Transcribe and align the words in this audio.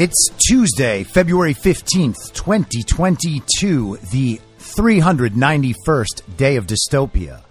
It's 0.00 0.30
Tuesday, 0.38 1.04
February 1.04 1.52
15th, 1.52 2.32
2022, 2.32 3.98
the 4.10 4.40
391st 4.58 6.36
day 6.38 6.56
of 6.56 6.66
dystopia. 6.66 7.42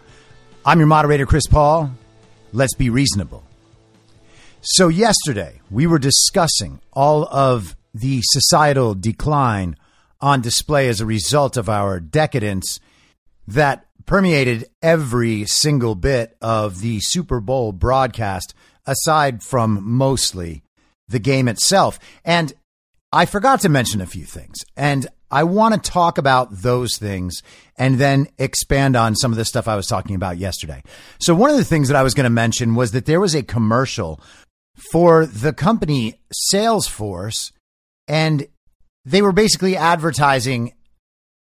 I'm 0.66 0.80
your 0.80 0.88
moderator, 0.88 1.27
Chris 1.27 1.45
Paul. 1.45 1.92
Let's 2.52 2.73
be 2.73 2.89
reasonable. 2.89 3.44
So, 4.61 4.88
yesterday, 4.88 5.61
we 5.70 5.86
were 5.86 6.00
discussing 6.00 6.80
all 6.92 7.25
of 7.25 7.75
the 7.94 8.22
societal 8.23 8.95
decline 8.95 9.75
on 10.20 10.42
display 10.42 10.88
as 10.88 11.00
a 11.00 11.05
result 11.05 11.55
of 11.55 11.70
our 11.70 12.00
decadence 12.00 12.80
that 13.47 13.86
permeated 14.08 14.66
every 14.81 15.45
single 15.45 15.94
bit 15.94 16.36
of 16.42 16.81
the 16.81 17.00
Super 17.00 17.42
Bowl 17.42 17.73
broadcast, 17.73 18.55
aside 18.88 19.44
from 19.44 19.83
mostly 19.83 20.64
the 21.10 21.20
game 21.20 21.48
itself. 21.48 22.00
And 22.24 22.54
I 23.12 23.26
forgot 23.26 23.62
to 23.62 23.70
mention 23.70 24.02
a 24.02 24.06
few 24.06 24.26
things. 24.26 24.58
And 24.78 25.08
I 25.32 25.44
want 25.44 25.76
to 25.76 25.92
talk 25.92 26.18
about 26.18 26.50
those 26.52 26.98
things 26.98 27.42
and 27.78 27.96
then 27.96 28.28
expand 28.38 28.96
on 28.96 29.16
some 29.16 29.32
of 29.32 29.38
the 29.38 29.46
stuff 29.46 29.68
I 29.68 29.76
was 29.76 29.88
talking 29.88 30.16
about 30.16 30.38
yesterday. 30.38 30.82
So, 31.20 31.36
one 31.36 31.50
of 31.50 31.58
the 31.58 31.66
things 31.66 31.88
that 31.88 31.98
I 31.98 32.04
was 32.04 32.14
going 32.14 32.26
to 32.26 32.30
mention 32.32 32.76
was 32.76 32.92
that 32.92 33.06
there 33.06 33.20
was 33.20 33.36
a 33.36 33.44
commercial 33.44 34.20
for 34.92 35.26
the 35.26 35.54
company 35.54 36.20
Salesforce, 36.52 37.52
and 38.08 38.48
they 39.06 39.22
were 39.22 39.32
basically 39.32 39.76
advertising 39.76 40.73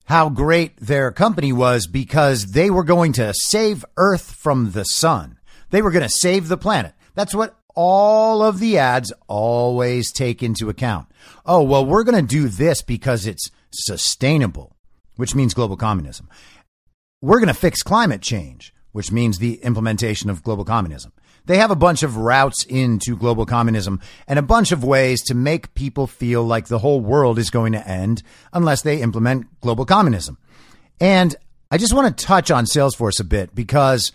how 0.05 0.29
great 0.29 0.77
their 0.77 1.11
company 1.11 1.51
was 1.51 1.87
because 1.87 2.51
they 2.51 2.69
were 2.69 2.83
going 2.83 3.11
to 3.13 3.33
save 3.33 3.83
Earth 3.97 4.31
from 4.31 4.71
the 4.71 4.83
sun. 4.83 5.37
They 5.71 5.81
were 5.81 5.91
going 5.91 6.03
to 6.03 6.09
save 6.09 6.47
the 6.47 6.57
planet. 6.57 6.93
That's 7.15 7.33
what 7.33 7.57
all 7.75 8.41
of 8.41 8.59
the 8.59 8.77
ads 8.77 9.13
always 9.27 10.11
take 10.11 10.41
into 10.41 10.69
account. 10.69 11.07
Oh, 11.45 11.61
well, 11.61 11.85
we're 11.85 12.03
going 12.03 12.25
to 12.25 12.35
do 12.35 12.47
this 12.47 12.81
because 12.81 13.27
it's 13.27 13.51
sustainable, 13.71 14.75
which 15.17 15.35
means 15.35 15.53
global 15.53 15.77
communism. 15.77 16.29
We're 17.21 17.39
going 17.39 17.47
to 17.47 17.53
fix 17.53 17.83
climate 17.83 18.21
change, 18.21 18.73
which 18.91 19.11
means 19.11 19.37
the 19.37 19.55
implementation 19.55 20.29
of 20.29 20.43
global 20.43 20.65
communism. 20.65 21.11
They 21.45 21.57
have 21.57 21.71
a 21.71 21.75
bunch 21.75 22.01
of 22.01 22.17
routes 22.17 22.63
into 22.65 23.15
global 23.15 23.45
communism 23.45 24.01
and 24.27 24.39
a 24.39 24.43
bunch 24.43 24.71
of 24.71 24.83
ways 24.83 25.21
to 25.23 25.35
make 25.35 25.75
people 25.75 26.07
feel 26.07 26.43
like 26.43 26.67
the 26.67 26.79
whole 26.79 27.01
world 27.01 27.37
is 27.37 27.51
going 27.51 27.73
to 27.73 27.87
end 27.87 28.23
unless 28.51 28.81
they 28.81 29.01
implement 29.01 29.59
global 29.61 29.85
communism. 29.85 30.37
And 30.99 31.35
I 31.69 31.77
just 31.77 31.93
want 31.93 32.17
to 32.17 32.25
touch 32.25 32.49
on 32.49 32.65
Salesforce 32.65 33.19
a 33.19 33.23
bit 33.23 33.53
because 33.53 34.11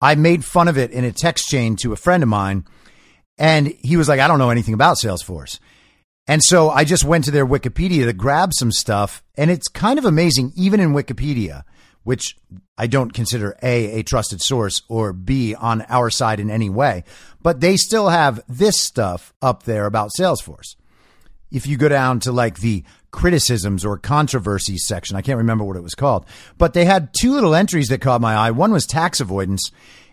I 0.00 0.14
made 0.14 0.44
fun 0.44 0.68
of 0.68 0.78
it 0.78 0.90
in 0.90 1.04
a 1.04 1.12
text 1.12 1.48
chain 1.48 1.76
to 1.76 1.92
a 1.92 1.96
friend 1.96 2.22
of 2.22 2.28
mine. 2.28 2.64
And 3.38 3.68
he 3.82 3.96
was 3.96 4.08
like, 4.08 4.20
I 4.20 4.28
don't 4.28 4.38
know 4.38 4.50
anything 4.50 4.74
about 4.74 4.98
Salesforce. 4.98 5.58
And 6.26 6.42
so 6.42 6.70
I 6.70 6.84
just 6.84 7.04
went 7.04 7.24
to 7.24 7.30
their 7.30 7.46
Wikipedia 7.46 8.04
to 8.04 8.12
grab 8.12 8.52
some 8.54 8.70
stuff. 8.70 9.22
And 9.36 9.50
it's 9.50 9.68
kind 9.68 9.98
of 9.98 10.04
amazing, 10.04 10.52
even 10.54 10.80
in 10.80 10.92
Wikipedia, 10.92 11.64
which 12.04 12.36
I 12.78 12.86
don't 12.86 13.12
consider 13.12 13.56
A, 13.62 14.00
a 14.00 14.02
trusted 14.02 14.40
source, 14.40 14.82
or 14.88 15.12
B, 15.12 15.54
on 15.54 15.82
our 15.88 16.10
side 16.10 16.40
in 16.40 16.50
any 16.50 16.70
way. 16.70 17.04
But 17.40 17.60
they 17.60 17.76
still 17.76 18.08
have 18.08 18.42
this 18.48 18.80
stuff 18.80 19.32
up 19.42 19.64
there 19.64 19.86
about 19.86 20.10
Salesforce. 20.18 20.76
If 21.50 21.66
you 21.66 21.76
go 21.76 21.88
down 21.88 22.20
to 22.20 22.32
like 22.32 22.60
the 22.60 22.84
criticisms 23.10 23.84
or 23.84 23.98
controversies 23.98 24.86
section, 24.86 25.16
I 25.16 25.22
can't 25.22 25.38
remember 25.38 25.64
what 25.64 25.76
it 25.76 25.82
was 25.82 25.94
called, 25.94 26.24
but 26.56 26.72
they 26.72 26.86
had 26.86 27.12
two 27.12 27.32
little 27.32 27.54
entries 27.54 27.88
that 27.88 28.00
caught 28.00 28.22
my 28.22 28.34
eye. 28.34 28.52
One 28.52 28.72
was 28.72 28.86
tax 28.86 29.20
avoidance. 29.20 29.70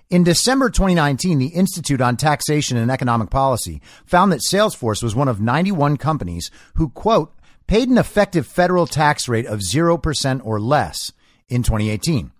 In 0.09 0.23
December 0.23 0.71
2019, 0.71 1.37
the 1.37 1.49
Institute 1.49 2.01
on 2.01 2.17
Taxation 2.17 2.77
and 2.77 2.89
Economic 2.89 3.29
Policy 3.29 3.79
found 4.07 4.31
that 4.31 4.41
Salesforce 4.41 5.03
was 5.03 5.15
one 5.15 5.27
of 5.27 5.39
91 5.39 5.97
companies 5.97 6.49
who, 6.73 6.89
quote, 6.89 7.31
paid 7.67 7.89
an 7.89 7.99
effective 7.99 8.47
federal 8.47 8.87
tax 8.87 9.29
rate 9.29 9.45
of 9.45 9.59
0% 9.59 10.41
or 10.43 10.59
less 10.59 11.13
in 11.47 11.61
2018 11.61 12.31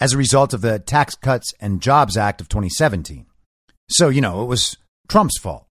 as 0.00 0.12
a 0.12 0.18
result 0.18 0.52
of 0.52 0.60
the 0.60 0.80
Tax 0.80 1.14
Cuts 1.14 1.54
and 1.60 1.80
Jobs 1.80 2.16
Act 2.16 2.40
of 2.40 2.48
2017. 2.48 3.26
So, 3.88 4.08
you 4.08 4.20
know, 4.20 4.42
it 4.42 4.46
was 4.46 4.76
Trump's 5.06 5.38
fault. 5.38 5.68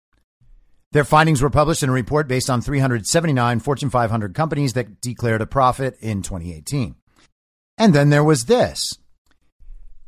Their 0.91 1.05
findings 1.05 1.43
were 1.43 1.51
published 1.51 1.83
in 1.83 1.89
a 1.89 1.93
report 1.93 2.27
based 2.27 2.49
on 2.49 2.61
379 2.61 3.59
Fortune 3.59 3.91
500 3.91 4.33
companies 4.33 4.73
that 4.73 5.01
declared 5.01 5.43
a 5.43 5.45
profit 5.45 5.97
in 5.99 6.23
2018. 6.23 6.95
And 7.77 7.93
then 7.93 8.09
there 8.09 8.23
was 8.23 8.45
this. 8.45 8.97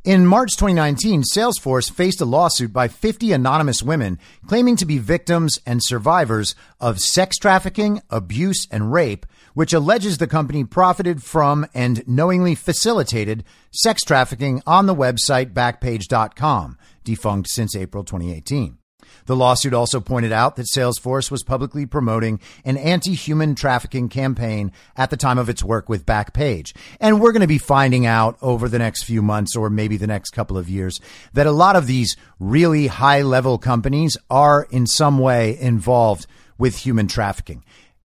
In 0.02 0.24
March 0.24 0.56
2019, 0.56 1.24
Salesforce 1.24 1.92
faced 1.92 2.22
a 2.22 2.24
lawsuit 2.24 2.72
by 2.72 2.88
50 2.88 3.32
anonymous 3.32 3.82
women 3.82 4.18
claiming 4.46 4.74
to 4.76 4.86
be 4.86 4.96
victims 4.96 5.58
and 5.66 5.84
survivors 5.84 6.54
of 6.80 7.00
sex 7.00 7.36
trafficking, 7.36 8.00
abuse, 8.08 8.66
and 8.70 8.90
rape, 8.90 9.26
which 9.52 9.74
alleges 9.74 10.16
the 10.16 10.26
company 10.26 10.64
profited 10.64 11.22
from 11.22 11.66
and 11.74 12.02
knowingly 12.08 12.54
facilitated 12.54 13.44
sex 13.72 14.02
trafficking 14.02 14.62
on 14.66 14.86
the 14.86 14.94
website 14.94 15.52
Backpage.com, 15.52 16.78
defunct 17.04 17.50
since 17.50 17.76
April 17.76 18.02
2018. 18.02 18.79
The 19.26 19.36
lawsuit 19.36 19.74
also 19.74 20.00
pointed 20.00 20.32
out 20.32 20.56
that 20.56 20.66
Salesforce 20.66 21.30
was 21.30 21.42
publicly 21.42 21.86
promoting 21.86 22.40
an 22.64 22.76
anti 22.76 23.14
human 23.14 23.54
trafficking 23.54 24.08
campaign 24.08 24.72
at 24.96 25.10
the 25.10 25.16
time 25.16 25.38
of 25.38 25.48
its 25.48 25.64
work 25.64 25.88
with 25.88 26.06
Backpage. 26.06 26.74
And 27.00 27.20
we're 27.20 27.32
going 27.32 27.40
to 27.40 27.46
be 27.46 27.58
finding 27.58 28.06
out 28.06 28.36
over 28.42 28.68
the 28.68 28.78
next 28.78 29.04
few 29.04 29.22
months 29.22 29.56
or 29.56 29.70
maybe 29.70 29.96
the 29.96 30.06
next 30.06 30.30
couple 30.30 30.58
of 30.58 30.68
years 30.68 31.00
that 31.32 31.46
a 31.46 31.52
lot 31.52 31.76
of 31.76 31.86
these 31.86 32.16
really 32.38 32.86
high 32.88 33.22
level 33.22 33.58
companies 33.58 34.16
are 34.30 34.66
in 34.70 34.86
some 34.86 35.18
way 35.18 35.58
involved 35.60 36.26
with 36.58 36.76
human 36.76 37.06
trafficking. 37.06 37.64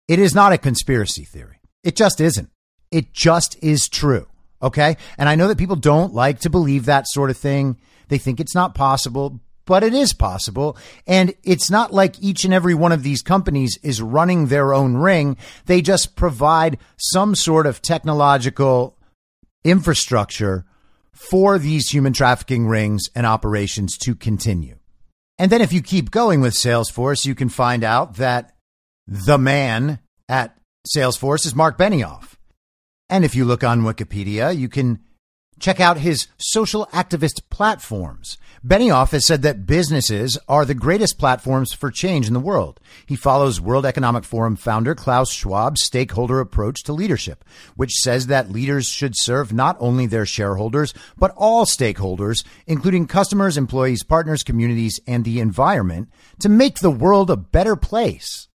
It 0.08 0.20
is 0.20 0.36
not 0.36 0.54
a 0.54 0.58
conspiracy 0.58 1.24
theory. 1.24 1.60
It 1.84 1.96
just 1.96 2.20
isn't. 2.20 2.50
It 2.92 3.14
just 3.14 3.62
is 3.64 3.88
true. 3.88 4.28
Okay. 4.62 4.98
And 5.18 5.28
I 5.28 5.36
know 5.36 5.48
that 5.48 5.58
people 5.58 5.76
don't 5.76 6.14
like 6.14 6.40
to 6.42 6.50
believe 6.50 6.86
that 6.86 7.08
sort 7.08 7.30
of 7.30 7.38
thing. 7.38 7.78
They 8.08 8.18
think 8.18 8.40
it's 8.40 8.56
not 8.56 8.76
possible, 8.76 9.40
but 9.66 9.84
it 9.84 9.94
is 9.94 10.14
possible. 10.14 10.78
And 11.08 11.34
it's 11.44 11.70
not 11.70 11.94
like 11.94 12.22
each 12.22 12.44
and 12.46 12.54
every 12.54 12.74
one 12.74 12.92
of 12.92 13.04
these 13.04 13.22
companies 13.22 13.78
is 13.84 14.02
running 14.02 14.48
their 14.48 14.74
own 14.74 14.96
ring. 14.96 15.38
They 15.66 15.82
just 15.82 16.16
provide 16.16 16.78
some 16.98 17.36
sort 17.36 17.66
of 17.66 17.82
technological 17.82 18.98
infrastructure 19.64 20.66
for 21.14 21.58
these 21.58 21.90
human 21.90 22.14
trafficking 22.14 22.68
rings 22.68 23.04
and 23.16 23.26
operations 23.26 23.98
to 24.00 24.16
continue. 24.16 24.78
And 25.38 25.52
then 25.52 25.62
if 25.62 25.74
you 25.74 25.82
keep 25.82 26.12
going 26.12 26.42
with 26.42 26.54
Salesforce, 26.54 27.26
you 27.26 27.36
can 27.36 27.50
find 27.50 27.84
out 27.84 28.16
that 28.16 28.56
the 29.08 29.38
man 29.38 30.00
at 30.30 30.58
Salesforce 30.96 31.46
is 31.46 31.56
Mark 31.56 31.78
Benioff. 31.78 32.36
And 33.10 33.26
if 33.26 33.36
you 33.36 33.46
look 33.46 33.64
on 33.64 33.82
Wikipedia, 33.82 34.56
you 34.56 34.70
can 34.70 35.00
Check 35.64 35.80
out 35.80 35.96
his 36.00 36.28
social 36.38 36.88
activist 36.88 37.44
platforms. 37.50 38.38
Benioff 38.68 39.12
has 39.12 39.26
said 39.26 39.44
that 39.44 39.66
businesses 39.66 40.38
are 40.50 40.66
the 40.66 40.74
greatest 40.74 41.18
platforms 41.18 41.72
for 41.72 41.90
change 41.90 42.28
in 42.28 42.34
the 42.34 42.42
world. 42.42 42.82
He 43.06 43.16
follows 43.16 43.62
World 43.62 43.86
Economic 43.86 44.26
Forum 44.26 44.58
founder 44.58 44.94
Klaus 44.94 45.34
Schwab's 45.34 45.82
stakeholder 45.82 46.42
approach 46.42 46.84
to 46.84 46.92
leadership, 46.92 47.46
which 47.78 47.94
says 47.94 48.28
that 48.28 48.52
leaders 48.52 48.88
should 48.88 49.14
serve 49.16 49.54
not 49.54 49.78
only 49.80 50.06
their 50.06 50.26
shareholders, 50.26 50.94
but 51.18 51.34
all 51.38 51.64
stakeholders, 51.64 52.44
including 52.68 53.08
customers, 53.08 53.56
employees, 53.56 54.04
partners, 54.04 54.44
communities, 54.44 55.00
and 55.08 55.24
the 55.24 55.40
environment, 55.40 56.10
to 56.42 56.50
make 56.50 56.80
the 56.80 56.92
world 56.92 57.30
a 57.30 57.38
better 57.38 57.78
place. 57.78 58.50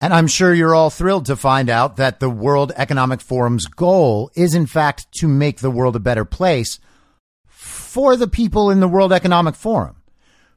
And 0.00 0.14
I'm 0.14 0.28
sure 0.28 0.54
you're 0.54 0.74
all 0.74 0.90
thrilled 0.90 1.26
to 1.26 1.36
find 1.36 1.68
out 1.68 1.96
that 1.96 2.20
the 2.20 2.30
World 2.30 2.72
Economic 2.76 3.20
Forum's 3.20 3.66
goal 3.66 4.30
is, 4.36 4.54
in 4.54 4.66
fact, 4.66 5.08
to 5.18 5.26
make 5.26 5.58
the 5.58 5.70
world 5.70 5.96
a 5.96 6.00
better 6.00 6.24
place 6.24 6.78
for 7.46 8.16
the 8.16 8.28
people 8.28 8.70
in 8.70 8.80
the 8.80 8.88
World 8.88 9.12
Economic 9.12 9.56
Forum 9.56 9.96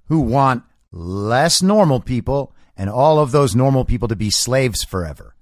who 0.07 0.19
want 0.19 0.63
less 0.91 1.61
normal 1.61 1.99
people 1.99 2.53
and 2.77 2.89
all 2.89 3.19
of 3.19 3.31
those 3.31 3.55
normal 3.55 3.85
people 3.85 4.07
to 4.07 4.15
be 4.15 4.29
slaves 4.29 4.83
forever. 4.83 5.35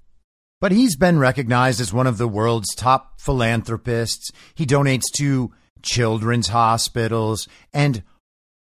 But 0.61 0.71
he's 0.71 0.95
been 0.95 1.19
recognized 1.19 1.81
as 1.81 1.93
one 1.93 2.07
of 2.07 2.17
the 2.17 2.27
world's 2.27 2.75
top 2.75 3.19
philanthropists. 3.19 4.31
He 4.55 4.65
donates 4.65 5.05
to 5.15 5.51
children's 5.81 6.49
hospitals 6.49 7.47
and 7.73 8.03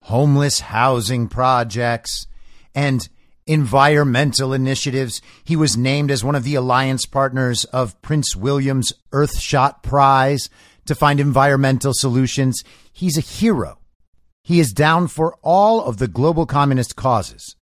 homeless 0.03 0.61
housing 0.61 1.29
projects 1.29 2.27
and 2.75 3.09
environmental 3.46 4.52
initiatives. 4.52 5.20
He 5.44 5.56
was 5.56 5.76
named 5.76 6.11
as 6.11 6.25
one 6.25 6.35
of 6.35 6.44
the 6.44 6.55
alliance 6.55 7.06
partners 7.06 7.64
of 7.67 8.00
Prince 8.02 8.35
William's 8.35 8.93
Earthshot 9.12 9.82
Prize 9.82 10.49
to 10.87 10.94
find 10.94 11.20
environmental 11.20 11.93
solutions. 11.94 12.62
He's 12.93 13.19
a 13.19 13.23
hero. 13.23 13.79
He 14.43 14.61
is 14.61 14.73
down 14.73 15.08
for 15.08 15.37
all 15.43 15.85
of 15.85 15.96
the 15.96 16.08
global 16.08 16.46
communist 16.46 16.96
causes. 16.96 17.56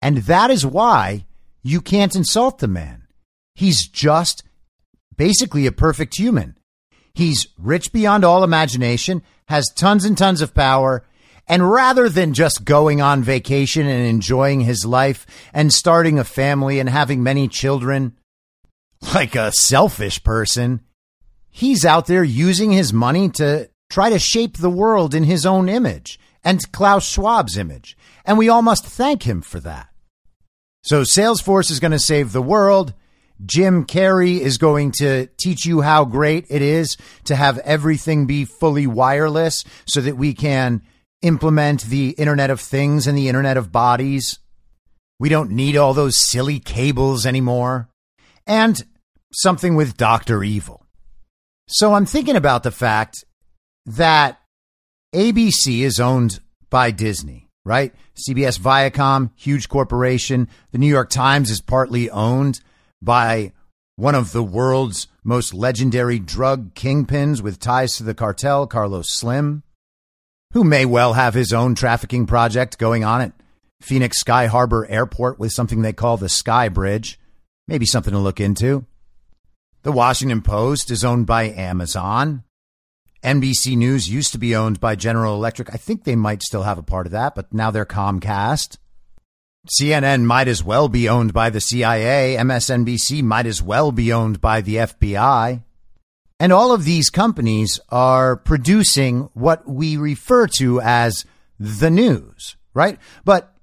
And 0.00 0.18
that 0.18 0.50
is 0.50 0.66
why 0.66 1.26
you 1.62 1.80
can't 1.80 2.14
insult 2.14 2.58
the 2.58 2.68
man. 2.68 3.06
He's 3.54 3.86
just 3.86 4.42
basically 5.16 5.66
a 5.66 5.72
perfect 5.72 6.16
human. 6.16 6.58
He's 7.14 7.46
rich 7.58 7.92
beyond 7.92 8.24
all 8.24 8.42
imagination, 8.42 9.22
has 9.48 9.70
tons 9.76 10.04
and 10.04 10.18
tons 10.18 10.40
of 10.40 10.54
power, 10.54 11.04
and 11.46 11.70
rather 11.70 12.08
than 12.08 12.32
just 12.32 12.64
going 12.64 13.02
on 13.02 13.22
vacation 13.22 13.86
and 13.86 14.06
enjoying 14.06 14.60
his 14.60 14.84
life 14.86 15.26
and 15.52 15.72
starting 15.72 16.18
a 16.18 16.24
family 16.24 16.80
and 16.80 16.88
having 16.88 17.22
many 17.22 17.48
children, 17.48 18.16
like 19.14 19.34
a 19.34 19.52
selfish 19.52 20.22
person, 20.22 20.80
he's 21.50 21.84
out 21.84 22.06
there 22.06 22.24
using 22.24 22.72
his 22.72 22.92
money 22.92 23.28
to 23.30 23.68
try 23.90 24.08
to 24.10 24.18
shape 24.18 24.56
the 24.56 24.70
world 24.70 25.14
in 25.14 25.24
his 25.24 25.44
own 25.44 25.68
image 25.68 26.18
and 26.42 26.72
Klaus 26.72 27.06
Schwab's 27.06 27.58
image. 27.58 27.96
And 28.24 28.38
we 28.38 28.48
all 28.48 28.62
must 28.62 28.86
thank 28.86 29.24
him 29.24 29.42
for 29.42 29.60
that. 29.60 29.88
So 30.82 31.02
Salesforce 31.02 31.70
is 31.70 31.80
going 31.80 31.92
to 31.92 31.98
save 31.98 32.32
the 32.32 32.42
world. 32.42 32.94
Jim 33.44 33.84
Carrey 33.84 34.40
is 34.40 34.58
going 34.58 34.92
to 34.92 35.26
teach 35.38 35.66
you 35.66 35.80
how 35.80 36.04
great 36.04 36.46
it 36.48 36.62
is 36.62 36.96
to 37.24 37.34
have 37.34 37.58
everything 37.58 38.26
be 38.26 38.44
fully 38.44 38.86
wireless 38.86 39.64
so 39.86 40.00
that 40.00 40.16
we 40.16 40.34
can 40.34 40.82
implement 41.24 41.84
the 41.84 42.10
Internet 42.10 42.50
of 42.50 42.60
Things 42.60 43.06
and 43.06 43.16
the 43.16 43.28
Internet 43.28 43.56
of 43.56 43.72
Bodies. 43.72 44.38
We 45.18 45.30
don't 45.30 45.50
need 45.50 45.76
all 45.76 45.94
those 45.94 46.18
silly 46.18 46.60
cables 46.60 47.24
anymore. 47.24 47.88
And 48.46 48.80
something 49.32 49.74
with 49.74 49.96
Dr. 49.96 50.44
Evil. 50.44 50.86
So 51.66 51.94
I'm 51.94 52.04
thinking 52.04 52.36
about 52.36 52.62
the 52.62 52.70
fact 52.70 53.24
that 53.86 54.38
ABC 55.14 55.80
is 55.80 55.98
owned 55.98 56.40
by 56.68 56.90
Disney, 56.90 57.48
right? 57.64 57.94
CBS 58.16 58.58
Viacom, 58.58 59.30
huge 59.34 59.68
corporation. 59.68 60.48
The 60.72 60.78
New 60.78 60.88
York 60.88 61.08
Times 61.08 61.50
is 61.50 61.62
partly 61.62 62.10
owned 62.10 62.60
by 63.00 63.52
one 63.96 64.14
of 64.14 64.32
the 64.32 64.42
world's 64.42 65.06
most 65.22 65.54
legendary 65.54 66.18
drug 66.18 66.74
kingpins 66.74 67.40
with 67.40 67.60
ties 67.60 67.96
to 67.96 68.02
the 68.02 68.14
cartel, 68.14 68.66
Carlos 68.66 69.08
Slim, 69.08 69.62
who 70.54 70.64
may 70.64 70.84
well 70.84 71.12
have 71.12 71.34
his 71.34 71.52
own 71.52 71.74
trafficking 71.74 72.26
project 72.26 72.78
going 72.78 73.04
on 73.04 73.20
at 73.20 73.32
Phoenix 73.80 74.18
Sky 74.18 74.46
Harbor 74.46 74.86
Airport 74.86 75.38
with 75.38 75.52
something 75.52 75.82
they 75.82 75.92
call 75.92 76.16
the 76.16 76.28
Sky 76.28 76.68
Bridge. 76.68 77.18
Maybe 77.66 77.84
something 77.84 78.12
to 78.12 78.20
look 78.20 78.40
into. 78.40 78.86
The 79.82 79.92
Washington 79.92 80.42
Post 80.42 80.92
is 80.92 81.04
owned 81.04 81.26
by 81.26 81.50
Amazon. 81.50 82.44
NBC 83.24 83.76
News 83.76 84.08
used 84.08 84.32
to 84.32 84.38
be 84.38 84.54
owned 84.54 84.78
by 84.78 84.94
General 84.94 85.34
Electric. 85.34 85.74
I 85.74 85.76
think 85.76 86.04
they 86.04 86.14
might 86.14 86.42
still 86.42 86.62
have 86.62 86.78
a 86.78 86.82
part 86.82 87.06
of 87.06 87.12
that, 87.12 87.34
but 87.34 87.52
now 87.52 87.70
they're 87.70 87.84
Comcast. 87.84 88.78
CNN 89.80 90.22
might 90.22 90.46
as 90.46 90.62
well 90.62 90.88
be 90.88 91.08
owned 91.08 91.32
by 91.32 91.50
the 91.50 91.60
CIA. 91.60 92.36
MSNBC 92.38 93.22
might 93.22 93.46
as 93.46 93.60
well 93.60 93.90
be 93.90 94.12
owned 94.12 94.40
by 94.40 94.60
the 94.60 94.76
FBI. 94.76 95.62
And 96.40 96.52
all 96.52 96.72
of 96.72 96.84
these 96.84 97.10
companies 97.10 97.80
are 97.90 98.36
producing 98.36 99.30
what 99.34 99.68
we 99.68 99.96
refer 99.96 100.46
to 100.58 100.80
as 100.80 101.24
the 101.58 101.90
news, 101.90 102.56
right? 102.74 102.98
But 103.24 103.54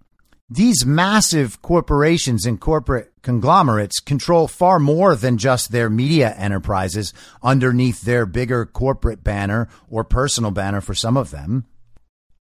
these 0.49 0.85
massive 0.85 1.61
corporations 1.61 2.45
and 2.45 2.59
corporate 2.59 3.13
conglomerates 3.21 3.99
control 3.99 4.47
far 4.47 4.79
more 4.79 5.15
than 5.15 5.37
just 5.37 5.71
their 5.71 5.89
media 5.89 6.33
enterprises 6.35 7.13
underneath 7.41 8.01
their 8.01 8.25
bigger 8.25 8.65
corporate 8.65 9.23
banner 9.23 9.69
or 9.89 10.03
personal 10.03 10.51
banner 10.51 10.81
for 10.81 10.93
some 10.93 11.15
of 11.15 11.31
them. 11.31 11.65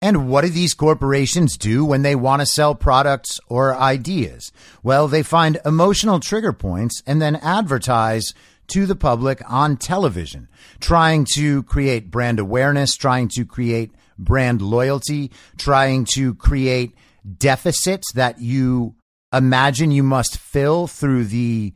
And 0.00 0.28
what 0.28 0.42
do 0.42 0.48
these 0.48 0.74
corporations 0.74 1.56
do 1.56 1.84
when 1.84 2.02
they 2.02 2.14
want 2.14 2.40
to 2.40 2.46
sell 2.46 2.76
products 2.76 3.40
or 3.48 3.74
ideas? 3.74 4.52
Well, 4.80 5.08
they 5.08 5.24
find 5.24 5.58
emotional 5.64 6.20
trigger 6.20 6.52
points 6.52 7.02
and 7.04 7.20
then 7.20 7.34
advertise 7.34 8.32
to 8.68 8.86
the 8.86 8.96
public 8.96 9.42
on 9.50 9.76
television, 9.76 10.48
trying 10.80 11.26
to 11.34 11.62
create 11.64 12.10
brand 12.10 12.38
awareness, 12.38 12.96
trying 12.96 13.28
to 13.28 13.44
create 13.44 13.90
brand 14.18 14.62
loyalty, 14.62 15.30
trying 15.56 16.06
to 16.14 16.34
create 16.34 16.94
deficits 17.38 18.12
that 18.14 18.40
you 18.40 18.94
imagine 19.32 19.90
you 19.90 20.02
must 20.02 20.38
fill 20.38 20.86
through 20.86 21.24
the 21.24 21.72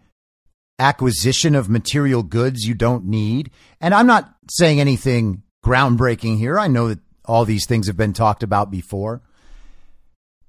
acquisition 0.78 1.54
of 1.54 1.68
material 1.68 2.22
goods 2.22 2.66
you 2.66 2.74
don't 2.74 3.04
need. 3.04 3.50
And 3.80 3.94
I'm 3.94 4.06
not 4.06 4.34
saying 4.50 4.80
anything 4.80 5.42
groundbreaking 5.64 6.38
here. 6.38 6.58
I 6.58 6.66
know 6.66 6.88
that 6.88 7.00
all 7.24 7.44
these 7.44 7.66
things 7.66 7.86
have 7.86 7.96
been 7.96 8.12
talked 8.12 8.42
about 8.42 8.70
before. 8.70 9.22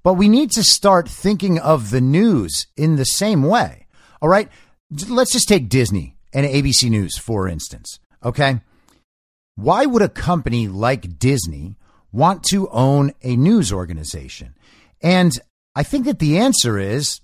But 0.02 0.14
we 0.14 0.28
need 0.28 0.50
to 0.52 0.62
start 0.62 1.08
thinking 1.08 1.58
of 1.58 1.90
the 1.90 2.00
news 2.00 2.66
in 2.76 2.96
the 2.96 3.04
same 3.04 3.42
way. 3.42 3.86
All 4.20 4.28
right. 4.28 4.48
Let's 5.08 5.32
just 5.32 5.48
take 5.48 5.68
Disney 5.68 6.13
and 6.34 6.46
ABC 6.46 6.90
News, 6.90 7.16
for 7.16 7.48
instance. 7.48 8.00
Okay. 8.22 8.60
Why 9.54 9.86
would 9.86 10.02
a 10.02 10.08
company 10.08 10.68
like 10.68 11.18
Disney 11.18 11.76
want 12.12 12.42
to 12.50 12.68
own 12.70 13.12
a 13.22 13.36
news 13.36 13.72
organization? 13.72 14.54
And 15.00 15.32
I 15.76 15.84
think 15.84 16.06
that 16.06 16.18
the 16.18 16.38
answer 16.38 16.78
is 16.78 17.20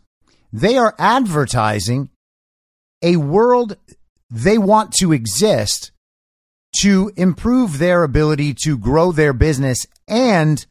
they 0.52 0.76
are 0.76 0.94
advertising 0.98 2.10
a 3.02 3.16
world 3.16 3.76
they 4.30 4.58
want 4.58 4.92
to 5.00 5.12
exist 5.12 5.90
to 6.82 7.10
improve 7.16 7.78
their 7.78 8.04
ability 8.04 8.54
to 8.62 8.78
grow 8.78 9.10
their 9.10 9.32
business 9.32 9.86
and 10.06 10.64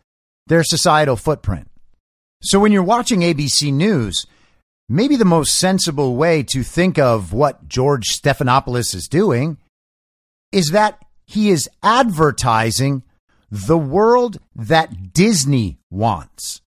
their 0.47 0.63
societal 0.63 1.17
footprint. 1.17 1.69
So 2.41 2.59
when 2.59 2.71
you're 2.71 2.83
watching 2.83 3.19
ABC 3.19 3.73
News, 3.73 4.25
maybe 4.89 5.15
the 5.15 5.25
most 5.25 5.55
sensible 5.55 6.15
way 6.15 6.43
to 6.43 6.63
think 6.63 6.97
of 6.97 7.31
what 7.31 7.67
George 7.67 8.07
Stephanopoulos 8.07 8.93
is 8.93 9.07
doing 9.07 9.57
is 10.51 10.71
that 10.71 11.05
he 11.25 11.49
is 11.49 11.69
advertising 11.83 13.03
the 13.51 13.77
world 13.77 14.39
that 14.55 15.13
Disney 15.13 15.77
wants 15.89 16.61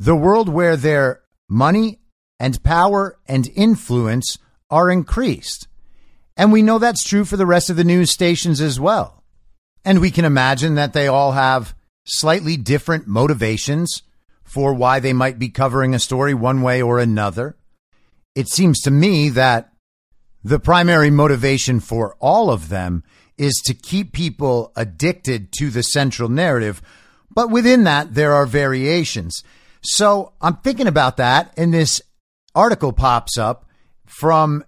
the 0.00 0.16
world 0.16 0.48
where 0.48 0.76
their 0.76 1.20
money 1.46 1.98
and 2.40 2.62
power 2.64 3.18
and 3.28 3.50
influence 3.54 4.38
are 4.70 4.90
increased. 4.90 5.68
And 6.38 6.50
we 6.50 6.62
know 6.62 6.78
that's 6.78 7.04
true 7.04 7.26
for 7.26 7.36
the 7.36 7.44
rest 7.44 7.68
of 7.68 7.76
the 7.76 7.84
news 7.84 8.10
stations 8.10 8.62
as 8.62 8.80
well. 8.80 9.22
And 9.84 10.00
we 10.00 10.10
can 10.10 10.24
imagine 10.24 10.74
that 10.76 10.94
they 10.94 11.06
all 11.06 11.32
have 11.32 11.74
slightly 12.06 12.56
different 12.56 13.06
motivations 13.06 14.02
for 14.50 14.74
why 14.74 14.98
they 14.98 15.12
might 15.12 15.38
be 15.38 15.48
covering 15.48 15.94
a 15.94 15.98
story 16.00 16.34
one 16.34 16.60
way 16.60 16.82
or 16.82 16.98
another. 16.98 17.56
It 18.34 18.48
seems 18.48 18.80
to 18.80 18.90
me 18.90 19.28
that 19.28 19.72
the 20.42 20.58
primary 20.58 21.08
motivation 21.08 21.78
for 21.78 22.16
all 22.18 22.50
of 22.50 22.68
them 22.68 23.04
is 23.38 23.54
to 23.66 23.74
keep 23.74 24.12
people 24.12 24.72
addicted 24.74 25.52
to 25.52 25.70
the 25.70 25.84
central 25.84 26.28
narrative. 26.28 26.82
But 27.32 27.48
within 27.48 27.84
that, 27.84 28.14
there 28.14 28.34
are 28.34 28.44
variations. 28.44 29.44
So 29.82 30.32
I'm 30.40 30.56
thinking 30.56 30.88
about 30.88 31.16
that, 31.18 31.54
and 31.56 31.72
this 31.72 32.02
article 32.52 32.92
pops 32.92 33.38
up 33.38 33.66
from 34.04 34.64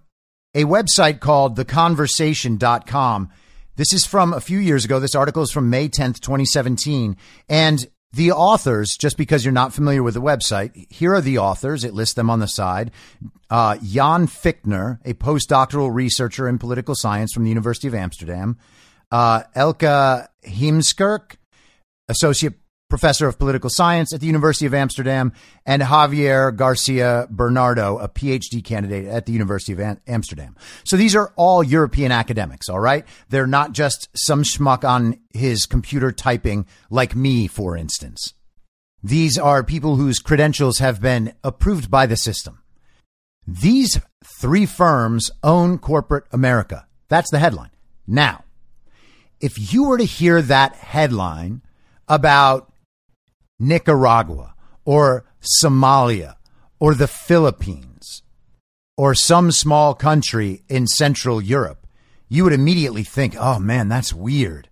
a 0.55 0.63
website 0.63 1.19
called 1.19 1.57
theconversation.com. 1.57 3.29
This 3.75 3.91
is 3.91 4.05
from 4.05 4.31
a 4.31 4.39
few 4.39 4.59
years 4.59 4.85
ago. 4.85 5.01
This 5.01 5.15
article 5.15 5.43
is 5.43 5.51
from 5.51 5.69
May 5.69 5.89
10th, 5.89 6.21
2017. 6.21 7.17
And 7.49 7.85
the 8.13 8.31
authors, 8.31 8.95
just 8.95 9.17
because 9.17 9.43
you're 9.43 9.51
not 9.51 9.73
familiar 9.73 10.03
with 10.03 10.13
the 10.13 10.21
website, 10.21 10.91
here 10.91 11.15
are 11.15 11.21
the 11.21 11.39
authors. 11.39 11.83
It 11.83 11.95
lists 11.95 12.13
them 12.13 12.29
on 12.29 12.39
the 12.39 12.47
side. 12.47 12.91
Uh, 13.49 13.77
Jan 13.77 14.27
Fichtner, 14.27 14.99
a 15.03 15.15
postdoctoral 15.15 15.93
researcher 15.93 16.47
in 16.47 16.59
political 16.59 16.93
science 16.95 17.33
from 17.33 17.43
the 17.43 17.49
University 17.49 17.87
of 17.87 17.95
Amsterdam. 17.95 18.57
Uh, 19.11 19.43
Eelke 19.55 20.27
Heemskerk, 20.45 21.37
associate 22.07 22.53
professor 22.93 23.27
of 23.27 23.39
political 23.39 23.71
science 23.71 24.13
at 24.13 24.19
the 24.19 24.27
University 24.27 24.67
of 24.67 24.73
Amsterdam, 24.75 25.33
and 25.65 25.81
Javier 25.81 26.55
Garcia 26.55 27.25
Bernardo, 27.31 27.97
a 27.97 28.07
PhD 28.07 28.63
candidate 28.63 29.07
at 29.07 29.25
the 29.25 29.33
University 29.33 29.73
of 29.73 29.97
Amsterdam. 30.05 30.55
So 30.83 30.95
these 30.95 31.15
are 31.15 31.33
all 31.35 31.63
European 31.63 32.11
academics, 32.11 32.69
all 32.69 32.79
right? 32.79 33.03
They're 33.29 33.47
not 33.47 33.71
just 33.71 34.09
some 34.13 34.43
schmuck 34.43 34.87
on 34.87 35.17
his 35.33 35.65
computer 35.65 36.11
typing 36.11 36.67
like 36.91 37.15
me, 37.15 37.47
for 37.47 37.75
instance. 37.75 38.35
These 39.01 39.39
are 39.39 39.63
people 39.63 39.95
whose 39.95 40.19
credentials 40.19 40.77
have 40.77 41.01
been 41.01 41.33
approved 41.43 41.89
by 41.89 42.05
the 42.05 42.15
system. 42.15 42.61
These 43.47 43.99
three 44.39 44.67
firms 44.67 45.31
own 45.41 45.79
corporate 45.79 46.25
America. 46.31 46.85
That's 47.09 47.31
the 47.31 47.39
headline. 47.39 47.71
Now, 48.05 48.43
if 49.41 49.73
you 49.73 49.85
were 49.85 49.97
to 49.97 50.03
hear 50.03 50.43
that 50.43 50.75
headline 50.75 51.63
about 52.07 52.69
Nicaragua 53.59 54.53
or 54.85 55.25
Somalia 55.41 56.35
or 56.79 56.95
the 56.95 57.07
Philippines 57.07 58.23
or 58.97 59.15
some 59.15 59.51
small 59.51 59.93
country 59.93 60.63
in 60.69 60.87
Central 60.87 61.41
Europe, 61.41 61.87
you 62.29 62.43
would 62.43 62.53
immediately 62.53 63.03
think, 63.03 63.35
oh 63.37 63.59
man, 63.59 63.87
that's 63.89 64.13
weird. 64.13 64.69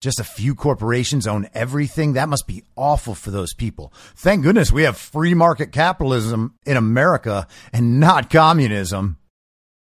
Just 0.00 0.18
a 0.18 0.24
few 0.24 0.54
corporations 0.54 1.26
own 1.26 1.46
everything. 1.52 2.14
That 2.14 2.30
must 2.30 2.46
be 2.46 2.64
awful 2.74 3.14
for 3.14 3.30
those 3.30 3.52
people. 3.52 3.92
Thank 4.16 4.42
goodness 4.42 4.72
we 4.72 4.84
have 4.84 4.96
free 4.96 5.34
market 5.34 5.72
capitalism 5.72 6.54
in 6.64 6.78
America 6.78 7.46
and 7.70 8.00
not 8.00 8.30
communism 8.30 9.18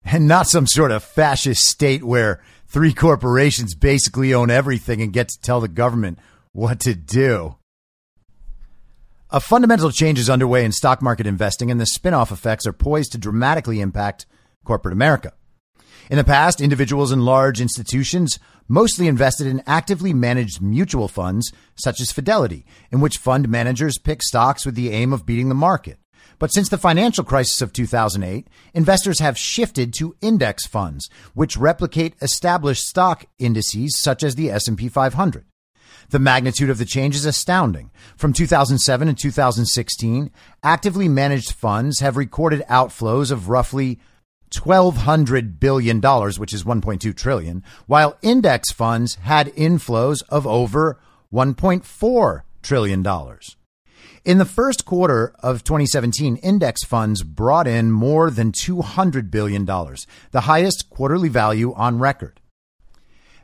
and 0.03 0.27
not 0.27 0.47
some 0.47 0.67
sort 0.67 0.91
of 0.91 1.03
fascist 1.03 1.63
state 1.63 2.03
where 2.03 2.41
three 2.67 2.93
corporations 2.93 3.73
basically 3.73 4.33
own 4.33 4.49
everything 4.49 5.01
and 5.01 5.13
get 5.13 5.29
to 5.29 5.39
tell 5.39 5.61
the 5.61 5.69
government 5.69 6.19
what 6.51 6.81
to 6.81 6.93
do. 6.93 7.55
A 9.33 9.39
fundamental 9.39 9.91
change 9.91 10.19
is 10.19 10.29
underway 10.29 10.65
in 10.65 10.73
stock 10.73 11.01
market 11.01 11.25
investing, 11.25 11.71
and 11.71 11.79
the 11.79 11.85
spin 11.85 12.13
off 12.13 12.33
effects 12.33 12.67
are 12.67 12.73
poised 12.73 13.13
to 13.13 13.17
dramatically 13.17 13.79
impact 13.79 14.25
corporate 14.65 14.91
America. 14.91 15.31
In 16.09 16.17
the 16.17 16.25
past, 16.25 16.59
individuals 16.59 17.13
and 17.13 17.23
large 17.23 17.61
institutions 17.61 18.39
mostly 18.67 19.07
invested 19.07 19.47
in 19.47 19.63
actively 19.65 20.13
managed 20.13 20.61
mutual 20.61 21.07
funds, 21.07 21.49
such 21.75 22.01
as 22.01 22.11
Fidelity, 22.11 22.65
in 22.91 22.99
which 22.99 23.19
fund 23.19 23.47
managers 23.47 23.97
pick 23.97 24.21
stocks 24.21 24.65
with 24.65 24.75
the 24.75 24.89
aim 24.89 25.13
of 25.13 25.25
beating 25.25 25.47
the 25.47 25.55
market. 25.55 25.97
But 26.37 26.51
since 26.51 26.67
the 26.67 26.77
financial 26.77 27.23
crisis 27.23 27.61
of 27.61 27.71
2008, 27.71 28.49
investors 28.73 29.19
have 29.19 29.37
shifted 29.37 29.93
to 29.93 30.13
index 30.19 30.67
funds, 30.67 31.09
which 31.33 31.55
replicate 31.55 32.15
established 32.21 32.85
stock 32.85 33.27
indices 33.39 33.97
such 33.97 34.23
as 34.23 34.35
the 34.35 34.51
S&P 34.51 34.89
500. 34.89 35.45
The 36.09 36.19
magnitude 36.19 36.69
of 36.69 36.77
the 36.77 36.85
change 36.85 37.15
is 37.15 37.25
astounding. 37.25 37.91
From 38.17 38.33
2007 38.33 39.07
and 39.07 39.17
2016, 39.17 40.31
actively 40.63 41.07
managed 41.07 41.51
funds 41.51 41.99
have 41.99 42.17
recorded 42.17 42.63
outflows 42.69 43.31
of 43.31 43.49
roughly 43.49 43.99
$1200 44.51 45.59
billion, 45.59 46.01
which 46.01 46.53
is 46.53 46.63
1.2 46.63 47.15
trillion, 47.15 47.63
while 47.87 48.17
index 48.21 48.71
funds 48.71 49.15
had 49.15 49.47
inflows 49.55 50.23
of 50.29 50.45
over 50.45 50.99
1.4 51.33 52.41
trillion 52.61 53.01
dollars. 53.01 53.55
In 54.23 54.37
the 54.37 54.45
first 54.45 54.85
quarter 54.85 55.33
of 55.39 55.63
2017, 55.63 56.35
index 56.37 56.83
funds 56.83 57.23
brought 57.23 57.67
in 57.67 57.91
more 57.91 58.29
than 58.29 58.51
$200 58.51 59.31
billion, 59.31 59.65
the 59.65 60.41
highest 60.41 60.89
quarterly 60.89 61.29
value 61.29 61.73
on 61.73 61.97
record. 61.97 62.40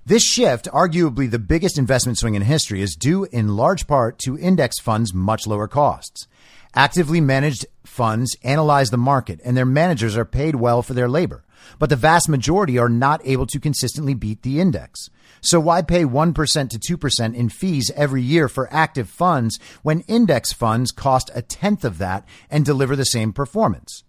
This 0.07 0.23
shift, 0.23 0.69
arguably 0.71 1.29
the 1.29 1.37
biggest 1.37 1.77
investment 1.77 2.17
swing 2.17 2.35
in 2.35 2.41
history, 2.43 2.81
is 2.81 2.95
due 2.95 3.25
in 3.25 3.57
large 3.57 3.87
part 3.87 4.17
to 4.19 4.39
index 4.39 4.79
funds' 4.79 5.13
much 5.13 5.45
lower 5.45 5.67
costs. 5.67 6.29
Actively 6.73 7.19
managed 7.19 7.65
funds 7.85 8.33
analyze 8.41 8.89
the 8.89 8.97
market 8.97 9.41
and 9.43 9.57
their 9.57 9.65
managers 9.65 10.15
are 10.15 10.23
paid 10.23 10.55
well 10.55 10.81
for 10.81 10.93
their 10.93 11.09
labor, 11.09 11.43
but 11.77 11.89
the 11.89 11.97
vast 11.97 12.29
majority 12.29 12.77
are 12.77 12.87
not 12.87 13.19
able 13.25 13.45
to 13.47 13.59
consistently 13.59 14.13
beat 14.13 14.43
the 14.43 14.61
index. 14.61 15.09
So 15.41 15.59
why 15.59 15.81
pay 15.81 16.05
1% 16.05 16.33
to 16.79 16.97
2% 16.97 17.35
in 17.35 17.49
fees 17.49 17.91
every 17.93 18.21
year 18.21 18.47
for 18.47 18.71
active 18.71 19.09
funds 19.09 19.59
when 19.83 20.07
index 20.07 20.53
funds 20.53 20.93
cost 20.93 21.29
a 21.35 21.41
tenth 21.41 21.83
of 21.83 21.97
that 21.97 22.25
and 22.49 22.63
deliver 22.63 22.95
the 22.95 23.03
same 23.03 23.33
performance? 23.33 24.05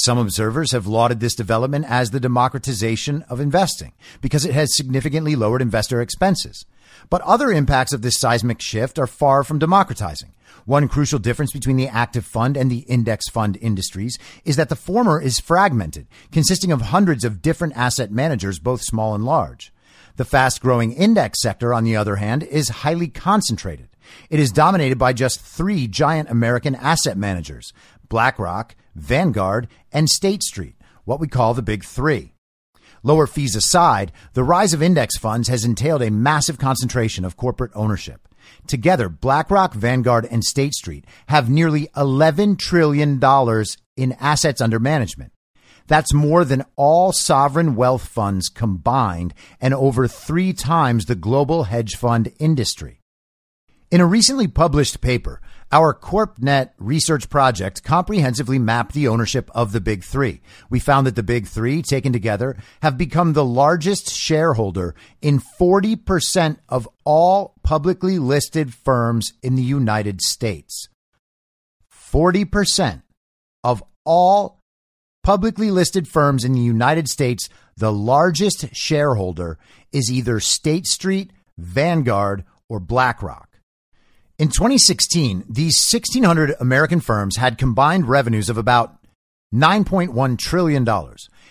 Some 0.00 0.16
observers 0.16 0.70
have 0.70 0.86
lauded 0.86 1.18
this 1.18 1.34
development 1.34 1.84
as 1.88 2.10
the 2.12 2.20
democratization 2.20 3.24
of 3.28 3.40
investing 3.40 3.92
because 4.20 4.44
it 4.44 4.54
has 4.54 4.76
significantly 4.76 5.34
lowered 5.34 5.60
investor 5.60 6.00
expenses. 6.00 6.64
But 7.10 7.20
other 7.22 7.50
impacts 7.50 7.92
of 7.92 8.02
this 8.02 8.20
seismic 8.20 8.60
shift 8.60 9.00
are 9.00 9.08
far 9.08 9.42
from 9.42 9.58
democratizing. 9.58 10.32
One 10.66 10.86
crucial 10.86 11.18
difference 11.18 11.52
between 11.52 11.76
the 11.76 11.88
active 11.88 12.24
fund 12.24 12.56
and 12.56 12.70
the 12.70 12.80
index 12.80 13.28
fund 13.28 13.58
industries 13.60 14.18
is 14.44 14.54
that 14.54 14.68
the 14.68 14.76
former 14.76 15.20
is 15.20 15.40
fragmented, 15.40 16.06
consisting 16.30 16.70
of 16.70 16.80
hundreds 16.80 17.24
of 17.24 17.42
different 17.42 17.76
asset 17.76 18.12
managers, 18.12 18.60
both 18.60 18.82
small 18.82 19.16
and 19.16 19.24
large. 19.24 19.72
The 20.14 20.24
fast 20.24 20.60
growing 20.60 20.92
index 20.92 21.40
sector, 21.42 21.74
on 21.74 21.82
the 21.82 21.96
other 21.96 22.16
hand, 22.16 22.44
is 22.44 22.68
highly 22.68 23.08
concentrated. 23.08 23.88
It 24.30 24.38
is 24.38 24.52
dominated 24.52 24.96
by 24.96 25.12
just 25.12 25.40
three 25.40 25.88
giant 25.88 26.30
American 26.30 26.76
asset 26.76 27.16
managers, 27.16 27.72
BlackRock, 28.08 28.76
Vanguard, 28.98 29.68
and 29.92 30.08
State 30.08 30.42
Street, 30.42 30.76
what 31.04 31.20
we 31.20 31.28
call 31.28 31.54
the 31.54 31.62
Big 31.62 31.84
Three. 31.84 32.34
Lower 33.02 33.26
fees 33.26 33.54
aside, 33.54 34.12
the 34.34 34.42
rise 34.42 34.72
of 34.72 34.82
index 34.82 35.16
funds 35.16 35.48
has 35.48 35.64
entailed 35.64 36.02
a 36.02 36.10
massive 36.10 36.58
concentration 36.58 37.24
of 37.24 37.36
corporate 37.36 37.72
ownership. 37.74 38.28
Together, 38.66 39.08
BlackRock, 39.08 39.74
Vanguard, 39.74 40.26
and 40.30 40.42
State 40.42 40.74
Street 40.74 41.04
have 41.28 41.50
nearly 41.50 41.88
$11 41.96 42.58
trillion 42.58 43.20
in 43.96 44.12
assets 44.20 44.60
under 44.60 44.78
management. 44.78 45.32
That's 45.86 46.12
more 46.12 46.44
than 46.44 46.64
all 46.76 47.12
sovereign 47.12 47.74
wealth 47.74 48.06
funds 48.06 48.48
combined 48.48 49.32
and 49.60 49.72
over 49.72 50.06
three 50.06 50.52
times 50.52 51.06
the 51.06 51.14
global 51.14 51.64
hedge 51.64 51.96
fund 51.96 52.30
industry. 52.38 53.00
In 53.90 54.02
a 54.02 54.06
recently 54.06 54.48
published 54.48 55.00
paper, 55.00 55.40
our 55.70 55.94
CorpNet 55.94 56.70
research 56.78 57.28
project 57.28 57.82
comprehensively 57.82 58.58
mapped 58.58 58.94
the 58.94 59.08
ownership 59.08 59.50
of 59.54 59.72
the 59.72 59.80
big 59.80 60.02
three. 60.02 60.40
We 60.70 60.80
found 60.80 61.06
that 61.06 61.16
the 61.16 61.22
big 61.22 61.46
three, 61.46 61.82
taken 61.82 62.12
together, 62.12 62.56
have 62.80 62.96
become 62.96 63.32
the 63.32 63.44
largest 63.44 64.10
shareholder 64.10 64.94
in 65.20 65.40
40% 65.60 66.56
of 66.68 66.88
all 67.04 67.54
publicly 67.62 68.18
listed 68.18 68.72
firms 68.72 69.32
in 69.42 69.56
the 69.56 69.62
United 69.62 70.22
States. 70.22 70.88
40% 71.92 73.02
of 73.62 73.82
all 74.04 74.62
publicly 75.22 75.70
listed 75.70 76.08
firms 76.08 76.44
in 76.44 76.52
the 76.52 76.60
United 76.60 77.08
States, 77.08 77.50
the 77.76 77.92
largest 77.92 78.74
shareholder 78.74 79.58
is 79.92 80.10
either 80.10 80.40
State 80.40 80.86
Street, 80.86 81.32
Vanguard, 81.58 82.44
or 82.68 82.80
BlackRock. 82.80 83.47
In 84.38 84.50
2016, 84.50 85.46
these 85.48 85.84
1,600 85.90 86.54
American 86.60 87.00
firms 87.00 87.38
had 87.38 87.58
combined 87.58 88.08
revenues 88.08 88.48
of 88.48 88.56
about 88.56 88.94
$9.1 89.52 90.38
trillion, 90.38 90.88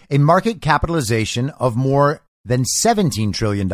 a 0.09 0.17
market 0.17 0.61
capitalization 0.61 1.49
of 1.59 1.75
more 1.75 2.21
than 2.45 2.63
$17 2.63 3.33
trillion, 3.33 3.69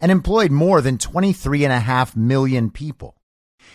and 0.00 0.12
employed 0.12 0.52
more 0.52 0.80
than 0.80 0.96
23.5 0.96 2.14
million 2.14 2.70
people. 2.70 3.16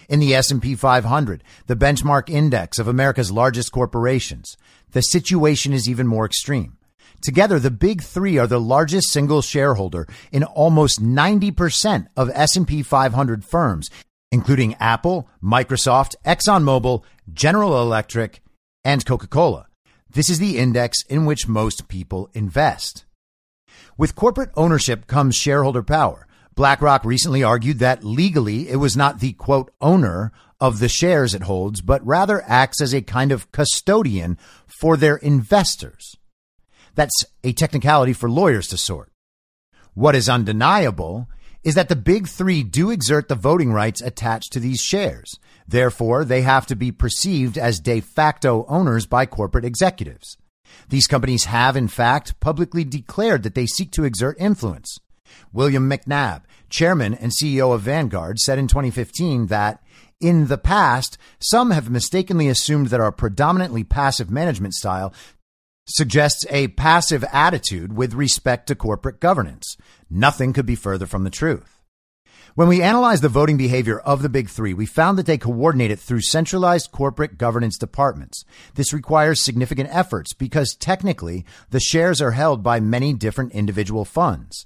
In 0.07 0.21
the 0.21 0.33
S&P 0.33 0.75
500, 0.75 1.43
the 1.67 1.75
benchmark 1.75 2.29
index 2.29 2.79
of 2.79 2.87
America's 2.87 3.29
largest 3.29 3.73
corporations, 3.73 4.55
the 4.91 5.01
situation 5.01 5.73
is 5.73 5.89
even 5.89 6.07
more 6.07 6.25
extreme. 6.25 6.77
Together, 7.21 7.59
the 7.59 7.71
big 7.71 8.01
three 8.01 8.37
are 8.37 8.47
the 8.47 8.59
largest 8.59 9.11
single 9.11 9.41
shareholder 9.41 10.07
in 10.31 10.45
almost 10.45 11.03
90% 11.03 12.07
of 12.15 12.31
S&P 12.33 12.83
500 12.83 13.43
firms 13.43 13.89
including 14.31 14.75
Apple, 14.75 15.27
Microsoft, 15.43 16.15
ExxonMobil, 16.25 17.03
General 17.33 17.81
Electric, 17.81 18.41
and 18.83 19.05
Coca 19.05 19.27
Cola. 19.27 19.67
This 20.09 20.29
is 20.29 20.39
the 20.39 20.57
index 20.57 21.03
in 21.03 21.25
which 21.25 21.47
most 21.47 21.87
people 21.87 22.29
invest. 22.33 23.05
With 23.97 24.15
corporate 24.15 24.51
ownership 24.55 25.07
comes 25.07 25.35
shareholder 25.35 25.83
power. 25.83 26.27
BlackRock 26.55 27.05
recently 27.05 27.43
argued 27.43 27.79
that 27.79 28.03
legally 28.03 28.69
it 28.69 28.75
was 28.77 28.97
not 28.97 29.19
the 29.19 29.33
quote 29.33 29.71
owner 29.79 30.31
of 30.59 30.79
the 30.79 30.89
shares 30.89 31.33
it 31.33 31.43
holds, 31.43 31.81
but 31.81 32.05
rather 32.05 32.43
acts 32.45 32.81
as 32.81 32.93
a 32.93 33.01
kind 33.01 33.31
of 33.31 33.51
custodian 33.51 34.37
for 34.67 34.97
their 34.97 35.15
investors. 35.17 36.15
That's 36.93 37.25
a 37.43 37.53
technicality 37.53 38.13
for 38.13 38.29
lawyers 38.29 38.67
to 38.67 38.77
sort. 38.77 39.11
What 39.93 40.15
is 40.15 40.29
undeniable 40.29 41.27
is 41.63 41.75
that 41.75 41.89
the 41.89 41.95
big 41.95 42.27
three 42.27 42.63
do 42.63 42.89
exert 42.89 43.27
the 43.27 43.35
voting 43.35 43.71
rights 43.71 44.01
attached 44.01 44.51
to 44.53 44.59
these 44.59 44.81
shares. 44.81 45.35
Therefore, 45.67 46.25
they 46.25 46.41
have 46.41 46.65
to 46.67 46.75
be 46.75 46.91
perceived 46.91 47.57
as 47.57 47.79
de 47.79 47.99
facto 48.01 48.65
owners 48.67 49.05
by 49.05 49.25
corporate 49.25 49.65
executives. 49.65 50.37
These 50.89 51.07
companies 51.07 51.45
have, 51.45 51.75
in 51.75 51.87
fact, 51.87 52.39
publicly 52.39 52.83
declared 52.83 53.43
that 53.43 53.55
they 53.55 53.65
seek 53.65 53.91
to 53.91 54.03
exert 54.03 54.37
influence. 54.39 54.97
William 55.53 55.89
McNabb, 55.89 56.43
chairman 56.69 57.13
and 57.13 57.31
CEO 57.31 57.73
of 57.73 57.81
Vanguard, 57.81 58.39
said 58.39 58.57
in 58.57 58.67
2015 58.67 59.47
that 59.47 59.83
in 60.19 60.47
the 60.47 60.57
past, 60.57 61.17
some 61.39 61.71
have 61.71 61.89
mistakenly 61.89 62.47
assumed 62.47 62.87
that 62.87 62.99
our 62.99 63.11
predominantly 63.11 63.83
passive 63.83 64.29
management 64.29 64.73
style 64.73 65.13
suggests 65.87 66.45
a 66.49 66.69
passive 66.69 67.25
attitude 67.31 67.93
with 67.93 68.13
respect 68.13 68.67
to 68.67 68.75
corporate 68.75 69.19
governance. 69.19 69.75
Nothing 70.13 70.51
could 70.51 70.65
be 70.65 70.75
further 70.75 71.05
from 71.05 71.23
the 71.23 71.29
truth. 71.29 71.81
When 72.53 72.67
we 72.67 72.81
analyzed 72.81 73.23
the 73.23 73.29
voting 73.29 73.55
behavior 73.55 73.97
of 73.97 74.21
the 74.21 74.27
big 74.27 74.49
three, 74.49 74.73
we 74.73 74.85
found 74.85 75.17
that 75.17 75.25
they 75.25 75.37
coordinate 75.37 75.89
it 75.89 75.99
through 75.99 76.19
centralized 76.19 76.91
corporate 76.91 77.37
governance 77.37 77.77
departments. 77.77 78.43
This 78.75 78.91
requires 78.91 79.41
significant 79.41 79.87
efforts 79.89 80.33
because 80.33 80.75
technically 80.75 81.45
the 81.69 81.79
shares 81.79 82.21
are 82.21 82.31
held 82.31 82.61
by 82.61 82.81
many 82.81 83.13
different 83.13 83.53
individual 83.53 84.03
funds. 84.03 84.65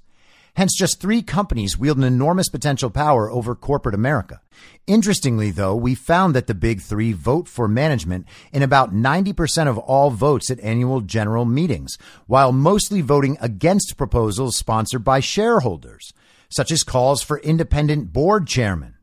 Hence, 0.55 0.74
just 0.74 1.01
three 1.01 1.21
companies 1.21 1.77
wield 1.77 1.97
an 1.97 2.05
enormous 2.05 2.47
potential 2.47 2.89
power 2.89 3.29
over 3.29 3.55
corporate 3.55 3.93
America. 3.93 4.39
Interestingly, 4.88 5.51
though, 5.51 5.75
we 5.75 5.95
found 5.95 6.33
that 6.33 6.47
the 6.47 6.55
big 6.55 6.81
three 6.81 7.12
vote 7.12 7.50
for 7.50 7.67
management 7.67 8.25
in 8.53 8.63
about 8.63 8.93
90% 8.93 9.67
of 9.67 9.77
all 9.77 10.12
votes 10.12 10.50
at 10.50 10.59
annual 10.62 11.01
general 11.01 11.43
meetings, 11.43 11.97
while 12.25 12.53
mostly 12.53 13.01
voting 13.01 13.38
against 13.41 13.97
proposals 13.97 14.55
sponsored 14.55 15.03
by 15.03 15.19
shareholders, 15.19 16.13
such 16.50 16.71
as 16.71 16.83
calls 16.83 17.21
for 17.21 17.39
independent 17.39 18.13
board 18.13 18.47
chairmen. 18.47 18.95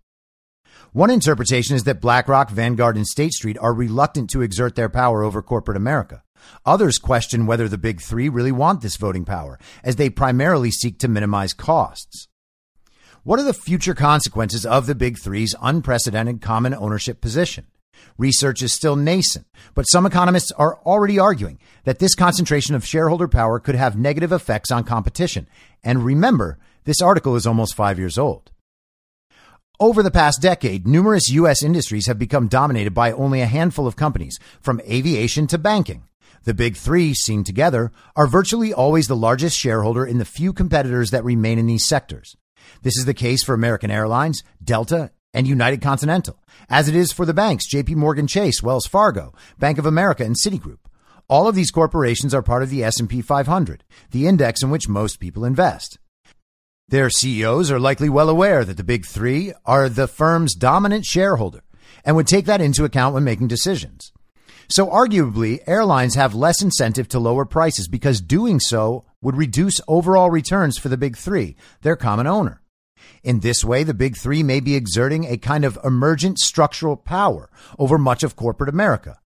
One 0.93 1.11
interpretation 1.11 1.77
is 1.77 1.85
that 1.85 2.01
BlackRock, 2.01 2.51
Vanguard, 2.51 2.97
and 2.97 3.07
State 3.07 3.33
Street 3.33 3.59
are 3.59 3.75
reluctant 3.75 4.31
to 4.31 4.43
exert 4.43 4.75
their 4.75 4.89
power 4.89 5.23
over 5.23 5.43
corporate 5.43 5.77
America. 5.77 6.23
Others 6.65 6.99
question 6.99 7.47
whether 7.47 7.69
the 7.69 7.79
big 7.79 8.01
three 8.01 8.29
really 8.29 8.53
want 8.53 8.81
this 8.81 8.97
voting 8.97 9.25
power, 9.25 9.59
as 9.83 9.97
they 9.97 10.11
primarily 10.11 10.71
seek 10.71 10.99
to 11.01 11.09
minimize 11.09 11.53
costs. 11.53 12.29
What 13.25 13.39
are 13.39 13.45
the 13.45 13.55
future 13.55 13.95
consequences 13.95 14.67
of 14.67 14.87
the 14.87 14.95
big 14.95 15.19
three's 15.19 15.55
unprecedented 15.63 16.41
common 16.41 16.75
ownership 16.75 17.21
position? 17.21 17.67
Research 18.19 18.63
is 18.63 18.73
still 18.73 18.97
nascent, 18.97 19.47
but 19.75 19.85
some 19.85 20.07
economists 20.07 20.53
are 20.53 20.79
already 20.85 21.19
arguing 21.19 21.59
that 21.85 21.99
this 21.99 22.15
concentration 22.15 22.75
of 22.75 22.85
shareholder 22.85 23.29
power 23.29 23.59
could 23.61 23.75
have 23.75 23.97
negative 23.97 24.33
effects 24.33 24.71
on 24.71 24.85
competition. 24.85 25.47
And 25.85 26.05
remember, 26.05 26.59
this 26.85 27.01
article 27.01 27.37
is 27.37 27.47
almost 27.47 27.75
five 27.75 27.99
years 27.99 28.19
old. 28.19 28.51
Over 29.81 30.03
the 30.03 30.11
past 30.11 30.41
decade, 30.41 30.87
numerous 30.87 31.29
U.S. 31.31 31.63
industries 31.63 32.07
have 32.07 32.19
become 32.19 32.47
dominated 32.47 32.95
by 32.95 33.13
only 33.13 33.41
a 33.41 33.47
handful 33.47 33.87
of 33.87 33.97
companies, 33.97 34.39
from 34.61 34.81
aviation 34.83 35.47
to 35.49 35.59
banking. 35.59 36.05
The 36.45 36.55
big 36.55 36.77
three, 36.77 37.15
seen 37.15 37.45
together, 37.45 37.93
are 38.17 38.27
virtually 38.27 38.73
always 38.73 39.07
the 39.07 39.17
largest 39.17 39.59
shareholder 39.59 40.05
in 40.05 40.19
the 40.19 40.25
few 40.25 40.53
competitors 40.53 41.11
that 41.11 41.25
remain 41.25 41.59
in 41.59 41.67
these 41.67 41.87
sectors. 41.87 42.37
This 42.83 42.97
is 42.97 43.05
the 43.05 43.15
case 43.15 43.45
for 43.45 43.55
American 43.55 43.91
Airlines, 43.91 44.43
Delta, 44.63 45.11
and 45.35 45.47
United 45.47 45.81
Continental, 45.81 46.43
as 46.69 46.89
it 46.89 46.95
is 46.95 47.13
for 47.13 47.25
the 47.25 47.35
banks 47.35 47.73
JP 47.73 47.97
Morgan 47.97 48.27
Chase, 48.27 48.63
Wells 48.63 48.87
Fargo, 48.87 49.35
Bank 49.59 49.79
of 49.79 49.87
America, 49.87 50.25
and 50.25 50.37
Citigroup. 50.37 50.79
All 51.29 51.49
of 51.49 51.55
these 51.55 51.71
corporations 51.71 52.35
are 52.35 52.43
part 52.43 52.63
of 52.63 52.71
the 52.71 52.85
S&P 52.85 53.23
500, 53.23 53.85
the 54.11 54.27
index 54.27 54.63
in 54.63 54.71
which 54.71 54.89
most 54.89 55.21
people 55.21 55.45
invest. 55.45 55.99
Their 56.89 57.09
CEOs 57.09 57.71
are 57.71 57.81
likely 57.81 58.11
well 58.11 58.29
aware 58.29 58.65
that 58.65 58.77
the 58.77 58.85
big 58.85 59.07
3 59.07 59.55
are 59.65 59.89
the 59.89 60.07
firm's 60.07 60.55
dominant 60.55 61.07
shareholder 61.07 61.63
and 62.05 62.17
would 62.17 62.27
take 62.27 62.45
that 62.47 62.61
into 62.61 62.85
account 62.85 63.15
when 63.15 63.25
making 63.25 63.49
decisions. 63.49 64.12
So 64.75 64.87
arguably, 64.87 65.61
airlines 65.67 66.15
have 66.15 66.35
less 66.35 66.63
incentive 66.63 67.07
to 67.09 67.19
lower 67.19 67.45
prices 67.45 67.89
because 67.89 68.23
doing 68.23 68.59
so 68.59 69.05
would 69.21 69.37
reduce 69.37 69.83
overall 69.87 70.31
returns 70.31 70.79
for 70.79 70.89
the 70.89 70.97
big 70.97 71.15
three, 71.15 71.57
their 71.83 71.95
common 71.95 72.27
owner. 72.27 72.63
In 73.23 73.41
this 73.41 73.63
way, 73.63 73.83
the 73.83 73.93
big 73.93 74.17
three 74.17 74.43
may 74.43 74.61
be 74.61 74.75
exerting 74.75 75.27
a 75.27 75.37
kind 75.37 75.67
of 75.67 75.79
emergent 75.85 76.39
structural 76.39 76.97
power 76.97 77.51
over 77.79 77.99
much 77.99 78.23
of 78.23 78.35
corporate 78.35 78.71
America. 78.71 79.19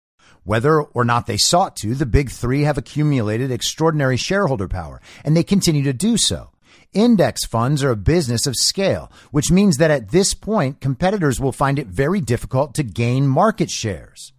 Whether 0.43 0.81
or 0.81 1.05
not 1.05 1.29
they 1.29 1.37
sought 1.37 1.77
to, 1.77 1.95
the 1.95 2.07
big 2.07 2.31
three 2.31 2.63
have 2.63 2.77
accumulated 2.77 3.53
extraordinary 3.53 4.17
shareholder 4.17 4.67
power, 4.67 5.01
and 5.25 5.37
they 5.37 5.45
continue 5.45 5.85
to 5.85 5.93
do 5.93 6.17
so. 6.17 6.51
Index 6.93 7.45
funds 7.45 7.85
are 7.85 7.91
a 7.91 7.97
business 7.97 8.49
of 8.49 8.57
scale, 8.57 9.13
which 9.31 9.53
means 9.53 9.77
that 9.77 9.93
at 9.93 10.11
this 10.11 10.35
point, 10.35 10.81
competitors 10.81 11.39
will 11.39 11.53
find 11.53 11.79
it 11.79 11.87
very 11.87 12.21
difficult 12.21 12.75
to 12.75 12.83
gain 12.83 13.29
market 13.29 13.71
shares. 13.71 14.33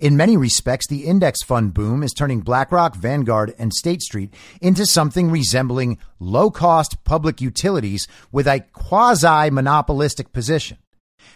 In 0.00 0.16
many 0.16 0.36
respects, 0.36 0.86
the 0.86 1.04
index 1.04 1.42
fund 1.42 1.74
boom 1.74 2.02
is 2.02 2.12
turning 2.12 2.40
BlackRock, 2.40 2.96
Vanguard, 2.96 3.54
and 3.58 3.72
State 3.72 4.02
Street 4.02 4.32
into 4.60 4.86
something 4.86 5.30
resembling 5.30 5.98
low 6.18 6.50
cost 6.50 7.02
public 7.04 7.40
utilities 7.40 8.06
with 8.30 8.46
a 8.46 8.60
quasi 8.72 9.50
monopolistic 9.50 10.32
position. 10.32 10.78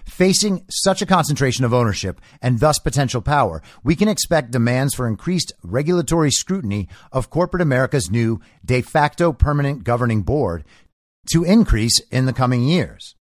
Facing 0.04 0.64
such 0.70 1.02
a 1.02 1.06
concentration 1.06 1.64
of 1.64 1.74
ownership 1.74 2.20
and 2.40 2.60
thus 2.60 2.78
potential 2.78 3.20
power, 3.20 3.62
we 3.82 3.96
can 3.96 4.08
expect 4.08 4.50
demands 4.50 4.94
for 4.94 5.06
increased 5.06 5.52
regulatory 5.62 6.30
scrutiny 6.30 6.88
of 7.12 7.30
corporate 7.30 7.62
America's 7.62 8.10
new 8.10 8.40
de 8.64 8.82
facto 8.82 9.32
permanent 9.32 9.84
governing 9.84 10.22
board 10.22 10.64
to 11.30 11.44
increase 11.44 12.00
in 12.10 12.26
the 12.26 12.32
coming 12.32 12.62
years. 12.62 13.14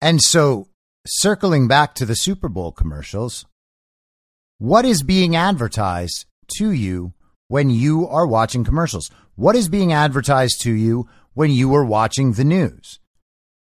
And 0.00 0.20
so, 0.20 0.68
circling 1.06 1.68
back 1.68 1.94
to 1.94 2.04
the 2.04 2.16
Super 2.16 2.48
Bowl 2.48 2.72
commercials, 2.72 3.46
what 4.58 4.86
is 4.86 5.02
being 5.02 5.36
advertised 5.36 6.24
to 6.56 6.70
you 6.70 7.12
when 7.48 7.68
you 7.68 8.08
are 8.08 8.26
watching 8.26 8.64
commercials? 8.64 9.10
What 9.34 9.54
is 9.54 9.68
being 9.68 9.92
advertised 9.92 10.62
to 10.62 10.72
you 10.72 11.08
when 11.34 11.50
you 11.50 11.74
are 11.74 11.84
watching 11.84 12.32
the 12.32 12.44
news? 12.44 12.98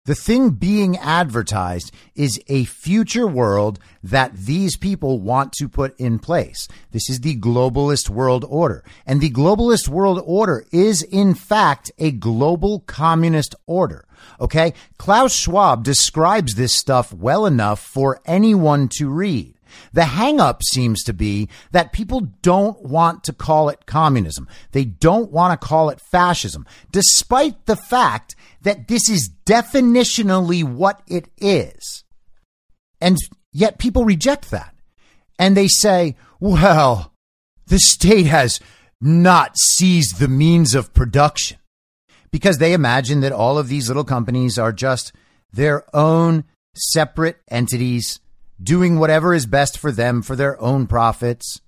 The 0.06 0.16
thing 0.16 0.52
being 0.52 0.98
advertised 0.98 1.92
is 2.16 2.40
a 2.48 2.64
future 2.64 3.28
world 3.28 3.78
that 4.02 4.34
these 4.36 4.78
people 4.78 5.20
want 5.20 5.52
to 5.60 5.68
put 5.68 6.00
in 6.00 6.18
place. 6.18 6.68
This 6.92 7.10
is 7.10 7.20
the 7.20 7.38
globalist 7.38 8.10
world 8.10 8.46
order. 8.48 8.84
And 9.06 9.20
the 9.20 9.30
globalist 9.30 9.90
world 9.90 10.24
order 10.26 10.66
is, 10.72 11.04
in 11.04 11.36
fact, 11.36 11.92
a 12.00 12.12
global 12.12 12.80
communist 12.80 13.54
order. 13.68 14.06
Okay? 14.40 14.74
Klaus 14.98 15.36
Schwab 15.36 15.84
describes 15.84 16.56
this 16.56 16.74
stuff 16.74 17.14
well 17.14 17.46
enough 17.46 17.82
for 17.82 18.22
anyone 18.26 18.88
to 18.98 19.10
read. 19.10 19.59
The 19.94 20.02
hangup 20.02 20.62
seems 20.64 21.04
to 21.04 21.14
be 21.14 21.50
that 21.72 21.94
people 21.94 22.22
don't 22.42 22.82
want 22.84 23.24
to 23.26 23.34
call 23.34 23.70
it 23.70 23.86
communism. 23.86 24.48
They 24.72 24.86
don't 24.86 25.32
want 25.32 25.60
to 25.60 25.68
call 25.68 25.90
it 25.90 26.02
fascism, 26.12 26.66
despite 26.92 27.66
the 27.66 27.76
fact 27.76 28.36
that 28.62 28.88
this 28.88 29.10
is 29.10 29.32
definitionally 29.46 30.64
what 30.64 31.02
it 31.08 31.30
is. 31.38 32.04
And 33.02 33.18
yet 33.52 33.80
people 33.80 34.06
reject 34.06 34.52
that. 34.52 34.76
And 35.38 35.56
they 35.56 35.68
say, 35.68 36.16
well, 36.40 37.14
the 37.68 37.80
state 37.80 38.26
has 38.26 38.60
not 39.02 39.58
seized 39.58 40.20
the 40.20 40.28
means 40.28 40.76
of 40.76 40.94
production 40.94 41.58
because 42.32 42.58
they 42.58 42.74
imagine 42.74 43.22
that 43.22 43.32
all 43.32 43.58
of 43.58 43.70
these 43.70 43.88
little 43.88 44.04
companies 44.04 44.60
are 44.60 44.74
just 44.74 45.14
their 45.52 45.84
own 45.96 46.44
separate 46.76 47.38
entities 47.50 48.20
doing 48.62 49.00
whatever 49.00 49.34
is 49.34 49.46
best 49.46 49.78
for 49.78 49.92
them 49.92 50.22
for 50.22 50.36
their 50.36 50.60
own 50.62 50.88
profits. 50.88 51.62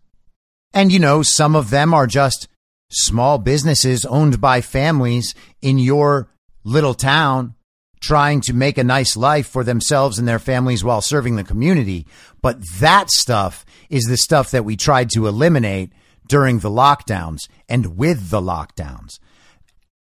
And 0.73 0.91
you 0.91 0.99
know, 0.99 1.21
some 1.21 1.55
of 1.55 1.69
them 1.69 1.93
are 1.93 2.07
just 2.07 2.47
small 2.89 3.37
businesses 3.37 4.05
owned 4.05 4.41
by 4.41 4.61
families 4.61 5.33
in 5.61 5.79
your 5.79 6.29
little 6.63 6.93
town 6.93 7.55
trying 8.01 8.41
to 8.41 8.53
make 8.53 8.77
a 8.77 8.83
nice 8.83 9.15
life 9.15 9.47
for 9.47 9.63
themselves 9.63 10.17
and 10.17 10.27
their 10.27 10.39
families 10.39 10.83
while 10.83 11.01
serving 11.01 11.35
the 11.35 11.43
community. 11.43 12.07
But 12.41 12.57
that 12.79 13.11
stuff 13.11 13.63
is 13.89 14.05
the 14.05 14.17
stuff 14.17 14.51
that 14.51 14.65
we 14.65 14.75
tried 14.75 15.11
to 15.11 15.27
eliminate 15.27 15.93
during 16.27 16.59
the 16.59 16.69
lockdowns 16.69 17.47
and 17.69 17.97
with 17.97 18.29
the 18.29 18.41
lockdowns. 18.41 19.19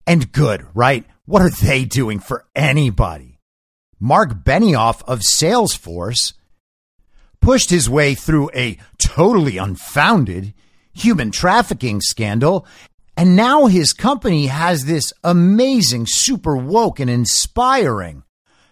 And 0.07 0.33
good, 0.33 0.67
right? 0.75 1.05
What 1.25 1.43
are 1.43 1.51
they 1.51 1.85
doing 1.85 2.19
for 2.19 2.45
anybody? 2.55 3.39
Mark 4.01 4.45
Benioff 4.45 5.03
of 5.07 5.21
Salesforce 5.21 6.35
pushed 7.45 7.69
his 7.69 7.91
way 7.91 8.15
through 8.15 8.51
a 8.55 8.79
totally 8.97 9.59
unfounded 9.59 10.55
human 10.95 11.31
trafficking 11.31 12.01
scandal. 12.01 12.67
And 13.19 13.37
now 13.37 13.67
his 13.67 13.93
company 13.93 14.47
has 14.47 14.87
this 14.87 15.13
amazing, 15.23 16.07
super 16.09 16.57
woke 16.57 17.01
and 17.01 17.11
inspiring 17.11 18.23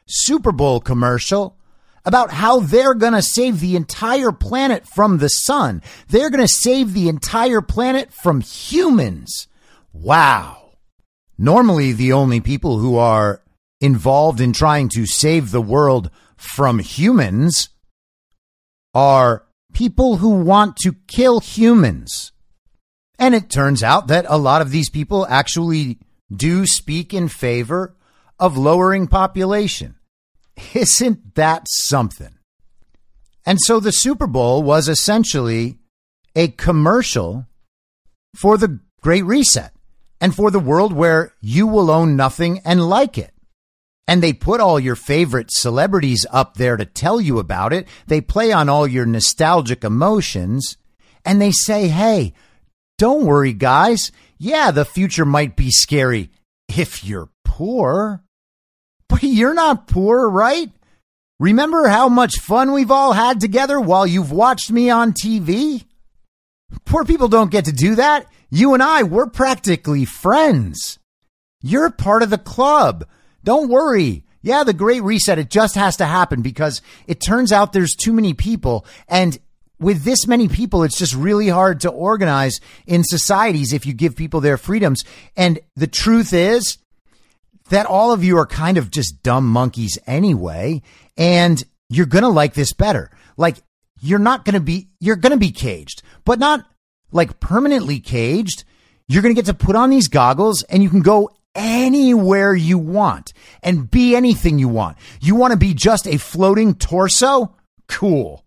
Super 0.06 0.52
Bowl 0.52 0.80
commercial 0.80 1.58
about 2.06 2.30
how 2.32 2.60
they're 2.60 2.94
going 2.94 3.12
to 3.12 3.20
save 3.20 3.60
the 3.60 3.76
entire 3.76 4.32
planet 4.32 4.88
from 4.88 5.18
the 5.18 5.28
sun. 5.28 5.82
They're 6.08 6.30
going 6.30 6.40
to 6.40 6.48
save 6.48 6.94
the 6.94 7.10
entire 7.10 7.60
planet 7.60 8.10
from 8.10 8.40
humans. 8.40 9.48
Wow. 9.92 10.70
Normally, 11.36 11.92
the 11.92 12.14
only 12.14 12.40
people 12.40 12.78
who 12.78 12.96
are 12.96 13.42
involved 13.82 14.40
in 14.40 14.54
trying 14.54 14.88
to 14.94 15.04
save 15.04 15.50
the 15.50 15.60
world 15.60 16.10
from 16.36 16.78
humans 16.78 17.68
are 18.94 19.46
people 19.72 20.16
who 20.16 20.30
want 20.30 20.76
to 20.76 20.94
kill 21.06 21.40
humans. 21.40 22.32
And 23.18 23.34
it 23.34 23.50
turns 23.50 23.82
out 23.82 24.08
that 24.08 24.26
a 24.28 24.38
lot 24.38 24.62
of 24.62 24.70
these 24.70 24.90
people 24.90 25.26
actually 25.28 25.98
do 26.34 26.66
speak 26.66 27.14
in 27.14 27.28
favor 27.28 27.94
of 28.38 28.56
lowering 28.56 29.06
population. 29.06 29.96
Isn't 30.74 31.34
that 31.34 31.66
something? 31.68 32.38
And 33.44 33.60
so 33.60 33.80
the 33.80 33.92
Super 33.92 34.26
Bowl 34.26 34.62
was 34.62 34.88
essentially 34.88 35.78
a 36.36 36.48
commercial 36.48 37.46
for 38.36 38.56
the 38.56 38.80
Great 39.00 39.24
Reset 39.24 39.72
and 40.20 40.34
for 40.34 40.50
the 40.50 40.60
world 40.60 40.92
where 40.92 41.34
you 41.40 41.66
will 41.66 41.90
own 41.90 42.16
nothing 42.16 42.60
and 42.64 42.88
like 42.88 43.18
it. 43.18 43.31
And 44.08 44.22
they 44.22 44.32
put 44.32 44.60
all 44.60 44.80
your 44.80 44.96
favorite 44.96 45.50
celebrities 45.50 46.26
up 46.30 46.56
there 46.56 46.76
to 46.76 46.84
tell 46.84 47.20
you 47.20 47.38
about 47.38 47.72
it. 47.72 47.86
They 48.06 48.20
play 48.20 48.52
on 48.52 48.68
all 48.68 48.86
your 48.86 49.06
nostalgic 49.06 49.84
emotions 49.84 50.76
and 51.24 51.40
they 51.40 51.52
say, 51.52 51.88
hey, 51.88 52.32
don't 52.98 53.24
worry, 53.24 53.52
guys. 53.52 54.10
Yeah, 54.38 54.70
the 54.70 54.84
future 54.84 55.24
might 55.24 55.56
be 55.56 55.70
scary 55.70 56.30
if 56.68 57.04
you're 57.04 57.30
poor. 57.44 58.22
But 59.08 59.22
you're 59.22 59.54
not 59.54 59.86
poor, 59.86 60.28
right? 60.28 60.70
Remember 61.38 61.88
how 61.88 62.08
much 62.08 62.38
fun 62.38 62.72
we've 62.72 62.90
all 62.90 63.12
had 63.12 63.40
together 63.40 63.80
while 63.80 64.06
you've 64.06 64.32
watched 64.32 64.70
me 64.70 64.90
on 64.90 65.12
TV? 65.12 65.84
Poor 66.84 67.04
people 67.04 67.28
don't 67.28 67.50
get 67.50 67.66
to 67.66 67.72
do 67.72 67.96
that. 67.96 68.26
You 68.50 68.74
and 68.74 68.82
I, 68.82 69.02
we're 69.02 69.26
practically 69.26 70.04
friends. 70.04 70.98
You're 71.62 71.90
part 71.90 72.22
of 72.22 72.30
the 72.30 72.38
club. 72.38 73.06
Don't 73.44 73.68
worry. 73.68 74.24
Yeah, 74.42 74.64
the 74.64 74.72
great 74.72 75.02
reset, 75.02 75.38
it 75.38 75.50
just 75.50 75.76
has 75.76 75.96
to 75.98 76.04
happen 76.04 76.42
because 76.42 76.82
it 77.06 77.20
turns 77.20 77.52
out 77.52 77.72
there's 77.72 77.94
too 77.94 78.12
many 78.12 78.34
people. 78.34 78.84
And 79.08 79.38
with 79.78 80.04
this 80.04 80.26
many 80.26 80.48
people, 80.48 80.82
it's 80.82 80.98
just 80.98 81.14
really 81.14 81.48
hard 81.48 81.80
to 81.80 81.90
organize 81.90 82.60
in 82.86 83.04
societies 83.04 83.72
if 83.72 83.86
you 83.86 83.92
give 83.92 84.16
people 84.16 84.40
their 84.40 84.56
freedoms. 84.56 85.04
And 85.36 85.60
the 85.76 85.86
truth 85.86 86.32
is 86.32 86.78
that 87.70 87.86
all 87.86 88.12
of 88.12 88.24
you 88.24 88.36
are 88.38 88.46
kind 88.46 88.78
of 88.78 88.90
just 88.90 89.22
dumb 89.22 89.46
monkeys 89.46 89.98
anyway. 90.06 90.82
And 91.16 91.62
you're 91.88 92.06
going 92.06 92.24
to 92.24 92.28
like 92.28 92.54
this 92.54 92.72
better. 92.72 93.10
Like, 93.36 93.58
you're 94.00 94.18
not 94.18 94.44
going 94.44 94.54
to 94.54 94.60
be, 94.60 94.88
you're 94.98 95.16
going 95.16 95.32
to 95.32 95.36
be 95.36 95.52
caged, 95.52 96.02
but 96.24 96.38
not 96.40 96.66
like 97.12 97.38
permanently 97.38 98.00
caged. 98.00 98.64
You're 99.06 99.22
going 99.22 99.34
to 99.34 99.40
get 99.40 99.46
to 99.46 99.54
put 99.54 99.76
on 99.76 99.90
these 99.90 100.08
goggles 100.08 100.62
and 100.64 100.82
you 100.82 100.90
can 100.90 101.02
go 101.02 101.30
anywhere 101.54 102.54
you 102.54 102.78
want 102.78 103.32
and 103.62 103.90
be 103.90 104.16
anything 104.16 104.58
you 104.58 104.68
want. 104.68 104.96
You 105.20 105.34
want 105.34 105.52
to 105.52 105.58
be 105.58 105.74
just 105.74 106.06
a 106.06 106.18
floating 106.18 106.74
torso? 106.74 107.54
Cool. 107.88 108.44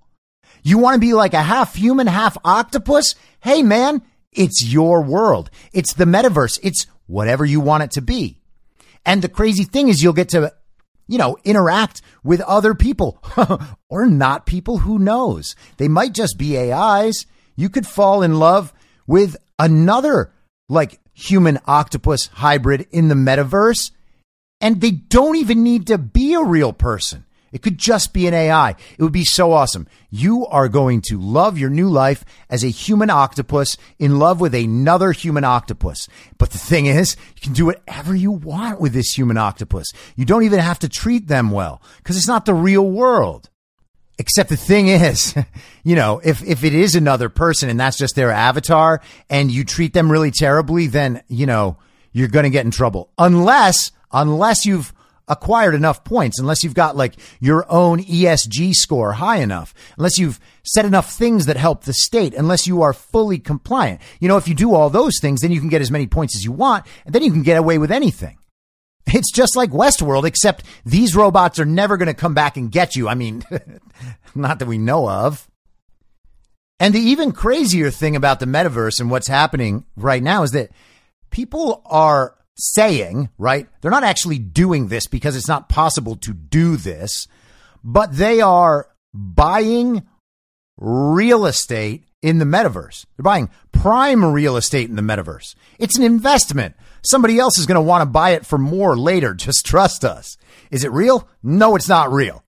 You 0.63 0.77
want 0.79 0.95
to 0.95 0.99
be 0.99 1.13
like 1.13 1.33
a 1.33 1.43
half 1.43 1.75
human, 1.75 2.07
half 2.07 2.37
octopus? 2.43 3.15
Hey 3.39 3.61
man, 3.61 4.01
it's 4.31 4.63
your 4.65 5.01
world. 5.01 5.49
It's 5.73 5.93
the 5.93 6.05
metaverse. 6.05 6.59
It's 6.63 6.87
whatever 7.05 7.45
you 7.45 7.59
want 7.59 7.83
it 7.83 7.91
to 7.91 8.01
be. 8.01 8.41
And 9.05 9.21
the 9.21 9.29
crazy 9.29 9.63
thing 9.63 9.87
is 9.87 10.01
you'll 10.01 10.13
get 10.13 10.29
to, 10.29 10.51
you 11.07 11.19
know, 11.19 11.37
interact 11.43 12.01
with 12.23 12.41
other 12.41 12.73
people 12.73 13.23
or 13.89 14.07
not 14.07 14.47
people. 14.47 14.79
Who 14.79 14.97
knows? 14.97 15.55
They 15.77 15.87
might 15.87 16.13
just 16.13 16.37
be 16.37 16.57
AIs. 16.57 17.27
You 17.55 17.69
could 17.69 17.85
fall 17.85 18.23
in 18.23 18.39
love 18.39 18.73
with 19.05 19.37
another 19.59 20.33
like 20.67 20.99
human 21.15 21.57
octopus 21.65 22.27
hybrid 22.27 22.87
in 22.91 23.07
the 23.07 23.15
metaverse. 23.15 23.91
And 24.61 24.79
they 24.79 24.91
don't 24.91 25.37
even 25.37 25.63
need 25.63 25.87
to 25.87 25.97
be 25.97 26.33
a 26.35 26.43
real 26.43 26.73
person. 26.73 27.25
It 27.51 27.61
could 27.61 27.77
just 27.77 28.11
be 28.11 28.27
an 28.27 28.33
AI. 28.33 28.71
It 28.71 29.01
would 29.01 29.13
be 29.13 29.23
so 29.23 29.53
awesome. 29.53 29.87
You 30.09 30.45
are 30.47 30.67
going 30.67 30.99
to 31.03 31.17
love 31.17 31.57
your 31.57 31.69
new 31.69 31.87
life 31.87 32.25
as 32.49 32.65
a 32.65 32.69
human 32.69 33.09
octopus 33.09 33.77
in 33.97 34.19
love 34.19 34.41
with 34.41 34.53
another 34.53 35.13
human 35.13 35.45
octopus. 35.45 36.09
But 36.37 36.49
the 36.49 36.57
thing 36.57 36.85
is, 36.85 37.15
you 37.35 37.41
can 37.41 37.53
do 37.53 37.67
whatever 37.67 38.13
you 38.13 38.31
want 38.31 38.81
with 38.81 38.91
this 38.91 39.13
human 39.13 39.37
octopus. 39.37 39.87
You 40.17 40.25
don't 40.25 40.43
even 40.43 40.59
have 40.59 40.79
to 40.79 40.89
treat 40.89 41.29
them 41.29 41.49
well 41.49 41.81
because 41.99 42.17
it's 42.17 42.27
not 42.27 42.43
the 42.43 42.53
real 42.53 42.89
world. 42.89 43.49
Except 44.17 44.49
the 44.49 44.57
thing 44.57 44.87
is, 44.87 45.35
you 45.83 45.95
know, 45.95 46.21
if, 46.23 46.43
if 46.43 46.63
it 46.63 46.73
is 46.73 46.95
another 46.95 47.29
person 47.29 47.69
and 47.69 47.79
that's 47.79 47.97
just 47.97 48.15
their 48.15 48.31
avatar 48.31 49.01
and 49.29 49.51
you 49.51 49.63
treat 49.63 49.93
them 49.93 50.11
really 50.11 50.31
terribly, 50.31 50.87
then, 50.87 51.21
you 51.27 51.45
know, 51.45 51.77
you're 52.13 52.29
going 52.29 52.43
to 52.43 52.49
get 52.49 52.65
in 52.65 52.71
trouble. 52.71 53.09
Unless, 53.17 53.91
unless 54.11 54.65
you've 54.65 54.93
acquired 55.27 55.75
enough 55.75 56.03
points, 56.03 56.39
unless 56.39 56.63
you've 56.63 56.73
got 56.73 56.95
like 56.95 57.15
your 57.39 57.65
own 57.69 57.99
ESG 57.99 58.73
score 58.73 59.13
high 59.13 59.37
enough, 59.37 59.73
unless 59.97 60.17
you've 60.17 60.39
said 60.63 60.85
enough 60.85 61.11
things 61.11 61.45
that 61.47 61.57
help 61.57 61.83
the 61.83 61.93
state, 61.93 62.33
unless 62.33 62.67
you 62.67 62.81
are 62.81 62.93
fully 62.93 63.39
compliant. 63.39 64.01
You 64.19 64.27
know, 64.27 64.37
if 64.37 64.47
you 64.47 64.55
do 64.55 64.73
all 64.73 64.89
those 64.89 65.19
things, 65.19 65.41
then 65.41 65.51
you 65.51 65.59
can 65.59 65.69
get 65.69 65.81
as 65.81 65.91
many 65.91 66.07
points 66.07 66.35
as 66.35 66.45
you 66.45 66.51
want, 66.51 66.85
and 67.05 67.13
then 67.13 67.23
you 67.23 67.31
can 67.31 67.43
get 67.43 67.57
away 67.57 67.77
with 67.77 67.91
anything. 67.91 68.37
It's 69.07 69.31
just 69.31 69.55
like 69.55 69.71
Westworld, 69.71 70.25
except 70.25 70.65
these 70.85 71.15
robots 71.15 71.59
are 71.59 71.65
never 71.65 71.95
going 71.95 72.07
to 72.07 72.13
come 72.13 72.33
back 72.33 72.57
and 72.57 72.71
get 72.71 72.95
you. 72.95 73.07
I 73.07 73.15
mean, 73.15 73.43
not 74.35 74.59
that 74.59 74.67
we 74.67 74.77
know 74.77 75.09
of. 75.09 75.47
And 76.79 76.93
the 76.93 76.99
even 76.99 77.31
crazier 77.31 77.91
thing 77.91 78.15
about 78.15 78.39
the 78.39 78.45
metaverse 78.45 78.99
and 78.99 79.09
what's 79.09 79.27
happening 79.27 79.85
right 79.95 80.21
now 80.21 80.43
is 80.43 80.51
that 80.51 80.71
people 81.29 81.81
are 81.85 82.35
saying, 82.57 83.29
right? 83.37 83.67
They're 83.81 83.91
not 83.91 84.03
actually 84.03 84.39
doing 84.39 84.87
this 84.87 85.07
because 85.07 85.35
it's 85.35 85.47
not 85.47 85.69
possible 85.69 86.15
to 86.17 86.33
do 86.33 86.75
this, 86.75 87.27
but 87.83 88.15
they 88.15 88.41
are 88.41 88.89
buying 89.13 90.05
real 90.77 91.45
estate 91.45 92.03
in 92.21 92.39
the 92.39 92.45
metaverse. 92.45 93.05
They're 93.15 93.23
buying 93.23 93.49
prime 93.71 94.25
real 94.25 94.57
estate 94.57 94.89
in 94.89 94.95
the 94.95 95.01
metaverse. 95.01 95.55
It's 95.79 95.97
an 95.97 96.03
investment. 96.03 96.75
Somebody 97.05 97.39
else 97.39 97.57
is 97.57 97.65
going 97.65 97.75
to 97.75 97.81
want 97.81 98.01
to 98.01 98.05
buy 98.05 98.31
it 98.31 98.45
for 98.45 98.57
more 98.57 98.97
later. 98.97 99.33
Just 99.45 99.65
trust 99.65 100.03
us. 100.03 100.37
Is 100.71 100.83
it 100.83 100.91
real? 100.91 101.27
No, 101.43 101.75
it's 101.75 101.89
not 101.89 102.11
real. 102.11 102.43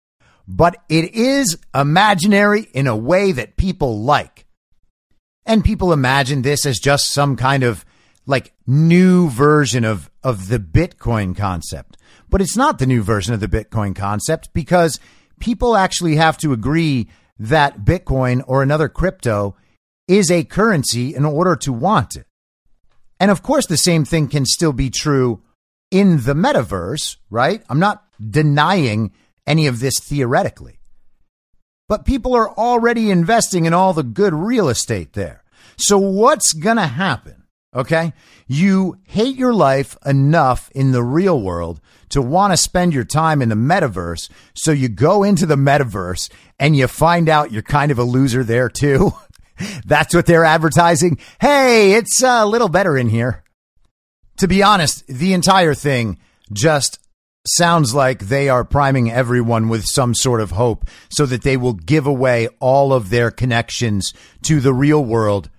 But 0.48 0.78
it 0.90 1.14
is 1.14 1.58
imaginary 1.76 2.68
in 2.74 2.88
a 2.88 2.96
way 2.96 3.34
that 3.34 3.58
people 3.58 4.02
like. 4.02 4.46
And 5.46 5.64
people 5.64 5.94
imagine 5.94 6.42
this 6.42 6.66
as 6.66 6.78
just 6.78 7.10
some 7.10 7.38
kind 7.38 7.64
of 7.64 7.86
like 8.26 8.54
new 8.66 9.30
version 9.30 9.86
of, 9.86 10.10
of 10.24 10.50
the 10.50 10.60
Bitcoin 10.60 11.36
concept. 11.36 11.98
But 12.30 12.42
it's 12.42 12.58
not 12.58 12.80
the 12.80 12.86
new 12.86 13.02
version 13.02 13.34
of 13.34 13.40
the 13.40 13.48
Bitcoin 13.48 13.96
concept 13.96 14.54
because 14.54 15.00
people 15.40 15.76
actually 15.76 16.18
have 16.18 16.38
to 16.40 16.52
agree 16.52 17.08
that 17.40 17.86
Bitcoin 17.86 18.44
or 18.46 18.62
another 18.62 18.90
crypto 18.90 19.56
is 20.08 20.30
a 20.30 20.44
currency 20.44 21.16
in 21.16 21.26
order 21.26 21.56
to 21.56 21.72
want 21.72 22.16
it. 22.16 22.27
And 23.20 23.32
of 23.32 23.44
course, 23.44 23.66
the 23.66 23.78
same 23.78 24.06
thing 24.06 24.28
can 24.28 24.46
still 24.46 24.74
be 24.74 24.90
true 24.90 25.42
in 25.92 26.24
the 26.24 26.34
metaverse, 26.34 27.18
right? 27.30 27.64
I'm 27.70 27.80
not 27.80 28.04
denying 28.20 29.12
any 29.46 29.68
of 29.68 29.80
this 29.80 30.00
theoretically. 30.00 30.80
But 31.88 32.06
people 32.06 32.36
are 32.36 32.50
already 32.50 33.10
investing 33.10 33.66
in 33.66 33.74
all 33.74 33.94
the 33.94 34.04
good 34.04 34.34
real 34.34 34.68
estate 34.68 35.14
there. 35.14 35.44
So 35.78 35.98
what's 35.98 36.52
going 36.54 36.78
to 36.78 36.88
happen 36.88 37.38
Okay. 37.78 38.14
You 38.48 38.98
hate 39.08 39.36
your 39.36 39.54
life 39.54 39.98
enough 40.06 40.72
in 40.74 40.94
the 40.94 41.04
real 41.04 41.40
world 41.40 41.80
to 42.10 42.22
want 42.22 42.52
to 42.54 42.58
spend 42.58 42.94
your 42.94 43.04
time 43.04 43.42
in 43.42 43.50
the 43.50 43.56
metaverse. 43.56 44.30
So 44.56 44.72
you 44.72 44.90
go 44.90 45.24
into 45.24 45.46
the 45.46 45.58
metaverse 45.58 46.32
and 46.58 46.76
you 46.76 46.88
find 46.88 47.30
out 47.30 47.52
you're 47.52 47.62
kind 47.62 47.92
of 47.92 48.00
a 48.00 48.04
loser 48.04 48.44
there 48.44 48.70
too. 48.70 49.12
That's 49.86 50.14
what 50.14 50.26
they're 50.26 50.46
advertising. 50.46 51.18
Hey, 51.40 51.94
it's 51.94 52.22
a 52.24 52.46
little 52.46 52.70
better 52.70 52.98
in 52.98 53.10
here. 53.10 53.44
To 54.38 54.48
be 54.48 54.62
honest, 54.62 55.06
the 55.08 55.34
entire 55.34 55.74
thing 55.74 56.20
just 56.54 57.00
sounds 57.46 57.94
like 57.94 58.28
they 58.28 58.50
are 58.50 58.64
priming 58.64 59.10
everyone 59.10 59.70
with 59.70 59.86
some 59.86 60.14
sort 60.14 60.42
of 60.42 60.52
hope 60.52 60.86
so 61.10 61.26
that 61.26 61.44
they 61.44 61.58
will 61.58 61.74
give 61.74 62.06
away 62.06 62.48
all 62.60 62.94
of 62.94 63.10
their 63.10 63.32
connections 63.32 64.14
to 64.44 64.60
the 64.60 64.74
real 64.74 65.04
world 65.04 65.50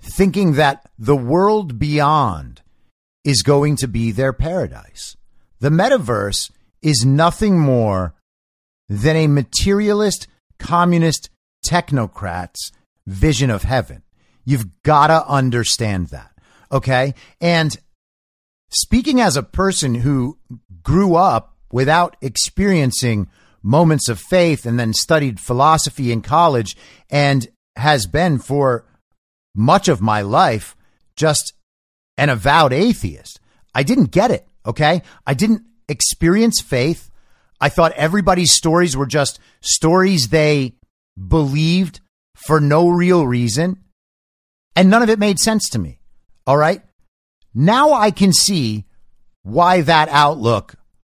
thinking 0.00 0.54
that 0.54 0.88
the 0.98 1.16
world 1.16 1.78
beyond 1.78 2.62
is 3.24 3.42
going 3.42 3.76
to 3.76 3.88
be 3.88 4.10
their 4.10 4.32
paradise. 4.32 5.16
The 5.60 5.70
metaverse 5.70 6.50
is 6.82 7.04
nothing 7.04 7.58
more 7.58 8.14
than 8.88 9.16
a 9.16 9.26
materialist, 9.26 10.26
communist, 10.58 11.30
technocrat's 11.66 12.72
vision 13.08 13.50
of 13.50 13.62
heaven. 13.62 14.02
You've 14.44 14.82
got 14.82 15.08
to 15.08 15.26
understand 15.26 16.08
that. 16.08 16.32
Okay. 16.70 17.14
And 17.40 17.76
speaking 18.70 19.20
as 19.20 19.36
a 19.36 19.42
person 19.42 19.94
who 19.94 20.38
grew 20.82 21.16
up 21.16 21.56
without 21.72 22.16
experiencing 22.20 23.28
moments 23.62 24.08
of 24.08 24.20
faith 24.20 24.64
and 24.64 24.78
then 24.78 24.92
studied 24.92 25.40
philosophy 25.40 26.12
in 26.12 26.22
college 26.22 26.76
and 27.10 27.48
has 27.76 28.06
been 28.06 28.38
for 28.38 28.84
much 29.54 29.88
of 29.88 30.00
my 30.00 30.22
life 30.22 30.76
just 31.16 31.54
an 32.16 32.28
avowed 32.28 32.72
atheist. 32.72 33.40
I 33.74 33.82
didn't 33.82 34.10
get 34.10 34.30
it. 34.30 34.46
Okay. 34.66 35.02
I 35.26 35.34
didn't 35.34 35.62
experience 35.88 36.60
faith. 36.60 37.10
I 37.60 37.68
thought 37.68 37.92
everybody's 37.92 38.54
stories 38.54 38.96
were 38.96 39.06
just 39.06 39.40
stories 39.60 40.28
they 40.28 40.74
believed 41.26 42.00
for 42.46 42.60
no 42.60 42.88
real 42.88 43.26
reason. 43.26 43.82
And 44.76 44.90
none 44.90 45.02
of 45.02 45.10
it 45.10 45.18
made 45.18 45.38
sense 45.38 45.68
to 45.70 45.78
me. 45.78 46.00
All 46.46 46.56
right. 46.56 46.82
Now 47.54 47.92
I 47.92 48.10
can 48.10 48.32
see 48.32 48.86
why 49.42 49.80
that 49.82 50.08
outlook 50.10 50.74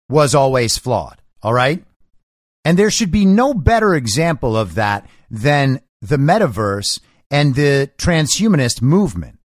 was 0.08 0.34
always 0.34 0.78
flawed. 0.78 1.20
All 1.42 1.52
right. 1.52 1.84
And 2.64 2.78
there 2.78 2.90
should 2.90 3.10
be 3.10 3.24
no 3.24 3.54
better 3.54 3.94
example 3.94 4.56
of 4.56 4.74
that 4.74 5.08
than 5.30 5.80
the 6.00 6.16
metaverse 6.16 7.00
and 7.30 7.54
the 7.54 7.90
transhumanist 7.98 8.80
movement. 8.80 9.38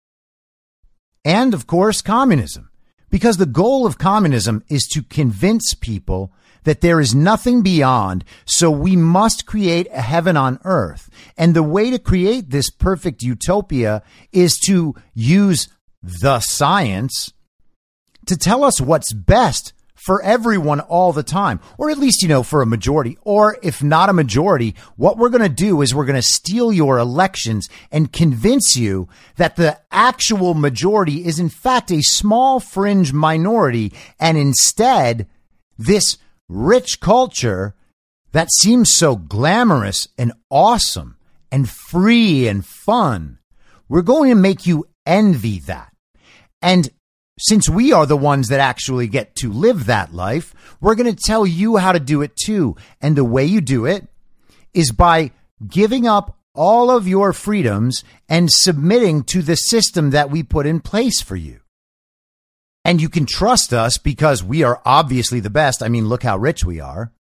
And 1.24 1.54
of 1.54 1.66
course, 1.66 2.02
communism. 2.02 2.70
Because 3.10 3.36
the 3.36 3.46
goal 3.46 3.86
of 3.86 3.98
communism 3.98 4.64
is 4.68 4.88
to 4.92 5.02
convince 5.02 5.74
people 5.74 6.32
that 6.64 6.80
there 6.80 7.00
is 7.00 7.14
nothing 7.14 7.62
beyond, 7.62 8.24
so 8.44 8.70
we 8.70 8.96
must 8.96 9.46
create 9.46 9.88
a 9.92 10.00
heaven 10.00 10.36
on 10.36 10.58
earth. 10.64 11.10
And 11.36 11.54
the 11.54 11.62
way 11.62 11.90
to 11.90 11.98
create 11.98 12.50
this 12.50 12.70
perfect 12.70 13.22
utopia 13.22 14.02
is 14.32 14.58
to 14.66 14.94
use 15.14 15.68
the 16.02 16.40
science 16.40 17.32
to 18.26 18.36
tell 18.36 18.64
us 18.64 18.80
what's 18.80 19.12
best 19.12 19.72
for 19.94 20.20
everyone 20.22 20.80
all 20.80 21.12
the 21.12 21.22
time, 21.22 21.60
or 21.78 21.88
at 21.88 21.98
least, 21.98 22.22
you 22.22 22.28
know, 22.28 22.42
for 22.42 22.60
a 22.60 22.66
majority. 22.66 23.16
Or 23.22 23.56
if 23.62 23.84
not 23.84 24.08
a 24.08 24.12
majority, 24.12 24.74
what 24.96 25.16
we're 25.16 25.28
going 25.28 25.42
to 25.42 25.48
do 25.48 25.80
is 25.80 25.94
we're 25.94 26.06
going 26.06 26.16
to 26.16 26.22
steal 26.22 26.72
your 26.72 26.98
elections 26.98 27.68
and 27.92 28.12
convince 28.12 28.76
you 28.76 29.08
that 29.36 29.54
the 29.54 29.78
actual 29.92 30.54
majority 30.54 31.24
is 31.24 31.38
in 31.38 31.48
fact 31.48 31.92
a 31.92 32.02
small 32.02 32.58
fringe 32.58 33.12
minority. 33.12 33.92
And 34.18 34.36
instead, 34.36 35.28
this 35.78 36.18
rich 36.52 37.00
culture 37.00 37.74
that 38.32 38.50
seems 38.52 38.90
so 38.94 39.16
glamorous 39.16 40.08
and 40.16 40.32
awesome 40.50 41.16
and 41.50 41.68
free 41.68 42.48
and 42.48 42.64
fun, 42.64 43.38
we're 43.88 44.02
going 44.02 44.30
to 44.30 44.36
make 44.36 44.66
you 44.66 44.86
envy 45.06 45.58
that. 45.60 45.92
And 46.60 46.90
since 47.38 47.68
we 47.68 47.92
are 47.92 48.06
the 48.06 48.16
ones 48.16 48.48
that 48.48 48.60
actually 48.60 49.08
get 49.08 49.34
to 49.36 49.52
live 49.52 49.86
that 49.86 50.14
life, 50.14 50.54
we're 50.80 50.94
going 50.94 51.14
to 51.14 51.22
tell 51.26 51.46
you 51.46 51.76
how 51.76 51.92
to 51.92 52.00
do 52.00 52.22
it 52.22 52.36
too. 52.36 52.76
And 53.00 53.16
the 53.16 53.24
way 53.24 53.44
you 53.44 53.60
do 53.60 53.86
it 53.86 54.06
is 54.72 54.92
by 54.92 55.32
giving 55.66 56.06
up 56.06 56.38
all 56.54 56.90
of 56.90 57.08
your 57.08 57.32
freedoms 57.32 58.04
and 58.28 58.50
submitting 58.50 59.24
to 59.24 59.42
the 59.42 59.56
system 59.56 60.10
that 60.10 60.30
we 60.30 60.42
put 60.42 60.66
in 60.66 60.80
place 60.80 61.20
for 61.22 61.36
you. 61.36 61.61
And 62.84 63.00
you 63.00 63.08
can 63.08 63.26
trust 63.26 63.72
us 63.72 63.98
because 63.98 64.42
we 64.42 64.62
are 64.62 64.82
obviously 64.84 65.40
the 65.40 65.50
best. 65.50 65.82
I 65.82 65.88
mean, 65.88 66.08
look 66.08 66.22
how 66.22 66.36
rich 66.36 66.64
we 66.64 66.80
are. 66.80 67.12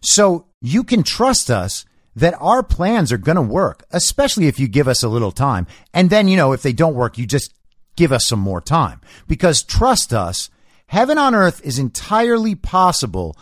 So 0.00 0.46
you 0.60 0.84
can 0.84 1.02
trust 1.02 1.50
us 1.50 1.84
that 2.16 2.34
our 2.40 2.62
plans 2.62 3.12
are 3.12 3.18
going 3.18 3.36
to 3.36 3.42
work, 3.42 3.84
especially 3.90 4.46
if 4.46 4.58
you 4.58 4.66
give 4.66 4.88
us 4.88 5.02
a 5.02 5.08
little 5.08 5.30
time. 5.30 5.66
And 5.92 6.10
then, 6.10 6.26
you 6.26 6.36
know, 6.36 6.52
if 6.52 6.62
they 6.62 6.72
don't 6.72 6.94
work, 6.94 7.18
you 7.18 7.26
just 7.26 7.52
give 7.96 8.12
us 8.12 8.26
some 8.26 8.40
more 8.40 8.60
time. 8.60 9.00
Because 9.26 9.62
trust 9.62 10.12
us, 10.12 10.50
heaven 10.86 11.18
on 11.18 11.34
earth 11.34 11.60
is 11.64 11.78
entirely 11.78 12.54
possible 12.54 13.36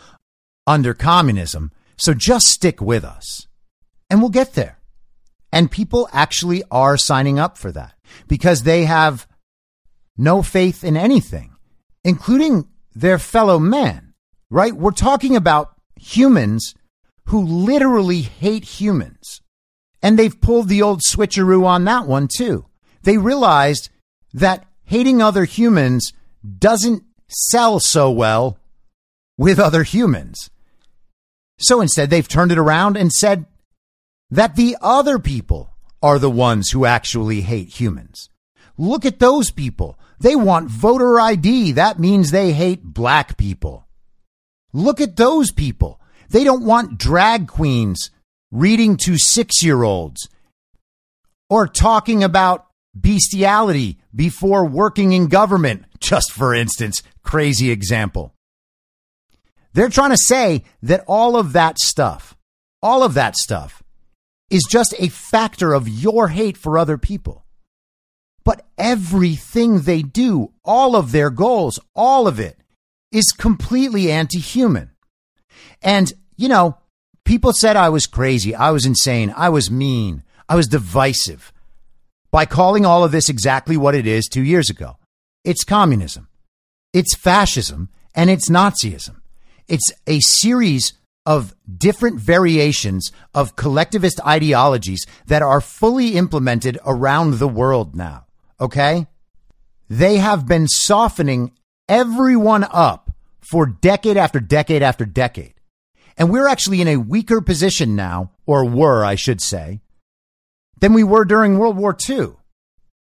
under 0.65 0.93
communism. 0.93 1.71
So 1.97 2.13
just 2.13 2.47
stick 2.47 2.81
with 2.81 3.03
us 3.03 3.47
and 4.09 4.19
we'll 4.19 4.29
get 4.29 4.53
there. 4.53 4.79
And 5.51 5.71
people 5.71 6.09
actually 6.11 6.63
are 6.69 6.97
signing 6.97 7.39
up 7.39 7.57
for 7.57 7.71
that 7.71 7.93
because 8.27 8.63
they 8.63 8.85
have 8.85 9.26
no 10.17 10.41
faith 10.41 10.83
in 10.83 10.97
anything, 10.97 11.55
including 12.03 12.67
their 12.95 13.19
fellow 13.19 13.59
men, 13.59 14.13
right? 14.49 14.73
We're 14.73 14.91
talking 14.91 15.35
about 15.35 15.73
humans 15.95 16.73
who 17.25 17.45
literally 17.45 18.21
hate 18.21 18.63
humans. 18.63 19.41
And 20.01 20.17
they've 20.17 20.39
pulled 20.39 20.69
the 20.69 20.81
old 20.81 21.01
switcheroo 21.01 21.65
on 21.65 21.85
that 21.85 22.07
one 22.07 22.27
too. 22.27 22.65
They 23.03 23.17
realized 23.17 23.89
that 24.33 24.65
hating 24.83 25.21
other 25.21 25.45
humans 25.45 26.13
doesn't 26.57 27.03
sell 27.27 27.79
so 27.79 28.09
well 28.09 28.57
with 29.37 29.59
other 29.59 29.83
humans. 29.83 30.49
So 31.59 31.81
instead, 31.81 32.09
they've 32.09 32.27
turned 32.27 32.51
it 32.51 32.57
around 32.57 32.97
and 32.97 33.11
said 33.11 33.45
that 34.29 34.55
the 34.55 34.77
other 34.81 35.19
people 35.19 35.71
are 36.01 36.19
the 36.19 36.29
ones 36.29 36.69
who 36.69 36.85
actually 36.85 37.41
hate 37.41 37.79
humans. 37.79 38.29
Look 38.77 39.05
at 39.05 39.19
those 39.19 39.49
people. 39.51 39.97
They 40.19 40.35
want 40.35 40.69
voter 40.69 41.19
ID. 41.19 41.73
That 41.73 41.99
means 41.99 42.31
they 42.31 42.51
hate 42.53 42.83
black 42.83 43.37
people. 43.37 43.87
Look 44.73 44.99
at 44.99 45.15
those 45.15 45.51
people. 45.51 46.01
They 46.29 46.43
don't 46.43 46.65
want 46.65 46.97
drag 46.97 47.47
queens 47.47 48.09
reading 48.51 48.97
to 48.97 49.17
six 49.17 49.63
year 49.63 49.83
olds 49.83 50.29
or 51.49 51.67
talking 51.67 52.23
about 52.23 52.65
bestiality 52.99 53.99
before 54.13 54.65
working 54.65 55.13
in 55.13 55.27
government, 55.27 55.85
just 55.99 56.31
for 56.31 56.53
instance, 56.53 57.01
crazy 57.23 57.71
example. 57.71 58.33
They're 59.73 59.89
trying 59.89 60.11
to 60.11 60.17
say 60.17 60.63
that 60.81 61.03
all 61.07 61.37
of 61.37 61.53
that 61.53 61.77
stuff, 61.77 62.35
all 62.81 63.03
of 63.03 63.13
that 63.13 63.35
stuff 63.35 63.83
is 64.49 64.63
just 64.69 64.95
a 64.97 65.09
factor 65.09 65.73
of 65.73 65.87
your 65.87 66.29
hate 66.29 66.57
for 66.57 66.77
other 66.77 66.97
people. 66.97 67.45
Everything 68.77 69.81
they 69.81 70.01
do, 70.01 70.51
all 70.63 70.95
of 70.95 71.11
their 71.11 71.29
goals, 71.29 71.79
all 71.95 72.27
of 72.27 72.39
it 72.39 72.57
is 73.11 73.31
completely 73.31 74.11
anti 74.11 74.39
human. 74.39 74.91
And, 75.81 76.13
you 76.35 76.47
know, 76.47 76.77
people 77.25 77.53
said 77.53 77.75
I 77.75 77.89
was 77.89 78.07
crazy. 78.07 78.53
I 78.53 78.71
was 78.71 78.85
insane. 78.85 79.33
I 79.35 79.49
was 79.49 79.71
mean. 79.71 80.23
I 80.49 80.55
was 80.55 80.67
divisive 80.67 81.51
by 82.31 82.45
calling 82.45 82.85
all 82.85 83.03
of 83.03 83.11
this 83.11 83.29
exactly 83.29 83.77
what 83.77 83.95
it 83.95 84.05
is 84.05 84.27
two 84.27 84.43
years 84.43 84.69
ago. 84.69 84.97
It's 85.43 85.63
communism. 85.63 86.27
It's 86.93 87.15
fascism 87.15 87.89
and 88.15 88.29
it's 88.29 88.49
Nazism. 88.49 89.21
It's 89.67 89.91
a 90.05 90.19
series 90.19 90.93
of 91.25 91.53
different 91.77 92.19
variations 92.19 93.11
of 93.33 93.55
collectivist 93.55 94.21
ideologies 94.25 95.05
that 95.25 95.41
are 95.41 95.59
fully 95.59 96.15
implemented 96.15 96.79
around 96.85 97.35
the 97.35 97.47
world 97.47 97.95
now. 97.95 98.26
Okay? 98.59 99.07
They 99.89 100.17
have 100.17 100.47
been 100.47 100.67
softening 100.67 101.51
everyone 101.87 102.65
up 102.71 103.11
for 103.39 103.65
decade 103.65 104.17
after 104.17 104.39
decade 104.39 104.83
after 104.83 105.05
decade. 105.05 105.53
And 106.17 106.29
we're 106.29 106.47
actually 106.47 106.81
in 106.81 106.87
a 106.87 106.97
weaker 106.97 107.41
position 107.41 107.95
now, 107.95 108.31
or 108.45 108.65
were, 108.65 109.05
I 109.05 109.15
should 109.15 109.39
say, 109.39 109.81
than 110.79 110.93
we 110.93 111.03
were 111.03 111.25
during 111.25 111.57
World 111.57 111.77
War 111.77 111.95
II. 112.09 112.33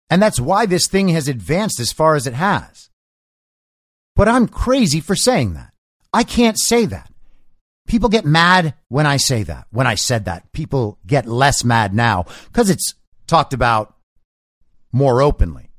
And 0.10 0.22
that's 0.22 0.40
why 0.40 0.66
this 0.66 0.88
thing 0.88 1.10
has 1.10 1.28
advanced 1.28 1.80
as 1.80 1.92
far 1.92 2.16
as 2.16 2.26
it 2.26 2.34
has. 2.34 2.90
But 4.16 4.28
I'm 4.28 4.48
crazy 4.48 5.00
for 5.00 5.16
saying 5.16 5.54
that. 5.54 5.72
I 6.14 6.24
can't 6.24 6.60
say 6.60 6.86
that. 6.86 7.12
People 7.88 8.10
get 8.10 8.26
mad 8.26 8.76
when 8.88 9.06
I 9.06 9.18
say 9.18 9.44
that, 9.44 9.68
when 9.72 9.88
I 9.88 9.96
said 9.96 10.26
that. 10.26 10.52
People 10.52 11.00
get 11.06 11.26
less 11.26 11.64
mad 11.64 11.94
now 11.94 12.26
because 12.48 12.70
it's 12.70 12.94
talked 13.28 13.54
about 13.54 13.96
more 14.92 15.22
openly. 15.22 15.72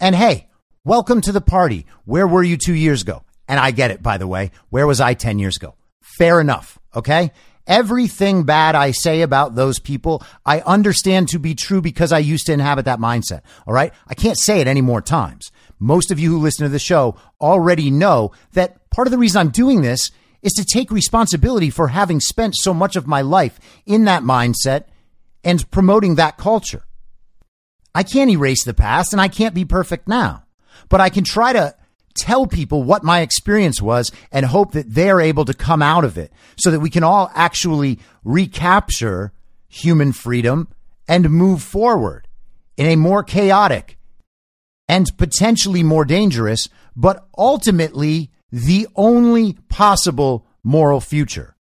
And 0.00 0.14
hey, 0.14 0.48
welcome 0.84 1.20
to 1.22 1.32
the 1.32 1.40
party. 1.40 1.86
Where 2.04 2.26
were 2.26 2.42
you 2.42 2.56
two 2.56 2.74
years 2.74 3.02
ago? 3.02 3.22
And 3.48 3.60
I 3.60 3.70
get 3.70 3.90
it, 3.90 4.02
by 4.02 4.18
the 4.18 4.26
way. 4.26 4.50
Where 4.70 4.86
was 4.86 5.00
I 5.00 5.14
10 5.14 5.38
years 5.38 5.56
ago? 5.56 5.74
Fair 6.02 6.40
enough. 6.40 6.78
Okay. 6.94 7.32
Everything 7.66 8.44
bad 8.44 8.74
I 8.74 8.90
say 8.90 9.22
about 9.22 9.54
those 9.54 9.78
people, 9.78 10.22
I 10.44 10.60
understand 10.60 11.28
to 11.28 11.38
be 11.38 11.54
true 11.54 11.80
because 11.80 12.12
I 12.12 12.18
used 12.18 12.46
to 12.46 12.52
inhabit 12.52 12.84
that 12.84 12.98
mindset. 12.98 13.40
All 13.66 13.72
right. 13.72 13.92
I 14.06 14.14
can't 14.14 14.38
say 14.38 14.60
it 14.60 14.66
any 14.66 14.82
more 14.82 15.00
times. 15.00 15.50
Most 15.78 16.10
of 16.10 16.18
you 16.18 16.30
who 16.30 16.38
listen 16.38 16.64
to 16.64 16.70
the 16.70 16.78
show 16.78 17.16
already 17.40 17.90
know 17.90 18.32
that 18.52 18.90
part 18.90 19.06
of 19.06 19.12
the 19.12 19.18
reason 19.18 19.40
I'm 19.40 19.50
doing 19.50 19.82
this 19.82 20.10
is 20.42 20.52
to 20.52 20.64
take 20.64 20.90
responsibility 20.90 21.70
for 21.70 21.88
having 21.88 22.20
spent 22.20 22.54
so 22.56 22.74
much 22.74 22.96
of 22.96 23.06
my 23.06 23.22
life 23.22 23.58
in 23.86 24.04
that 24.04 24.22
mindset 24.22 24.84
and 25.42 25.70
promoting 25.70 26.14
that 26.14 26.36
culture. 26.36 26.84
I 27.94 28.02
can't 28.02 28.30
erase 28.30 28.64
the 28.64 28.74
past 28.74 29.12
and 29.12 29.20
I 29.20 29.28
can't 29.28 29.54
be 29.54 29.64
perfect 29.64 30.08
now, 30.08 30.44
but 30.88 31.00
I 31.00 31.10
can 31.10 31.24
try 31.24 31.52
to 31.52 31.74
tell 32.14 32.46
people 32.46 32.82
what 32.82 33.04
my 33.04 33.20
experience 33.20 33.82
was 33.82 34.10
and 34.30 34.46
hope 34.46 34.72
that 34.72 34.94
they're 34.94 35.20
able 35.20 35.44
to 35.44 35.54
come 35.54 35.82
out 35.82 36.04
of 36.04 36.16
it 36.16 36.32
so 36.56 36.70
that 36.70 36.80
we 36.80 36.90
can 36.90 37.02
all 37.02 37.30
actually 37.34 37.98
recapture 38.22 39.32
human 39.68 40.12
freedom 40.12 40.68
and 41.08 41.30
move 41.30 41.62
forward 41.62 42.28
in 42.76 42.86
a 42.86 42.96
more 42.96 43.22
chaotic 43.22 43.98
and 44.88 45.16
potentially 45.16 45.82
more 45.82 46.04
dangerous, 46.04 46.68
but 46.94 47.26
ultimately 47.36 48.30
the 48.50 48.86
only 48.94 49.54
possible 49.68 50.46
moral 50.62 51.00
future. 51.00 51.56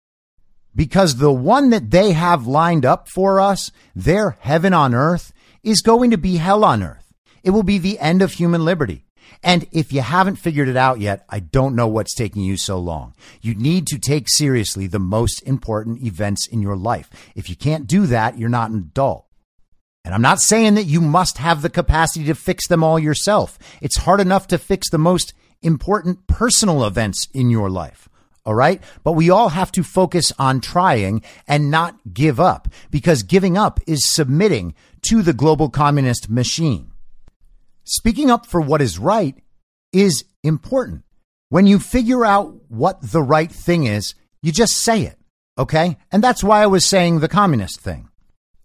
Because 0.74 1.16
the 1.16 1.32
one 1.32 1.70
that 1.70 1.90
they 1.90 2.12
have 2.12 2.46
lined 2.46 2.86
up 2.86 3.08
for 3.08 3.40
us, 3.40 3.72
their 3.96 4.36
heaven 4.40 4.72
on 4.72 4.94
earth, 4.94 5.32
is 5.68 5.82
going 5.82 6.10
to 6.10 6.18
be 6.18 6.36
hell 6.36 6.64
on 6.64 6.82
earth. 6.82 7.12
It 7.42 7.50
will 7.50 7.62
be 7.62 7.78
the 7.78 7.98
end 7.98 8.22
of 8.22 8.32
human 8.32 8.64
liberty. 8.64 9.04
And 9.42 9.66
if 9.70 9.92
you 9.92 10.00
haven't 10.00 10.36
figured 10.36 10.68
it 10.68 10.76
out 10.76 11.00
yet, 11.00 11.24
I 11.28 11.40
don't 11.40 11.76
know 11.76 11.86
what's 11.86 12.14
taking 12.14 12.42
you 12.42 12.56
so 12.56 12.78
long. 12.78 13.14
You 13.40 13.54
need 13.54 13.86
to 13.88 13.98
take 13.98 14.28
seriously 14.28 14.86
the 14.86 14.98
most 14.98 15.42
important 15.42 16.02
events 16.02 16.46
in 16.48 16.62
your 16.62 16.76
life. 16.76 17.10
If 17.34 17.48
you 17.48 17.56
can't 17.56 17.86
do 17.86 18.06
that, 18.06 18.38
you're 18.38 18.48
not 18.48 18.70
an 18.70 18.78
adult. 18.78 19.26
And 20.04 20.14
I'm 20.14 20.22
not 20.22 20.40
saying 20.40 20.74
that 20.74 20.84
you 20.84 21.00
must 21.00 21.38
have 21.38 21.60
the 21.60 21.68
capacity 21.68 22.24
to 22.26 22.34
fix 22.34 22.66
them 22.66 22.82
all 22.82 22.98
yourself. 22.98 23.58
It's 23.82 23.98
hard 23.98 24.20
enough 24.20 24.46
to 24.48 24.58
fix 24.58 24.88
the 24.90 24.98
most 24.98 25.34
important 25.60 26.26
personal 26.26 26.84
events 26.84 27.28
in 27.34 27.50
your 27.50 27.68
life. 27.68 28.07
All 28.48 28.54
right. 28.54 28.82
But 29.04 29.12
we 29.12 29.28
all 29.28 29.50
have 29.50 29.70
to 29.72 29.82
focus 29.82 30.32
on 30.38 30.62
trying 30.62 31.20
and 31.46 31.70
not 31.70 31.96
give 32.14 32.40
up 32.40 32.66
because 32.90 33.22
giving 33.22 33.58
up 33.58 33.78
is 33.86 34.10
submitting 34.10 34.74
to 35.02 35.20
the 35.20 35.34
global 35.34 35.68
communist 35.68 36.30
machine. 36.30 36.90
Speaking 37.84 38.30
up 38.30 38.46
for 38.46 38.62
what 38.62 38.80
is 38.80 38.98
right 38.98 39.36
is 39.92 40.24
important. 40.42 41.04
When 41.50 41.66
you 41.66 41.78
figure 41.78 42.24
out 42.24 42.54
what 42.68 43.02
the 43.02 43.20
right 43.20 43.52
thing 43.52 43.84
is, 43.84 44.14
you 44.40 44.50
just 44.50 44.78
say 44.78 45.02
it. 45.02 45.18
Okay. 45.58 45.98
And 46.10 46.24
that's 46.24 46.42
why 46.42 46.62
I 46.62 46.68
was 46.68 46.86
saying 46.86 47.20
the 47.20 47.28
communist 47.28 47.80
thing. 47.80 48.08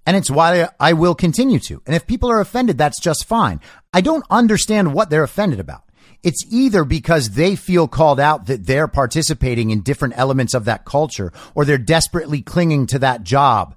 And 0.06 0.16
it's 0.16 0.32
why 0.32 0.70
I 0.80 0.94
will 0.94 1.14
continue 1.14 1.60
to. 1.60 1.82
And 1.86 1.94
if 1.94 2.08
people 2.08 2.32
are 2.32 2.40
offended, 2.40 2.78
that's 2.78 3.02
just 3.02 3.26
fine. 3.26 3.60
I 3.92 4.00
don't 4.00 4.24
understand 4.30 4.94
what 4.94 5.10
they're 5.10 5.24
offended 5.24 5.60
about. 5.60 5.84
It's 6.24 6.46
either 6.50 6.86
because 6.86 7.32
they 7.32 7.56
feel 7.56 7.88
called 7.88 8.20
out 8.20 8.46
that 8.46 8.66
they're 8.66 8.88
participating 8.88 9.72
in 9.72 9.82
different 9.82 10.14
elements 10.18 10.54
of 10.54 10.66
that 10.66 10.86
culture 10.86 11.34
or 11.54 11.66
they're 11.66 11.78
desperately 11.78 12.42
clinging 12.42 12.88
to 12.88 13.00
that 13.00 13.24
job 13.24 13.76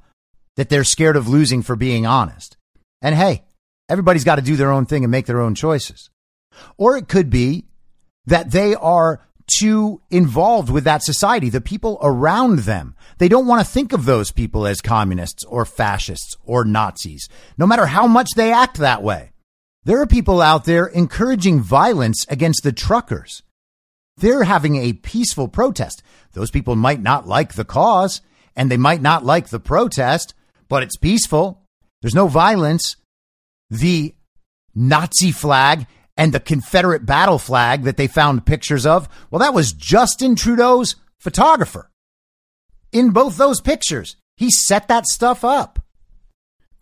that 0.56 0.68
they're 0.68 0.85
scared 0.85 1.16
of 1.16 1.28
losing 1.28 1.62
for 1.62 1.76
being 1.76 2.06
honest. 2.06 2.56
And 3.02 3.14
hey, 3.14 3.44
everybody's 3.88 4.24
got 4.24 4.37
to 4.37 4.42
do 4.42 4.56
their 4.56 4.72
own 4.72 4.87
thing 4.87 5.04
and 5.04 5.11
make 5.11 5.26
their 5.26 5.40
own 5.40 5.54
choices. 5.54 6.11
Or 6.76 6.96
it 6.96 7.09
could 7.09 7.30
be 7.30 7.66
that 8.26 8.52
they 8.52 8.74
are 8.74 9.20
too 9.46 10.00
involved 10.11 10.70
with 10.70 10.85
that 10.85 11.02
society, 11.02 11.48
the 11.48 11.61
people 11.61 11.98
around 12.02 12.61
them. 12.61 12.96
They 13.18 13.28
don't 13.28 13.46
want 13.46 13.64
to 13.64 13.70
think 13.70 13.92
of 13.92 14.04
those 14.04 14.32
people 14.32 14.66
as 14.66 14.80
communists 14.80 15.44
or 15.44 15.64
fascists 15.64 16.37
or 16.44 16.64
Nazis, 16.64 17.28
no 17.56 17.66
matter 17.66 17.87
how 17.87 18.06
much 18.06 18.30
they 18.35 18.52
act 18.52 18.78
that 18.78 19.02
way. 19.02 19.32
There 19.87 20.03
are 20.03 20.07
people 20.07 20.42
out 20.42 20.64
there 20.64 20.87
encouraging 20.87 21.61
violence 21.61 22.27
against 22.29 22.64
the 22.64 22.72
truckers. 22.72 23.44
They're 24.16 24.42
having 24.42 24.75
a 24.75 24.94
peaceful 24.94 25.46
protest. 25.46 26.03
Those 26.33 26.51
people 26.51 26.75
might 26.75 27.01
not 27.01 27.29
like 27.29 27.53
the 27.53 27.64
cause 27.64 28.20
and 28.57 28.68
they 28.68 28.79
might 28.79 29.01
not 29.01 29.25
like 29.25 29.51
the 29.51 29.61
protest, 29.61 30.35
but 30.68 30.83
it's 30.83 30.96
peaceful. 30.96 31.62
There's 32.03 32.16
no 32.16 32.27
violence. 32.27 32.96
The 33.70 34.16
Nazi 34.75 35.31
flag 35.31 35.87
and 36.16 36.33
the 36.33 36.40
Confederate 36.40 37.07
battle 37.07 37.38
flag 37.38 37.85
that 37.85 37.96
they 37.96 38.09
found 38.09 38.44
pictures 38.44 38.87
of, 38.87 39.09
well, 39.31 39.38
that 39.38 39.55
was 39.55 39.70
Justin 39.70 40.35
Trudeau's 40.35 40.96
photographer. 41.20 41.92
In 42.90 43.11
both 43.11 43.37
those 43.37 43.61
pictures, 43.61 44.16
he 44.37 44.51
set 44.51 44.88
that 44.88 45.07
stuff 45.07 45.44
up. 45.44 45.79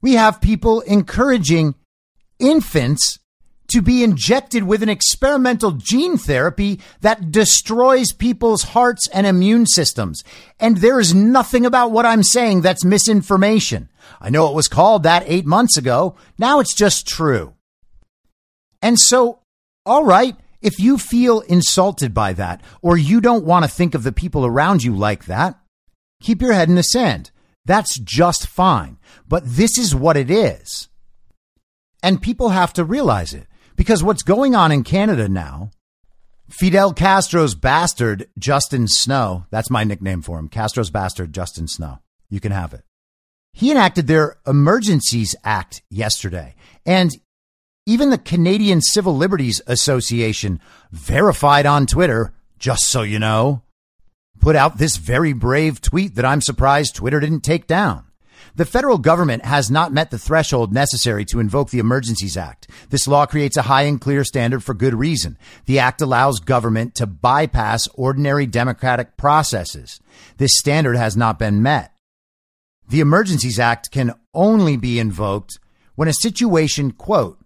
We 0.01 0.15
have 0.15 0.41
people 0.41 0.81
encouraging 0.81 1.75
infants 2.39 3.19
to 3.69 3.81
be 3.81 4.05
injected 4.05 4.65
with 4.65 4.83
an 4.83 4.89
experimental 4.89 5.73
gene 5.73 6.17
therapy 6.17 6.81
that 7.01 7.31
destroys 7.31 8.13
people's 8.13 8.63
hearts 8.63 9.09
and 9.09 9.27
immune 9.27 9.67
systems. 9.67 10.23
And 10.61 10.79
there 10.79 11.01
is 11.01 11.15
nothing 11.15 11.65
about 11.65 11.91
what 11.91 12.07
I'm 12.07 12.23
saying 12.23 12.61
that's 12.61 12.85
misinformation. 12.85 13.89
I 14.21 14.31
know 14.31 14.49
it 14.49 14.55
was 14.55 14.69
called 14.69 15.03
that 15.03 15.25
eight 15.27 15.47
months 15.47 15.77
ago. 15.77 16.15
Now 16.39 16.61
it's 16.61 16.75
just 16.75 17.07
true. 17.07 17.55
And 18.83 18.99
so, 18.99 19.41
all 19.87 20.05
right, 20.05 20.37
if 20.61 20.79
you 20.79 20.99
feel 20.99 21.41
insulted 21.41 22.15
by 22.15 22.33
that, 22.35 22.63
or 22.83 22.97
you 22.97 23.21
don't 23.21 23.45
want 23.45 23.65
to 23.65 23.71
think 23.71 23.95
of 23.95 24.03
the 24.03 24.13
people 24.13 24.45
around 24.47 24.83
you 24.83 24.95
like 24.95 25.25
that, 25.25 25.59
keep 26.23 26.41
your 26.41 26.53
head 26.53 26.69
in 26.69 26.75
the 26.75 26.83
sand. 26.83 27.31
That's 27.65 27.99
just 27.99 28.47
fine. 28.47 28.99
But 29.27 29.43
this 29.45 29.79
is 29.79 29.95
what 29.95 30.17
it 30.17 30.31
is. 30.31 30.89
And 32.05 32.21
people 32.21 32.51
have 32.51 32.75
to 32.75 32.85
realize 32.85 33.33
it 33.33 33.47
because 33.77 34.05
what's 34.05 34.23
going 34.23 34.55
on 34.55 34.71
in 34.71 34.85
Canada 34.85 35.27
now, 35.27 35.71
Fidel 36.51 36.93
Castro's 36.93 37.55
bastard, 37.55 38.29
Justin 38.39 38.89
Snow, 38.89 39.47
that's 39.51 39.71
my 39.71 39.85
nickname 39.85 40.21
for 40.21 40.39
him, 40.39 40.51
Castro's 40.51 40.91
bastard, 40.91 41.33
Justin 41.33 41.67
Snow. 41.67 42.01
You 42.29 42.41
can 42.41 42.53
have 42.53 42.75
it. 42.75 42.83
He 43.55 43.71
enacted 43.71 44.07
their 44.07 44.37
Emergencies 44.47 45.35
Act 45.45 45.83
yesterday. 45.89 46.57
And 46.85 47.11
even 47.87 48.11
the 48.11 48.19
Canadian 48.19 48.83
Civil 48.83 49.17
Liberties 49.17 49.63
Association 49.67 50.61
verified 50.93 51.65
on 51.65 51.87
Twitter, 51.87 52.35
just 52.59 52.87
so 52.87 53.01
you 53.01 53.19
know, 53.19 53.63
put 54.41 54.57
out 54.57 54.77
this 54.77 54.97
very 54.97 55.33
brave 55.33 55.81
tweet 55.81 56.17
that 56.17 56.27
I'm 56.27 56.43
surprised 56.43 56.97
Twitter 56.97 57.19
didn't 57.19 57.45
take 57.45 57.67
down. 57.67 58.04
The 58.57 58.65
federal 58.65 58.99
government 58.99 59.45
has 59.45 59.69
not 59.69 59.93
met 59.93 60.13
the 60.13 60.19
threshold 60.19 60.73
necessary 60.73 61.25
to 61.27 61.41
invoke 61.41 61.71
the 61.71 61.81
Emergencies 61.81 62.37
Act. 62.37 62.71
This 62.91 63.09
law 63.09 63.27
creates 63.27 63.57
a 63.57 63.63
high 63.63 63.83
and 63.83 64.01
clear 64.01 64.23
standard 64.23 64.63
for 64.63 64.75
good 64.75 64.95
reason. 64.95 65.37
The 65.67 65.81
act 65.81 66.01
allows 66.01 66.39
government 66.39 66.95
to 66.97 67.07
bypass 67.07 67.89
ordinary 67.95 68.47
democratic 68.47 69.17
processes. 69.17 70.01
This 70.37 70.53
standard 70.57 70.97
has 70.97 71.17
not 71.17 71.37
been 71.37 71.63
met. 71.63 71.95
The 72.89 73.01
Emergencies 73.01 73.59
Act 73.59 73.91
can 73.91 74.15
only 74.33 74.77
be 74.77 75.01
invoked 75.01 75.59
when 75.97 76.07
a 76.07 76.13
situation, 76.13 76.93
quote, 76.93 77.41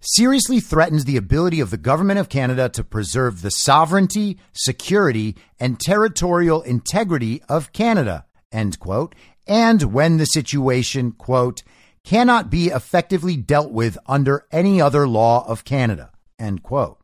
seriously 0.00 0.60
threatens 0.60 1.04
the 1.06 1.16
ability 1.16 1.60
of 1.60 1.70
the 1.70 1.76
government 1.78 2.18
of 2.18 2.28
Canada 2.28 2.68
to 2.70 2.84
preserve 2.84 3.40
the 3.40 3.50
sovereignty, 3.50 4.38
security, 4.52 5.36
and 5.58 5.80
territorial 5.80 6.60
integrity 6.62 7.40
of 7.48 7.72
Canada, 7.72 8.26
end 8.50 8.78
quote, 8.80 9.14
and 9.46 9.92
when 9.92 10.16
the 10.16 10.26
situation, 10.26 11.12
quote, 11.12 11.62
cannot 12.04 12.50
be 12.50 12.66
effectively 12.66 13.36
dealt 13.36 13.70
with 13.70 13.96
under 14.06 14.46
any 14.50 14.80
other 14.80 15.06
law 15.06 15.46
of 15.46 15.64
Canada, 15.64 16.10
end 16.38 16.62
quote. 16.62 16.98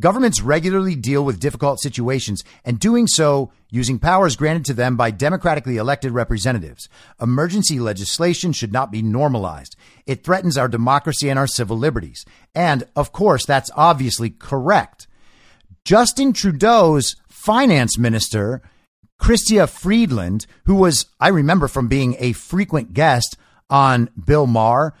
Governments 0.00 0.40
regularly 0.40 0.94
deal 0.94 1.24
with 1.24 1.40
difficult 1.40 1.80
situations 1.80 2.42
and 2.64 2.78
doing 2.78 3.06
so 3.06 3.52
using 3.70 3.98
powers 3.98 4.36
granted 4.36 4.64
to 4.66 4.74
them 4.74 4.96
by 4.96 5.10
democratically 5.10 5.76
elected 5.76 6.12
representatives. 6.12 6.88
Emergency 7.20 7.78
legislation 7.78 8.52
should 8.52 8.72
not 8.72 8.90
be 8.90 9.02
normalized. 9.02 9.76
It 10.06 10.24
threatens 10.24 10.56
our 10.56 10.68
democracy 10.68 11.28
and 11.28 11.38
our 11.38 11.46
civil 11.46 11.76
liberties. 11.76 12.24
And 12.54 12.84
of 12.96 13.12
course, 13.12 13.44
that's 13.44 13.70
obviously 13.76 14.30
correct. 14.30 15.06
Justin 15.84 16.32
Trudeau's 16.32 17.16
finance 17.28 17.98
minister 17.98 18.62
Chrystia 19.20 19.68
Freeland, 19.68 20.46
who 20.64 20.74
was, 20.74 21.06
I 21.20 21.28
remember 21.28 21.68
from 21.68 21.88
being 21.88 22.16
a 22.18 22.32
frequent 22.32 22.94
guest 22.94 23.36
on 23.68 24.08
Bill 24.22 24.46
Maher. 24.46 24.94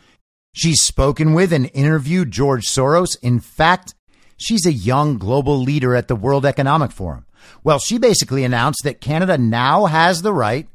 She's 0.52 0.82
spoken 0.82 1.32
with 1.32 1.52
and 1.52 1.70
interviewed 1.72 2.30
George 2.30 2.66
Soros. 2.66 3.16
In 3.22 3.40
fact, 3.40 3.94
she's 4.36 4.66
a 4.66 4.72
young 4.72 5.16
global 5.16 5.58
leader 5.58 5.94
at 5.94 6.08
the 6.08 6.16
World 6.16 6.44
Economic 6.44 6.92
Forum. 6.92 7.26
Well, 7.64 7.78
she 7.78 7.98
basically 7.98 8.44
announced 8.44 8.82
that 8.84 9.00
Canada 9.00 9.38
now 9.38 9.86
has 9.86 10.22
the 10.22 10.34
right 10.34 10.68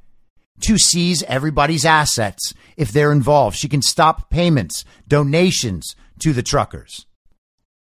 to 0.61 0.77
seize 0.77 1.23
everybody's 1.23 1.85
assets 1.85 2.53
if 2.77 2.91
they're 2.91 3.11
involved. 3.11 3.57
She 3.57 3.67
can 3.67 3.81
stop 3.81 4.29
payments, 4.29 4.85
donations 5.07 5.95
to 6.19 6.33
the 6.33 6.43
truckers. 6.43 7.05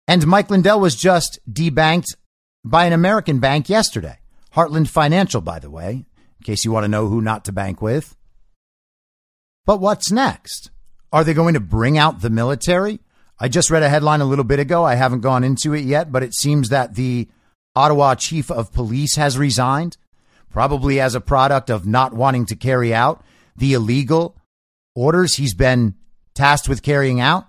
And 0.08 0.26
Mike 0.26 0.50
Lindell 0.50 0.80
was 0.80 0.96
just 0.96 1.38
debanked 1.50 2.16
by 2.64 2.86
an 2.86 2.92
American 2.92 3.38
bank 3.38 3.68
yesterday. 3.68 4.18
Heartland 4.56 4.88
Financial, 4.88 5.42
by 5.42 5.58
the 5.58 5.70
way, 5.70 6.06
in 6.16 6.44
case 6.44 6.64
you 6.64 6.72
want 6.72 6.84
to 6.84 6.88
know 6.88 7.08
who 7.08 7.20
not 7.20 7.44
to 7.44 7.52
bank 7.52 7.82
with. 7.82 8.16
But 9.66 9.80
what's 9.80 10.10
next? 10.10 10.70
Are 11.12 11.24
they 11.24 11.34
going 11.34 11.54
to 11.54 11.60
bring 11.60 11.98
out 11.98 12.20
the 12.20 12.30
military? 12.30 13.00
I 13.38 13.48
just 13.48 13.70
read 13.70 13.82
a 13.82 13.88
headline 13.88 14.22
a 14.22 14.26
little 14.26 14.44
bit 14.44 14.58
ago. 14.58 14.82
I 14.82 14.94
haven't 14.94 15.20
gone 15.20 15.44
into 15.44 15.74
it 15.74 15.84
yet, 15.84 16.10
but 16.10 16.22
it 16.22 16.34
seems 16.34 16.70
that 16.70 16.94
the 16.94 17.28
Ottawa 17.74 18.14
chief 18.14 18.50
of 18.50 18.72
police 18.72 19.16
has 19.16 19.36
resigned, 19.36 19.98
probably 20.50 21.00
as 21.00 21.14
a 21.14 21.20
product 21.20 21.68
of 21.68 21.86
not 21.86 22.14
wanting 22.14 22.46
to 22.46 22.56
carry 22.56 22.94
out 22.94 23.22
the 23.56 23.74
illegal 23.74 24.36
orders 24.94 25.36
he's 25.36 25.54
been 25.54 25.94
tasked 26.34 26.68
with 26.68 26.82
carrying 26.82 27.20
out 27.20 27.46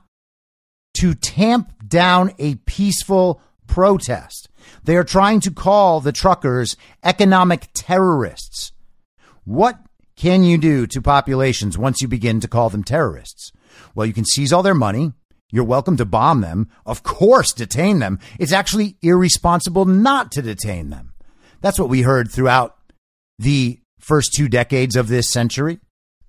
to 0.99 1.13
tamp 1.13 1.71
down 1.87 2.33
a 2.37 2.55
peaceful 2.55 3.41
protest. 3.65 4.49
They 4.83 4.95
are 4.95 5.03
trying 5.03 5.39
to 5.41 5.51
call 5.51 5.99
the 5.99 6.11
truckers 6.11 6.75
economic 7.03 7.67
terrorists. 7.73 8.71
What 9.43 9.79
can 10.15 10.43
you 10.43 10.57
do 10.57 10.87
to 10.87 11.01
populations 11.01 11.77
once 11.77 12.01
you 12.01 12.07
begin 12.07 12.39
to 12.39 12.47
call 12.47 12.69
them 12.69 12.83
terrorists? 12.83 13.51
Well, 13.95 14.05
you 14.05 14.13
can 14.13 14.25
seize 14.25 14.51
all 14.51 14.63
their 14.63 14.73
money. 14.73 15.13
You're 15.51 15.63
welcome 15.63 15.95
to 15.97 16.05
bomb 16.05 16.41
them. 16.41 16.69
Of 16.85 17.03
course, 17.03 17.53
detain 17.53 17.99
them. 17.99 18.19
It's 18.39 18.51
actually 18.51 18.97
irresponsible 19.01 19.85
not 19.85 20.31
to 20.33 20.41
detain 20.41 20.89
them. 20.89 21.13
That's 21.61 21.79
what 21.79 21.89
we 21.89 22.01
heard 22.01 22.29
throughout 22.29 22.77
the 23.39 23.79
first 23.99 24.33
two 24.33 24.49
decades 24.49 24.95
of 24.95 25.07
this 25.07 25.31
century 25.31 25.79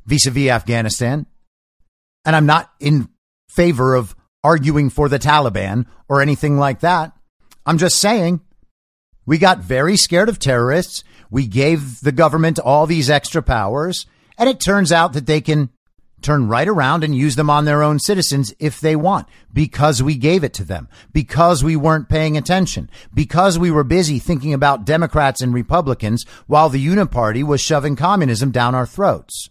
vis 0.07 0.27
a 0.27 0.31
vis 0.31 0.51
Afghanistan. 0.51 1.27
And 2.25 2.37
I'm 2.37 2.47
not 2.47 2.71
in 2.81 3.09
favor 3.49 3.95
of 3.95 4.15
arguing 4.45 4.91
for 4.91 5.09
the 5.09 5.19
Taliban 5.19 5.87
or 6.09 6.21
anything 6.23 6.59
like 6.59 6.81
that. 6.81 7.13
I'm 7.69 7.77
just 7.77 7.99
saying 7.99 8.41
we 9.27 9.37
got 9.37 9.59
very 9.59 9.99
scared 9.99 10.31
of 10.31 10.39
terrorists. 10.39 11.05
We 11.31 11.47
gave 11.47 12.01
the 12.01 12.13
government 12.13 12.59
all 12.59 12.87
these 12.87 13.11
extra 13.11 13.43
powers, 13.43 14.07
and 14.39 14.49
it 14.49 14.59
turns 14.59 14.91
out 14.91 15.13
that 15.13 15.27
they 15.27 15.43
can 15.43 15.69
turn 16.23 16.49
right 16.49 16.67
around 16.67 17.05
and 17.05 17.15
use 17.15 17.37
them 17.37 17.51
on 17.51 17.67
their 17.67 17.83
own 17.83 17.99
citizens 17.99 18.55
if 18.59 18.81
they 18.81 18.97
want 18.97 19.29
because 19.53 20.03
we 20.03 20.15
gave 20.15 20.45
it 20.45 20.55
to 20.55 20.65
them, 20.65 20.89
because 21.13 21.63
we 21.63 21.77
weren't 21.77 22.09
paying 22.09 22.39
attention, 22.39 22.89
because 23.13 23.59
we 23.59 23.71
were 23.71 23.85
busy 23.85 24.19
thinking 24.19 24.55
about 24.55 24.87
Democrats 24.87 25.43
and 25.43 25.53
Republicans 25.53 26.25
while 26.47 26.71
the 26.71 26.85
Uniparty 26.85 27.45
was 27.45 27.61
shoving 27.61 27.97
communism 27.97 28.51
down 28.51 28.75
our 28.75 28.87
throats. 28.87 29.51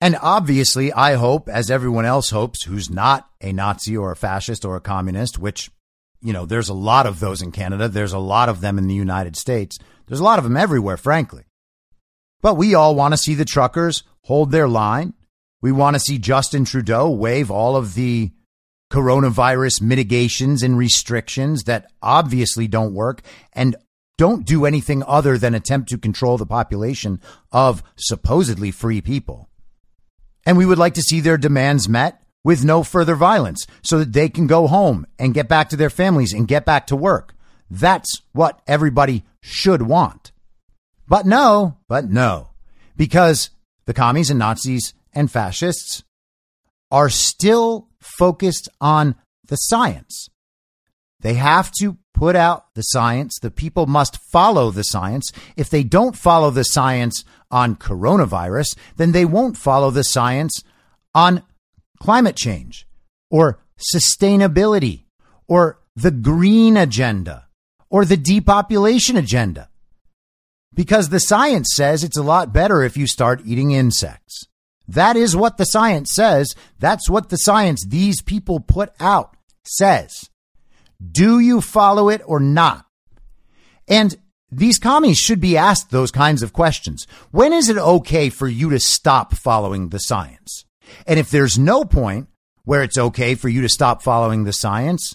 And 0.00 0.16
obviously, 0.22 0.90
I 0.90 1.16
hope, 1.16 1.50
as 1.50 1.70
everyone 1.70 2.06
else 2.06 2.30
hopes, 2.30 2.64
who's 2.64 2.88
not 2.88 3.28
a 3.42 3.52
Nazi 3.52 3.94
or 3.94 4.10
a 4.10 4.16
fascist 4.16 4.64
or 4.64 4.74
a 4.74 4.80
communist, 4.80 5.38
which, 5.38 5.70
you 6.24 6.32
know, 6.32 6.46
there's 6.46 6.68
a 6.68 6.74
lot 6.74 7.06
of 7.06 7.20
those 7.20 7.42
in 7.42 7.52
Canada. 7.52 7.88
There's 7.88 8.12
a 8.12 8.18
lot 8.18 8.48
of 8.48 8.60
them 8.60 8.78
in 8.78 8.88
the 8.88 8.94
United 8.94 9.36
States. 9.36 9.78
There's 10.06 10.20
a 10.20 10.24
lot 10.24 10.38
of 10.38 10.44
them 10.44 10.56
everywhere, 10.56 10.96
frankly. 10.96 11.44
But 12.42 12.56
we 12.56 12.74
all 12.74 12.96
want 12.96 13.14
to 13.14 13.18
see 13.18 13.34
the 13.34 13.44
truckers 13.44 14.02
hold 14.22 14.50
their 14.50 14.66
line 14.66 15.14
we 15.64 15.72
want 15.72 15.94
to 15.94 16.00
see 16.00 16.18
Justin 16.18 16.66
Trudeau 16.66 17.08
waive 17.08 17.50
all 17.50 17.74
of 17.74 17.94
the 17.94 18.32
coronavirus 18.92 19.80
mitigations 19.80 20.62
and 20.62 20.76
restrictions 20.76 21.64
that 21.64 21.90
obviously 22.02 22.68
don't 22.68 22.92
work 22.92 23.22
and 23.54 23.74
don't 24.18 24.44
do 24.44 24.66
anything 24.66 25.02
other 25.06 25.38
than 25.38 25.54
attempt 25.54 25.88
to 25.88 25.96
control 25.96 26.36
the 26.36 26.44
population 26.44 27.18
of 27.50 27.82
supposedly 27.96 28.70
free 28.70 29.00
people. 29.00 29.48
And 30.44 30.58
we 30.58 30.66
would 30.66 30.76
like 30.76 30.92
to 30.94 31.02
see 31.02 31.20
their 31.20 31.38
demands 31.38 31.88
met 31.88 32.22
with 32.44 32.64
no 32.64 32.82
further 32.82 33.16
violence 33.16 33.66
so 33.82 33.98
that 33.98 34.12
they 34.12 34.28
can 34.28 34.46
go 34.46 34.66
home 34.66 35.06
and 35.18 35.34
get 35.34 35.48
back 35.48 35.70
to 35.70 35.76
their 35.76 35.90
families 35.90 36.32
and 36.32 36.46
get 36.46 36.64
back 36.64 36.86
to 36.86 36.94
work. 36.94 37.34
That's 37.70 38.20
what 38.32 38.60
everybody 38.66 39.24
should 39.40 39.82
want. 39.82 40.30
But 41.08 41.26
no, 41.26 41.78
but 41.88 42.10
no, 42.10 42.50
because 42.96 43.50
the 43.86 43.94
commies 43.94 44.30
and 44.30 44.38
Nazis 44.38 44.94
and 45.12 45.30
fascists 45.30 46.04
are 46.90 47.10
still 47.10 47.88
focused 48.00 48.68
on 48.80 49.16
the 49.46 49.56
science. 49.56 50.28
They 51.20 51.34
have 51.34 51.72
to 51.80 51.98
put 52.12 52.36
out 52.36 52.74
the 52.74 52.82
science. 52.82 53.38
The 53.40 53.50
people 53.50 53.86
must 53.86 54.18
follow 54.30 54.70
the 54.70 54.82
science. 54.84 55.32
If 55.56 55.70
they 55.70 55.82
don't 55.82 56.16
follow 56.16 56.50
the 56.50 56.64
science 56.64 57.24
on 57.50 57.76
coronavirus, 57.76 58.76
then 58.96 59.12
they 59.12 59.24
won't 59.24 59.56
follow 59.56 59.90
the 59.90 60.04
science 60.04 60.62
on 61.14 61.42
climate 62.04 62.36
change 62.36 62.86
or 63.30 63.58
sustainability 63.78 65.04
or 65.48 65.80
the 65.96 66.10
green 66.10 66.76
agenda 66.76 67.48
or 67.88 68.04
the 68.04 68.16
depopulation 68.18 69.16
agenda. 69.16 69.70
Because 70.74 71.08
the 71.08 71.18
science 71.18 71.70
says 71.74 72.04
it's 72.04 72.18
a 72.18 72.22
lot 72.22 72.52
better 72.52 72.82
if 72.82 72.98
you 72.98 73.06
start 73.06 73.40
eating 73.46 73.70
insects. 73.70 74.46
That 74.86 75.16
is 75.16 75.34
what 75.34 75.56
the 75.56 75.64
science 75.64 76.10
says. 76.14 76.54
That's 76.78 77.08
what 77.08 77.30
the 77.30 77.38
science 77.38 77.86
these 77.88 78.20
people 78.20 78.60
put 78.60 78.92
out 79.00 79.34
says. 79.64 80.28
Do 81.00 81.38
you 81.38 81.62
follow 81.62 82.10
it 82.10 82.20
or 82.26 82.38
not? 82.38 82.84
And 83.88 84.14
these 84.50 84.78
commies 84.78 85.16
should 85.16 85.40
be 85.40 85.56
asked 85.56 85.90
those 85.90 86.10
kinds 86.10 86.42
of 86.42 86.52
questions. 86.52 87.06
When 87.30 87.54
is 87.54 87.70
it 87.70 87.78
okay 87.78 88.28
for 88.28 88.46
you 88.46 88.68
to 88.70 88.78
stop 88.78 89.34
following 89.34 89.88
the 89.88 89.98
science? 89.98 90.66
And 91.06 91.18
if 91.18 91.30
there's 91.30 91.58
no 91.58 91.84
point 91.84 92.28
where 92.64 92.82
it's 92.82 92.98
okay 92.98 93.34
for 93.34 93.48
you 93.48 93.62
to 93.62 93.68
stop 93.68 94.02
following 94.02 94.44
the 94.44 94.52
science, 94.52 95.14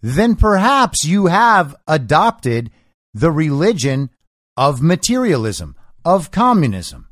then 0.00 0.34
perhaps 0.34 1.04
you 1.04 1.26
have 1.26 1.76
adopted 1.86 2.70
the 3.12 3.30
religion 3.30 4.10
of 4.56 4.82
materialism, 4.82 5.76
of 6.04 6.30
communism. 6.30 7.08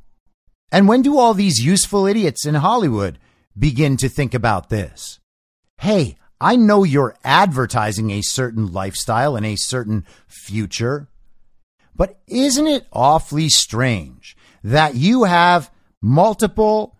And 0.70 0.86
when 0.86 1.02
do 1.02 1.18
all 1.18 1.34
these 1.34 1.64
useful 1.64 2.06
idiots 2.06 2.46
in 2.46 2.54
Hollywood 2.56 3.18
begin 3.58 3.96
to 3.98 4.08
think 4.08 4.34
about 4.34 4.68
this? 4.68 5.18
Hey, 5.78 6.16
I 6.40 6.56
know 6.56 6.84
you're 6.84 7.16
advertising 7.24 8.10
a 8.10 8.22
certain 8.22 8.72
lifestyle 8.72 9.34
and 9.34 9.44
a 9.44 9.56
certain 9.56 10.04
future, 10.26 11.08
but 11.96 12.20
isn't 12.28 12.66
it 12.66 12.86
awfully 12.92 13.48
strange 13.48 14.36
that 14.62 14.94
you 14.94 15.24
have 15.24 15.70
multiple 16.00 16.97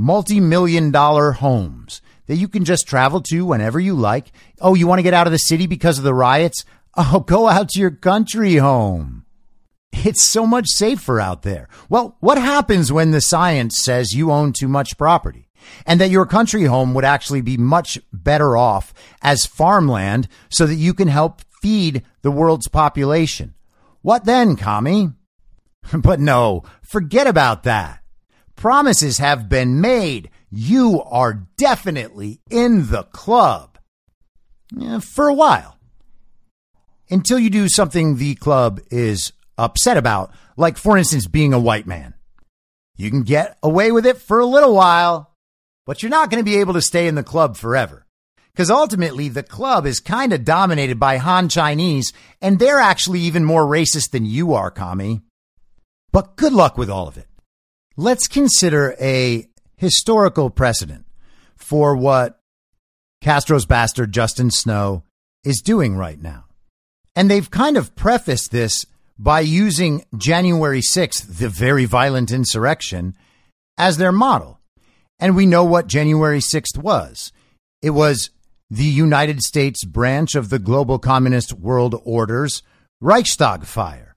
multi 0.00 0.40
million 0.40 0.90
dollar 0.90 1.32
homes 1.32 2.00
that 2.26 2.36
you 2.36 2.48
can 2.48 2.64
just 2.64 2.88
travel 2.88 3.20
to 3.20 3.44
whenever 3.44 3.78
you 3.78 3.94
like? 3.94 4.32
Oh, 4.60 4.74
you 4.74 4.86
want 4.86 4.98
to 4.98 5.04
get 5.04 5.14
out 5.14 5.26
of 5.26 5.32
the 5.32 5.38
city 5.38 5.66
because 5.66 5.98
of 5.98 6.04
the 6.04 6.14
riots? 6.14 6.64
Oh, 6.96 7.20
go 7.26 7.48
out 7.48 7.68
to 7.70 7.80
your 7.80 7.90
country 7.90 8.56
home. 8.56 9.26
It's 9.92 10.24
so 10.24 10.46
much 10.46 10.68
safer 10.68 11.20
out 11.20 11.42
there. 11.42 11.68
Well, 11.88 12.16
what 12.20 12.38
happens 12.38 12.92
when 12.92 13.10
the 13.10 13.20
science 13.20 13.80
says 13.82 14.14
you 14.14 14.30
own 14.30 14.52
too 14.52 14.68
much 14.68 14.96
property? 14.96 15.50
and 15.86 16.00
that 16.00 16.10
your 16.10 16.26
country 16.26 16.64
home 16.64 16.94
would 16.94 17.04
actually 17.04 17.42
be 17.42 17.56
much 17.56 17.98
better 18.12 18.56
off 18.56 18.94
as 19.22 19.46
farmland 19.46 20.28
so 20.48 20.66
that 20.66 20.74
you 20.76 20.94
can 20.94 21.08
help 21.08 21.42
feed 21.60 22.02
the 22.22 22.30
world's 22.30 22.68
population. 22.68 23.54
What 24.02 24.24
then, 24.24 24.56
commie? 24.56 25.12
but 25.92 26.20
no, 26.20 26.62
forget 26.82 27.26
about 27.26 27.64
that. 27.64 27.99
Promises 28.60 29.16
have 29.16 29.48
been 29.48 29.80
made. 29.80 30.28
You 30.50 31.00
are 31.06 31.48
definitely 31.56 32.42
in 32.50 32.90
the 32.90 33.04
club. 33.04 33.78
Eh, 34.78 35.00
for 35.00 35.28
a 35.28 35.34
while. 35.34 35.78
Until 37.08 37.38
you 37.38 37.48
do 37.48 37.70
something 37.70 38.16
the 38.16 38.34
club 38.34 38.78
is 38.90 39.32
upset 39.56 39.96
about, 39.96 40.34
like, 40.58 40.76
for 40.76 40.98
instance, 40.98 41.26
being 41.26 41.54
a 41.54 41.58
white 41.58 41.86
man. 41.86 42.12
You 42.98 43.08
can 43.08 43.22
get 43.22 43.56
away 43.62 43.92
with 43.92 44.04
it 44.04 44.18
for 44.18 44.40
a 44.40 44.44
little 44.44 44.74
while, 44.74 45.34
but 45.86 46.02
you're 46.02 46.10
not 46.10 46.28
going 46.28 46.44
to 46.44 46.50
be 46.50 46.60
able 46.60 46.74
to 46.74 46.82
stay 46.82 47.08
in 47.08 47.14
the 47.14 47.22
club 47.22 47.56
forever. 47.56 48.04
Because 48.52 48.70
ultimately, 48.70 49.30
the 49.30 49.42
club 49.42 49.86
is 49.86 50.00
kind 50.00 50.34
of 50.34 50.44
dominated 50.44 51.00
by 51.00 51.16
Han 51.16 51.48
Chinese, 51.48 52.12
and 52.42 52.58
they're 52.58 52.78
actually 52.78 53.20
even 53.20 53.42
more 53.42 53.64
racist 53.64 54.10
than 54.10 54.26
you 54.26 54.52
are, 54.52 54.70
Kami. 54.70 55.22
But 56.12 56.36
good 56.36 56.52
luck 56.52 56.76
with 56.76 56.90
all 56.90 57.08
of 57.08 57.16
it. 57.16 57.29
Let's 57.96 58.28
consider 58.28 58.94
a 59.00 59.48
historical 59.76 60.50
precedent 60.50 61.06
for 61.56 61.96
what 61.96 62.40
Castro's 63.20 63.66
bastard 63.66 64.12
Justin 64.12 64.50
Snow 64.50 65.02
is 65.44 65.60
doing 65.60 65.96
right 65.96 66.20
now. 66.20 66.44
And 67.16 67.30
they've 67.30 67.50
kind 67.50 67.76
of 67.76 67.94
prefaced 67.96 68.50
this 68.50 68.86
by 69.18 69.40
using 69.40 70.04
January 70.16 70.80
6th, 70.80 71.38
the 71.38 71.48
very 71.48 71.84
violent 71.84 72.30
insurrection, 72.30 73.16
as 73.76 73.96
their 73.96 74.12
model. 74.12 74.60
And 75.18 75.36
we 75.36 75.44
know 75.44 75.64
what 75.64 75.86
January 75.86 76.40
6th 76.40 76.78
was. 76.78 77.32
It 77.82 77.90
was 77.90 78.30
the 78.70 78.84
United 78.84 79.42
States 79.42 79.84
branch 79.84 80.34
of 80.34 80.48
the 80.48 80.58
global 80.58 80.98
communist 80.98 81.52
world 81.52 82.00
order's 82.04 82.62
Reichstag 83.00 83.64
fire. 83.64 84.09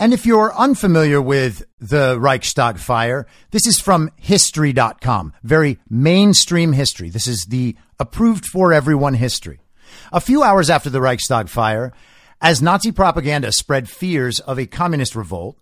And 0.00 0.14
if 0.14 0.24
you're 0.24 0.56
unfamiliar 0.56 1.20
with 1.20 1.62
the 1.78 2.18
Reichstag 2.18 2.78
fire, 2.78 3.26
this 3.50 3.66
is 3.66 3.78
from 3.78 4.10
history.com, 4.16 5.34
very 5.42 5.78
mainstream 5.90 6.72
history. 6.72 7.10
This 7.10 7.26
is 7.26 7.44
the 7.44 7.76
approved 7.98 8.46
for 8.46 8.72
everyone 8.72 9.12
history. 9.12 9.60
A 10.10 10.18
few 10.18 10.42
hours 10.42 10.70
after 10.70 10.88
the 10.88 11.02
Reichstag 11.02 11.50
fire, 11.50 11.92
as 12.40 12.62
Nazi 12.62 12.92
propaganda 12.92 13.52
spread 13.52 13.90
fears 13.90 14.40
of 14.40 14.58
a 14.58 14.64
communist 14.64 15.14
revolt, 15.14 15.58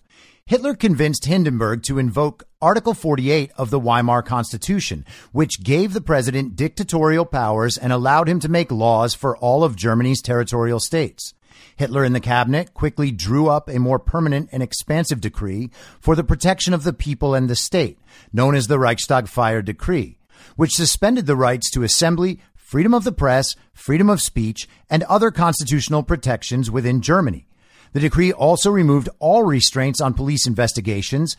Hitler 0.46 0.76
convinced 0.76 1.24
Hindenburg 1.24 1.82
to 1.82 1.98
invoke 1.98 2.44
Article 2.62 2.94
48 2.94 3.50
of 3.56 3.70
the 3.70 3.80
Weimar 3.80 4.22
Constitution, 4.22 5.04
which 5.32 5.64
gave 5.64 5.92
the 5.92 6.00
president 6.00 6.54
dictatorial 6.54 7.26
powers 7.26 7.76
and 7.76 7.92
allowed 7.92 8.28
him 8.28 8.38
to 8.38 8.48
make 8.48 8.70
laws 8.70 9.16
for 9.16 9.36
all 9.38 9.64
of 9.64 9.74
Germany's 9.74 10.22
territorial 10.22 10.78
states. 10.78 11.34
Hitler 11.78 12.02
and 12.02 12.14
the 12.14 12.20
cabinet 12.20 12.74
quickly 12.74 13.12
drew 13.12 13.48
up 13.48 13.68
a 13.68 13.78
more 13.78 14.00
permanent 14.00 14.48
and 14.50 14.62
expansive 14.64 15.20
decree 15.20 15.70
for 16.00 16.16
the 16.16 16.24
protection 16.24 16.74
of 16.74 16.82
the 16.82 16.92
people 16.92 17.34
and 17.34 17.48
the 17.48 17.54
state, 17.54 18.00
known 18.32 18.56
as 18.56 18.66
the 18.66 18.80
Reichstag 18.80 19.28
Fire 19.28 19.62
Decree, 19.62 20.18
which 20.56 20.74
suspended 20.74 21.26
the 21.26 21.36
rights 21.36 21.70
to 21.70 21.84
assembly, 21.84 22.40
freedom 22.56 22.92
of 22.92 23.04
the 23.04 23.12
press, 23.12 23.54
freedom 23.72 24.10
of 24.10 24.20
speech, 24.20 24.68
and 24.90 25.04
other 25.04 25.30
constitutional 25.30 26.02
protections 26.02 26.68
within 26.68 27.00
Germany. 27.00 27.46
The 27.92 28.00
decree 28.00 28.32
also 28.32 28.70
removed 28.70 29.08
all 29.20 29.44
restraints 29.44 30.00
on 30.00 30.14
police 30.14 30.48
investigations, 30.48 31.36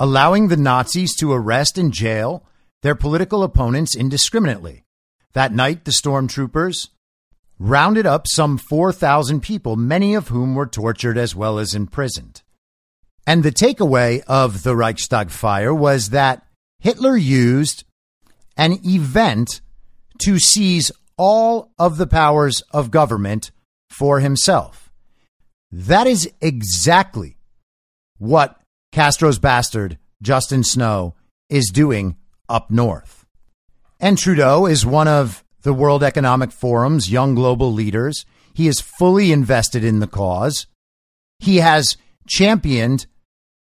allowing 0.00 0.48
the 0.48 0.56
Nazis 0.56 1.14
to 1.16 1.32
arrest 1.32 1.78
and 1.78 1.92
jail 1.92 2.44
their 2.82 2.96
political 2.96 3.44
opponents 3.44 3.94
indiscriminately. 3.94 4.84
That 5.32 5.54
night, 5.54 5.84
the 5.84 5.92
stormtroopers 5.92 6.88
rounded 7.60 8.06
up 8.06 8.26
some 8.26 8.56
4,000 8.56 9.40
people, 9.42 9.76
many 9.76 10.14
of 10.14 10.28
whom 10.28 10.54
were 10.54 10.66
tortured 10.66 11.18
as 11.18 11.36
well 11.36 11.58
as 11.58 11.74
imprisoned. 11.74 12.42
And 13.26 13.42
the 13.42 13.52
takeaway 13.52 14.22
of 14.26 14.62
the 14.62 14.74
Reichstag 14.74 15.30
fire 15.30 15.72
was 15.72 16.08
that 16.08 16.44
Hitler 16.80 17.16
used 17.16 17.84
an 18.56 18.80
event 18.84 19.60
to 20.22 20.38
seize 20.38 20.90
all 21.18 21.70
of 21.78 21.98
the 21.98 22.06
powers 22.06 22.62
of 22.72 22.90
government 22.90 23.50
for 23.90 24.20
himself. 24.20 24.90
That 25.70 26.06
is 26.06 26.30
exactly 26.40 27.36
what 28.18 28.58
Castro's 28.90 29.38
bastard, 29.38 29.98
Justin 30.22 30.64
Snow, 30.64 31.14
is 31.50 31.70
doing 31.70 32.16
up 32.48 32.70
north. 32.70 33.26
And 34.00 34.16
Trudeau 34.16 34.64
is 34.66 34.86
one 34.86 35.08
of 35.08 35.44
the 35.62 35.74
World 35.74 36.02
Economic 36.02 36.50
Forum's 36.50 37.10
young 37.10 37.34
global 37.34 37.72
leaders. 37.72 38.24
He 38.54 38.68
is 38.68 38.80
fully 38.80 39.32
invested 39.32 39.84
in 39.84 40.00
the 40.00 40.06
cause. 40.06 40.66
He 41.38 41.58
has 41.58 41.96
championed 42.26 43.06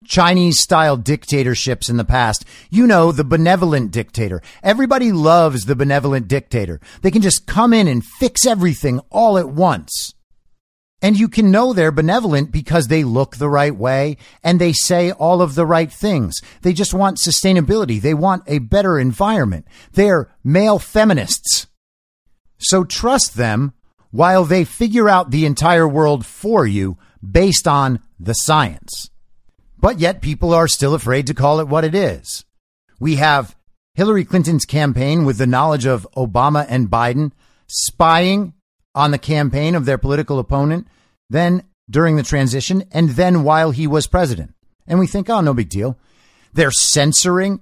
Chinese 0.05 0.61
style 0.61 0.97
dictatorships 0.97 1.89
in 1.89 1.97
the 1.97 2.05
past. 2.05 2.45
You 2.70 2.87
know, 2.87 3.12
the 3.12 3.24
benevolent 3.24 3.91
dictator. 3.91 4.43
Everybody 4.62 5.12
loves 5.12 5.64
the 5.64 5.76
benevolent 5.76 6.28
dictator. 6.28 6.80
They 7.03 7.11
can 7.11 7.22
just 7.22 7.47
come 7.47 7.72
in 7.72 7.89
and 7.89 8.05
fix 8.05 8.47
everything 8.47 9.01
all 9.11 9.39
at 9.39 9.49
once. 9.49 10.14
And 11.03 11.18
you 11.18 11.28
can 11.28 11.51
know 11.51 11.72
they're 11.72 11.93
benevolent 11.93 12.51
because 12.51 12.89
they 12.89 13.05
look 13.05 13.37
the 13.37 13.51
right 13.51 13.74
way 13.74 14.16
and 14.43 14.59
they 14.59 14.72
say 14.72 15.12
all 15.12 15.43
of 15.43 15.55
the 15.55 15.66
right 15.66 15.93
things. 15.93 16.41
They 16.62 16.72
just 16.72 16.95
want 16.95 17.18
sustainability. 17.18 18.01
They 18.01 18.14
want 18.14 18.45
a 18.47 18.61
better 18.61 18.99
environment. 18.99 19.66
They're 19.93 20.34
male 20.43 20.78
feminists. 20.78 21.66
So 22.59 22.85
trust 22.85 23.37
them 23.37 23.73
while 24.11 24.45
they 24.45 24.65
figure 24.65 25.09
out 25.09 25.31
the 25.31 25.47
entire 25.47 25.87
world 25.87 26.25
for 26.25 26.67
you 26.67 26.97
based 27.29 27.69
on 27.69 28.01
the 28.19 28.35
science. 28.35 29.11
But 29.79 30.01
yet 30.01 30.23
people 30.23 30.55
are 30.55 30.69
still 30.69 30.95
afraid 30.95 31.27
to 31.27 31.35
call 31.35 31.61
it 31.61 31.69
what 31.69 31.85
it 31.85 31.95
is. 31.95 32.45
We 32.99 33.17
have 33.17 33.55
Hillary 33.95 34.25
Clinton's 34.25 34.65
campaign 34.65 35.25
with 35.25 35.39
the 35.39 35.47
knowledge 35.47 35.87
of 35.87 36.07
Obama 36.17 36.67
and 36.69 36.89
Biden 36.89 37.33
spying 37.67 38.55
on 38.95 39.11
the 39.11 39.19
campaign 39.19 39.75
of 39.75 39.85
their 39.85 39.99
political 39.99 40.39
opponent, 40.39 40.87
then 41.29 41.63
during 41.89 42.17
the 42.17 42.23
transition, 42.23 42.85
and 42.91 43.11
then 43.11 43.43
while 43.43 43.71
he 43.71 43.87
was 43.87 44.07
president. 44.07 44.55
And 44.87 44.99
we 44.99 45.07
think, 45.07 45.29
oh, 45.29 45.41
no 45.41 45.53
big 45.53 45.69
deal. 45.69 45.99
They're 46.53 46.71
censoring 46.71 47.61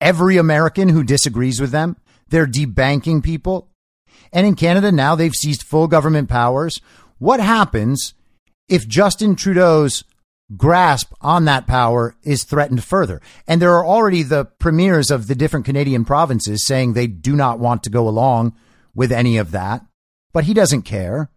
every 0.00 0.36
American 0.36 0.88
who 0.88 1.04
disagrees 1.04 1.60
with 1.60 1.70
them. 1.70 1.96
They're 2.28 2.46
debanking 2.46 3.22
people. 3.22 3.70
And 4.34 4.46
in 4.46 4.56
Canada 4.56 4.92
now, 4.92 5.14
they've 5.14 5.34
seized 5.34 5.62
full 5.62 5.86
government 5.86 6.28
powers. 6.28 6.80
What 7.18 7.40
happens 7.40 8.12
if 8.68 8.86
Justin 8.86 9.36
Trudeau's 9.36 10.04
grasp 10.56 11.12
on 11.20 11.46
that 11.46 11.66
power 11.66 12.16
is 12.22 12.44
threatened 12.44 12.84
further. 12.84 13.20
And 13.46 13.62
there 13.62 13.74
are 13.74 13.86
already 13.86 14.22
the 14.22 14.44
premiers 14.44 15.10
of 15.10 15.26
the 15.26 15.34
different 15.34 15.66
Canadian 15.66 16.04
provinces 16.04 16.66
saying 16.66 16.92
they 16.92 17.06
do 17.06 17.34
not 17.34 17.58
want 17.58 17.82
to 17.84 17.90
go 17.90 18.08
along 18.08 18.54
with 18.94 19.10
any 19.10 19.38
of 19.38 19.52
that, 19.52 19.84
but 20.32 20.44
he 20.44 20.54
doesn't 20.54 20.82
care. 20.82 21.30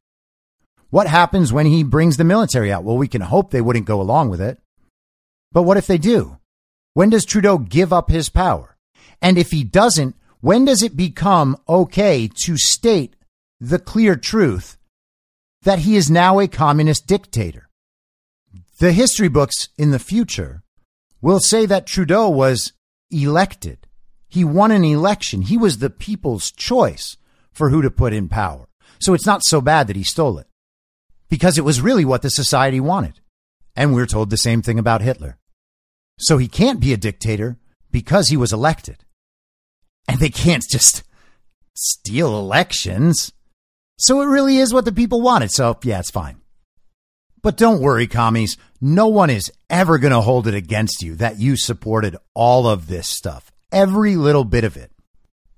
What 0.90 1.08
happens 1.08 1.54
when 1.54 1.66
he 1.66 1.84
brings 1.84 2.18
the 2.18 2.24
military 2.24 2.72
out? 2.72 2.84
Well, 2.84 2.98
we 2.98 3.08
can 3.08 3.22
hope 3.22 3.52
they 3.52 3.62
wouldn't 3.62 3.86
go 3.86 4.02
along 4.02 4.30
with 4.30 4.42
it. 4.42 4.60
But 5.52 5.64
what 5.64 5.78
if 5.78 5.88
they 5.88 5.98
do? 5.98 6.38
When 6.94 7.10
does 7.10 7.26
Trudeau 7.26 7.58
give 7.58 7.94
up 7.94 8.10
his 8.10 8.30
power? 8.30 8.78
And 9.22 9.38
if 9.38 9.52
he 9.52 9.64
doesn't, 9.64 10.16
when 10.42 10.66
does 10.66 10.84
it 10.84 10.96
become 10.96 11.58
okay 11.68 12.30
to 12.44 12.58
state 12.58 13.16
the 13.60 13.80
clear 13.80 14.16
truth 14.16 14.78
that 15.64 15.80
he 15.80 15.96
is 15.96 16.12
now 16.12 16.40
a 16.40 16.48
communist 16.48 17.08
dictator? 17.08 17.70
The 18.80 18.92
history 18.92 19.28
books 19.28 19.70
in 19.78 19.92
the 19.92 20.00
future 20.00 20.62
will 21.22 21.40
say 21.40 21.66
that 21.66 21.88
Trudeau 21.88 22.30
was 22.30 22.74
elected. 23.10 23.88
He 24.28 24.44
won 24.44 24.72
an 24.72 24.84
election. 24.84 25.42
He 25.42 25.58
was 25.58 25.80
the 25.80 25.90
people's 25.90 26.52
choice 26.52 27.18
for 27.52 27.70
who 27.70 27.82
to 27.82 27.90
put 27.90 28.14
in 28.14 28.30
power. 28.30 28.68
So 29.00 29.14
it's 29.14 29.26
not 29.26 29.42
so 29.44 29.62
bad 29.62 29.88
that 29.88 29.96
he 29.96 30.04
stole 30.04 30.38
it 30.38 30.48
because 31.30 31.58
it 31.58 31.66
was 31.66 31.82
really 31.82 32.06
what 32.06 32.22
the 32.22 32.30
society 32.30 32.80
wanted. 32.80 33.20
And 33.76 33.94
we're 33.94 34.06
told 34.06 34.30
the 34.30 34.38
same 34.38 34.62
thing 34.62 34.78
about 34.78 35.02
Hitler. 35.02 35.38
So 36.20 36.38
he 36.38 36.48
can't 36.48 36.80
be 36.80 36.94
a 36.94 36.98
dictator 36.98 37.58
because 37.92 38.30
he 38.30 38.38
was 38.38 38.54
elected. 38.54 39.04
And 40.08 40.20
they 40.20 40.30
can't 40.30 40.64
just 40.70 41.04
steal 41.76 42.38
elections. 42.38 43.32
So 43.98 44.22
it 44.22 44.26
really 44.26 44.58
is 44.58 44.74
what 44.74 44.86
the 44.86 44.92
people 44.92 45.22
wanted. 45.22 45.52
So 45.52 45.78
yeah, 45.84 46.00
it's 46.00 46.12
fine. 46.12 46.42
But 47.42 47.58
don't 47.58 47.82
worry, 47.82 48.08
commies. 48.08 48.58
No 48.82 49.08
one 49.08 49.30
is 49.30 49.52
ever 49.70 49.98
going 49.98 50.12
to 50.12 50.22
hold 50.22 50.48
it 50.48 50.54
against 50.54 51.02
you 51.02 51.16
that 51.16 51.40
you 51.40 51.56
supported 51.56 52.18
all 52.34 52.68
of 52.68 52.88
this 52.88 53.08
stuff, 53.10 53.52
every 53.72 54.16
little 54.16 54.44
bit 54.44 54.64
of 54.64 54.76
it. 54.78 54.92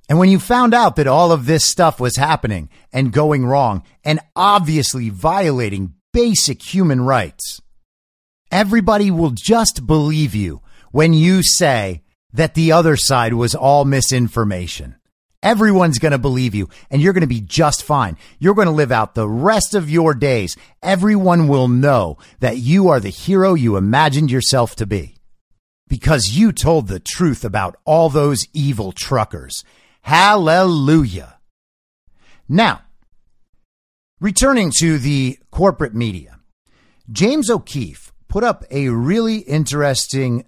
And 0.08 0.18
when 0.18 0.30
you 0.30 0.39
found 0.39 0.74
out 0.74 0.95
that 0.95 1.08
all 1.08 1.32
of 1.32 1.45
this 1.45 1.66
stuff 1.66 2.00
was 2.00 2.18
happening 2.18 2.70
and 2.91 3.14
going 3.14 3.45
wrong 3.45 3.84
and 4.04 4.20
obviously 4.36 5.10
violating 5.10 5.93
basic 6.14 6.62
human 6.62 7.02
rights, 7.02 7.62
everybody 8.52 9.12
will 9.12 9.32
just 9.32 9.86
believe 9.86 10.34
you 10.34 10.62
when 10.91 11.14
you 11.14 11.43
say 11.43 12.02
that 12.34 12.53
the 12.53 12.71
other 12.71 12.95
side 12.95 13.34
was 13.34 13.55
all 13.55 13.86
misinformation. 13.86 14.95
Everyone's 15.41 15.99
going 15.99 16.11
to 16.11 16.17
believe 16.17 16.53
you 16.53 16.69
and 16.89 17.01
you're 17.01 17.13
going 17.13 17.21
to 17.21 17.27
be 17.27 17.41
just 17.41 17.84
fine. 17.84 18.17
You're 18.39 18.55
going 18.55 18.67
to 18.67 18.73
live 18.73 18.91
out 18.91 19.15
the 19.15 19.27
rest 19.27 19.73
of 19.73 19.89
your 19.89 20.13
days. 20.13 20.57
Everyone 20.84 21.47
will 21.47 21.69
know 21.69 22.17
that 22.41 22.57
you 22.57 22.89
are 22.89 22.99
the 22.99 23.09
hero 23.09 23.53
you 23.53 23.77
imagined 23.77 24.32
yourself 24.32 24.75
to 24.75 24.86
be 24.86 25.15
because 25.88 26.32
you 26.32 26.51
told 26.51 26.88
the 26.88 26.99
truth 26.99 27.45
about 27.45 27.77
all 27.86 28.09
those 28.09 28.45
evil 28.53 28.91
truckers. 28.91 29.63
Hallelujah. 30.01 31.39
Now, 32.47 32.82
returning 34.19 34.71
to 34.80 34.97
the 34.97 35.39
corporate 35.51 35.95
media, 35.95 36.39
James 37.11 37.49
O'Keefe 37.49 38.11
put 38.27 38.43
up 38.43 38.65
a 38.69 38.89
really 38.89 39.38
interesting 39.38 40.45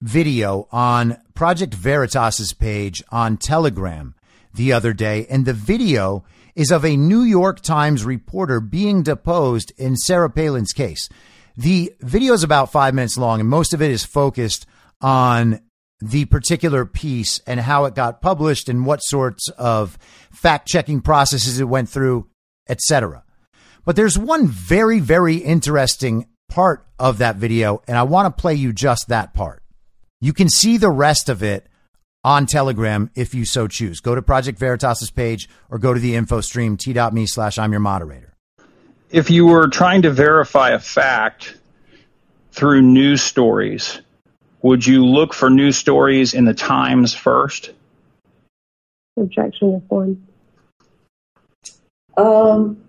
video 0.00 0.68
on 0.70 1.18
Project 1.34 1.74
Veritas's 1.74 2.52
page 2.52 3.02
on 3.10 3.36
Telegram 3.36 4.14
the 4.54 4.72
other 4.72 4.92
day, 4.92 5.26
and 5.28 5.44
the 5.44 5.52
video 5.52 6.24
is 6.54 6.70
of 6.70 6.84
a 6.84 6.96
New 6.96 7.22
York 7.22 7.60
Times 7.60 8.04
reporter 8.04 8.60
being 8.60 9.02
deposed 9.02 9.72
in 9.76 9.96
Sarah 9.96 10.30
Palin's 10.30 10.72
case. 10.72 11.08
The 11.56 11.94
video 12.00 12.32
is 12.32 12.42
about 12.42 12.72
five 12.72 12.94
minutes 12.94 13.16
long, 13.16 13.40
and 13.40 13.48
most 13.48 13.74
of 13.74 13.82
it 13.82 13.90
is 13.90 14.04
focused 14.04 14.66
on 15.00 15.60
the 16.00 16.24
particular 16.26 16.84
piece 16.84 17.40
and 17.46 17.58
how 17.58 17.84
it 17.84 17.94
got 17.94 18.22
published 18.22 18.68
and 18.68 18.86
what 18.86 19.00
sorts 19.02 19.48
of 19.58 19.98
fact 20.30 20.68
checking 20.68 21.00
processes 21.00 21.58
it 21.58 21.64
went 21.64 21.88
through, 21.88 22.28
etc. 22.68 23.24
But 23.84 23.96
there's 23.96 24.18
one 24.18 24.46
very, 24.46 25.00
very 25.00 25.36
interesting 25.36 26.28
part 26.48 26.86
of 26.98 27.18
that 27.18 27.36
video, 27.36 27.82
and 27.88 27.96
I 27.96 28.04
want 28.04 28.26
to 28.26 28.40
play 28.40 28.54
you 28.54 28.72
just 28.72 29.08
that 29.08 29.34
part. 29.34 29.62
You 30.20 30.32
can 30.32 30.48
see 30.48 30.76
the 30.76 30.90
rest 30.90 31.28
of 31.28 31.42
it 31.42 31.66
on 32.24 32.46
Telegram 32.46 33.10
if 33.14 33.34
you 33.34 33.44
so 33.44 33.68
choose. 33.68 34.00
Go 34.00 34.14
to 34.14 34.22
Project 34.22 34.58
Veritas's 34.58 35.10
page 35.10 35.48
or 35.70 35.78
go 35.78 35.94
to 35.94 36.00
the 36.00 36.16
info 36.16 36.40
stream 36.40 36.76
t.me 36.76 37.26
slash 37.26 37.58
I'm 37.58 37.72
your 37.72 37.80
moderator. 37.80 38.34
If 39.10 39.30
you 39.30 39.46
were 39.46 39.68
trying 39.68 40.02
to 40.02 40.10
verify 40.10 40.70
a 40.70 40.78
fact 40.78 41.56
through 42.52 42.82
news 42.82 43.22
stories, 43.22 44.00
would 44.60 44.84
you 44.84 45.06
look 45.06 45.32
for 45.32 45.48
news 45.48 45.76
stories 45.76 46.34
in 46.34 46.44
the 46.44 46.54
Times 46.54 47.14
first? 47.14 47.70
Objection 49.16 49.80
to 49.80 49.86
form. 49.88 50.26
Um, 52.16 52.82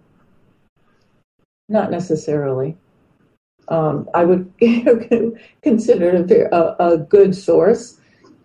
not 1.70 1.92
necessarily. 1.92 2.76
Um, 3.70 4.10
I 4.14 4.26
would 4.26 4.52
consider 5.62 6.10
it 6.10 6.32
a, 6.32 6.84
a, 6.84 6.98
good 6.98 7.36
source 7.36 8.00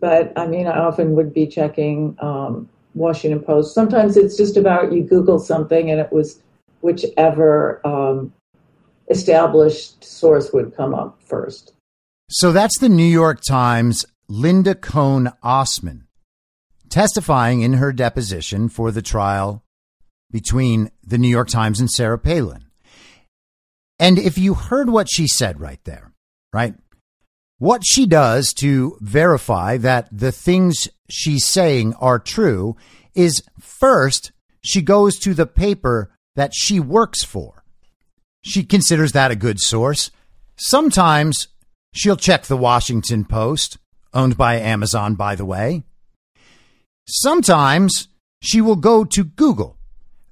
but 0.04 0.34
I 0.36 0.46
mean, 0.46 0.66
I 0.66 0.80
often 0.80 1.14
would 1.14 1.32
be 1.32 1.46
checking 1.46 2.14
um, 2.18 2.68
Washington 2.92 3.40
Post. 3.40 3.74
Sometimes 3.74 4.18
it's 4.18 4.36
just 4.36 4.58
about 4.58 4.92
you 4.92 5.02
Google 5.02 5.38
something 5.38 5.90
and 5.90 5.98
it 5.98 6.12
was 6.12 6.42
whichever 6.82 7.80
um, 7.86 8.30
established 9.08 10.04
source 10.04 10.52
would 10.52 10.76
come 10.76 10.94
up 10.94 11.18
first. 11.22 11.72
So 12.28 12.52
that's 12.52 12.78
the 12.80 12.90
New 12.90 13.02
York 13.02 13.40
Times' 13.40 14.04
Linda 14.28 14.74
Cohn 14.74 15.32
Osman 15.42 16.06
testifying 16.90 17.62
in 17.62 17.72
her 17.72 17.90
deposition 17.90 18.68
for 18.68 18.90
the 18.90 19.00
trial 19.00 19.64
between 20.30 20.90
the 21.02 21.16
New 21.16 21.28
York 21.28 21.48
Times 21.48 21.80
and 21.80 21.90
Sarah 21.90 22.18
Palin. 22.18 22.66
And 23.98 24.18
if 24.18 24.36
you 24.36 24.54
heard 24.54 24.90
what 24.90 25.08
she 25.10 25.28
said 25.28 25.60
right 25.60 25.80
there, 25.84 26.12
right? 26.52 26.74
What 27.58 27.82
she 27.84 28.06
does 28.06 28.52
to 28.54 28.98
verify 29.00 29.76
that 29.78 30.08
the 30.10 30.32
things 30.32 30.88
she's 31.08 31.46
saying 31.46 31.94
are 31.94 32.18
true 32.18 32.76
is 33.14 33.42
first, 33.60 34.32
she 34.62 34.82
goes 34.82 35.18
to 35.18 35.34
the 35.34 35.46
paper 35.46 36.10
that 36.34 36.52
she 36.54 36.80
works 36.80 37.22
for. 37.22 37.64
She 38.42 38.64
considers 38.64 39.12
that 39.12 39.30
a 39.30 39.36
good 39.36 39.60
source. 39.60 40.10
Sometimes 40.56 41.48
she'll 41.94 42.16
check 42.16 42.44
the 42.44 42.56
Washington 42.56 43.24
Post, 43.24 43.78
owned 44.12 44.36
by 44.36 44.56
Amazon, 44.56 45.14
by 45.14 45.34
the 45.34 45.44
way. 45.44 45.84
Sometimes 47.06 48.08
she 48.42 48.60
will 48.60 48.76
go 48.76 49.04
to 49.04 49.24
Google, 49.24 49.78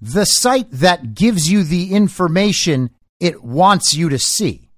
the 0.00 0.24
site 0.24 0.70
that 0.70 1.14
gives 1.14 1.50
you 1.50 1.62
the 1.62 1.92
information 1.92 2.90
it 3.22 3.44
wants 3.44 3.94
you 3.94 4.08
to 4.08 4.18
see. 4.18 4.68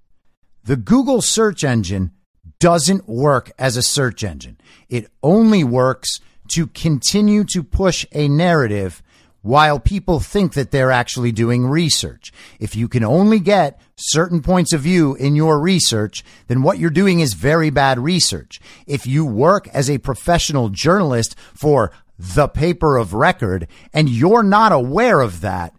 The 0.65 0.77
Google 0.77 1.23
search 1.23 1.65
engine 1.65 2.13
doesn't 2.61 3.09
work 3.09 3.51
as 3.59 3.79
a 3.79 3.83
search 3.83 4.23
engine. 4.23 4.59
It 4.91 5.11
only 5.23 5.65
works 5.65 6.21
to 6.49 6.67
continue 6.67 7.45
to 7.45 7.63
push 7.63 8.05
a 8.13 8.29
narrative 8.29 9.03
while 9.41 9.79
people 9.79 10.21
think 10.21 10.53
that 10.55 10.73
they're 10.73 10.91
actually 10.91 11.33
doing 11.33 11.67
research. 11.67 12.33
If 12.61 12.77
you 12.77 12.87
can 12.87 13.03
only 13.03 13.41
get 13.41 13.81
certain 13.97 14.43
points 14.43 14.75
of 14.75 14.83
view 14.83 15.15
in 15.15 15.37
your 15.37 15.59
research, 15.59 16.23
then 16.47 16.63
what 16.63 16.79
you're 16.79 16.91
doing 16.91 17.21
is 17.21 17.33
very 17.33 17.71
bad 17.71 17.99
research. 17.99 18.61
If 18.87 19.07
you 19.07 19.25
work 19.25 19.69
as 19.69 19.89
a 19.89 19.97
professional 19.97 20.69
journalist 20.69 21.35
for 21.55 21.93
the 22.19 22.49
paper 22.49 22.99
of 22.99 23.15
record 23.15 23.69
and 23.95 24.11
you're 24.11 24.43
not 24.43 24.73
aware 24.73 25.23
of 25.23 25.41
that, 25.41 25.75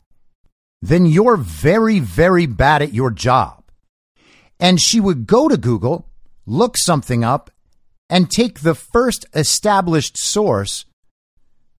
then 0.87 1.05
you're 1.05 1.37
very, 1.37 1.99
very 1.99 2.45
bad 2.45 2.81
at 2.81 2.93
your 2.93 3.09
job. 3.09 3.63
And 4.59 4.79
she 4.79 4.99
would 4.99 5.25
go 5.25 5.47
to 5.47 5.57
Google, 5.57 6.07
look 6.45 6.77
something 6.77 7.23
up, 7.23 7.49
and 8.09 8.29
take 8.29 8.59
the 8.59 8.75
first 8.75 9.25
established 9.33 10.15
source, 10.15 10.85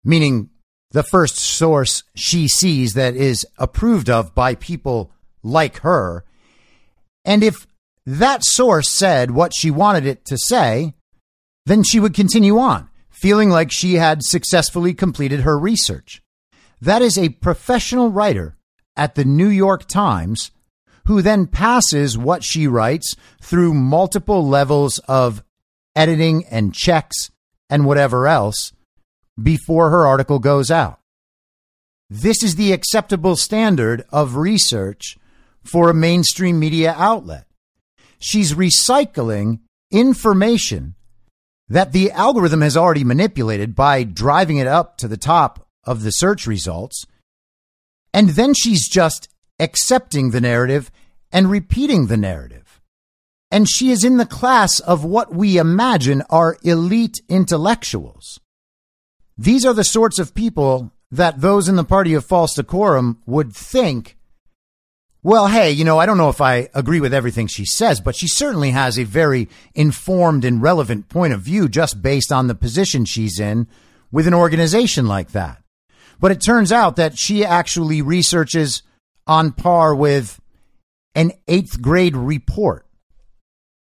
meaning 0.03 0.49
the 0.91 1.03
first 1.03 1.37
source 1.37 2.03
she 2.15 2.47
sees 2.47 2.93
that 2.93 3.15
is 3.15 3.45
approved 3.59 4.09
of 4.09 4.33
by 4.33 4.55
people 4.55 5.11
like 5.43 5.79
her. 5.81 6.25
And 7.23 7.43
if 7.43 7.67
that 8.07 8.43
source 8.43 8.89
said 8.89 9.31
what 9.31 9.53
she 9.53 9.69
wanted 9.69 10.05
it 10.07 10.25
to 10.25 10.37
say, 10.37 10.95
then 11.65 11.83
she 11.83 11.99
would 11.99 12.13
continue 12.13 12.57
on, 12.57 12.89
feeling 13.09 13.49
like 13.51 13.71
she 13.71 13.95
had 13.95 14.23
successfully 14.23 14.93
completed 14.93 15.41
her 15.41 15.59
research. 15.59 16.23
That 16.81 17.01
is 17.01 17.17
a 17.17 17.29
professional 17.29 18.09
writer 18.09 18.57
at 18.95 19.15
the 19.15 19.25
New 19.25 19.49
York 19.49 19.87
Times 19.87 20.51
who 21.05 21.21
then 21.21 21.47
passes 21.47 22.17
what 22.17 22.43
she 22.43 22.67
writes 22.67 23.15
through 23.41 23.73
multiple 23.73 24.47
levels 24.47 24.99
of 25.07 25.43
editing 25.95 26.43
and 26.45 26.73
checks 26.73 27.31
and 27.69 27.85
whatever 27.85 28.27
else 28.27 28.73
before 29.41 29.89
her 29.89 30.05
article 30.05 30.39
goes 30.39 30.71
out. 30.71 30.99
This 32.09 32.43
is 32.43 32.55
the 32.55 32.71
acceptable 32.71 33.35
standard 33.35 34.05
of 34.11 34.35
research 34.35 35.17
for 35.63 35.89
a 35.89 35.93
mainstream 35.93 36.59
media 36.59 36.93
outlet. 36.97 37.47
She's 38.19 38.53
recycling 38.53 39.59
information 39.91 40.95
that 41.67 41.91
the 41.91 42.11
algorithm 42.11 42.61
has 42.61 42.77
already 42.77 43.03
manipulated 43.03 43.75
by 43.75 44.03
driving 44.03 44.57
it 44.57 44.67
up 44.67 44.97
to 44.97 45.07
the 45.07 45.17
top 45.17 45.67
of 45.83 46.03
the 46.03 46.11
search 46.11 46.45
results. 46.45 47.05
And 48.15 48.29
then 48.29 48.53
she's 48.53 48.87
just 48.87 49.27
accepting 49.59 50.31
the 50.31 50.39
narrative 50.39 50.89
and 51.33 51.51
repeating 51.51 52.07
the 52.07 52.15
narrative. 52.15 52.79
And 53.51 53.69
she 53.69 53.91
is 53.91 54.05
in 54.05 54.15
the 54.15 54.25
class 54.25 54.79
of 54.79 55.03
what 55.03 55.35
we 55.35 55.57
imagine 55.57 56.23
are 56.29 56.57
elite 56.63 57.19
intellectuals. 57.27 58.39
These 59.37 59.65
are 59.65 59.73
the 59.73 59.83
sorts 59.83 60.17
of 60.17 60.33
people 60.33 60.93
that 61.11 61.41
those 61.41 61.67
in 61.67 61.75
the 61.75 61.83
party 61.83 62.13
of 62.13 62.23
false 62.23 62.55
decorum 62.55 63.21
would 63.25 63.51
think, 63.53 64.17
well, 65.21 65.47
hey, 65.47 65.71
you 65.71 65.83
know, 65.83 65.99
I 65.99 66.05
don't 66.05 66.17
know 66.17 66.29
if 66.29 66.39
I 66.39 66.69
agree 66.73 67.01
with 67.01 67.13
everything 67.13 67.47
she 67.47 67.65
says, 67.65 67.99
but 67.99 68.15
she 68.15 68.29
certainly 68.29 68.71
has 68.71 68.97
a 68.97 69.03
very 69.03 69.49
informed 69.73 70.45
and 70.45 70.61
relevant 70.61 71.09
point 71.09 71.33
of 71.33 71.41
view 71.41 71.67
just 71.67 72.01
based 72.01 72.31
on 72.31 72.47
the 72.47 72.55
position 72.55 73.03
she's 73.03 73.41
in 73.41 73.67
with 74.09 74.25
an 74.25 74.33
organization 74.33 75.05
like 75.05 75.33
that. 75.33 75.64
But 76.19 76.31
it 76.31 76.41
turns 76.41 76.71
out 76.71 76.95
that 76.95 77.17
she 77.17 77.45
actually 77.45 78.01
researches 78.01 78.83
on 79.27 79.51
par 79.51 79.95
with 79.95 80.39
an 81.13 81.31
eighth 81.47 81.81
grade 81.81 82.15
report. 82.15 82.85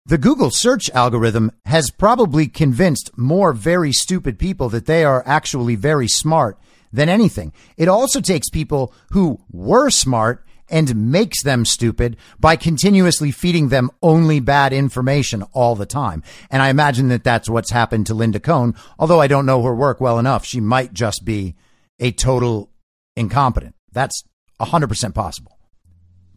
The 0.05 0.17
Google 0.17 0.49
search 0.49 0.89
algorithm 0.91 1.51
has 1.65 1.91
probably 1.91 2.47
convinced 2.47 3.15
more 3.15 3.53
very 3.53 3.91
stupid 3.91 4.39
people 4.39 4.69
that 4.69 4.87
they 4.87 5.03
are 5.03 5.23
actually 5.25 5.75
very 5.75 6.07
smart 6.07 6.57
than 6.91 7.09
anything. 7.09 7.53
It 7.77 7.87
also 7.87 8.19
takes 8.19 8.49
people 8.49 8.91
who 9.11 9.39
were 9.51 9.91
smart 9.91 10.43
and 10.67 11.11
makes 11.11 11.43
them 11.43 11.65
stupid 11.65 12.17
by 12.39 12.55
continuously 12.55 13.31
feeding 13.31 13.69
them 13.69 13.91
only 14.01 14.39
bad 14.39 14.73
information 14.73 15.43
all 15.51 15.75
the 15.75 15.85
time. 15.85 16.23
And 16.49 16.61
I 16.61 16.69
imagine 16.69 17.09
that 17.09 17.23
that's 17.23 17.49
what's 17.49 17.71
happened 17.71 18.07
to 18.07 18.13
Linda 18.13 18.39
Cohn. 18.39 18.75
Although 18.97 19.21
I 19.21 19.27
don't 19.27 19.45
know 19.45 19.61
her 19.63 19.75
work 19.75 19.99
well 19.99 20.19
enough, 20.19 20.45
she 20.45 20.59
might 20.59 20.93
just 20.93 21.25
be 21.25 21.55
a 21.99 22.11
total 22.11 22.71
incompetent. 23.15 23.75
That's 23.91 24.23
100% 24.59 25.13
possible. 25.13 25.57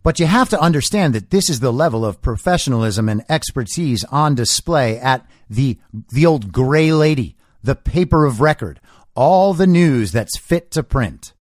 But 0.03 0.19
you 0.19 0.27
have 0.27 0.49
to 0.49 0.61
understand 0.61 1.15
that 1.15 1.31
this 1.31 1.49
is 1.49 1.61
the 1.61 1.73
level 1.73 2.05
of 2.05 2.23
professionalism 2.23 3.09
and 3.09 3.25
expertise 3.29 4.05
on 4.05 4.35
display 4.35 4.99
at 4.99 5.25
the, 5.49 5.79
the 6.11 6.27
old 6.27 6.53
gray 6.53 6.93
lady, 6.93 7.37
the 7.63 7.77
paper 7.77 8.25
of 8.25 8.41
record, 8.41 8.81
all 9.15 9.55
the 9.55 9.67
news 9.67 10.11
that's 10.11 10.39
fit 10.39 10.71
to 10.73 10.83
print. 10.83 11.35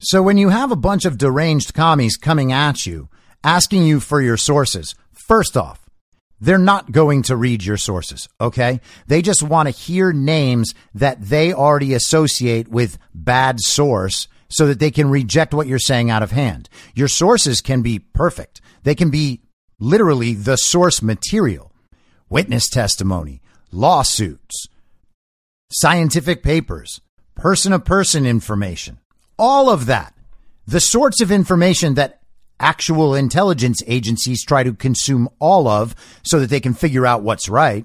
So 0.00 0.22
when 0.22 0.38
you 0.38 0.48
have 0.48 0.72
a 0.72 0.76
bunch 0.76 1.04
of 1.04 1.18
deranged 1.18 1.74
commies 1.74 2.16
coming 2.16 2.50
at 2.50 2.86
you, 2.86 3.08
asking 3.44 3.84
you 3.84 4.00
for 4.00 4.22
your 4.22 4.36
sources, 4.36 4.94
first 5.12 5.56
off, 5.56 5.81
they're 6.42 6.58
not 6.58 6.90
going 6.90 7.22
to 7.22 7.36
read 7.36 7.62
your 7.62 7.76
sources, 7.76 8.28
okay? 8.40 8.80
They 9.06 9.22
just 9.22 9.44
want 9.44 9.68
to 9.68 9.70
hear 9.70 10.12
names 10.12 10.74
that 10.92 11.22
they 11.22 11.52
already 11.52 11.94
associate 11.94 12.66
with 12.66 12.98
bad 13.14 13.60
source 13.60 14.26
so 14.48 14.66
that 14.66 14.80
they 14.80 14.90
can 14.90 15.08
reject 15.08 15.54
what 15.54 15.68
you're 15.68 15.78
saying 15.78 16.10
out 16.10 16.24
of 16.24 16.32
hand. 16.32 16.68
Your 16.96 17.06
sources 17.06 17.60
can 17.60 17.80
be 17.80 18.00
perfect. 18.00 18.60
They 18.82 18.96
can 18.96 19.08
be 19.08 19.42
literally 19.78 20.34
the 20.34 20.56
source 20.56 21.00
material, 21.00 21.70
witness 22.28 22.68
testimony, 22.68 23.40
lawsuits, 23.70 24.66
scientific 25.70 26.42
papers, 26.42 27.00
person 27.36 27.70
to 27.70 27.78
person 27.78 28.26
information, 28.26 28.98
all 29.38 29.70
of 29.70 29.86
that. 29.86 30.12
The 30.66 30.80
sorts 30.80 31.20
of 31.20 31.30
information 31.30 31.94
that 31.94 32.21
actual 32.62 33.14
intelligence 33.14 33.82
agencies 33.86 34.44
try 34.44 34.62
to 34.62 34.72
consume 34.72 35.28
all 35.38 35.68
of 35.68 35.94
so 36.22 36.40
that 36.40 36.48
they 36.48 36.60
can 36.60 36.72
figure 36.72 37.04
out 37.04 37.22
what's 37.22 37.48
right. 37.48 37.84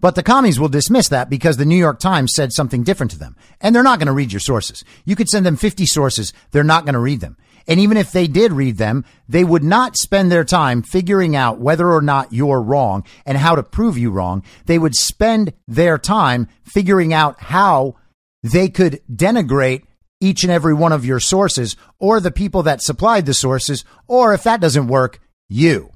But 0.00 0.16
the 0.16 0.22
commies 0.22 0.58
will 0.58 0.68
dismiss 0.68 1.08
that 1.08 1.30
because 1.30 1.56
the 1.56 1.64
New 1.64 1.76
York 1.76 1.98
Times 2.00 2.32
said 2.34 2.52
something 2.52 2.82
different 2.82 3.12
to 3.12 3.18
them. 3.18 3.36
And 3.60 3.74
they're 3.74 3.82
not 3.82 3.98
going 3.98 4.08
to 4.08 4.12
read 4.12 4.32
your 4.32 4.40
sources. 4.40 4.84
You 5.04 5.16
could 5.16 5.28
send 5.28 5.46
them 5.46 5.56
50 5.56 5.86
sources. 5.86 6.32
They're 6.50 6.64
not 6.64 6.84
going 6.84 6.94
to 6.94 6.98
read 7.00 7.20
them. 7.20 7.36
And 7.66 7.80
even 7.80 7.96
if 7.96 8.12
they 8.12 8.26
did 8.26 8.52
read 8.52 8.76
them, 8.76 9.04
they 9.28 9.44
would 9.44 9.64
not 9.64 9.96
spend 9.96 10.30
their 10.30 10.44
time 10.44 10.82
figuring 10.82 11.34
out 11.34 11.58
whether 11.58 11.90
or 11.90 12.02
not 12.02 12.32
you're 12.32 12.60
wrong 12.60 13.04
and 13.24 13.38
how 13.38 13.54
to 13.54 13.62
prove 13.62 13.96
you 13.96 14.10
wrong. 14.10 14.42
They 14.66 14.78
would 14.78 14.94
spend 14.94 15.54
their 15.66 15.96
time 15.96 16.48
figuring 16.64 17.14
out 17.14 17.40
how 17.40 17.96
they 18.42 18.68
could 18.68 19.00
denigrate 19.10 19.84
each 20.24 20.42
and 20.42 20.50
every 20.50 20.72
one 20.72 20.92
of 20.92 21.04
your 21.04 21.20
sources 21.20 21.76
or 21.98 22.18
the 22.18 22.30
people 22.30 22.62
that 22.62 22.82
supplied 22.82 23.26
the 23.26 23.34
sources, 23.34 23.84
or 24.08 24.32
if 24.32 24.42
that 24.44 24.60
doesn't 24.60 24.88
work, 24.88 25.20
you. 25.48 25.90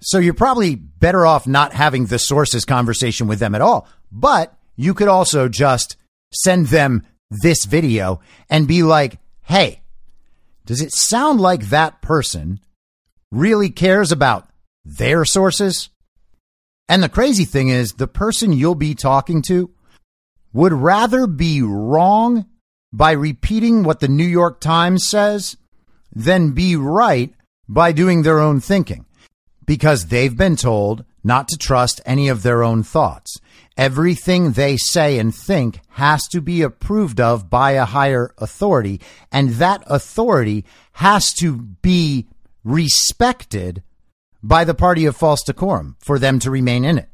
So 0.00 0.18
you're 0.18 0.34
probably 0.34 0.74
better 0.74 1.24
off 1.24 1.46
not 1.46 1.72
having 1.72 2.06
the 2.06 2.18
sources 2.18 2.64
conversation 2.64 3.28
with 3.28 3.38
them 3.38 3.54
at 3.54 3.60
all. 3.60 3.88
But 4.10 4.56
you 4.76 4.92
could 4.92 5.08
also 5.08 5.48
just 5.48 5.96
send 6.32 6.66
them 6.66 7.06
this 7.30 7.64
video 7.64 8.20
and 8.50 8.68
be 8.68 8.82
like, 8.82 9.18
Hey, 9.42 9.82
does 10.66 10.82
it 10.82 10.92
sound 10.92 11.40
like 11.40 11.68
that 11.68 12.02
person 12.02 12.60
really 13.30 13.70
cares 13.70 14.12
about 14.12 14.48
their 14.84 15.24
sources? 15.24 15.90
And 16.88 17.02
the 17.02 17.08
crazy 17.08 17.44
thing 17.44 17.68
is 17.68 17.92
the 17.92 18.08
person 18.08 18.52
you'll 18.52 18.74
be 18.74 18.94
talking 18.94 19.42
to 19.42 19.70
would 20.52 20.72
rather 20.72 21.26
be 21.26 21.62
wrong 21.62 22.46
by 22.92 23.12
repeating 23.12 23.82
what 23.82 24.00
the 24.00 24.08
New 24.08 24.26
York 24.26 24.60
Times 24.60 25.06
says 25.06 25.56
than 26.14 26.52
be 26.52 26.76
right 26.76 27.32
by 27.68 27.92
doing 27.92 28.22
their 28.22 28.40
own 28.40 28.60
thinking 28.60 29.04
because 29.66 30.06
they've 30.06 30.36
been 30.36 30.56
told 30.56 31.04
not 31.22 31.46
to 31.48 31.58
trust 31.58 32.00
any 32.06 32.28
of 32.28 32.42
their 32.42 32.62
own 32.62 32.82
thoughts. 32.82 33.38
Everything 33.76 34.52
they 34.52 34.76
say 34.76 35.18
and 35.18 35.34
think 35.34 35.80
has 35.90 36.26
to 36.28 36.40
be 36.40 36.62
approved 36.62 37.20
of 37.20 37.50
by 37.50 37.72
a 37.72 37.84
higher 37.84 38.32
authority, 38.38 39.00
and 39.30 39.50
that 39.50 39.84
authority 39.86 40.64
has 40.92 41.32
to 41.34 41.58
be 41.58 42.26
respected 42.64 43.82
by 44.42 44.64
the 44.64 44.74
party 44.74 45.04
of 45.04 45.16
false 45.16 45.42
decorum 45.42 45.96
for 46.00 46.18
them 46.18 46.38
to 46.38 46.50
remain 46.50 46.84
in 46.84 46.98
it. 46.98 47.08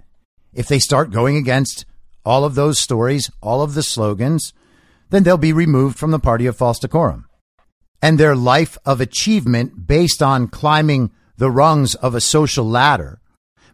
If 0.55 0.68
they 0.68 0.79
start 0.79 1.11
going 1.11 1.37
against 1.37 1.85
all 2.25 2.45
of 2.45 2.55
those 2.55 2.79
stories, 2.79 3.31
all 3.43 3.61
of 3.61 3.75
the 3.75 3.83
slogans, 3.83 4.53
then 5.15 5.23
they'll 5.23 5.37
be 5.37 5.53
removed 5.53 5.99
from 5.99 6.11
the 6.11 6.19
party 6.19 6.47
of 6.47 6.57
false 6.57 6.79
decorum. 6.79 7.27
And 8.03 8.19
their 8.19 8.37
life 8.37 8.77
of 8.85 9.01
achievement 9.01 9.87
based 9.87 10.23
on 10.23 10.49
climbing 10.49 11.11
the 11.37 11.51
rungs 11.51 11.95
of 11.95 12.15
a 12.15 12.21
social 12.21 12.67
ladder 12.67 13.21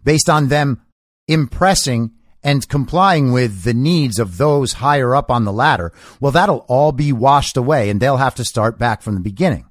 based 0.04 0.28
on 0.28 0.48
them 0.48 0.82
impressing 1.28 2.12
and 2.42 2.68
complying 2.68 3.32
with 3.32 3.64
the 3.64 3.74
needs 3.74 4.18
of 4.18 4.38
those 4.38 4.74
higher 4.74 5.14
up 5.14 5.30
on 5.30 5.44
the 5.44 5.52
ladder, 5.52 5.92
well, 6.20 6.32
that'll 6.32 6.64
all 6.68 6.92
be 6.92 7.12
washed 7.12 7.56
away 7.56 7.90
and 7.90 8.00
they'll 8.00 8.16
have 8.16 8.34
to 8.36 8.44
start 8.44 8.78
back 8.78 9.02
from 9.02 9.14
the 9.14 9.20
beginning. 9.20 9.66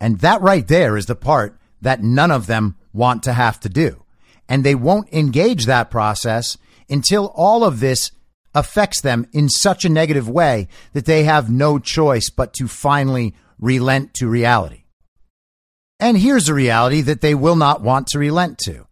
And 0.00 0.20
that 0.20 0.42
right 0.42 0.66
there 0.66 0.96
is 0.96 1.06
the 1.06 1.14
part 1.14 1.58
that 1.80 2.02
none 2.02 2.30
of 2.30 2.46
them 2.46 2.76
want 2.92 3.22
to 3.24 3.32
have 3.32 3.60
to 3.60 3.68
do. 3.68 4.04
And 4.48 4.64
they 4.64 4.74
won't 4.74 5.12
engage 5.12 5.66
that 5.66 5.90
process 5.90 6.56
until 6.88 7.32
all 7.34 7.64
of 7.64 7.80
this 7.80 8.10
affects 8.56 9.02
them 9.02 9.26
in 9.32 9.48
such 9.48 9.84
a 9.84 9.88
negative 9.88 10.28
way 10.28 10.66
that 10.94 11.04
they 11.04 11.22
have 11.24 11.50
no 11.50 11.78
choice 11.78 12.30
but 12.30 12.54
to 12.54 12.66
finally 12.66 13.34
relent 13.60 14.14
to 14.14 14.26
reality. 14.26 14.84
And 16.00 16.18
here's 16.18 16.48
a 16.48 16.54
reality 16.54 17.02
that 17.02 17.20
they 17.20 17.34
will 17.34 17.56
not 17.56 17.82
want 17.82 18.08
to 18.08 18.18
relent 18.18 18.58
to 18.64 18.86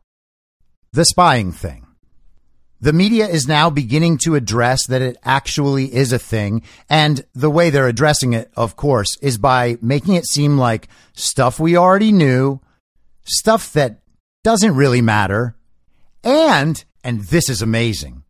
the 0.93 1.05
spying 1.05 1.51
thing. 1.51 1.87
The 2.81 2.93
media 2.93 3.27
is 3.27 3.49
now 3.49 3.71
beginning 3.71 4.19
to 4.19 4.35
address 4.35 4.87
that 4.89 5.01
it 5.01 5.17
actually 5.25 5.95
is 5.95 6.13
a 6.13 6.19
thing. 6.19 6.63
And 6.91 7.25
the 7.35 7.51
way 7.51 7.71
they're 7.71 7.89
addressing 7.89 8.35
it, 8.35 8.51
of 8.57 8.77
course, 8.77 9.17
is 9.23 9.39
by 9.39 9.79
making 9.81 10.15
it 10.15 10.27
seem 10.27 10.59
like 10.59 10.89
stuff 11.15 11.59
we 11.59 11.79
already 11.79 12.13
knew, 12.13 12.61
stuff 13.25 13.73
that 13.73 14.03
doesn't 14.43 14.77
really 14.77 15.01
matter, 15.01 15.57
and, 16.23 16.85
and 17.03 17.23
this 17.23 17.49
is 17.49 17.63
amazing, 17.63 18.24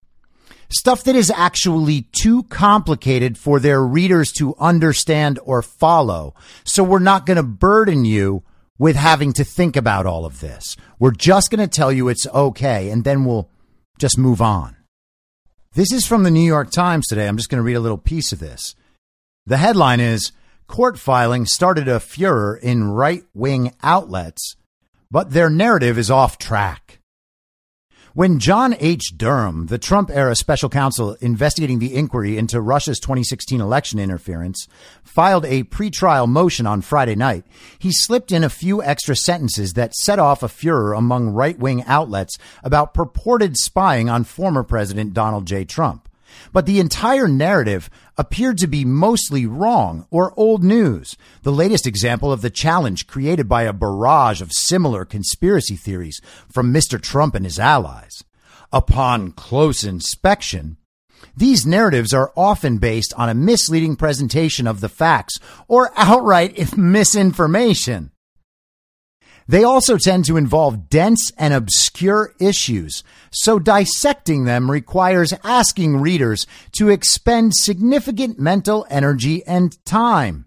stuff 0.74 1.04
that 1.04 1.16
is 1.16 1.30
actually 1.30 2.02
too 2.12 2.42
complicated 2.44 3.38
for 3.38 3.60
their 3.60 3.82
readers 3.82 4.32
to 4.32 4.54
understand 4.58 5.38
or 5.44 5.62
follow. 5.62 6.34
So 6.64 6.82
we're 6.84 6.98
not 6.98 7.26
going 7.26 7.36
to 7.36 7.42
burden 7.42 8.04
you 8.04 8.42
with 8.78 8.96
having 8.96 9.32
to 9.34 9.44
think 9.44 9.76
about 9.76 10.06
all 10.06 10.24
of 10.24 10.40
this. 10.40 10.76
We're 10.98 11.12
just 11.12 11.50
going 11.50 11.66
to 11.66 11.72
tell 11.72 11.92
you 11.92 12.08
it's 12.08 12.26
okay, 12.26 12.90
and 12.90 13.04
then 13.04 13.24
we'll 13.24 13.48
just 13.98 14.18
move 14.18 14.42
on. 14.42 14.76
This 15.74 15.92
is 15.92 16.06
from 16.06 16.22
the 16.22 16.30
New 16.30 16.40
York 16.40 16.70
Times 16.70 17.06
today. 17.06 17.26
I'm 17.26 17.36
just 17.36 17.48
going 17.48 17.58
to 17.58 17.64
read 17.64 17.74
a 17.74 17.80
little 17.80 17.98
piece 17.98 18.32
of 18.32 18.38
this. 18.38 18.74
The 19.46 19.56
headline 19.56 20.00
is 20.00 20.32
Court 20.66 20.98
filing 20.98 21.46
started 21.46 21.88
a 21.88 22.00
furor 22.00 22.56
in 22.56 22.84
right 22.84 23.22
wing 23.34 23.74
outlets, 23.82 24.56
but 25.10 25.30
their 25.30 25.50
narrative 25.50 25.98
is 25.98 26.10
off 26.10 26.38
track. 26.38 26.83
When 28.14 28.38
John 28.38 28.76
H. 28.78 29.14
Durham, 29.16 29.66
the 29.66 29.76
Trump 29.76 30.08
era 30.08 30.36
special 30.36 30.68
counsel 30.68 31.14
investigating 31.14 31.80
the 31.80 31.96
inquiry 31.96 32.38
into 32.38 32.60
Russia's 32.60 33.00
2016 33.00 33.60
election 33.60 33.98
interference, 33.98 34.68
filed 35.02 35.44
a 35.44 35.64
pretrial 35.64 36.28
motion 36.28 36.64
on 36.64 36.80
Friday 36.80 37.16
night, 37.16 37.44
he 37.76 37.90
slipped 37.90 38.30
in 38.30 38.44
a 38.44 38.48
few 38.48 38.80
extra 38.80 39.16
sentences 39.16 39.72
that 39.72 39.96
set 39.96 40.20
off 40.20 40.44
a 40.44 40.48
furor 40.48 40.92
among 40.92 41.30
right 41.30 41.58
wing 41.58 41.82
outlets 41.88 42.38
about 42.62 42.94
purported 42.94 43.56
spying 43.56 44.08
on 44.08 44.22
former 44.22 44.62
President 44.62 45.12
Donald 45.12 45.44
J. 45.44 45.64
Trump. 45.64 46.08
But 46.52 46.66
the 46.66 46.80
entire 46.80 47.28
narrative 47.28 47.90
appeared 48.16 48.58
to 48.58 48.66
be 48.66 48.84
mostly 48.84 49.46
wrong 49.46 50.06
or 50.10 50.32
old 50.36 50.62
news, 50.62 51.16
the 51.42 51.52
latest 51.52 51.86
example 51.86 52.32
of 52.32 52.42
the 52.42 52.50
challenge 52.50 53.06
created 53.06 53.48
by 53.48 53.62
a 53.62 53.72
barrage 53.72 54.40
of 54.40 54.52
similar 54.52 55.04
conspiracy 55.04 55.76
theories 55.76 56.20
from 56.52 56.72
Mr. 56.72 57.00
Trump 57.00 57.34
and 57.34 57.44
his 57.44 57.58
allies. 57.58 58.22
Upon 58.72 59.32
close 59.32 59.84
inspection, 59.84 60.76
these 61.36 61.66
narratives 61.66 62.12
are 62.12 62.32
often 62.36 62.78
based 62.78 63.12
on 63.16 63.28
a 63.28 63.34
misleading 63.34 63.96
presentation 63.96 64.66
of 64.66 64.80
the 64.80 64.88
facts 64.88 65.38
or 65.68 65.90
outright 65.96 66.76
misinformation. 66.76 68.10
They 69.46 69.62
also 69.62 69.98
tend 69.98 70.24
to 70.26 70.36
involve 70.36 70.88
dense 70.88 71.30
and 71.36 71.52
obscure 71.52 72.32
issues, 72.40 73.04
so 73.30 73.58
dissecting 73.58 74.44
them 74.44 74.70
requires 74.70 75.34
asking 75.44 76.00
readers 76.00 76.46
to 76.72 76.88
expend 76.88 77.54
significant 77.54 78.38
mental 78.38 78.86
energy 78.88 79.44
and 79.46 79.84
time, 79.84 80.46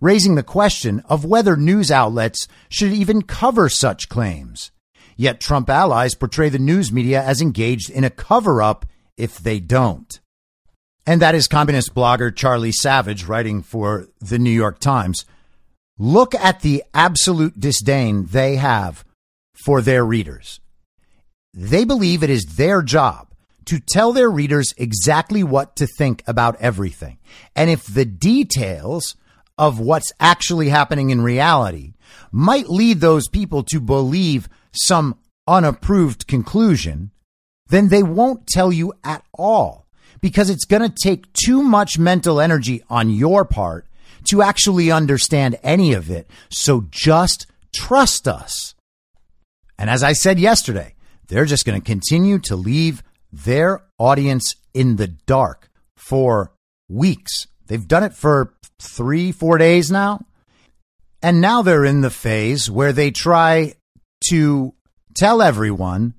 raising 0.00 0.36
the 0.36 0.42
question 0.42 1.02
of 1.08 1.24
whether 1.24 1.56
news 1.56 1.90
outlets 1.90 2.46
should 2.68 2.92
even 2.92 3.22
cover 3.22 3.68
such 3.68 4.08
claims. 4.08 4.70
Yet 5.16 5.40
Trump 5.40 5.68
allies 5.68 6.14
portray 6.14 6.48
the 6.48 6.58
news 6.58 6.92
media 6.92 7.22
as 7.22 7.42
engaged 7.42 7.90
in 7.90 8.04
a 8.04 8.10
cover 8.10 8.62
up 8.62 8.86
if 9.16 9.38
they 9.38 9.60
don't. 9.60 10.18
And 11.04 11.20
that 11.20 11.34
is 11.34 11.48
communist 11.48 11.94
blogger 11.94 12.34
Charlie 12.34 12.72
Savage 12.72 13.24
writing 13.24 13.62
for 13.62 14.08
the 14.20 14.38
New 14.38 14.50
York 14.50 14.78
Times. 14.78 15.26
Look 16.02 16.34
at 16.34 16.60
the 16.60 16.82
absolute 16.94 17.60
disdain 17.60 18.24
they 18.24 18.56
have 18.56 19.04
for 19.52 19.82
their 19.82 20.02
readers. 20.02 20.58
They 21.52 21.84
believe 21.84 22.22
it 22.22 22.30
is 22.30 22.56
their 22.56 22.80
job 22.80 23.34
to 23.66 23.80
tell 23.80 24.14
their 24.14 24.30
readers 24.30 24.72
exactly 24.78 25.44
what 25.44 25.76
to 25.76 25.86
think 25.86 26.22
about 26.26 26.56
everything. 26.58 27.18
And 27.54 27.68
if 27.68 27.84
the 27.84 28.06
details 28.06 29.14
of 29.58 29.78
what's 29.78 30.10
actually 30.18 30.70
happening 30.70 31.10
in 31.10 31.20
reality 31.20 31.92
might 32.32 32.70
lead 32.70 33.00
those 33.00 33.28
people 33.28 33.62
to 33.64 33.78
believe 33.78 34.48
some 34.72 35.18
unapproved 35.46 36.26
conclusion, 36.26 37.10
then 37.68 37.88
they 37.88 38.02
won't 38.02 38.46
tell 38.46 38.72
you 38.72 38.94
at 39.04 39.22
all 39.34 39.86
because 40.22 40.48
it's 40.48 40.64
going 40.64 40.80
to 40.80 41.02
take 41.02 41.30
too 41.34 41.62
much 41.62 41.98
mental 41.98 42.40
energy 42.40 42.82
on 42.88 43.10
your 43.10 43.44
part 43.44 43.86
to 44.24 44.42
actually 44.42 44.90
understand 44.90 45.58
any 45.62 45.92
of 45.92 46.10
it. 46.10 46.28
So 46.50 46.86
just 46.90 47.46
trust 47.74 48.28
us. 48.28 48.74
And 49.78 49.88
as 49.88 50.02
I 50.02 50.12
said 50.12 50.38
yesterday, 50.38 50.94
they're 51.28 51.44
just 51.44 51.64
going 51.64 51.80
to 51.80 51.84
continue 51.84 52.38
to 52.40 52.56
leave 52.56 53.02
their 53.32 53.82
audience 53.98 54.54
in 54.74 54.96
the 54.96 55.06
dark 55.08 55.70
for 55.96 56.52
weeks. 56.88 57.46
They've 57.66 57.86
done 57.86 58.04
it 58.04 58.14
for 58.14 58.54
three, 58.80 59.32
four 59.32 59.58
days 59.58 59.90
now. 59.90 60.24
And 61.22 61.40
now 61.40 61.62
they're 61.62 61.84
in 61.84 62.00
the 62.00 62.10
phase 62.10 62.70
where 62.70 62.92
they 62.92 63.10
try 63.10 63.74
to 64.30 64.74
tell 65.16 65.42
everyone 65.42 66.14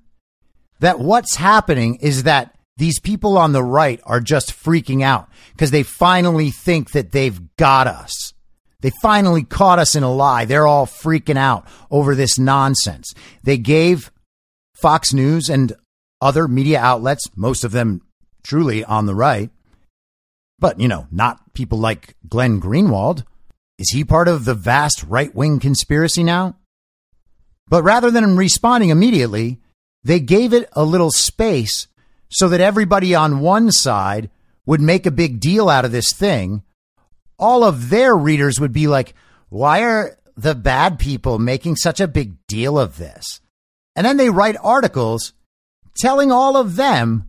that 0.80 0.98
what's 0.98 1.36
happening 1.36 1.96
is 1.96 2.24
that 2.24 2.56
these 2.76 2.98
people 2.98 3.36
on 3.36 3.52
the 3.52 3.62
right 3.62 4.00
are 4.04 4.20
just 4.20 4.52
freaking 4.52 5.02
out 5.02 5.28
because 5.52 5.70
they 5.70 5.82
finally 5.82 6.50
think 6.50 6.92
that 6.92 7.12
they've 7.12 7.40
got 7.56 7.86
us. 7.86 8.32
They 8.80 8.90
finally 9.00 9.44
caught 9.44 9.78
us 9.78 9.94
in 9.94 10.02
a 10.02 10.12
lie. 10.12 10.44
They're 10.44 10.66
all 10.66 10.86
freaking 10.86 11.36
out 11.36 11.66
over 11.90 12.14
this 12.14 12.38
nonsense. 12.38 13.14
They 13.42 13.58
gave 13.58 14.10
Fox 14.74 15.12
News 15.12 15.48
and 15.48 15.72
other 16.20 16.48
media 16.48 16.80
outlets, 16.80 17.28
most 17.36 17.62
of 17.62 17.72
them 17.72 18.02
truly 18.42 18.84
on 18.84 19.06
the 19.06 19.14
right, 19.14 19.50
but, 20.62 20.78
you 20.78 20.86
know, 20.86 21.08
not 21.10 21.52
people 21.54 21.78
like 21.78 22.14
Glenn 22.28 22.60
Greenwald. 22.60 23.24
Is 23.80 23.90
he 23.90 24.04
part 24.04 24.28
of 24.28 24.44
the 24.44 24.54
vast 24.54 25.02
right 25.02 25.34
wing 25.34 25.58
conspiracy 25.58 26.22
now? 26.22 26.56
But 27.66 27.82
rather 27.82 28.12
than 28.12 28.36
responding 28.36 28.90
immediately, 28.90 29.60
they 30.04 30.20
gave 30.20 30.52
it 30.52 30.68
a 30.72 30.84
little 30.84 31.10
space 31.10 31.88
so 32.32 32.48
that 32.48 32.60
everybody 32.60 33.14
on 33.14 33.40
one 33.40 33.70
side 33.70 34.30
would 34.64 34.80
make 34.80 35.06
a 35.06 35.10
big 35.10 35.38
deal 35.38 35.68
out 35.68 35.84
of 35.84 35.92
this 35.92 36.12
thing, 36.12 36.62
all 37.38 37.62
of 37.62 37.90
their 37.90 38.16
readers 38.16 38.58
would 38.58 38.72
be 38.72 38.86
like, 38.86 39.14
why 39.50 39.82
are 39.82 40.16
the 40.36 40.54
bad 40.54 40.98
people 40.98 41.38
making 41.38 41.76
such 41.76 42.00
a 42.00 42.08
big 42.08 42.34
deal 42.46 42.78
of 42.78 42.96
this? 42.96 43.40
And 43.94 44.06
then 44.06 44.16
they 44.16 44.30
write 44.30 44.56
articles 44.62 45.34
telling 45.94 46.32
all 46.32 46.56
of 46.56 46.76
them, 46.76 47.28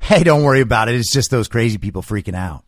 hey, 0.00 0.24
don't 0.24 0.44
worry 0.44 0.62
about 0.62 0.88
it. 0.88 0.94
It's 0.94 1.12
just 1.12 1.30
those 1.30 1.48
crazy 1.48 1.76
people 1.76 2.00
freaking 2.00 2.36
out. 2.36 2.64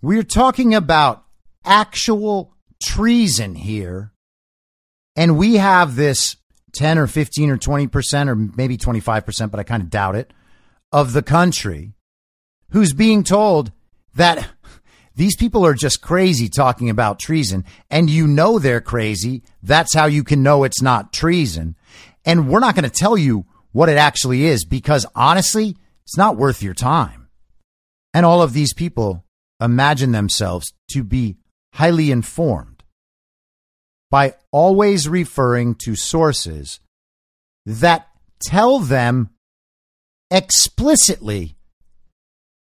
We're 0.00 0.22
talking 0.22 0.74
about 0.74 1.24
actual 1.62 2.54
treason 2.82 3.54
here. 3.54 4.12
And 5.14 5.36
we 5.36 5.56
have 5.56 5.94
this 5.94 6.36
10 6.72 6.96
or 6.96 7.06
15 7.06 7.50
or 7.50 7.58
20% 7.58 8.28
or 8.28 8.34
maybe 8.34 8.78
25%, 8.78 9.50
but 9.50 9.60
I 9.60 9.64
kind 9.64 9.82
of 9.82 9.90
doubt 9.90 10.16
it 10.16 10.32
of 10.92 11.12
the 11.12 11.22
country 11.22 11.92
who's 12.70 12.92
being 12.92 13.24
told 13.24 13.72
that 14.14 14.48
these 15.14 15.36
people 15.36 15.66
are 15.66 15.74
just 15.74 16.00
crazy 16.00 16.48
talking 16.48 16.88
about 16.88 17.18
treason 17.18 17.64
and 17.90 18.08
you 18.08 18.26
know 18.26 18.58
they're 18.58 18.80
crazy. 18.80 19.42
That's 19.62 19.94
how 19.94 20.06
you 20.06 20.24
can 20.24 20.42
know 20.42 20.64
it's 20.64 20.82
not 20.82 21.12
treason. 21.12 21.76
And 22.24 22.48
we're 22.48 22.60
not 22.60 22.74
going 22.74 22.88
to 22.88 22.90
tell 22.90 23.18
you 23.18 23.46
what 23.72 23.88
it 23.88 23.96
actually 23.96 24.46
is 24.46 24.64
because 24.64 25.06
honestly, 25.14 25.76
it's 26.04 26.16
not 26.16 26.36
worth 26.36 26.62
your 26.62 26.74
time. 26.74 27.28
And 28.14 28.26
all 28.26 28.42
of 28.42 28.52
these 28.52 28.74
people 28.74 29.24
imagine 29.60 30.12
themselves 30.12 30.72
to 30.92 31.04
be 31.04 31.36
highly 31.74 32.10
informed 32.10 32.82
by 34.10 34.34
always 34.50 35.08
referring 35.08 35.74
to 35.76 35.94
sources 35.94 36.80
that 37.64 38.08
tell 38.40 38.80
them 38.80 39.30
explicitly 40.30 41.56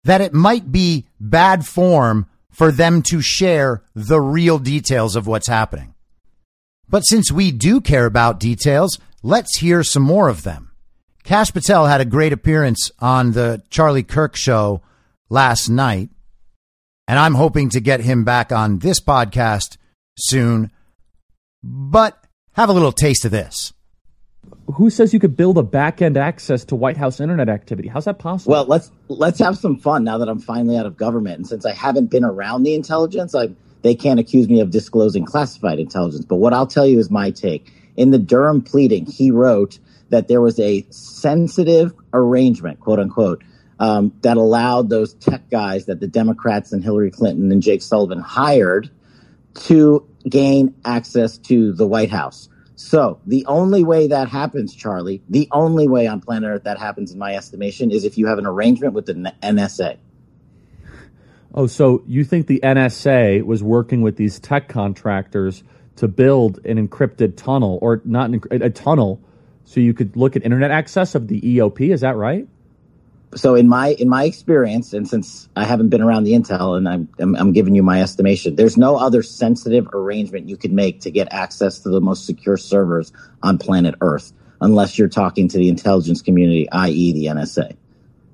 that 0.04 0.20
it 0.20 0.32
might 0.32 0.70
be 0.70 1.06
bad 1.18 1.66
form 1.66 2.26
for 2.50 2.70
them 2.70 3.02
to 3.02 3.20
share 3.20 3.82
the 3.94 4.20
real 4.20 4.58
details 4.58 5.16
of 5.16 5.26
what's 5.26 5.48
happening. 5.48 5.94
But 6.88 7.02
since 7.02 7.32
we 7.32 7.50
do 7.50 7.80
care 7.80 8.06
about 8.06 8.40
details, 8.40 8.98
let's 9.22 9.58
hear 9.58 9.82
some 9.82 10.04
more 10.04 10.28
of 10.28 10.42
them. 10.42 10.70
Kash 11.24 11.52
Patel 11.52 11.86
had 11.86 12.00
a 12.00 12.04
great 12.04 12.32
appearance 12.32 12.90
on 13.00 13.32
the 13.32 13.62
Charlie 13.68 14.04
Kirk 14.04 14.36
show 14.36 14.80
last 15.28 15.68
night, 15.68 16.10
and 17.08 17.18
I'm 17.18 17.34
hoping 17.34 17.68
to 17.70 17.80
get 17.80 18.00
him 18.00 18.24
back 18.24 18.52
on 18.52 18.78
this 18.78 19.00
podcast 19.00 19.76
soon. 20.16 20.70
But 21.64 22.16
have 22.52 22.68
a 22.68 22.72
little 22.72 22.92
taste 22.92 23.24
of 23.24 23.32
this. 23.32 23.72
Who 24.74 24.90
says 24.90 25.14
you 25.14 25.20
could 25.20 25.36
build 25.36 25.58
a 25.58 25.62
back 25.62 26.02
end 26.02 26.16
access 26.16 26.64
to 26.66 26.76
White 26.76 26.96
House 26.96 27.20
internet 27.20 27.48
activity? 27.48 27.88
How's 27.88 28.06
that 28.06 28.18
possible? 28.18 28.52
Well, 28.52 28.64
let's 28.66 28.90
let's 29.08 29.38
have 29.38 29.56
some 29.56 29.78
fun 29.78 30.04
now 30.04 30.18
that 30.18 30.28
I'm 30.28 30.40
finally 30.40 30.76
out 30.76 30.86
of 30.86 30.96
government, 30.96 31.36
and 31.36 31.46
since 31.46 31.64
I 31.64 31.72
haven't 31.72 32.06
been 32.06 32.24
around 32.24 32.64
the 32.64 32.74
intelligence, 32.74 33.34
I 33.34 33.50
they 33.82 33.94
can't 33.94 34.18
accuse 34.18 34.48
me 34.48 34.60
of 34.60 34.70
disclosing 34.70 35.24
classified 35.24 35.78
intelligence. 35.78 36.24
But 36.24 36.36
what 36.36 36.52
I'll 36.52 36.66
tell 36.66 36.86
you 36.86 36.98
is 36.98 37.10
my 37.10 37.30
take. 37.30 37.72
In 37.96 38.10
the 38.10 38.18
Durham 38.18 38.60
pleading, 38.60 39.06
he 39.06 39.30
wrote 39.30 39.78
that 40.10 40.28
there 40.28 40.40
was 40.40 40.58
a 40.58 40.84
sensitive 40.90 41.94
arrangement, 42.12 42.80
quote 42.80 42.98
unquote, 42.98 43.44
um, 43.78 44.12
that 44.22 44.36
allowed 44.36 44.90
those 44.90 45.14
tech 45.14 45.48
guys 45.50 45.86
that 45.86 46.00
the 46.00 46.08
Democrats 46.08 46.72
and 46.72 46.82
Hillary 46.82 47.10
Clinton 47.10 47.52
and 47.52 47.62
Jake 47.62 47.82
Sullivan 47.82 48.20
hired 48.20 48.90
to 49.54 50.06
gain 50.28 50.74
access 50.84 51.38
to 51.38 51.72
the 51.72 51.86
White 51.86 52.10
House. 52.10 52.48
So 52.76 53.20
the 53.26 53.44
only 53.46 53.82
way 53.82 54.06
that 54.08 54.28
happens, 54.28 54.74
Charlie, 54.74 55.22
the 55.30 55.48
only 55.50 55.88
way 55.88 56.06
on 56.06 56.20
planet 56.20 56.48
Earth 56.48 56.64
that 56.64 56.78
happens, 56.78 57.10
in 57.10 57.18
my 57.18 57.34
estimation, 57.34 57.90
is 57.90 58.04
if 58.04 58.18
you 58.18 58.26
have 58.26 58.38
an 58.38 58.46
arrangement 58.46 58.92
with 58.92 59.06
the 59.06 59.14
NSA. 59.42 59.96
Oh, 61.54 61.66
so 61.66 62.04
you 62.06 62.22
think 62.22 62.46
the 62.46 62.60
NSA 62.62 63.44
was 63.44 63.62
working 63.62 64.02
with 64.02 64.16
these 64.16 64.38
tech 64.38 64.68
contractors 64.68 65.64
to 65.96 66.06
build 66.06 66.60
an 66.66 66.86
encrypted 66.86 67.38
tunnel, 67.38 67.78
or 67.80 68.02
not 68.04 68.28
an, 68.28 68.42
a 68.50 68.68
tunnel, 68.68 69.22
so 69.64 69.80
you 69.80 69.94
could 69.94 70.14
look 70.14 70.36
at 70.36 70.44
internet 70.44 70.70
access 70.70 71.14
of 71.14 71.28
the 71.28 71.40
EOP? 71.40 71.90
Is 71.92 72.02
that 72.02 72.16
right? 72.16 72.46
So 73.34 73.54
in 73.54 73.68
my 73.68 73.94
in 73.94 74.08
my 74.08 74.24
experience, 74.24 74.92
and 74.92 75.08
since 75.08 75.48
I 75.56 75.64
haven't 75.64 75.88
been 75.88 76.00
around 76.00 76.24
the 76.24 76.32
intel, 76.32 76.76
and 76.76 76.88
I'm, 76.88 77.08
I'm, 77.18 77.34
I'm 77.36 77.52
giving 77.52 77.74
you 77.74 77.82
my 77.82 78.00
estimation, 78.00 78.56
there's 78.56 78.76
no 78.76 78.96
other 78.96 79.22
sensitive 79.22 79.88
arrangement 79.92 80.48
you 80.48 80.56
could 80.56 80.72
make 80.72 81.00
to 81.00 81.10
get 81.10 81.28
access 81.32 81.80
to 81.80 81.88
the 81.88 82.00
most 82.00 82.24
secure 82.24 82.56
servers 82.56 83.12
on 83.42 83.58
planet 83.58 83.96
Earth, 84.00 84.32
unless 84.60 84.98
you're 84.98 85.08
talking 85.08 85.48
to 85.48 85.58
the 85.58 85.68
intelligence 85.68 86.22
community, 86.22 86.70
i.e., 86.70 87.12
the 87.12 87.26
NSA. 87.26 87.76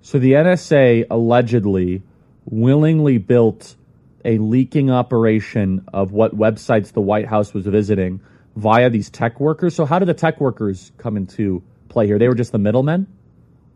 So 0.03 0.18
the 0.18 0.32
NSA 0.32 1.07
allegedly 1.11 2.03
willingly 2.45 3.18
built 3.18 3.76
a 4.24 4.38
leaking 4.38 4.90
operation 4.90 5.84
of 5.93 6.12
what 6.12 6.36
websites 6.36 6.93
the 6.93 7.01
White 7.01 7.26
House 7.26 7.55
was 7.55 7.66
visiting 7.66 8.20
via 8.57 8.90
these 8.90 9.11
tech 9.11 9.40
workers. 9.40 9.74
So 9.74 9.84
how 9.84 9.99
did 9.99 10.07
the 10.07 10.14
tech 10.14 10.40
workers 10.40 10.93
come 10.99 11.16
into 11.16 11.62
play 11.88 12.07
here? 12.07 12.18
They 12.18 12.28
were 12.28 12.34
just 12.34 12.53
the 12.53 12.59
middlemen. 12.59 13.07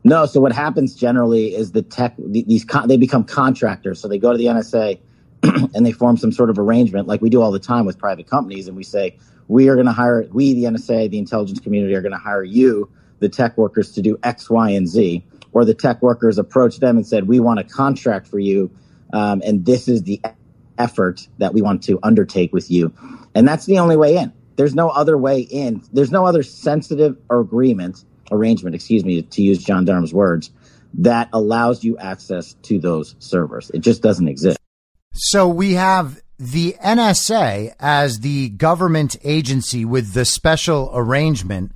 No. 0.07 0.25
So 0.25 0.41
what 0.41 0.53
happens 0.53 0.95
generally 0.95 1.53
is 1.53 1.73
the 1.73 1.83
tech 1.83 2.15
these 2.17 2.65
con- 2.65 2.87
they 2.87 2.97
become 2.97 3.25
contractors. 3.25 4.01
So 4.01 4.07
they 4.07 4.19
go 4.19 4.31
to 4.31 4.39
the 4.39 4.45
NSA 4.45 5.01
and 5.75 5.85
they 5.85 5.91
form 5.91 6.17
some 6.17 6.31
sort 6.31 6.49
of 6.49 6.61
arrangement, 6.61 7.09
like 7.09 7.21
we 7.21 7.29
do 7.29 7.43
all 7.43 7.51
the 7.51 7.59
time 7.59 7.87
with 7.87 7.99
private 7.99 8.29
companies, 8.29 8.69
and 8.69 8.77
we 8.77 8.85
say 8.85 9.19
we 9.49 9.69
are 9.69 9.75
going 9.75 9.87
to 9.87 9.93
hire 9.93 10.25
we 10.31 10.55
the 10.55 10.63
NSA, 10.65 11.11
the 11.11 11.19
intelligence 11.19 11.59
community, 11.59 11.93
are 11.97 12.03
going 12.03 12.13
to 12.13 12.19
hire 12.19 12.45
you, 12.45 12.89
the 13.19 13.29
tech 13.29 13.59
workers, 13.59 13.91
to 13.93 14.03
do 14.03 14.17
X, 14.23 14.49
Y, 14.49 14.71
and 14.71 14.87
Z. 14.87 15.25
Or 15.51 15.65
the 15.65 15.75
tech 15.75 16.03
workers 16.03 16.39
approach 16.39 16.79
them 16.79 16.99
and 16.99 17.07
said, 17.07 17.27
we 17.27 17.41
want 17.41 17.59
a 17.59 17.65
contract 17.65 18.29
for 18.29 18.39
you, 18.39 18.71
um, 19.13 19.43
and 19.45 19.67
this 19.67 19.89
is 19.89 20.05
the 20.05 20.21
effort 20.79 21.27
that 21.39 21.53
we 21.53 21.63
want 21.63 21.83
to 21.85 21.99
undertake 22.05 22.53
with 22.53 22.71
you, 22.71 22.93
and 23.35 23.49
that's 23.49 23.67
the 23.67 23.81
only 23.81 23.97
way 23.97 24.19
in. 24.19 24.33
There's 24.55 24.75
no 24.77 24.89
other 24.89 25.19
way 25.19 25.41
in. 25.41 25.83
There's 25.93 26.13
no 26.13 26.27
other 26.27 26.45
sensitive 26.45 27.17
agreement 27.29 28.05
arrangement, 28.31 28.75
excuse 28.75 29.05
me, 29.05 29.23
to 29.23 29.43
use 29.43 29.63
John 29.63 29.85
Durham's 29.85 30.15
words, 30.15 30.51
that 30.95 31.29
allows 31.33 31.85
you 31.85 31.99
access 31.99 32.55
to 32.63 32.79
those 32.79 33.15
servers. 33.19 33.71
It 33.75 33.81
just 33.81 34.03
doesn't 34.03 34.29
exist. 34.29 34.59
So 35.15 35.49
we 35.49 35.75
have 35.75 36.21
the 36.39 36.77
NSA 36.83 37.75
as 37.81 38.21
the 38.21 38.51
government 38.51 39.17
agency 39.25 39.85
with 39.85 40.13
the 40.13 40.25
special 40.25 40.91
arrangement 40.95 41.73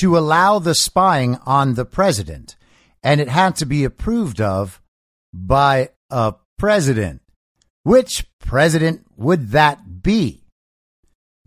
to 0.00 0.18
allow 0.18 0.58
the 0.58 0.74
spying 0.74 1.38
on 1.46 1.74
the 1.74 1.84
president. 1.84 2.56
And 3.02 3.20
it 3.20 3.28
had 3.28 3.56
to 3.56 3.66
be 3.66 3.84
approved 3.84 4.40
of 4.40 4.80
by 5.32 5.90
a 6.10 6.34
president. 6.58 7.22
Which 7.82 8.26
president 8.40 9.06
would 9.16 9.50
that 9.50 10.02
be? 10.02 10.39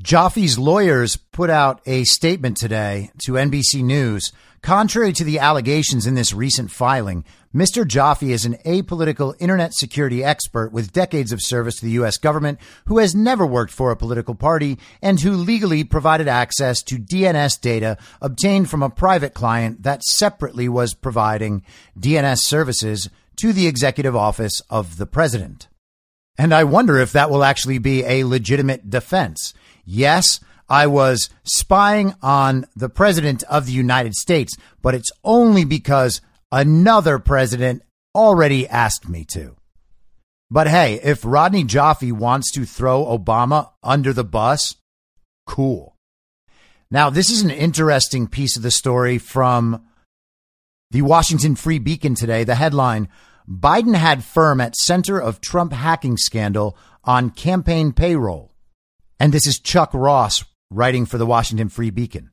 Joffe's 0.03 0.59
lawyers 0.59 1.15
put 1.15 1.49
out 1.49 1.79
a 1.85 2.03
statement 2.03 2.57
today 2.57 3.09
to 3.19 3.33
NBC 3.33 3.81
News. 3.81 4.33
Contrary 4.61 5.13
to 5.13 5.23
the 5.23 5.39
allegations 5.39 6.05
in 6.05 6.13
this 6.13 6.33
recent 6.33 6.71
filing, 6.71 7.23
Mr. 7.55 7.85
Joffe 7.85 8.29
is 8.29 8.43
an 8.43 8.57
apolitical 8.65 9.33
internet 9.39 9.73
security 9.73 10.21
expert 10.21 10.73
with 10.73 10.91
decades 10.91 11.31
of 11.31 11.41
service 11.41 11.77
to 11.77 11.85
the 11.85 11.91
U.S. 11.91 12.17
government 12.17 12.59
who 12.87 12.97
has 12.97 13.15
never 13.15 13.45
worked 13.45 13.71
for 13.71 13.91
a 13.91 13.95
political 13.95 14.35
party 14.35 14.77
and 15.01 15.21
who 15.21 15.31
legally 15.31 15.85
provided 15.85 16.27
access 16.27 16.83
to 16.83 16.99
DNS 16.99 17.61
data 17.61 17.97
obtained 18.21 18.69
from 18.69 18.83
a 18.83 18.89
private 18.89 19.33
client 19.33 19.83
that 19.83 20.03
separately 20.03 20.67
was 20.67 20.93
providing 20.93 21.63
DNS 21.97 22.39
services 22.39 23.09
to 23.37 23.53
the 23.53 23.67
executive 23.67 24.17
office 24.17 24.61
of 24.69 24.97
the 24.97 25.05
president. 25.05 25.69
And 26.37 26.53
I 26.53 26.65
wonder 26.65 26.97
if 26.97 27.13
that 27.13 27.29
will 27.29 27.45
actually 27.45 27.77
be 27.77 28.03
a 28.03 28.25
legitimate 28.25 28.89
defense. 28.89 29.53
Yes, 29.85 30.39
I 30.69 30.87
was 30.87 31.29
spying 31.43 32.15
on 32.21 32.65
the 32.75 32.89
president 32.89 33.43
of 33.43 33.65
the 33.65 33.73
United 33.73 34.15
States, 34.15 34.55
but 34.81 34.95
it's 34.95 35.11
only 35.23 35.65
because 35.65 36.21
another 36.51 37.19
president 37.19 37.83
already 38.15 38.67
asked 38.67 39.09
me 39.09 39.25
to. 39.33 39.55
But 40.49 40.67
hey, 40.67 40.99
if 41.03 41.25
Rodney 41.25 41.63
Joffe 41.63 42.11
wants 42.11 42.51
to 42.51 42.65
throw 42.65 43.05
Obama 43.05 43.71
under 43.81 44.13
the 44.13 44.23
bus, 44.23 44.75
cool. 45.47 45.95
Now, 46.91 47.09
this 47.09 47.31
is 47.31 47.41
an 47.41 47.49
interesting 47.49 48.27
piece 48.27 48.55
of 48.55 48.61
the 48.61 48.69
story 48.69 49.17
from 49.17 49.83
the 50.91 51.01
Washington 51.01 51.55
Free 51.55 51.79
Beacon 51.79 52.13
today. 52.13 52.43
The 52.43 52.53
headline 52.53 53.09
Biden 53.49 53.95
had 53.95 54.23
firm 54.23 54.61
at 54.61 54.75
center 54.75 55.19
of 55.19 55.41
Trump 55.41 55.73
hacking 55.73 56.17
scandal 56.17 56.77
on 57.03 57.31
campaign 57.31 57.91
payroll. 57.91 58.52
And 59.23 59.33
this 59.33 59.47
is 59.47 59.57
Chuck 59.57 59.91
Ross 59.93 60.43
writing 60.69 61.05
for 61.05 61.17
the 61.17 61.25
Washington 61.25 61.69
Free 61.69 61.91
Beacon. 61.91 62.31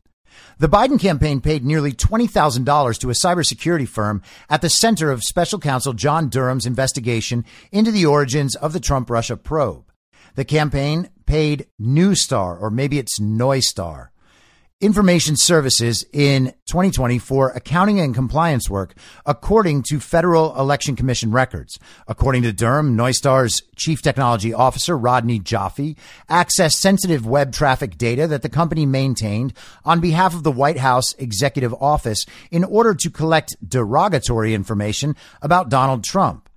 The 0.58 0.68
Biden 0.68 0.98
campaign 0.98 1.40
paid 1.40 1.64
nearly 1.64 1.92
$20,000 1.92 2.98
to 2.98 3.10
a 3.10 3.12
cybersecurity 3.12 3.86
firm 3.86 4.22
at 4.48 4.60
the 4.60 4.68
center 4.68 5.12
of 5.12 5.22
special 5.22 5.60
counsel 5.60 5.92
John 5.92 6.28
Durham's 6.28 6.66
investigation 6.66 7.44
into 7.70 7.92
the 7.92 8.06
origins 8.06 8.56
of 8.56 8.72
the 8.72 8.80
Trump 8.80 9.08
Russia 9.08 9.36
probe. 9.36 9.92
The 10.34 10.44
campaign 10.44 11.10
paid 11.26 11.68
Neustar, 11.80 12.60
or 12.60 12.72
maybe 12.72 12.98
it's 12.98 13.20
Neustar, 13.20 14.08
information 14.80 15.36
services 15.36 16.06
in 16.12 16.46
2020 16.70 17.18
for 17.18 17.50
accounting 17.50 18.00
and 18.00 18.14
compliance 18.14 18.70
work, 18.70 18.94
according 19.26 19.82
to 19.82 20.00
Federal 20.00 20.58
Election 20.58 20.96
Commission 20.96 21.30
records. 21.30 21.78
According 22.08 22.42
to 22.42 22.52
Durham, 22.52 22.96
Neustar's 22.96 23.62
chief 23.76 24.00
technology 24.00 24.54
officer, 24.54 24.96
Rodney 24.96 25.38
Joffe, 25.38 25.96
accessed 26.30 26.78
sensitive 26.78 27.26
web 27.26 27.52
traffic 27.52 27.98
data 27.98 28.26
that 28.26 28.40
the 28.40 28.48
company 28.48 28.86
maintained 28.86 29.52
on 29.84 30.00
behalf 30.00 30.34
of 30.34 30.44
the 30.44 30.52
White 30.52 30.78
House 30.78 31.12
executive 31.14 31.74
office 31.74 32.24
in 32.50 32.64
order 32.64 32.94
to 32.94 33.10
collect 33.10 33.56
derogatory 33.66 34.54
information 34.54 35.14
about 35.42 35.68
Donald 35.68 36.04
Trump. 36.04 36.48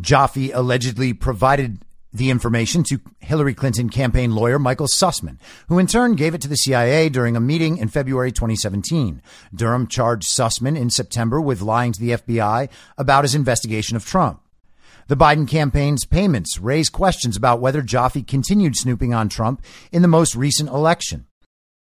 Joffe 0.00 0.52
allegedly 0.54 1.12
provided 1.12 1.82
the 2.18 2.30
information 2.30 2.82
to 2.84 3.00
Hillary 3.20 3.54
Clinton 3.54 3.88
campaign 3.88 4.34
lawyer 4.34 4.58
Michael 4.58 4.86
Sussman, 4.86 5.38
who 5.68 5.78
in 5.78 5.86
turn 5.86 6.14
gave 6.14 6.34
it 6.34 6.40
to 6.42 6.48
the 6.48 6.56
CIA 6.56 7.08
during 7.08 7.36
a 7.36 7.40
meeting 7.40 7.78
in 7.78 7.88
February 7.88 8.32
2017. 8.32 9.22
Durham 9.54 9.86
charged 9.86 10.28
Sussman 10.28 10.76
in 10.76 10.90
September 10.90 11.40
with 11.40 11.62
lying 11.62 11.92
to 11.92 12.00
the 12.00 12.10
FBI 12.10 12.68
about 12.98 13.24
his 13.24 13.34
investigation 13.34 13.96
of 13.96 14.04
Trump. 14.04 14.42
The 15.08 15.16
Biden 15.16 15.48
campaign's 15.48 16.04
payments 16.04 16.58
raise 16.58 16.90
questions 16.90 17.34
about 17.34 17.60
whether 17.60 17.80
Joffe 17.80 18.26
continued 18.26 18.76
snooping 18.76 19.14
on 19.14 19.30
Trump 19.30 19.62
in 19.90 20.02
the 20.02 20.08
most 20.08 20.36
recent 20.36 20.68
election. 20.68 21.26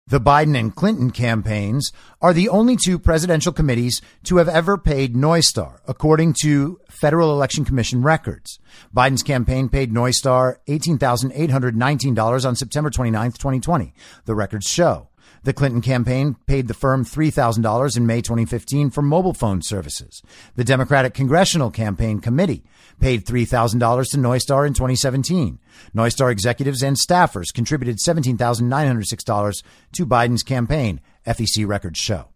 The 0.07 0.21
Biden 0.21 0.55
and 0.55 0.77
Clinton 0.77 1.11
campaigns 1.11 1.91
are 2.21 2.35
the 2.35 2.51
only 2.51 2.77
two 2.77 2.99
presidential 2.99 3.55
committees 3.55 4.03
to 4.25 4.37
have 4.37 4.51
ever 4.51 4.77
paid 4.77 5.15
Neustar, 5.15 5.79
according 5.89 6.35
to 6.43 6.79
Federal 6.91 7.33
Election 7.33 7.65
Commission 7.65 8.03
records. 8.03 8.59
Biden's 8.95 9.23
campaign 9.23 9.71
paid 9.71 9.95
Neustar 9.95 10.57
$18,819 10.69 12.45
on 12.45 12.55
September 12.55 12.91
29, 12.91 13.33
2020. 13.33 13.95
The 14.27 14.35
records 14.35 14.67
show. 14.67 15.09
The 15.45 15.53
Clinton 15.53 15.83
campaign 15.83 16.37
paid 16.47 16.69
the 16.69 16.75
firm 16.75 17.05
$3,000 17.05 17.97
in 17.99 18.07
May 18.07 18.23
2015 18.23 18.89
for 18.89 19.03
mobile 19.03 19.35
phone 19.35 19.61
services. 19.61 20.23
The 20.57 20.65
Democratic 20.65 21.13
Congressional 21.13 21.71
Campaign 21.71 22.21
Committee 22.21 22.65
paid 22.99 23.27
$3,000 23.27 24.11
to 24.11 24.17
Neustar 24.17 24.67
in 24.67 24.73
2017. 24.73 25.59
Neustar 25.95 26.33
executives 26.33 26.83
and 26.83 26.97
staffers 26.97 27.53
contributed 27.53 27.99
$17,906 27.99 29.63
to 29.93 30.07
Biden's 30.07 30.43
campaign, 30.43 31.03
FEC 31.27 31.67
records 31.67 31.99
show. 31.99 32.31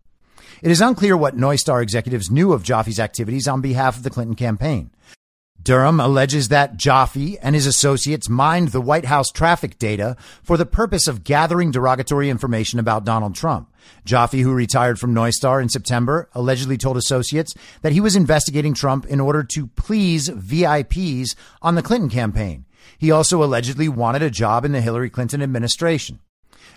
It 0.61 0.71
is 0.71 0.83
unclear 0.83 1.17
what 1.17 1.35
Neustar 1.35 1.83
executives 1.83 2.31
knew 2.31 2.53
of 2.53 2.63
Joffe's 2.63 3.01
activities 3.01 3.49
on 3.49 3.63
behalf 3.63 3.97
of 3.97 4.03
the 4.03 4.11
Clinton 4.11 4.37
campaign. 4.37 4.91
Durham 5.63 6.01
alleges 6.01 6.49
that 6.49 6.77
Joffe 6.77 7.37
and 7.43 7.55
his 7.55 7.67
associates 7.67 8.29
mined 8.29 8.69
the 8.69 8.81
White 8.81 9.05
House 9.05 9.31
traffic 9.31 9.79
data 9.79 10.17
for 10.43 10.57
the 10.57 10.65
purpose 10.65 11.07
of 11.07 11.25
gathering 11.25 11.71
derogatory 11.71 12.31
information 12.31 12.79
about 12.79 13.05
Donald 13.05 13.35
Trump. 13.35 13.71
Joffe, 14.05 14.41
who 14.43 14.53
retired 14.53 14.99
from 14.99 15.15
Neustar 15.15 15.61
in 15.61 15.69
September, 15.69 16.29
allegedly 16.35 16.79
told 16.79 16.97
associates 16.97 17.55
that 17.83 17.93
he 17.93 18.01
was 18.01 18.17
investigating 18.17 18.73
Trump 18.73 19.05
in 19.07 19.21
order 19.21 19.43
to 19.43 19.67
please 19.69 20.29
VIPs 20.29 21.35
on 21.61 21.75
the 21.75 21.83
Clinton 21.83 22.09
campaign. 22.09 22.65
He 22.97 23.11
also 23.11 23.43
allegedly 23.43 23.89
wanted 23.89 24.23
a 24.23 24.31
job 24.31 24.65
in 24.65 24.73
the 24.73 24.81
Hillary 24.81 25.11
Clinton 25.11 25.43
administration. 25.43 26.21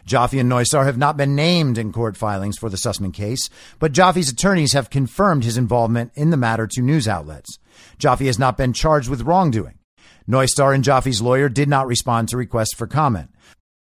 Joffe 0.05 0.39
and 0.39 0.51
Neustar 0.51 0.85
have 0.85 0.97
not 0.97 1.17
been 1.17 1.35
named 1.35 1.77
in 1.77 1.93
court 1.93 2.17
filings 2.17 2.57
for 2.57 2.69
the 2.69 2.77
Sussman 2.77 3.13
case, 3.13 3.49
but 3.79 3.91
Joffe's 3.91 4.29
attorneys 4.29 4.73
have 4.73 4.89
confirmed 4.89 5.43
his 5.43 5.57
involvement 5.57 6.11
in 6.15 6.31
the 6.31 6.37
matter 6.37 6.67
to 6.67 6.81
news 6.81 7.07
outlets. 7.07 7.59
Joffe 7.97 8.25
has 8.25 8.39
not 8.39 8.57
been 8.57 8.73
charged 8.73 9.09
with 9.09 9.21
wrongdoing. 9.21 9.77
Neustar 10.27 10.73
and 10.73 10.83
Joffe's 10.83 11.21
lawyer 11.21 11.49
did 11.49 11.67
not 11.67 11.87
respond 11.87 12.29
to 12.29 12.37
requests 12.37 12.73
for 12.73 12.87
comment. 12.87 13.29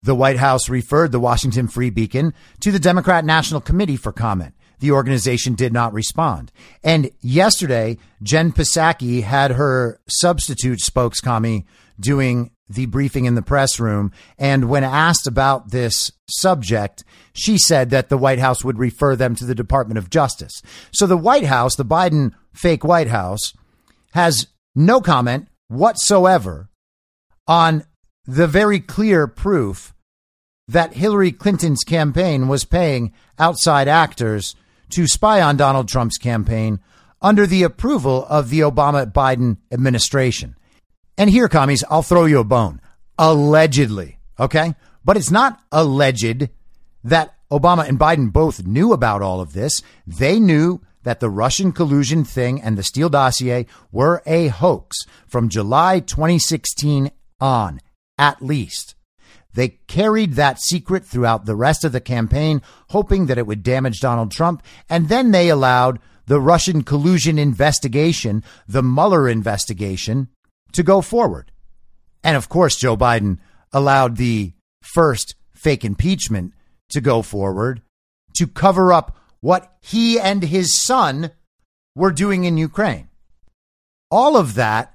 The 0.02 0.14
White 0.14 0.38
House 0.38 0.68
referred 0.68 1.12
the 1.12 1.20
Washington 1.20 1.68
Free 1.68 1.90
Beacon 1.90 2.32
to 2.60 2.72
the 2.72 2.78
Democrat 2.78 3.24
National 3.24 3.60
Committee 3.60 3.96
for 3.96 4.12
comment. 4.12 4.54
The 4.78 4.92
organization 4.92 5.54
did 5.54 5.74
not 5.74 5.92
respond. 5.92 6.50
And 6.82 7.10
yesterday, 7.20 7.98
Jen 8.22 8.52
Psaki 8.52 9.22
had 9.22 9.52
her 9.52 10.00
substitute 10.08 10.78
spokescommie 10.80 11.64
doing 11.98 12.50
the 12.66 12.86
briefing 12.86 13.26
in 13.26 13.34
the 13.34 13.42
press 13.42 13.78
room. 13.78 14.10
And 14.38 14.70
when 14.70 14.84
asked 14.84 15.26
about 15.26 15.70
this 15.70 16.10
subject, 16.30 17.04
she 17.34 17.58
said 17.58 17.90
that 17.90 18.08
the 18.08 18.16
White 18.16 18.38
House 18.38 18.64
would 18.64 18.78
refer 18.78 19.16
them 19.16 19.34
to 19.34 19.44
the 19.44 19.54
Department 19.54 19.98
of 19.98 20.08
Justice. 20.08 20.62
So 20.92 21.06
the 21.06 21.16
White 21.16 21.44
House, 21.44 21.76
the 21.76 21.84
Biden 21.84 22.32
fake 22.54 22.84
White 22.84 23.08
House, 23.08 23.52
has 24.10 24.46
no 24.74 25.00
comment 25.00 25.48
whatsoever 25.68 26.68
on 27.46 27.84
the 28.26 28.46
very 28.46 28.80
clear 28.80 29.26
proof 29.26 29.94
that 30.68 30.94
Hillary 30.94 31.32
Clinton's 31.32 31.82
campaign 31.82 32.46
was 32.46 32.64
paying 32.64 33.12
outside 33.38 33.88
actors 33.88 34.54
to 34.90 35.06
spy 35.06 35.40
on 35.40 35.56
Donald 35.56 35.88
Trump's 35.88 36.18
campaign 36.18 36.80
under 37.22 37.46
the 37.46 37.62
approval 37.62 38.24
of 38.28 38.50
the 38.50 38.60
Obama 38.60 39.10
Biden 39.10 39.58
administration. 39.70 40.56
And 41.18 41.28
here, 41.28 41.48
commies, 41.48 41.84
I'll 41.90 42.02
throw 42.02 42.24
you 42.24 42.38
a 42.38 42.44
bone. 42.44 42.80
Allegedly, 43.18 44.18
okay? 44.38 44.74
But 45.04 45.16
it's 45.16 45.30
not 45.30 45.60
alleged 45.70 46.48
that 47.04 47.34
Obama 47.50 47.88
and 47.88 47.98
Biden 47.98 48.32
both 48.32 48.64
knew 48.64 48.92
about 48.92 49.22
all 49.22 49.40
of 49.40 49.52
this. 49.52 49.82
They 50.06 50.38
knew 50.38 50.80
that 51.02 51.20
the 51.20 51.30
Russian 51.30 51.72
collusion 51.72 52.24
thing 52.24 52.60
and 52.60 52.76
the 52.76 52.82
Steele 52.82 53.08
dossier 53.08 53.66
were 53.90 54.22
a 54.26 54.48
hoax 54.48 54.98
from 55.26 55.48
July 55.48 56.00
2016 56.00 57.10
on, 57.40 57.80
at 58.18 58.42
least. 58.42 58.94
They 59.54 59.80
carried 59.88 60.34
that 60.34 60.60
secret 60.60 61.04
throughout 61.04 61.46
the 61.46 61.56
rest 61.56 61.84
of 61.84 61.92
the 61.92 62.00
campaign, 62.00 62.62
hoping 62.90 63.26
that 63.26 63.38
it 63.38 63.46
would 63.46 63.62
damage 63.62 64.00
Donald 64.00 64.30
Trump. 64.30 64.62
And 64.88 65.08
then 65.08 65.32
they 65.32 65.48
allowed 65.48 65.98
the 66.26 66.40
Russian 66.40 66.82
collusion 66.82 67.38
investigation, 67.38 68.44
the 68.68 68.82
Mueller 68.82 69.28
investigation, 69.28 70.28
to 70.72 70.82
go 70.82 71.00
forward. 71.00 71.50
And 72.22 72.36
of 72.36 72.48
course, 72.48 72.76
Joe 72.76 72.96
Biden 72.96 73.38
allowed 73.72 74.16
the 74.16 74.52
first 74.82 75.34
fake 75.54 75.84
impeachment 75.84 76.52
to 76.90 77.00
go 77.00 77.22
forward 77.22 77.82
to 78.34 78.46
cover 78.46 78.92
up 78.92 79.16
what 79.40 79.72
he 79.80 80.18
and 80.18 80.42
his 80.42 80.80
son 80.82 81.30
were 81.94 82.12
doing 82.12 82.44
in 82.44 82.56
Ukraine. 82.56 83.08
All 84.10 84.36
of 84.36 84.54
that 84.54 84.94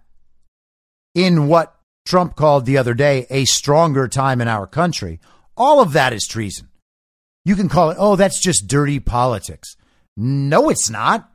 in 1.13 1.47
what 1.47 1.75
Trump 2.05 2.35
called 2.35 2.65
the 2.65 2.77
other 2.77 2.93
day 2.93 3.25
a 3.29 3.45
stronger 3.45 4.07
time 4.07 4.41
in 4.41 4.47
our 4.47 4.67
country. 4.67 5.19
All 5.57 5.81
of 5.81 5.93
that 5.93 6.13
is 6.13 6.27
treason. 6.27 6.69
You 7.43 7.55
can 7.55 7.69
call 7.69 7.91
it, 7.91 7.97
oh, 7.99 8.15
that's 8.15 8.41
just 8.41 8.67
dirty 8.67 8.99
politics. 8.99 9.75
No, 10.17 10.69
it's 10.69 10.89
not. 10.89 11.29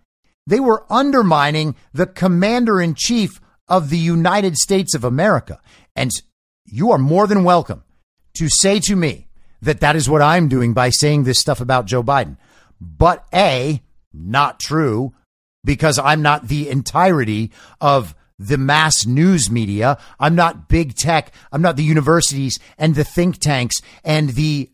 They 0.47 0.61
were 0.61 0.85
undermining 0.91 1.77
the 1.93 2.07
commander 2.07 2.81
in 2.81 2.95
chief 2.95 3.41
of 3.69 3.91
the 3.91 3.99
United 3.99 4.57
States 4.57 4.95
of 4.95 5.05
America. 5.05 5.61
And 5.95 6.11
you 6.67 6.91
are 6.91 6.99
more 6.99 7.27
than 7.27 7.45
welcome 7.45 7.85
to 8.35 8.49
say 8.49 8.81
to 8.81 8.97
me 8.97 9.29
that 9.63 9.81
that 9.81 9.97
is 9.97 10.09
what 10.09 10.23
I'm 10.23 10.49
doing 10.49 10.73
by 10.73 10.91
saying 10.91 11.25
this 11.25 11.39
stuff 11.39 11.61
about 11.61 11.87
Joe 11.87 12.03
Biden. 12.03 12.37
But 12.81 13.27
A, 13.35 13.83
not 14.13 14.59
true, 14.61 15.15
because 15.65 15.99
I'm 15.99 16.23
not 16.23 16.49
the 16.49 16.69
entirety 16.69 17.51
of 17.81 18.15
the 18.39 18.57
mass 18.57 19.05
news 19.05 19.51
media. 19.51 19.99
I'm 20.19 20.35
not 20.35 20.69
big 20.69 20.95
tech. 20.95 21.33
I'm 21.53 21.61
not 21.61 21.77
the 21.77 21.85
universities 21.85 22.59
and 22.79 22.95
the 22.95 23.05
think 23.05 23.39
tanks 23.39 23.83
and 24.03 24.31
the 24.31 24.71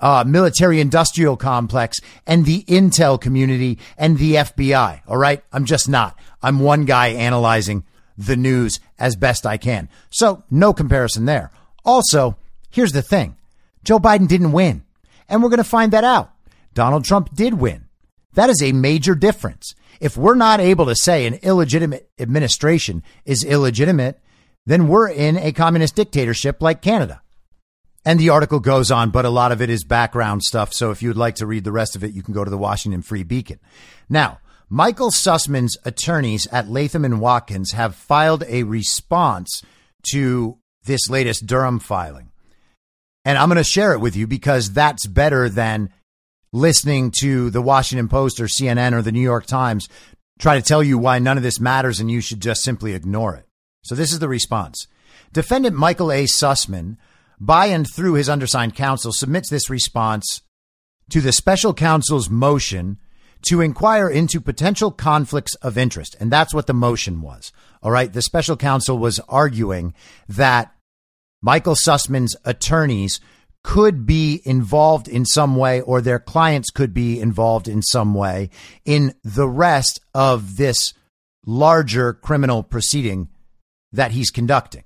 uh, 0.00 0.22
military 0.26 0.80
industrial 0.80 1.36
complex 1.36 1.98
and 2.26 2.46
the 2.46 2.62
intel 2.64 3.20
community 3.20 3.78
and 3.98 4.18
the 4.18 4.34
FBI. 4.34 5.00
All 5.08 5.16
right. 5.16 5.42
I'm 5.52 5.64
just 5.64 5.88
not. 5.88 6.16
I'm 6.42 6.60
one 6.60 6.84
guy 6.84 7.08
analyzing 7.08 7.84
the 8.16 8.36
news 8.36 8.78
as 8.98 9.16
best 9.16 9.46
I 9.46 9.56
can. 9.56 9.88
So 10.10 10.44
no 10.50 10.72
comparison 10.72 11.24
there. 11.24 11.50
Also, 11.84 12.36
here's 12.70 12.92
the 12.92 13.02
thing. 13.02 13.36
Joe 13.82 13.98
Biden 13.98 14.28
didn't 14.28 14.52
win. 14.52 14.84
And 15.28 15.42
we're 15.42 15.48
going 15.48 15.58
to 15.58 15.64
find 15.64 15.92
that 15.92 16.04
out. 16.04 16.31
Donald 16.74 17.04
Trump 17.04 17.34
did 17.34 17.54
win. 17.54 17.86
That 18.34 18.50
is 18.50 18.62
a 18.62 18.72
major 18.72 19.14
difference. 19.14 19.74
If 20.00 20.16
we're 20.16 20.34
not 20.34 20.60
able 20.60 20.86
to 20.86 20.96
say 20.96 21.26
an 21.26 21.34
illegitimate 21.42 22.10
administration 22.18 23.02
is 23.24 23.44
illegitimate, 23.44 24.20
then 24.66 24.88
we're 24.88 25.08
in 25.08 25.36
a 25.36 25.52
communist 25.52 25.94
dictatorship 25.94 26.62
like 26.62 26.82
Canada. 26.82 27.20
And 28.04 28.18
the 28.18 28.30
article 28.30 28.58
goes 28.58 28.90
on, 28.90 29.10
but 29.10 29.24
a 29.24 29.30
lot 29.30 29.52
of 29.52 29.62
it 29.62 29.70
is 29.70 29.84
background 29.84 30.42
stuff. 30.42 30.72
So 30.72 30.90
if 30.90 31.02
you'd 31.02 31.16
like 31.16 31.36
to 31.36 31.46
read 31.46 31.64
the 31.64 31.72
rest 31.72 31.94
of 31.94 32.02
it, 32.02 32.12
you 32.12 32.22
can 32.22 32.34
go 32.34 32.44
to 32.44 32.50
the 32.50 32.58
Washington 32.58 33.02
Free 33.02 33.22
Beacon. 33.22 33.60
Now, 34.08 34.40
Michael 34.68 35.10
Sussman's 35.10 35.76
attorneys 35.84 36.46
at 36.48 36.68
Latham 36.68 37.04
and 37.04 37.20
Watkins 37.20 37.72
have 37.72 37.94
filed 37.94 38.42
a 38.48 38.64
response 38.64 39.62
to 40.12 40.58
this 40.84 41.08
latest 41.08 41.46
Durham 41.46 41.78
filing. 41.78 42.30
And 43.24 43.38
I'm 43.38 43.48
going 43.48 43.56
to 43.58 43.64
share 43.64 43.92
it 43.92 44.00
with 44.00 44.16
you 44.16 44.26
because 44.26 44.72
that's 44.72 45.06
better 45.06 45.48
than 45.48 45.90
listening 46.52 47.10
to 47.20 47.50
the 47.50 47.62
Washington 47.62 48.08
Post 48.08 48.40
or 48.40 48.44
CNN 48.44 48.92
or 48.92 49.02
the 49.02 49.12
New 49.12 49.20
York 49.20 49.46
Times 49.46 49.88
try 50.38 50.56
to 50.56 50.62
tell 50.62 50.82
you 50.82 50.98
why 50.98 51.18
none 51.18 51.36
of 51.36 51.42
this 51.42 51.60
matters 51.60 52.00
and 52.00 52.10
you 52.10 52.20
should 52.20 52.40
just 52.40 52.62
simply 52.62 52.94
ignore 52.94 53.34
it. 53.34 53.46
So 53.84 53.94
this 53.94 54.12
is 54.12 54.18
the 54.18 54.28
response. 54.28 54.86
Defendant 55.32 55.76
Michael 55.76 56.12
A. 56.12 56.24
Sussman, 56.24 56.96
by 57.40 57.66
and 57.66 57.88
through 57.88 58.14
his 58.14 58.28
undersigned 58.28 58.74
counsel, 58.74 59.12
submits 59.12 59.48
this 59.48 59.70
response 59.70 60.42
to 61.10 61.20
the 61.20 61.32
special 61.32 61.74
counsel's 61.74 62.28
motion 62.28 62.98
to 63.42 63.60
inquire 63.60 64.08
into 64.08 64.40
potential 64.40 64.90
conflicts 64.90 65.54
of 65.56 65.76
interest. 65.76 66.16
And 66.20 66.30
that's 66.30 66.54
what 66.54 66.66
the 66.66 66.74
motion 66.74 67.22
was. 67.22 67.52
All 67.82 67.90
right. 67.90 68.12
The 68.12 68.22
special 68.22 68.56
counsel 68.56 68.98
was 68.98 69.18
arguing 69.28 69.94
that 70.28 70.74
Michael 71.40 71.74
Sussman's 71.74 72.36
attorneys 72.44 73.20
could 73.64 74.06
be 74.06 74.42
involved 74.44 75.08
in 75.08 75.24
some 75.24 75.56
way 75.56 75.80
or 75.80 76.00
their 76.00 76.18
clients 76.18 76.70
could 76.70 76.92
be 76.92 77.20
involved 77.20 77.68
in 77.68 77.82
some 77.82 78.14
way 78.14 78.50
in 78.84 79.14
the 79.22 79.48
rest 79.48 80.00
of 80.14 80.56
this 80.56 80.92
larger 81.46 82.12
criminal 82.12 82.62
proceeding 82.62 83.28
that 83.92 84.12
he's 84.12 84.30
conducting. 84.30 84.84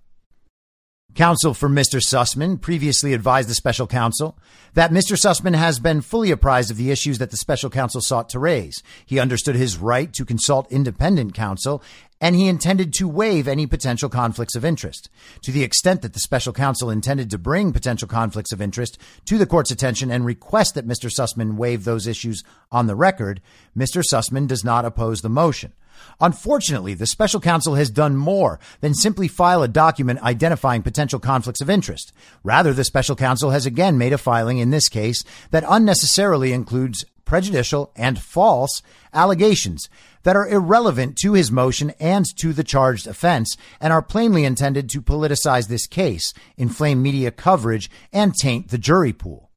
Counsel 1.17 1.55
for 1.55 1.71
Mr. 1.71 1.99
Sussman 1.99 2.61
previously 2.61 3.15
advised 3.15 3.49
the 3.49 3.55
special 3.55 3.87
counsel 3.87 4.37
that 4.75 4.91
Mr. 4.91 5.17
Sussman 5.17 5.55
has 5.55 5.79
been 5.79 6.03
fully 6.03 6.31
apprised 6.31 6.71
of 6.71 6.77
the 6.77 6.91
issues 6.91 7.17
that 7.17 7.31
the 7.31 7.39
special 7.39 7.71
counsel 7.71 8.03
sought 8.03 8.29
to 8.29 8.39
raise. 8.39 8.83
He 9.07 9.19
understood 9.19 9.57
his 9.57 9.79
right 9.79 10.13
to 10.13 10.27
consult 10.27 10.71
independent 10.71 11.33
counsel 11.33 11.83
and 12.21 12.37
he 12.37 12.49
intended 12.49 12.93
to 12.95 13.09
waive 13.09 13.49
any 13.49 13.67
potential 13.67 14.11
conflicts 14.11 14.55
of 14.55 14.65
interest. 14.65 15.09
To 15.45 15.51
the 15.51 15.65
extent 15.65 16.03
that 16.03 16.13
the 16.13 16.21
special 16.21 16.53
counsel 16.53 16.91
intended 16.91 17.31
to 17.31 17.39
bring 17.39 17.73
potential 17.73 18.09
conflicts 18.09 18.53
of 18.53 18.61
interest 18.61 18.99
to 19.25 19.39
the 19.39 19.47
court's 19.47 19.71
attention 19.71 20.11
and 20.11 20.27
request 20.27 20.75
that 20.75 20.87
Mr. 20.87 21.11
Sussman 21.11 21.57
waive 21.57 21.85
those 21.85 22.07
issues 22.07 22.45
on 22.71 22.89
the 22.89 22.95
record, 22.95 23.41
Mr. 23.75 24.03
Sussman 24.03 24.47
does 24.47 24.65
not 24.65 24.85
oppose 24.85 25.23
the 25.23 25.31
motion. 25.31 25.73
Unfortunately, 26.21 26.95
the 26.95 27.07
special 27.07 27.41
counsel 27.41 27.75
has 27.75 27.91
done 27.91 28.17
more 28.17 28.59
than 28.81 28.95
simply 28.95 29.29
file 29.29 29.63
a 29.63 29.69
document 29.69 30.23
identifying 30.23 30.83
potential 30.83 31.19
conflicts 31.19 31.61
of 31.61 31.71
interest. 31.71 32.13
Rather, 32.43 32.73
the 32.73 32.85
special 32.85 33.17
counsel 33.17 33.51
has 33.51 33.67
again 33.67 33.99
made 33.99 34.13
a 34.13 34.19
filing 34.19 34.59
in 34.59 34.71
this 34.71 34.89
case 34.89 35.25
that 35.51 35.65
unnecessarily 35.69 36.53
includes 36.53 37.05
prejudicial 37.27 37.93
and 37.97 38.19
false 38.19 38.81
allegations 39.13 39.89
that 40.23 40.37
are 40.37 40.49
irrelevant 40.49 41.17
to 41.17 41.35
his 41.35 41.53
motion 41.53 41.93
and 42.01 42.25
to 42.37 42.53
the 42.53 42.65
charged 42.65 43.07
offense 43.07 43.57
and 43.81 43.93
are 43.93 44.03
plainly 44.03 44.45
intended 44.45 44.89
to 44.89 45.03
politicize 45.03 45.69
this 45.69 45.87
case, 45.87 46.33
inflame 46.57 47.03
media 47.03 47.31
coverage, 47.31 47.91
and 48.13 48.35
taint 48.35 48.69
the 48.69 48.79
jury 48.79 49.13
pool. 49.13 49.51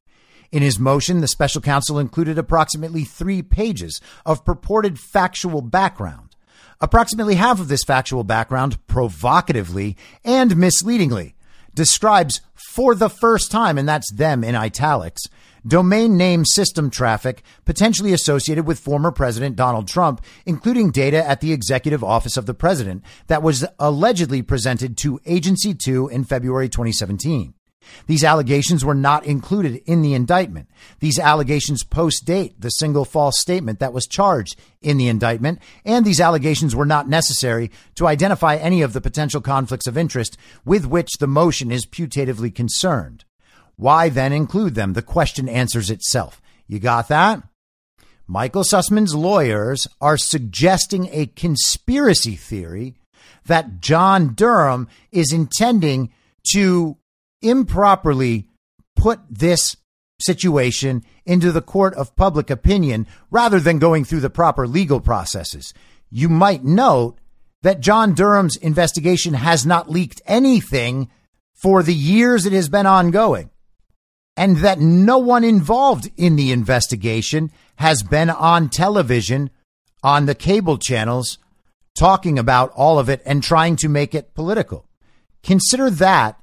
In 0.52 0.62
his 0.62 0.78
motion, 0.80 1.20
the 1.20 1.28
special 1.28 1.60
counsel 1.60 1.98
included 1.98 2.36
approximately 2.36 3.04
three 3.04 3.40
pages 3.40 4.00
of 4.26 4.44
purported 4.44 4.98
factual 4.98 5.62
background. 5.62 6.29
Approximately 6.82 7.34
half 7.34 7.60
of 7.60 7.68
this 7.68 7.84
factual 7.84 8.24
background, 8.24 8.78
provocatively 8.86 9.98
and 10.24 10.56
misleadingly, 10.56 11.34
describes 11.74 12.40
for 12.54 12.94
the 12.94 13.10
first 13.10 13.50
time, 13.50 13.76
and 13.76 13.86
that's 13.86 14.10
them 14.12 14.42
in 14.42 14.54
italics, 14.54 15.22
domain 15.66 16.16
name 16.16 16.44
system 16.46 16.88
traffic 16.88 17.42
potentially 17.66 18.14
associated 18.14 18.66
with 18.66 18.80
former 18.80 19.12
President 19.12 19.56
Donald 19.56 19.88
Trump, 19.88 20.24
including 20.46 20.90
data 20.90 21.22
at 21.28 21.42
the 21.42 21.52
Executive 21.52 22.02
Office 22.02 22.38
of 22.38 22.46
the 22.46 22.54
President 22.54 23.04
that 23.26 23.42
was 23.42 23.66
allegedly 23.78 24.40
presented 24.40 24.96
to 24.96 25.20
Agency 25.26 25.74
2 25.74 26.08
in 26.08 26.24
February 26.24 26.70
2017. 26.70 27.52
These 28.06 28.24
allegations 28.24 28.84
were 28.84 28.94
not 28.94 29.24
included 29.24 29.82
in 29.86 30.02
the 30.02 30.14
indictment. 30.14 30.68
These 31.00 31.18
allegations 31.18 31.82
post 31.82 32.24
date 32.24 32.60
the 32.60 32.70
single 32.70 33.04
false 33.04 33.38
statement 33.38 33.78
that 33.78 33.92
was 33.92 34.06
charged 34.06 34.56
in 34.80 34.96
the 34.96 35.08
indictment, 35.08 35.60
and 35.84 36.04
these 36.04 36.20
allegations 36.20 36.74
were 36.74 36.86
not 36.86 37.08
necessary 37.08 37.70
to 37.96 38.06
identify 38.06 38.56
any 38.56 38.82
of 38.82 38.92
the 38.92 39.00
potential 39.00 39.40
conflicts 39.40 39.86
of 39.86 39.96
interest 39.96 40.36
with 40.64 40.86
which 40.86 41.18
the 41.18 41.26
motion 41.26 41.70
is 41.70 41.86
putatively 41.86 42.54
concerned. 42.54 43.24
Why 43.76 44.08
then 44.08 44.32
include 44.32 44.74
them? 44.74 44.92
The 44.92 45.02
question 45.02 45.48
answers 45.48 45.90
itself. 45.90 46.42
You 46.66 46.78
got 46.78 47.08
that? 47.08 47.42
Michael 48.26 48.62
Sussman's 48.62 49.14
lawyers 49.14 49.88
are 50.00 50.16
suggesting 50.16 51.08
a 51.10 51.26
conspiracy 51.26 52.36
theory 52.36 52.94
that 53.46 53.80
John 53.80 54.34
Durham 54.34 54.86
is 55.10 55.32
intending 55.32 56.12
to 56.52 56.96
improperly 57.42 58.46
put 58.96 59.20
this 59.30 59.76
situation 60.20 61.02
into 61.24 61.50
the 61.50 61.62
court 61.62 61.94
of 61.94 62.14
public 62.16 62.50
opinion 62.50 63.06
rather 63.30 63.58
than 63.58 63.78
going 63.78 64.04
through 64.04 64.20
the 64.20 64.30
proper 64.30 64.66
legal 64.66 65.00
processes. 65.00 65.72
You 66.10 66.28
might 66.28 66.64
note 66.64 67.18
that 67.62 67.80
John 67.80 68.14
Durham's 68.14 68.56
investigation 68.56 69.34
has 69.34 69.64
not 69.64 69.90
leaked 69.90 70.20
anything 70.26 71.10
for 71.54 71.82
the 71.82 71.94
years 71.94 72.46
it 72.46 72.52
has 72.52 72.68
been 72.68 72.86
ongoing, 72.86 73.50
and 74.36 74.58
that 74.58 74.80
no 74.80 75.18
one 75.18 75.44
involved 75.44 76.10
in 76.16 76.36
the 76.36 76.52
investigation 76.52 77.50
has 77.76 78.02
been 78.02 78.30
on 78.30 78.70
television 78.70 79.50
on 80.02 80.24
the 80.24 80.34
cable 80.34 80.78
channels 80.78 81.38
talking 81.94 82.38
about 82.38 82.72
all 82.74 82.98
of 82.98 83.10
it 83.10 83.20
and 83.26 83.42
trying 83.42 83.76
to 83.76 83.88
make 83.88 84.14
it 84.14 84.34
political. 84.34 84.86
Consider 85.42 85.90
that 85.90 86.39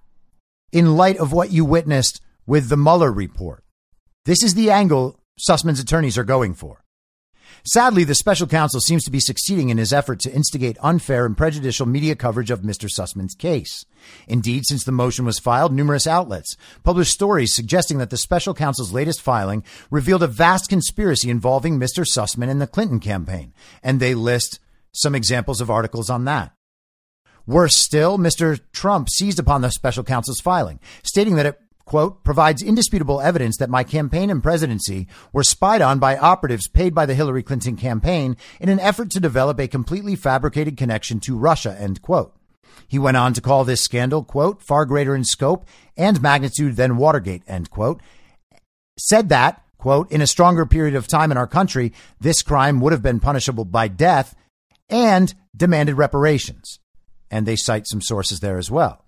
in 0.72 0.97
light 0.97 1.18
of 1.18 1.32
what 1.32 1.51
you 1.51 1.65
witnessed 1.65 2.22
with 2.45 2.70
the 2.70 2.78
Mueller 2.78 3.11
report. 3.11 3.63
This 4.26 4.43
is 4.43 4.55
the 4.55 4.72
angle 4.72 5.20
Sussman's 5.39 5.80
attorneys 5.80 6.18
are 6.18 6.24
going 6.24 6.53
for. 6.53 6.84
Sadly, 7.65 8.03
the 8.03 8.15
special 8.15 8.47
counsel 8.47 8.80
seems 8.80 9.03
to 9.03 9.11
be 9.11 9.20
succeeding 9.20 9.70
in 9.70 9.78
his 9.78 9.91
effort 9.91 10.20
to 10.22 10.32
instigate 10.32 10.78
unfair 10.82 11.26
and 11.26 11.36
prejudicial 11.36 11.86
media 11.86 12.15
coverage 12.15 12.51
of 12.51 12.61
Mr. 12.61 12.89
Sussman's 12.89 13.36
case. 13.36 13.86
Indeed, 14.28 14.65
since 14.65 14.84
the 14.84 14.91
motion 14.91 15.26
was 15.26 15.39
filed, 15.39 15.74
numerous 15.74 16.07
outlets 16.07 16.55
published 16.84 17.13
stories 17.13 17.53
suggesting 17.53 17.97
that 17.97 18.09
the 18.09 18.18
special 18.18 18.53
counsel's 18.53 18.93
latest 18.93 19.22
filing 19.22 19.63
revealed 19.91 20.24
a 20.24 20.28
vast 20.28 20.70
conspiracy 20.70 21.30
involving 21.30 21.80
Mr. 21.80 22.05
Sussman 22.05 22.49
and 22.49 22.61
the 22.61 22.68
Clinton 22.68 22.99
campaign, 22.99 23.53
and 23.84 23.99
they 23.99 24.13
list 24.13 24.59
some 24.93 25.15
examples 25.15 25.61
of 25.61 25.70
articles 25.70 26.09
on 26.09 26.26
that. 26.26 26.53
Worse 27.48 27.78
still, 27.78 28.18
Mr. 28.18 28.60
Trump 28.74 29.10
seized 29.10 29.39
upon 29.39 29.62
the 29.62 29.72
special 29.72 30.04
counsel's 30.04 30.41
filing, 30.41 30.82
stating 31.02 31.36
that 31.38 31.45
it 31.45 31.60
quote, 31.86 32.22
provides 32.24 32.62
indisputable 32.62 33.22
evidence 33.22 33.56
that 33.58 33.70
my 33.70 33.84
campaign 33.84 34.30
and 34.30 34.43
presidency 34.43 35.08
were 35.32 35.43
spied 35.43 35.82
on 35.82 35.98
by 35.98 36.18
operatives 36.18 36.68
paid 36.68 36.93
by 36.93 37.06
the 37.06 37.16
Hillary 37.16 37.41
Clinton 37.41 37.78
campaign 37.78 38.36
in 38.60 38.68
an 38.68 38.80
effort 38.82 39.10
to 39.12 39.22
develop 39.22 39.58
a 39.60 39.70
completely 39.70 40.16
fabricated 40.16 40.76
connection 40.76 41.22
to 41.22 41.38
Russia, 41.38 41.76
end 41.80 42.02
quote. 42.02 42.36
He 42.88 43.00
went 43.00 43.18
on 43.18 43.34
to 43.34 43.41
call 43.41 43.64
this 43.64 43.82
scandal, 43.82 44.24
quote, 44.24 44.62
far 44.62 44.86
greater 44.86 45.16
in 45.16 45.24
scope 45.24 45.66
and 45.95 46.22
magnitude 46.22 46.76
than 46.76 46.98
Watergate, 46.98 47.43
end 47.48 47.70
quote. 47.70 48.02
Said 49.00 49.30
that, 49.30 49.64
quote, 49.78 50.12
in 50.12 50.22
a 50.22 50.28
stronger 50.28 50.66
period 50.66 50.95
of 50.95 51.08
time 51.08 51.32
in 51.32 51.38
our 51.38 51.48
country, 51.48 51.93
this 52.20 52.41
crime 52.41 52.82
would 52.82 52.91
have 52.91 53.02
been 53.02 53.22
punishable 53.22 53.66
by 53.66 53.88
death 53.88 54.36
and 54.89 55.34
demanded 55.56 55.95
reparations 55.95 56.80
and 57.30 57.45
they 57.45 57.55
cite 57.55 57.88
some 57.88 58.01
sources 58.01 58.39
there 58.39 58.57
as 58.57 58.71
well. 58.71 59.05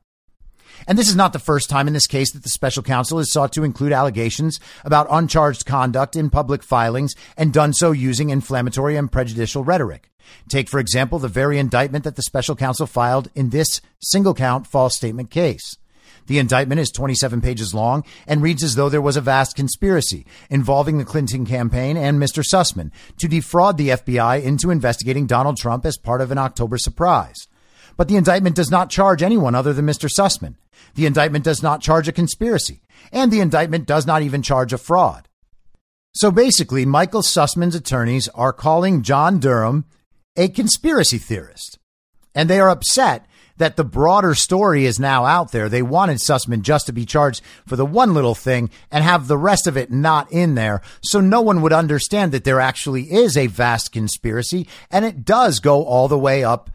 And 0.88 0.98
this 0.98 1.10
is 1.10 1.16
not 1.16 1.34
the 1.34 1.40
first 1.40 1.70
time 1.70 1.88
in 1.88 1.94
this 1.94 2.08
case 2.08 2.32
that 2.32 2.44
the 2.44 2.50
special 2.50 2.84
counsel 2.84 3.18
has 3.18 3.32
sought 3.32 3.52
to 3.54 3.64
include 3.64 3.92
allegations 3.92 4.60
about 4.86 5.08
uncharged 5.10 5.66
conduct 5.66 6.16
in 6.16 6.30
public 6.30 6.64
filings 6.64 7.16
and 7.36 7.54
done 7.54 7.74
so 7.74 7.92
using 7.92 8.30
inflammatory 8.30 8.96
and 8.96 9.12
prejudicial 9.12 9.64
rhetoric. 9.64 10.10
Take, 10.48 10.70
for 10.70 10.80
example, 10.80 11.20
the 11.20 11.28
very 11.28 11.58
indictment 11.58 12.04
that 12.04 12.16
the 12.16 12.22
special 12.22 12.56
counsel 12.56 12.88
filed 12.88 13.30
in 13.36 13.50
this 13.50 13.82
single 14.00 14.34
count 14.34 14.68
false 14.68 14.96
statement 14.96 15.32
case. 15.32 15.76
The 16.28 16.38
indictment 16.38 16.80
is 16.80 16.92
27 16.92 17.42
pages 17.42 17.74
long 17.74 18.04
and 18.28 18.44
reads 18.44 18.62
as 18.62 18.76
though 18.76 18.90
there 18.90 19.02
was 19.02 19.18
a 19.18 19.22
vast 19.22 19.56
conspiracy 19.56 20.28
involving 20.52 21.00
the 21.00 21.06
Clinton 21.06 21.44
campaign 21.44 21.98
and 21.98 22.22
Mr. 22.22 22.44
Sussman 22.44 22.92
to 23.18 23.28
defraud 23.28 23.78
the 23.78 23.90
FBI 23.90 24.44
into 24.44 24.70
investigating 24.70 25.26
Donald 25.26 25.58
Trump 25.58 25.88
as 25.88 25.98
part 25.98 26.22
of 26.22 26.30
an 26.30 26.38
October 26.38 26.78
surprise. 26.78 27.48
But 28.00 28.08
the 28.08 28.16
indictment 28.16 28.56
does 28.56 28.72
not 28.72 28.90
charge 28.90 29.22
anyone 29.22 29.56
other 29.56 29.74
than 29.74 29.86
Mr. 29.86 30.10
Sussman. 30.10 30.56
The 30.96 31.06
indictment 31.06 31.44
does 31.44 31.62
not 31.62 31.82
charge 31.82 32.08
a 32.08 32.14
conspiracy. 32.14 32.80
And 33.12 33.30
the 33.30 33.42
indictment 33.42 33.88
does 33.88 34.08
not 34.08 34.22
even 34.22 34.42
charge 34.42 34.72
a 34.72 34.78
fraud. 34.78 35.28
So 36.14 36.32
basically, 36.32 36.86
Michael 36.86 37.24
Sussman's 37.24 37.76
attorneys 37.76 38.30
are 38.30 38.54
calling 38.54 39.02
John 39.02 39.38
Durham 39.38 39.84
a 40.38 40.48
conspiracy 40.48 41.18
theorist. 41.18 41.78
And 42.34 42.50
they 42.50 42.62
are 42.62 42.70
upset 42.70 43.26
that 43.58 43.76
the 43.76 43.84
broader 43.84 44.34
story 44.34 44.86
is 44.86 44.98
now 44.98 45.26
out 45.26 45.52
there. 45.52 45.68
They 45.68 45.82
wanted 45.82 46.20
Sussman 46.20 46.62
just 46.62 46.86
to 46.86 46.94
be 46.94 47.06
charged 47.06 47.44
for 47.68 47.76
the 47.76 47.86
one 47.86 48.14
little 48.14 48.34
thing 48.34 48.70
and 48.90 49.04
have 49.04 49.28
the 49.28 49.38
rest 49.38 49.68
of 49.68 49.76
it 49.76 49.92
not 49.92 50.32
in 50.32 50.56
there. 50.56 50.82
So 51.04 51.20
no 51.20 51.42
one 51.42 51.62
would 51.64 51.74
understand 51.74 52.32
that 52.32 52.46
there 52.46 52.62
actually 52.62 53.12
is 53.12 53.36
a 53.36 53.48
vast 53.48 53.92
conspiracy 53.92 54.70
and 54.90 55.04
it 55.04 55.26
does 55.26 55.60
go 55.60 55.84
all 55.84 56.08
the 56.08 56.18
way 56.18 56.46
up 56.46 56.70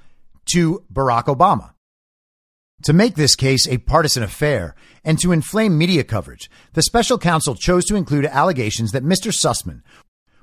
to 0.53 0.85
Barack 0.93 1.25
Obama. 1.25 1.73
To 2.83 2.93
make 2.93 3.15
this 3.15 3.35
case 3.35 3.67
a 3.67 3.79
partisan 3.79 4.23
affair 4.23 4.75
and 5.05 5.19
to 5.21 5.33
inflame 5.33 5.79
media 5.79 6.05
coverage, 6.05 6.51
the 6.75 6.83
special 6.83 7.19
counsel 7.19 7.55
chose 7.55 7.85
to 7.87 7.97
include 7.97 8.27
allegations 8.27 8.93
that 8.93 9.05
Mr. 9.05 9.33
Sussman 9.33 9.83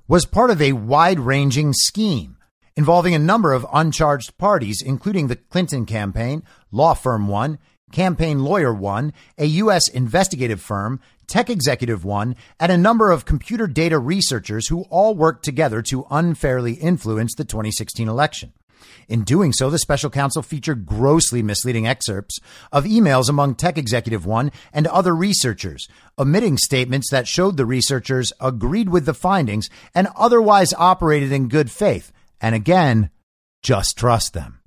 was 0.07 0.25
part 0.25 0.49
of 0.49 0.61
a 0.61 0.73
wide 0.73 1.19
ranging 1.19 1.71
scheme 1.73 2.37
involving 2.75 3.13
a 3.13 3.19
number 3.19 3.53
of 3.53 3.67
uncharged 3.73 4.37
parties, 4.37 4.81
including 4.81 5.27
the 5.27 5.35
Clinton 5.35 5.85
campaign, 5.85 6.43
Law 6.71 6.93
Firm 6.93 7.27
One, 7.27 7.59
Campaign 7.91 8.43
Lawyer 8.43 8.73
One, 8.73 9.13
a 9.37 9.45
U.S. 9.45 9.87
investigative 9.89 10.61
firm, 10.61 10.99
Tech 11.27 11.49
Executive 11.49 12.03
One, 12.03 12.35
and 12.59 12.71
a 12.71 12.77
number 12.77 13.11
of 13.11 13.25
computer 13.25 13.67
data 13.67 13.99
researchers 13.99 14.67
who 14.67 14.83
all 14.89 15.13
worked 15.15 15.43
together 15.45 15.81
to 15.83 16.07
unfairly 16.09 16.73
influence 16.73 17.35
the 17.35 17.45
2016 17.45 18.07
election. 18.07 18.53
In 19.07 19.23
doing 19.23 19.53
so, 19.53 19.69
the 19.69 19.79
special 19.79 20.09
counsel 20.09 20.41
featured 20.41 20.86
grossly 20.86 21.41
misleading 21.41 21.87
excerpts 21.87 22.39
of 22.71 22.86
emails 22.86 23.29
among 23.29 23.55
Tech 23.55 23.78
Executive 23.78 24.25
One 24.25 24.51
and 24.74 24.87
other 24.87 25.16
researchers, 25.16 25.87
omitting 26.17 26.58
statements 26.58 27.09
that 27.12 27.28
showed 27.28 27.58
the 27.58 27.66
researchers 27.66 28.33
agreed 28.39 28.89
with 28.89 29.05
the 29.05 29.13
findings 29.13 29.70
and 29.93 30.08
otherwise 30.16 30.74
operated 30.74 31.32
in 31.32 31.47
good 31.47 31.71
faith. 31.71 32.12
And 32.39 32.55
again, 32.55 33.09
just 33.62 33.97
trust 33.97 34.33
them. 34.33 34.59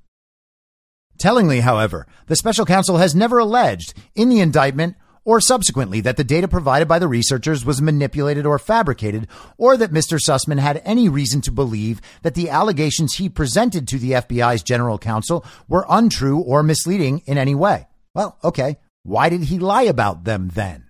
Tellingly, 1.19 1.61
however, 1.61 2.07
the 2.27 2.36
special 2.36 2.66
counsel 2.66 2.99
has 2.99 3.15
never 3.15 3.39
alleged 3.39 3.95
in 4.15 4.28
the 4.28 4.41
indictment 4.41 4.97
or 5.25 5.41
subsequently 5.41 6.01
that 6.03 6.17
the 6.17 6.25
data 6.25 6.47
provided 6.47 6.87
by 6.87 6.99
the 6.99 7.09
researchers 7.09 7.65
was 7.65 7.81
manipulated 7.81 8.47
or 8.47 8.59
fabricated, 8.59 9.27
or 9.57 9.77
that 9.77 9.93
Mr. 9.93 10.19
Sussman 10.19 10.59
had 10.59 10.83
any 10.85 11.09
reason 11.09 11.41
to 11.43 11.53
believe 11.53 12.01
that 12.23 12.35
the 12.35 12.51
allegations 12.51 13.15
he 13.15 13.29
presented 13.29 13.89
to 13.89 13.99
the 13.99 14.13
FBI's 14.13 14.63
general 14.63 14.99
counsel 14.99 15.45
were 15.69 15.87
untrue 15.89 16.39
or 16.41 16.63
misleading 16.63 17.23
in 17.27 17.39
any 17.39 17.55
way. 17.55 17.89
Well, 18.15 18.39
okay. 18.45 18.77
Why 19.03 19.29
did 19.29 19.45
he 19.45 19.59
lie 19.59 19.83
about 19.83 20.25
them 20.25 20.51
then? 20.55 20.85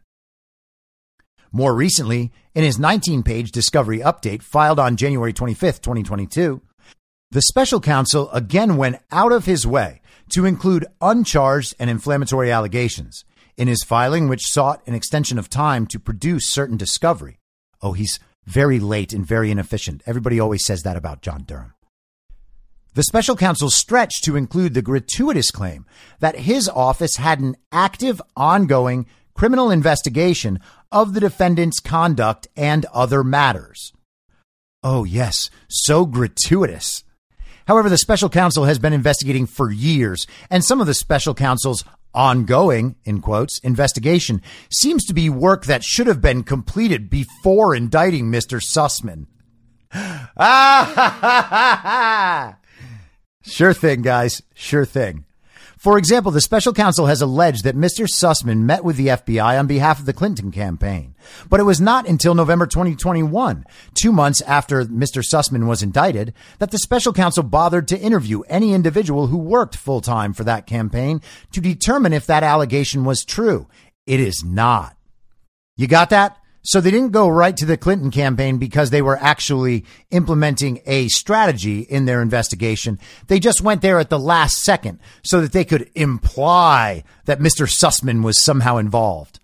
More 1.50 1.74
recently, 1.74 2.32
in 2.54 2.64
his 2.64 2.78
19 2.78 3.22
page 3.22 3.52
discovery 3.52 3.98
update 4.00 4.42
filed 4.42 4.80
on 4.80 4.96
January 4.96 5.32
25, 5.32 5.80
2022, 5.80 6.60
the 7.30 7.42
special 7.42 7.80
counsel 7.80 8.30
again 8.30 8.76
went 8.76 9.00
out 9.10 9.32
of 9.32 9.44
his 9.44 9.66
way 9.66 10.00
to 10.30 10.46
include 10.46 10.86
uncharged 11.00 11.74
and 11.78 11.90
inflammatory 11.90 12.50
allegations 12.50 13.24
in 13.56 13.68
his 13.68 13.84
filing, 13.84 14.28
which 14.28 14.46
sought 14.46 14.82
an 14.86 14.94
extension 14.94 15.38
of 15.38 15.48
time 15.48 15.86
to 15.86 15.98
produce 15.98 16.50
certain 16.50 16.76
discovery. 16.76 17.38
Oh, 17.80 17.92
he's 17.92 18.18
very 18.44 18.80
late 18.80 19.12
and 19.12 19.26
very 19.26 19.50
inefficient. 19.50 20.02
Everybody 20.06 20.40
always 20.40 20.64
says 20.64 20.82
that 20.82 20.96
about 20.96 21.22
John 21.22 21.44
Durham. 21.44 21.74
The 22.94 23.02
special 23.02 23.34
counsel 23.34 23.70
stretched 23.70 24.22
to 24.24 24.36
include 24.36 24.74
the 24.74 24.82
gratuitous 24.82 25.50
claim 25.50 25.84
that 26.20 26.40
his 26.40 26.68
office 26.68 27.16
had 27.16 27.40
an 27.40 27.56
active, 27.72 28.22
ongoing 28.36 29.06
criminal 29.34 29.70
investigation 29.70 30.60
of 30.92 31.12
the 31.12 31.20
defendant's 31.20 31.80
conduct 31.80 32.46
and 32.56 32.86
other 32.94 33.24
matters. 33.24 33.92
Oh, 34.84 35.02
yes, 35.02 35.50
so 35.68 36.06
gratuitous. 36.06 37.02
However, 37.66 37.88
the 37.88 37.98
special 37.98 38.28
counsel 38.28 38.64
has 38.64 38.78
been 38.78 38.92
investigating 38.92 39.46
for 39.46 39.72
years, 39.72 40.26
and 40.50 40.64
some 40.64 40.80
of 40.80 40.86
the 40.86 40.94
special 40.94 41.34
counsel's 41.34 41.82
ongoing, 42.14 42.96
in 43.04 43.20
quotes, 43.20 43.58
investigation 43.60 44.40
seems 44.70 45.04
to 45.04 45.14
be 45.14 45.28
work 45.28 45.66
that 45.66 45.84
should 45.84 46.06
have 46.06 46.20
been 46.20 46.42
completed 46.42 47.10
before 47.10 47.74
indicting 47.74 48.30
Mr. 48.30 48.60
Sussman. 48.60 49.26
Ah, 50.36 50.96
sure 53.42 53.72
thing, 53.72 54.02
guys. 54.02 54.42
Sure 54.52 54.84
thing. 54.84 55.24
For 55.84 55.98
example, 55.98 56.32
the 56.32 56.40
special 56.40 56.72
counsel 56.72 57.04
has 57.08 57.20
alleged 57.20 57.62
that 57.64 57.76
Mr. 57.76 58.06
Sussman 58.06 58.60
met 58.60 58.84
with 58.84 58.96
the 58.96 59.08
FBI 59.08 59.58
on 59.58 59.66
behalf 59.66 60.00
of 60.00 60.06
the 60.06 60.14
Clinton 60.14 60.50
campaign. 60.50 61.14
But 61.50 61.60
it 61.60 61.64
was 61.64 61.78
not 61.78 62.08
until 62.08 62.34
November 62.34 62.66
2021, 62.66 63.66
two 63.92 64.10
months 64.10 64.40
after 64.46 64.86
Mr. 64.86 65.22
Sussman 65.22 65.66
was 65.66 65.82
indicted, 65.82 66.32
that 66.58 66.70
the 66.70 66.78
special 66.78 67.12
counsel 67.12 67.42
bothered 67.42 67.86
to 67.88 68.00
interview 68.00 68.40
any 68.48 68.72
individual 68.72 69.26
who 69.26 69.36
worked 69.36 69.76
full 69.76 70.00
time 70.00 70.32
for 70.32 70.42
that 70.44 70.66
campaign 70.66 71.20
to 71.52 71.60
determine 71.60 72.14
if 72.14 72.24
that 72.24 72.42
allegation 72.42 73.04
was 73.04 73.22
true. 73.22 73.68
It 74.06 74.20
is 74.20 74.42
not. 74.42 74.96
You 75.76 75.86
got 75.86 76.08
that? 76.08 76.38
So 76.66 76.80
they 76.80 76.90
didn't 76.90 77.10
go 77.10 77.28
right 77.28 77.54
to 77.58 77.66
the 77.66 77.76
Clinton 77.76 78.10
campaign 78.10 78.56
because 78.56 78.88
they 78.88 79.02
were 79.02 79.18
actually 79.18 79.84
implementing 80.10 80.80
a 80.86 81.08
strategy 81.08 81.80
in 81.80 82.06
their 82.06 82.22
investigation. 82.22 82.98
They 83.26 83.38
just 83.38 83.60
went 83.60 83.82
there 83.82 83.98
at 83.98 84.08
the 84.08 84.18
last 84.18 84.62
second 84.62 84.98
so 85.22 85.42
that 85.42 85.52
they 85.52 85.66
could 85.66 85.90
imply 85.94 87.04
that 87.26 87.38
Mr. 87.38 87.68
Sussman 87.68 88.22
was 88.22 88.42
somehow 88.42 88.78
involved. 88.78 89.40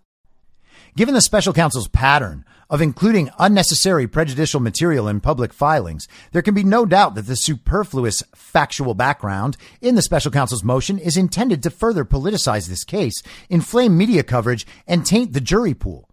Given 0.97 1.13
the 1.13 1.21
special 1.21 1.53
counsel's 1.53 1.89
pattern 1.89 2.47
of 2.71 2.81
including 2.81 3.31
unnecessary 3.39 4.07
prejudicial 4.07 4.61
material 4.61 5.07
in 5.07 5.21
public 5.21 5.53
filings, 5.53 6.09
there 6.33 6.41
can 6.41 6.55
be 6.55 6.65
no 6.65 6.87
doubt 6.87 7.17
that 7.17 7.27
the 7.27 7.37
superfluous 7.37 8.23
factual 8.35 8.95
background 8.95 9.59
in 9.83 9.95
the 9.95 10.03
special 10.03 10.31
counsel's 10.31 10.65
motion 10.65 10.99
is 10.99 11.19
intended 11.19 11.63
to 11.63 11.71
further 11.71 12.05
politicize 12.05 12.67
this 12.67 12.85
case, 12.85 13.23
inflame 13.51 13.99
media 13.99 14.23
coverage, 14.23 14.67
and 14.87 15.05
taint 15.05 15.35
the 15.35 15.41
jury 15.41 15.75
pool. 15.75 16.10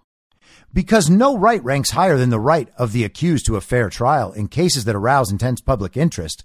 Because 0.78 1.10
no 1.10 1.36
right 1.36 1.64
ranks 1.64 1.90
higher 1.90 2.18
than 2.18 2.30
the 2.30 2.40
right 2.40 2.70
of 2.78 2.92
the 2.92 3.04
accused 3.04 3.48
to 3.48 3.56
a 3.56 3.62
fair 3.62 3.90
trial 3.90 4.32
in 4.32 4.48
cases 4.48 4.86
that 4.86 4.96
arouse 4.96 5.32
intense 5.32 5.60
public 5.60 5.98
interest, 5.98 6.44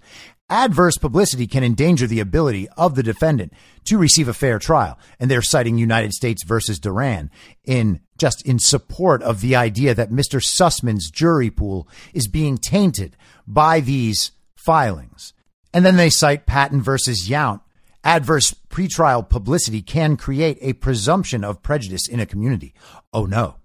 adverse 0.49 0.97
publicity 0.97 1.45
can 1.45 1.63
endanger 1.63 2.07
the 2.07 2.19
ability 2.19 2.67
of 2.69 2.95
the 2.95 3.03
defendant 3.03 3.53
to 3.83 3.99
receive 3.99 4.27
a 4.27 4.33
fair 4.33 4.57
trial. 4.57 4.97
And 5.19 5.29
they're 5.29 5.43
citing 5.43 5.77
United 5.77 6.13
States 6.13 6.43
versus 6.43 6.79
Duran 6.79 7.29
in 7.63 7.99
just 8.17 8.43
in 8.43 8.57
support 8.57 9.21
of 9.21 9.41
the 9.41 9.55
idea 9.55 9.93
that 9.93 10.09
Mr. 10.09 10.41
Sussman's 10.43 11.11
jury 11.11 11.51
pool 11.51 11.87
is 12.11 12.27
being 12.27 12.57
tainted 12.57 13.15
by 13.45 13.81
these 13.81 14.31
filings. 14.55 15.33
And 15.75 15.85
then 15.85 15.95
they 15.95 16.09
cite 16.09 16.47
Patton 16.47 16.81
versus 16.81 17.29
Yount. 17.29 17.61
Adverse 18.03 18.55
pretrial 18.67 19.29
publicity 19.29 19.83
can 19.83 20.17
create 20.17 20.57
a 20.59 20.73
presumption 20.73 21.43
of 21.43 21.61
prejudice 21.61 22.07
in 22.07 22.19
a 22.19 22.25
community. 22.25 22.73
Oh 23.13 23.27
no. 23.27 23.57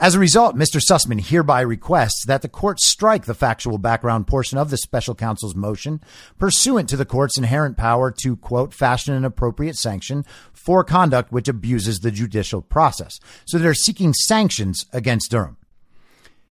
As 0.00 0.14
a 0.14 0.18
result, 0.18 0.56
Mr. 0.56 0.80
Sussman 0.80 1.20
hereby 1.20 1.60
requests 1.60 2.24
that 2.26 2.42
the 2.42 2.48
court 2.48 2.80
strike 2.80 3.26
the 3.26 3.34
factual 3.34 3.78
background 3.78 4.26
portion 4.26 4.56
of 4.56 4.70
the 4.70 4.76
special 4.76 5.14
counsel's 5.14 5.54
motion 5.54 6.00
pursuant 6.38 6.88
to 6.88 6.96
the 6.96 7.04
court's 7.04 7.36
inherent 7.36 7.76
power 7.76 8.10
to, 8.22 8.36
quote, 8.36 8.72
fashion 8.72 9.14
an 9.14 9.24
appropriate 9.24 9.76
sanction 9.76 10.24
for 10.52 10.84
conduct 10.84 11.32
which 11.32 11.48
abuses 11.48 11.98
the 11.98 12.10
judicial 12.10 12.62
process. 12.62 13.20
So 13.44 13.58
they're 13.58 13.74
seeking 13.74 14.14
sanctions 14.14 14.86
against 14.92 15.30
Durham. 15.30 15.57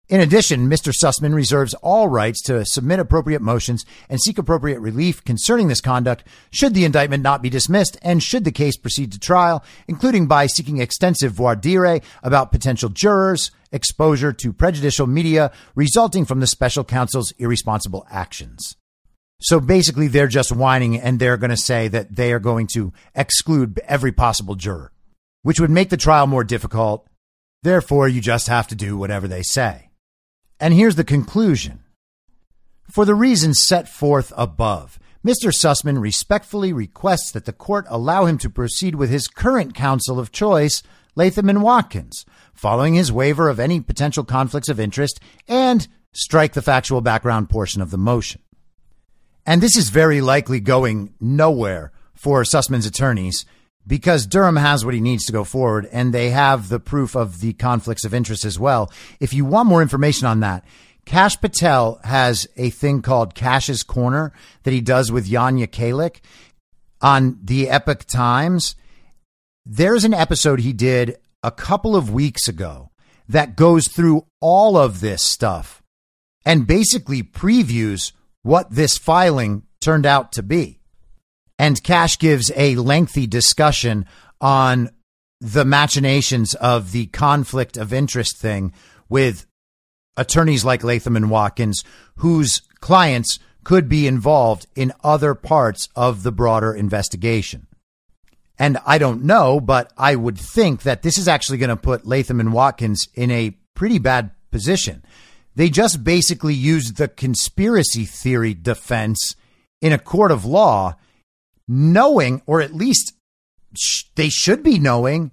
In 0.09 0.19
addition, 0.19 0.69
Mr. 0.69 0.91
Sussman 0.91 1.33
reserves 1.33 1.73
all 1.75 2.09
rights 2.09 2.41
to 2.43 2.65
submit 2.65 2.99
appropriate 2.99 3.41
motions 3.41 3.85
and 4.09 4.19
seek 4.21 4.37
appropriate 4.37 4.81
relief 4.81 5.23
concerning 5.23 5.69
this 5.69 5.79
conduct 5.79 6.25
should 6.51 6.73
the 6.73 6.83
indictment 6.83 7.23
not 7.23 7.41
be 7.41 7.49
dismissed 7.49 7.97
and 8.01 8.21
should 8.21 8.43
the 8.43 8.51
case 8.51 8.75
proceed 8.75 9.13
to 9.13 9.19
trial, 9.19 9.63
including 9.87 10.27
by 10.27 10.45
seeking 10.45 10.79
extensive 10.79 11.31
voir 11.31 11.55
dire 11.55 12.01
about 12.21 12.51
potential 12.51 12.89
jurors, 12.89 13.49
exposure 13.71 14.33
to 14.33 14.51
prejudicial 14.51 15.07
media 15.07 15.53
resulting 15.73 16.25
from 16.25 16.41
the 16.41 16.47
special 16.47 16.83
counsel's 16.83 17.31
irresponsible 17.39 18.05
actions. 18.11 18.75
So 19.39 19.61
basically, 19.61 20.07
they're 20.09 20.27
just 20.27 20.51
whining 20.51 20.99
and 20.99 21.17
they're 21.17 21.37
going 21.37 21.49
to 21.49 21.57
say 21.57 21.87
that 21.87 22.13
they 22.13 22.33
are 22.33 22.39
going 22.39 22.67
to 22.73 22.91
exclude 23.15 23.79
every 23.85 24.11
possible 24.11 24.55
juror, 24.55 24.91
which 25.43 25.61
would 25.61 25.71
make 25.71 25.89
the 25.89 25.97
trial 25.97 26.27
more 26.27 26.43
difficult. 26.43 27.07
Therefore, 27.63 28.09
you 28.09 28.19
just 28.19 28.47
have 28.47 28.67
to 28.67 28.75
do 28.75 28.97
whatever 28.97 29.29
they 29.29 29.43
say. 29.43 29.89
And 30.63 30.73
here's 30.73 30.95
the 30.95 31.03
conclusion. 31.03 31.83
For 32.89 33.03
the 33.03 33.15
reasons 33.15 33.65
set 33.65 33.89
forth 33.89 34.31
above, 34.37 34.97
Mr. 35.21 35.51
Sussman 35.51 35.99
respectfully 35.99 36.71
requests 36.71 37.33
that 37.33 37.43
the 37.43 37.51
court 37.51 37.85
allow 37.89 38.23
him 38.27 38.37
to 38.37 38.49
proceed 38.49 38.95
with 38.95 39.09
his 39.09 39.27
current 39.27 39.75
counsel 39.75 40.21
of 40.21 40.31
choice, 40.31 40.81
Latham 41.15 41.49
and 41.49 41.61
Watkins, 41.61 42.25
following 42.53 42.93
his 42.93 43.11
waiver 43.11 43.49
of 43.49 43.59
any 43.59 43.81
potential 43.81 44.23
conflicts 44.23 44.69
of 44.69 44.79
interest 44.79 45.19
and 45.49 45.85
strike 46.13 46.53
the 46.53 46.61
factual 46.61 47.01
background 47.01 47.49
portion 47.49 47.81
of 47.81 47.91
the 47.91 47.97
motion. 47.97 48.39
And 49.45 49.61
this 49.61 49.75
is 49.75 49.89
very 49.89 50.21
likely 50.21 50.61
going 50.61 51.13
nowhere 51.19 51.91
for 52.13 52.41
Sussman's 52.43 52.85
attorneys 52.85 53.43
because 53.85 54.25
Durham 54.25 54.55
has 54.55 54.85
what 54.85 54.93
he 54.93 55.01
needs 55.01 55.25
to 55.25 55.31
go 55.31 55.43
forward 55.43 55.87
and 55.91 56.13
they 56.13 56.29
have 56.29 56.69
the 56.69 56.79
proof 56.79 57.15
of 57.15 57.41
the 57.41 57.53
conflicts 57.53 58.05
of 58.05 58.13
interest 58.13 58.45
as 58.45 58.59
well. 58.59 58.91
If 59.19 59.33
you 59.33 59.45
want 59.45 59.69
more 59.69 59.81
information 59.81 60.27
on 60.27 60.39
that, 60.41 60.63
Kash 61.05 61.39
Patel 61.39 61.99
has 62.03 62.47
a 62.55 62.69
thing 62.69 63.01
called 63.01 63.35
Kash's 63.35 63.83
Corner 63.83 64.31
that 64.63 64.71
he 64.71 64.81
does 64.81 65.11
with 65.11 65.27
Jan 65.27 65.57
Jekielek 65.57 66.21
on 67.01 67.39
the 67.43 67.69
Epoch 67.69 68.05
Times. 68.05 68.75
There's 69.65 70.05
an 70.05 70.13
episode 70.13 70.61
he 70.61 70.73
did 70.73 71.17
a 71.43 71.51
couple 71.51 71.95
of 71.95 72.13
weeks 72.13 72.47
ago 72.47 72.91
that 73.27 73.55
goes 73.55 73.87
through 73.87 74.25
all 74.39 74.77
of 74.77 75.01
this 75.01 75.21
stuff 75.21 75.81
and 76.45 76.67
basically 76.67 77.21
previews 77.21 78.13
what 78.41 78.71
this 78.71 78.97
filing 78.97 79.63
turned 79.81 80.05
out 80.05 80.31
to 80.33 80.43
be. 80.43 80.79
And 81.59 81.81
Kash 81.83 82.17
gives 82.17 82.51
a 82.55 82.75
lengthy 82.75 83.27
discussion 83.27 84.05
on 84.41 84.89
the 85.39 85.65
machinations 85.65 86.55
of 86.55 86.91
the 86.91 87.07
conflict 87.07 87.77
of 87.77 87.93
interest 87.93 88.37
thing 88.37 88.73
with 89.09 89.45
attorneys 90.15 90.63
like 90.63 90.83
Latham 90.83 91.15
and 91.15 91.29
Watkins, 91.29 91.83
whose 92.17 92.61
clients 92.79 93.39
could 93.63 93.87
be 93.87 94.07
involved 94.07 94.67
in 94.75 94.93
other 95.03 95.35
parts 95.35 95.89
of 95.95 96.23
the 96.23 96.31
broader 96.31 96.73
investigation. 96.73 97.67
And 98.59 98.77
I 98.85 98.97
don't 98.97 99.23
know, 99.23 99.59
but 99.59 99.91
I 99.97 100.15
would 100.15 100.37
think 100.37 100.83
that 100.83 101.01
this 101.01 101.17
is 101.17 101.27
actually 101.27 101.57
going 101.57 101.69
to 101.69 101.75
put 101.75 102.05
Latham 102.05 102.39
and 102.39 102.53
Watkins 102.53 103.07
in 103.13 103.31
a 103.31 103.57
pretty 103.73 103.99
bad 103.99 104.31
position. 104.51 105.03
They 105.55 105.69
just 105.69 106.03
basically 106.03 106.53
used 106.53 106.97
the 106.97 107.07
conspiracy 107.07 108.05
theory 108.05 108.53
defense 108.53 109.35
in 109.81 109.91
a 109.91 109.99
court 109.99 110.31
of 110.31 110.45
law 110.45 110.95
knowing, 111.67 112.41
or 112.45 112.61
at 112.61 112.73
least 112.73 113.13
sh- 113.75 114.03
they 114.15 114.29
should 114.29 114.63
be 114.63 114.79
knowing, 114.79 115.31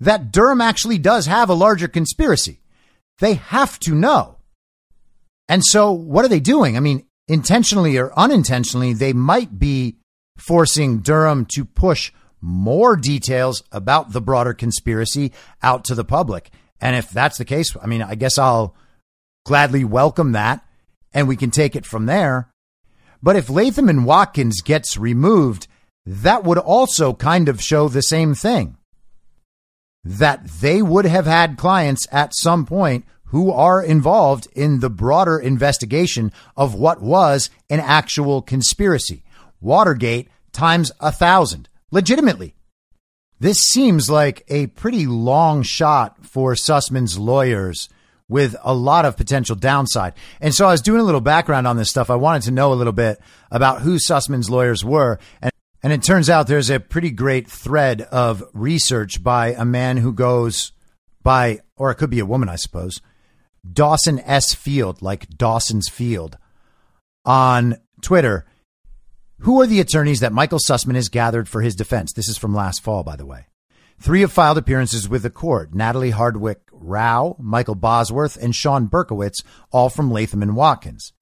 that 0.00 0.32
Durham 0.32 0.60
actually 0.60 0.98
does 0.98 1.26
have 1.26 1.48
a 1.48 1.54
larger 1.54 1.88
conspiracy. 1.88 2.60
They 3.20 3.34
have 3.34 3.78
to 3.80 3.94
know. 3.94 4.38
And 5.48 5.62
so, 5.64 5.92
what 5.92 6.24
are 6.24 6.28
they 6.28 6.40
doing? 6.40 6.76
I 6.76 6.80
mean, 6.80 7.06
intentionally 7.28 7.96
or 7.96 8.16
unintentionally, 8.18 8.92
they 8.92 9.12
might 9.12 9.58
be 9.58 9.98
forcing 10.36 10.98
Durham 10.98 11.46
to 11.54 11.64
push 11.64 12.12
more 12.40 12.96
details 12.96 13.62
about 13.72 14.12
the 14.12 14.20
broader 14.20 14.52
conspiracy 14.52 15.32
out 15.62 15.84
to 15.84 15.94
the 15.94 16.04
public. 16.04 16.50
And 16.80 16.96
if 16.96 17.10
that's 17.10 17.38
the 17.38 17.44
case, 17.44 17.74
I 17.80 17.86
mean, 17.86 18.02
I 18.02 18.14
guess 18.14 18.36
I'll 18.36 18.74
gladly 19.46 19.84
welcome 19.84 20.32
that 20.32 20.66
and 21.12 21.28
we 21.28 21.36
can 21.36 21.50
take 21.50 21.76
it 21.76 21.86
from 21.86 22.06
there. 22.06 22.52
But 23.24 23.36
if 23.36 23.48
Latham 23.48 23.88
and 23.88 24.04
Watkins 24.04 24.60
gets 24.60 24.98
removed, 24.98 25.66
that 26.04 26.44
would 26.44 26.58
also 26.58 27.14
kind 27.14 27.48
of 27.48 27.62
show 27.62 27.88
the 27.88 28.02
same 28.02 28.34
thing. 28.34 28.76
That 30.04 30.46
they 30.60 30.82
would 30.82 31.06
have 31.06 31.24
had 31.24 31.56
clients 31.56 32.06
at 32.12 32.36
some 32.36 32.66
point 32.66 33.06
who 33.28 33.50
are 33.50 33.82
involved 33.82 34.46
in 34.54 34.80
the 34.80 34.90
broader 34.90 35.38
investigation 35.38 36.32
of 36.54 36.74
what 36.74 37.00
was 37.00 37.48
an 37.70 37.80
actual 37.80 38.42
conspiracy. 38.42 39.24
Watergate 39.58 40.28
times 40.52 40.92
a 41.00 41.10
thousand, 41.10 41.70
legitimately. 41.90 42.54
This 43.40 43.56
seems 43.56 44.10
like 44.10 44.44
a 44.48 44.66
pretty 44.66 45.06
long 45.06 45.62
shot 45.62 46.26
for 46.26 46.52
Sussman's 46.54 47.18
lawyers 47.18 47.88
with 48.28 48.56
a 48.62 48.74
lot 48.74 49.04
of 49.04 49.16
potential 49.16 49.56
downside. 49.56 50.14
And 50.40 50.54
so 50.54 50.66
I 50.66 50.72
was 50.72 50.80
doing 50.80 51.00
a 51.00 51.04
little 51.04 51.20
background 51.20 51.66
on 51.66 51.76
this 51.76 51.90
stuff. 51.90 52.10
I 52.10 52.16
wanted 52.16 52.42
to 52.42 52.50
know 52.50 52.72
a 52.72 52.74
little 52.74 52.92
bit 52.92 53.20
about 53.50 53.82
who 53.82 53.96
Sussman's 53.96 54.50
lawyers 54.50 54.84
were. 54.84 55.18
And, 55.42 55.52
and 55.82 55.92
it 55.92 56.02
turns 56.02 56.30
out 56.30 56.46
there's 56.46 56.70
a 56.70 56.80
pretty 56.80 57.10
great 57.10 57.50
thread 57.50 58.00
of 58.02 58.42
research 58.54 59.22
by 59.22 59.48
a 59.48 59.64
man 59.64 59.98
who 59.98 60.12
goes 60.12 60.72
by, 61.22 61.60
or 61.76 61.90
it 61.90 61.96
could 61.96 62.10
be 62.10 62.20
a 62.20 62.26
woman, 62.26 62.48
I 62.48 62.56
suppose, 62.56 63.00
Dawson 63.70 64.20
S. 64.20 64.54
Field, 64.54 65.02
like 65.02 65.28
Dawson's 65.28 65.88
Field, 65.88 66.38
on 67.24 67.76
Twitter. 68.02 68.46
Who 69.40 69.60
are 69.60 69.66
the 69.66 69.80
attorneys 69.80 70.20
that 70.20 70.32
Michael 70.32 70.58
Sussman 70.58 70.94
has 70.94 71.08
gathered 71.08 71.48
for 71.48 71.60
his 71.60 71.74
defense? 71.74 72.12
This 72.12 72.28
is 72.28 72.38
from 72.38 72.54
last 72.54 72.82
fall, 72.82 73.02
by 73.02 73.16
the 73.16 73.26
way. 73.26 73.46
Three 73.98 74.20
have 74.22 74.32
filed 74.32 74.58
appearances 74.58 75.08
with 75.08 75.22
the 75.22 75.30
court 75.30 75.74
Natalie 75.74 76.10
Hardwick 76.10 76.63
Rao, 76.84 77.36
Michael 77.38 77.74
Bosworth, 77.74 78.36
and 78.36 78.54
Sean 78.54 78.88
Berkowitz, 78.88 79.42
all 79.70 79.88
from 79.88 80.10
Latham 80.10 80.42
and 80.42 80.54
Watkins. 80.54 81.12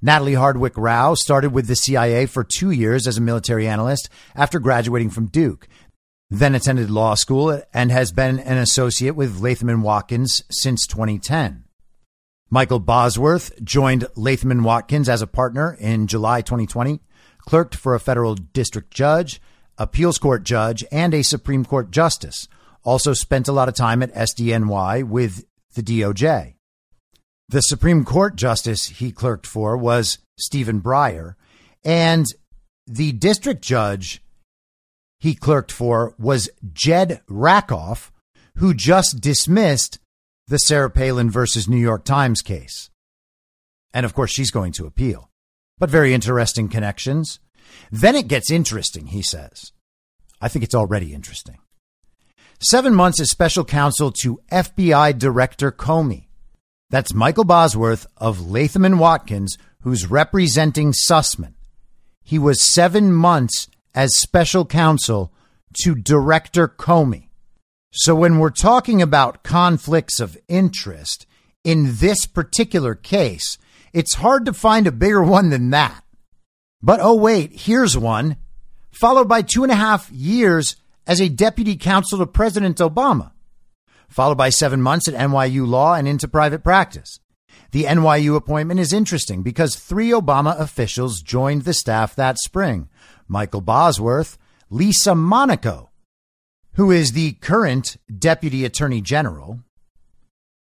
Natalie 0.00 0.34
Hardwick 0.34 0.76
Rao 0.76 1.14
started 1.14 1.52
with 1.52 1.68
the 1.68 1.76
CIA 1.76 2.26
for 2.26 2.42
two 2.42 2.70
years 2.70 3.06
as 3.06 3.18
a 3.18 3.20
military 3.20 3.68
analyst 3.68 4.08
after 4.34 4.58
graduating 4.58 5.10
from 5.10 5.26
Duke, 5.26 5.68
then 6.28 6.54
attended 6.54 6.90
law 6.90 7.14
school 7.14 7.62
and 7.72 7.92
has 7.92 8.10
been 8.10 8.40
an 8.40 8.58
associate 8.58 9.14
with 9.14 9.40
Latham 9.40 9.68
and 9.68 9.82
Watkins 9.84 10.42
since 10.50 10.86
2010. 10.86 11.64
Michael 12.50 12.80
Bosworth 12.80 13.52
joined 13.62 14.08
Latham 14.16 14.50
and 14.50 14.64
Watkins 14.64 15.08
as 15.08 15.22
a 15.22 15.26
partner 15.26 15.76
in 15.78 16.06
July 16.06 16.42
2020, 16.42 17.00
clerked 17.38 17.74
for 17.74 17.94
a 17.94 18.00
federal 18.00 18.34
district 18.34 18.92
judge, 18.92 19.40
appeals 19.78 20.18
court 20.18 20.42
judge, 20.42 20.84
and 20.90 21.14
a 21.14 21.22
Supreme 21.22 21.64
Court 21.64 21.90
justice. 21.90 22.48
Also 22.84 23.12
spent 23.12 23.48
a 23.48 23.52
lot 23.52 23.68
of 23.68 23.74
time 23.74 24.02
at 24.02 24.14
SDNY 24.14 25.04
with 25.04 25.44
the 25.74 25.82
DOJ. 25.82 26.54
The 27.48 27.60
Supreme 27.60 28.04
Court 28.04 28.36
justice 28.36 28.86
he 28.86 29.12
clerked 29.12 29.46
for 29.46 29.76
was 29.76 30.18
Stephen 30.38 30.80
Breyer, 30.80 31.34
and 31.84 32.26
the 32.86 33.12
district 33.12 33.62
judge 33.62 34.22
he 35.20 35.34
clerked 35.34 35.70
for 35.70 36.14
was 36.18 36.48
Jed 36.72 37.20
Rakoff, 37.28 38.10
who 38.56 38.74
just 38.74 39.20
dismissed 39.20 39.98
the 40.48 40.58
Sarah 40.58 40.90
Palin 40.90 41.30
versus 41.30 41.68
New 41.68 41.76
York 41.76 42.04
Times 42.04 42.42
case. 42.42 42.90
And 43.94 44.04
of 44.04 44.14
course, 44.14 44.30
she's 44.30 44.50
going 44.50 44.72
to 44.72 44.86
appeal. 44.86 45.30
But 45.78 45.90
very 45.90 46.12
interesting 46.12 46.68
connections. 46.68 47.38
Then 47.90 48.16
it 48.16 48.28
gets 48.28 48.50
interesting, 48.50 49.06
he 49.08 49.22
says. 49.22 49.72
I 50.40 50.48
think 50.48 50.64
it's 50.64 50.74
already 50.74 51.14
interesting. 51.14 51.58
Seven 52.64 52.94
months 52.94 53.20
as 53.20 53.28
special 53.28 53.64
counsel 53.64 54.12
to 54.22 54.40
FBI 54.52 55.18
Director 55.18 55.72
Comey. 55.72 56.26
That's 56.90 57.12
Michael 57.12 57.42
Bosworth 57.42 58.06
of 58.16 58.46
Latham 58.46 58.84
and 58.84 59.00
Watkins, 59.00 59.58
who's 59.80 60.08
representing 60.08 60.92
Sussman. 60.92 61.54
He 62.22 62.38
was 62.38 62.72
seven 62.72 63.12
months 63.12 63.66
as 63.96 64.16
special 64.16 64.64
counsel 64.64 65.32
to 65.82 65.96
Director 65.96 66.68
Comey. 66.68 67.30
So 67.90 68.14
when 68.14 68.38
we're 68.38 68.50
talking 68.50 69.02
about 69.02 69.42
conflicts 69.42 70.20
of 70.20 70.38
interest 70.46 71.26
in 71.64 71.96
this 71.96 72.26
particular 72.26 72.94
case, 72.94 73.58
it's 73.92 74.14
hard 74.14 74.44
to 74.44 74.52
find 74.52 74.86
a 74.86 74.92
bigger 74.92 75.24
one 75.24 75.50
than 75.50 75.70
that. 75.70 76.04
But 76.80 77.00
oh, 77.02 77.16
wait, 77.16 77.50
here's 77.52 77.98
one, 77.98 78.36
followed 78.92 79.26
by 79.26 79.42
two 79.42 79.64
and 79.64 79.72
a 79.72 79.76
half 79.76 80.08
years 80.12 80.76
as 81.06 81.20
a 81.20 81.28
deputy 81.28 81.76
counsel 81.76 82.18
to 82.18 82.26
President 82.26 82.78
Obama, 82.78 83.32
followed 84.08 84.38
by 84.38 84.50
seven 84.50 84.80
months 84.80 85.08
at 85.08 85.14
NYU 85.14 85.66
Law 85.66 85.94
and 85.94 86.06
into 86.06 86.28
private 86.28 86.62
practice. 86.62 87.18
The 87.72 87.84
NYU 87.84 88.36
appointment 88.36 88.80
is 88.80 88.92
interesting 88.92 89.42
because 89.42 89.76
three 89.76 90.10
Obama 90.10 90.58
officials 90.58 91.22
joined 91.22 91.62
the 91.62 91.74
staff 91.74 92.14
that 92.16 92.38
spring 92.38 92.88
Michael 93.28 93.62
Bosworth, 93.62 94.36
Lisa 94.68 95.14
Monaco, 95.14 95.90
who 96.74 96.90
is 96.90 97.12
the 97.12 97.32
current 97.32 97.96
Deputy 98.18 98.64
Attorney 98.64 99.00
General, 99.00 99.60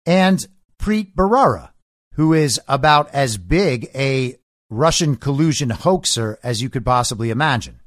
and 0.06 0.48
Preet 0.80 1.14
Bharara, 1.16 1.70
who 2.14 2.34
is 2.34 2.60
about 2.68 3.14
as 3.14 3.38
big 3.38 3.90
a 3.94 4.38
Russian 4.70 5.16
collusion 5.16 5.70
hoaxer 5.70 6.40
as 6.44 6.62
you 6.62 6.70
could 6.70 6.86
possibly 6.86 7.30
imagine. 7.30 7.80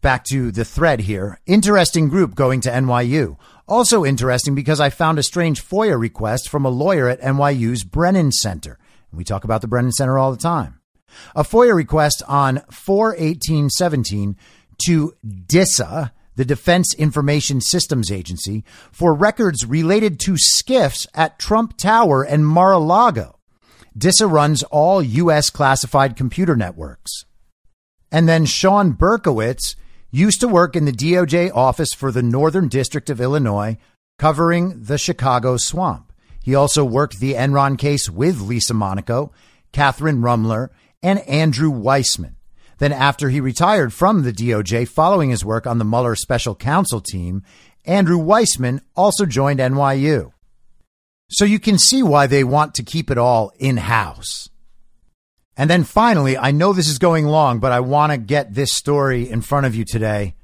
Back 0.00 0.24
to 0.30 0.50
the 0.50 0.64
thread 0.64 1.00
here. 1.00 1.40
Interesting 1.46 2.08
group 2.08 2.34
going 2.34 2.62
to 2.62 2.70
NYU. 2.70 3.36
Also 3.68 4.04
interesting 4.04 4.54
because 4.54 4.80
I 4.80 4.88
found 4.88 5.18
a 5.18 5.22
strange 5.22 5.62
FOIA 5.62 5.98
request 5.98 6.48
from 6.48 6.64
a 6.64 6.70
lawyer 6.70 7.08
at 7.08 7.20
NYU's 7.20 7.84
Brennan 7.84 8.32
Center. 8.32 8.78
We 9.12 9.24
talk 9.24 9.44
about 9.44 9.60
the 9.60 9.68
Brennan 9.68 9.92
Center 9.92 10.18
all 10.18 10.30
the 10.30 10.38
time. 10.38 10.80
A 11.36 11.44
FOIA 11.44 11.74
request 11.74 12.22
on 12.26 12.62
41817 12.70 14.36
to 14.86 15.14
DISA, 15.46 16.12
the 16.36 16.44
Defense 16.44 16.94
Information 16.94 17.60
Systems 17.60 18.10
Agency, 18.10 18.64
for 18.90 19.12
records 19.12 19.66
related 19.66 20.18
to 20.20 20.32
SCIFs 20.32 21.06
at 21.14 21.38
Trump 21.38 21.76
Tower 21.76 22.22
and 22.22 22.46
Mar 22.46 22.72
a 22.72 22.78
Lago. 22.78 23.38
DISA 23.96 24.26
runs 24.26 24.62
all 24.64 25.02
U.S. 25.02 25.50
classified 25.50 26.16
computer 26.16 26.56
networks. 26.56 27.24
And 28.10 28.28
then 28.28 28.46
Sean 28.46 28.94
Berkowitz 28.94 29.76
used 30.10 30.40
to 30.40 30.48
work 30.48 30.76
in 30.76 30.84
the 30.84 30.92
DOJ 30.92 31.54
office 31.54 31.92
for 31.92 32.10
the 32.12 32.22
Northern 32.22 32.68
District 32.68 33.08
of 33.10 33.20
Illinois, 33.20 33.78
covering 34.18 34.82
the 34.82 34.98
Chicago 34.98 35.56
swamp. 35.56 36.12
He 36.42 36.54
also 36.54 36.84
worked 36.84 37.20
the 37.20 37.34
Enron 37.34 37.78
case 37.78 38.10
with 38.10 38.40
Lisa 38.40 38.74
Monaco, 38.74 39.32
Kathryn 39.72 40.20
Ruemmler, 40.20 40.68
and 41.02 41.20
Andrew 41.20 41.70
Weissmann. 41.70 42.34
Then, 42.78 42.92
after 42.92 43.28
he 43.28 43.40
retired 43.40 43.92
from 43.92 44.22
the 44.22 44.32
DOJ 44.32 44.88
following 44.88 45.30
his 45.30 45.44
work 45.44 45.66
on 45.66 45.78
the 45.78 45.84
Mueller 45.84 46.16
special 46.16 46.54
counsel 46.54 47.00
team, 47.00 47.42
Andrew 47.84 48.18
Weissmann 48.18 48.80
also 48.96 49.26
joined 49.26 49.60
NYU. 49.60 50.32
So 51.28 51.44
you 51.44 51.58
can 51.58 51.78
see 51.78 52.02
why 52.02 52.26
they 52.26 52.44
want 52.44 52.74
to 52.74 52.82
keep 52.82 53.10
it 53.10 53.18
all 53.18 53.52
in 53.58 53.76
house. 53.76 54.49
And 55.60 55.68
then 55.68 55.84
finally, 55.84 56.38
I 56.38 56.52
know 56.52 56.72
this 56.72 56.88
is 56.88 56.96
going 56.96 57.26
long, 57.26 57.58
but 57.58 57.70
I 57.70 57.80
want 57.80 58.12
to 58.12 58.16
get 58.16 58.54
this 58.54 58.72
story 58.72 59.28
in 59.28 59.42
front 59.42 59.66
of 59.66 59.74
you 59.74 59.84
today. 59.84 60.34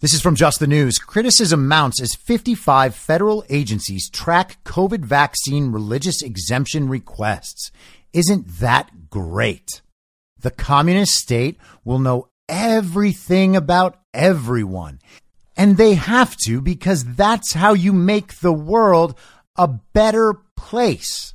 This 0.00 0.12
is 0.12 0.20
from 0.20 0.34
Just 0.34 0.60
the 0.60 0.66
News. 0.66 0.98
Criticism 0.98 1.66
mounts 1.66 2.02
as 2.02 2.14
55 2.14 2.94
federal 2.94 3.46
agencies 3.48 4.10
track 4.10 4.62
COVID 4.64 5.06
vaccine 5.06 5.72
religious 5.72 6.20
exemption 6.20 6.86
requests. 6.86 7.72
Isn't 8.12 8.46
that 8.58 9.08
great? 9.08 9.80
The 10.38 10.50
communist 10.50 11.14
state 11.14 11.56
will 11.82 11.98
know 11.98 12.28
everything 12.46 13.56
about 13.56 13.98
everyone. 14.12 15.00
And 15.56 15.78
they 15.78 15.94
have 15.94 16.36
to 16.44 16.60
because 16.60 17.06
that's 17.14 17.54
how 17.54 17.72
you 17.72 17.94
make 17.94 18.40
the 18.40 18.52
world 18.52 19.14
a 19.56 19.66
better 19.66 20.34
place. 20.58 21.33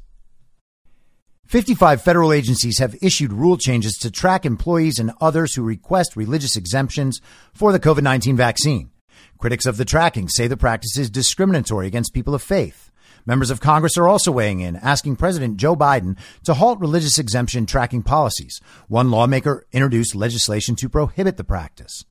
55 1.50 2.04
federal 2.04 2.32
agencies 2.32 2.78
have 2.78 2.96
issued 3.02 3.34
rule 3.34 3.58
changes 3.58 3.98
to 3.98 4.12
track 4.12 4.46
employees 4.46 5.00
and 5.00 5.12
others 5.20 5.56
who 5.56 5.64
request 5.64 6.16
religious 6.16 6.56
exemptions 6.56 7.22
for 7.56 7.72
the 7.72 7.80
COVID 7.80 8.04
19 8.04 8.38
vaccine. 8.38 8.92
Critics 9.40 9.66
of 9.66 9.78
the 9.78 9.84
tracking 9.84 10.30
say 10.30 10.46
the 10.46 10.56
practice 10.56 10.96
is 10.96 11.10
discriminatory 11.10 11.88
against 11.88 12.14
people 12.14 12.36
of 12.36 12.44
faith. 12.44 12.92
Members 13.26 13.50
of 13.50 13.62
Congress 13.62 13.98
are 13.98 14.08
also 14.08 14.32
weighing 14.32 14.60
in, 14.60 14.76
asking 14.76 15.16
President 15.16 15.58
Joe 15.58 15.76
Biden 15.76 16.20
to 16.44 16.54
halt 16.54 16.80
religious 16.80 17.18
exemption 17.18 17.66
tracking 17.66 18.04
policies. 18.04 18.62
One 18.88 19.10
lawmaker 19.10 19.66
introduced 19.72 20.14
legislation 20.14 20.76
to 20.76 20.88
prohibit 20.88 21.38
the 21.38 21.44
practice. 21.44 22.06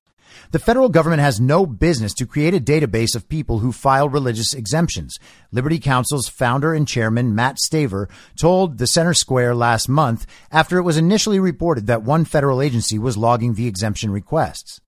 The 0.51 0.59
federal 0.59 0.89
government 0.89 1.21
has 1.21 1.41
no 1.41 1.67
business 1.67 2.15
to 2.15 2.27
create 2.27 2.55
a 2.55 2.61
database 2.61 3.15
of 3.15 3.29
people 3.29 3.59
who 3.59 3.73
file 3.73 4.09
religious 4.09 4.55
exemptions. 4.55 5.19
Liberty 5.53 5.79
Counsel's 5.79 6.29
founder 6.29 6.73
and 6.73 6.89
chairman, 6.89 7.35
Matt 7.35 7.57
Staver, 7.57 8.09
told 8.39 8.79
the 8.79 8.87
Center 8.87 9.15
Square 9.15 9.57
last 9.57 9.89
month 9.89 10.27
after 10.51 10.79
it 10.79 10.83
was 10.83 10.97
initially 10.97 11.39
reported 11.39 11.87
that 11.87 12.03
one 12.03 12.25
federal 12.25 12.63
agency 12.63 12.99
was 12.99 13.17
logging 13.17 13.55
the 13.55 13.67
exemption 13.67 14.11
requests. 14.11 14.81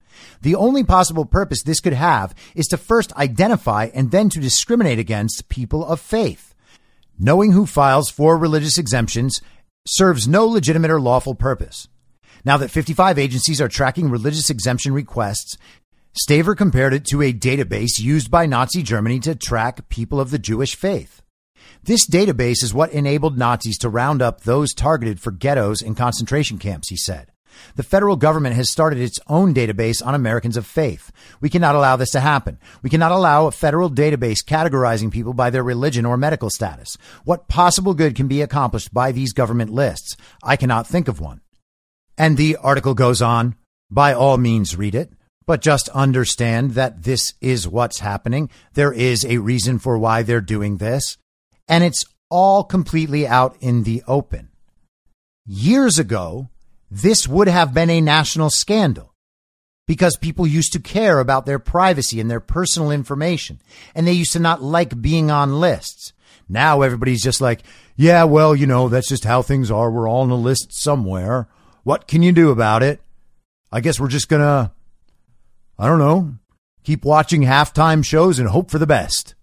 The 0.42 0.54
only 0.54 0.84
possible 0.84 1.24
purpose 1.24 1.62
this 1.62 1.80
could 1.80 1.92
have 1.92 2.34
is 2.54 2.66
to 2.68 2.76
first 2.76 3.12
identify 3.16 3.90
and 3.94 4.10
then 4.10 4.28
to 4.30 4.40
discriminate 4.40 4.98
against 4.98 5.48
people 5.48 5.84
of 5.84 6.00
faith. 6.00 6.54
Knowing 7.18 7.52
who 7.52 7.66
files 7.66 8.10
for 8.10 8.36
religious 8.38 8.78
exemptions 8.78 9.40
serves 9.86 10.28
no 10.28 10.46
legitimate 10.46 10.90
or 10.90 11.00
lawful 11.00 11.34
purpose. 11.34 11.88
Now 12.44 12.56
that 12.56 12.70
55 12.70 13.18
agencies 13.18 13.60
are 13.60 13.68
tracking 13.68 14.10
religious 14.10 14.50
exemption 14.50 14.92
requests, 14.92 15.56
Staver 16.14 16.56
compared 16.56 16.94
it 16.94 17.04
to 17.06 17.22
a 17.22 17.32
database 17.32 18.00
used 18.00 18.30
by 18.30 18.46
Nazi 18.46 18.82
Germany 18.82 19.20
to 19.20 19.34
track 19.34 19.88
people 19.88 20.20
of 20.20 20.30
the 20.30 20.38
Jewish 20.38 20.74
faith. 20.74 21.22
This 21.82 22.08
database 22.08 22.62
is 22.62 22.74
what 22.74 22.92
enabled 22.92 23.38
Nazis 23.38 23.78
to 23.78 23.88
round 23.88 24.20
up 24.20 24.40
those 24.40 24.74
targeted 24.74 25.20
for 25.20 25.30
ghettos 25.30 25.82
and 25.82 25.96
concentration 25.96 26.58
camps, 26.58 26.88
he 26.88 26.96
said. 26.96 27.30
The 27.76 27.82
federal 27.82 28.16
government 28.16 28.56
has 28.56 28.70
started 28.70 28.98
its 28.98 29.18
own 29.26 29.54
database 29.54 30.04
on 30.04 30.14
Americans 30.14 30.56
of 30.56 30.66
faith. 30.66 31.12
We 31.40 31.50
cannot 31.50 31.74
allow 31.74 31.96
this 31.96 32.10
to 32.12 32.20
happen. 32.20 32.58
We 32.82 32.90
cannot 32.90 33.12
allow 33.12 33.46
a 33.46 33.52
federal 33.52 33.90
database 33.90 34.44
categorizing 34.44 35.10
people 35.10 35.34
by 35.34 35.50
their 35.50 35.62
religion 35.62 36.06
or 36.06 36.16
medical 36.16 36.50
status. 36.50 36.96
What 37.24 37.48
possible 37.48 37.94
good 37.94 38.14
can 38.14 38.28
be 38.28 38.42
accomplished 38.42 38.92
by 38.92 39.12
these 39.12 39.32
government 39.32 39.70
lists? 39.70 40.16
I 40.42 40.56
cannot 40.56 40.86
think 40.86 41.08
of 41.08 41.20
one. 41.20 41.40
And 42.20 42.36
the 42.36 42.56
article 42.56 42.92
goes 42.92 43.22
on. 43.22 43.54
By 43.90 44.12
all 44.12 44.36
means, 44.36 44.76
read 44.76 44.94
it. 44.94 45.10
but 45.50 45.62
just 45.62 45.88
understand 45.88 46.74
that 46.74 47.02
this 47.02 47.34
is 47.40 47.66
what's 47.66 47.98
happening. 47.98 48.48
There 48.74 48.92
is 48.92 49.24
a 49.24 49.38
reason 49.38 49.80
for 49.80 49.98
why 49.98 50.22
they're 50.22 50.40
doing 50.40 50.76
this, 50.76 51.18
and 51.66 51.82
it's 51.82 52.04
all 52.30 52.62
completely 52.62 53.26
out 53.26 53.56
in 53.60 53.82
the 53.82 54.00
open. 54.06 54.50
Years 55.44 55.98
ago, 55.98 56.50
this 56.88 57.26
would 57.26 57.48
have 57.48 57.74
been 57.74 57.90
a 57.90 58.00
national 58.00 58.50
scandal 58.50 59.12
because 59.88 60.16
people 60.16 60.46
used 60.46 60.72
to 60.74 60.78
care 60.78 61.18
about 61.18 61.46
their 61.46 61.58
privacy 61.58 62.20
and 62.20 62.30
their 62.30 62.38
personal 62.38 62.92
information, 62.92 63.60
and 63.92 64.06
they 64.06 64.12
used 64.12 64.34
to 64.34 64.38
not 64.38 64.62
like 64.62 65.02
being 65.02 65.32
on 65.32 65.58
lists. 65.58 66.12
Now 66.48 66.82
everybody's 66.82 67.24
just 67.24 67.40
like, 67.40 67.64
yeah, 67.96 68.22
well, 68.22 68.54
you 68.54 68.68
know, 68.68 68.88
that's 68.88 69.08
just 69.08 69.24
how 69.24 69.42
things 69.42 69.68
are. 69.68 69.90
We're 69.90 70.08
all 70.08 70.22
on 70.22 70.30
a 70.30 70.36
list 70.36 70.72
somewhere. 70.72 71.48
What 71.82 72.06
can 72.06 72.22
you 72.22 72.32
do 72.32 72.50
about 72.50 72.82
it? 72.82 73.00
I 73.72 73.80
guess 73.80 74.00
we're 74.00 74.08
just 74.08 74.28
gonna, 74.28 74.72
I 75.78 75.86
don't 75.86 75.98
know, 75.98 76.34
keep 76.84 77.04
watching 77.04 77.42
halftime 77.42 78.04
shows 78.04 78.38
and 78.38 78.48
hope 78.48 78.70
for 78.70 78.78
the 78.78 78.86
best. 78.86 79.34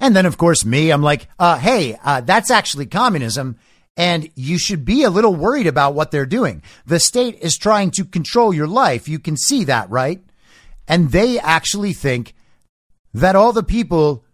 And 0.00 0.16
then, 0.16 0.26
of 0.26 0.36
course, 0.36 0.64
me, 0.64 0.90
I'm 0.90 1.02
like, 1.02 1.28
uh, 1.38 1.58
hey, 1.58 1.96
uh, 2.02 2.22
that's 2.22 2.50
actually 2.50 2.86
communism. 2.86 3.56
And 3.96 4.30
you 4.34 4.58
should 4.58 4.84
be 4.84 5.04
a 5.04 5.10
little 5.10 5.34
worried 5.34 5.66
about 5.66 5.94
what 5.94 6.10
they're 6.10 6.26
doing. 6.26 6.62
The 6.86 6.98
state 6.98 7.38
is 7.40 7.56
trying 7.56 7.92
to 7.92 8.04
control 8.04 8.52
your 8.52 8.66
life. 8.66 9.08
You 9.08 9.18
can 9.18 9.36
see 9.36 9.64
that, 9.64 9.88
right? 9.90 10.20
And 10.88 11.12
they 11.12 11.38
actually 11.38 11.92
think 11.92 12.34
that 13.14 13.36
all 13.36 13.52
the 13.52 13.62
people 13.62 14.24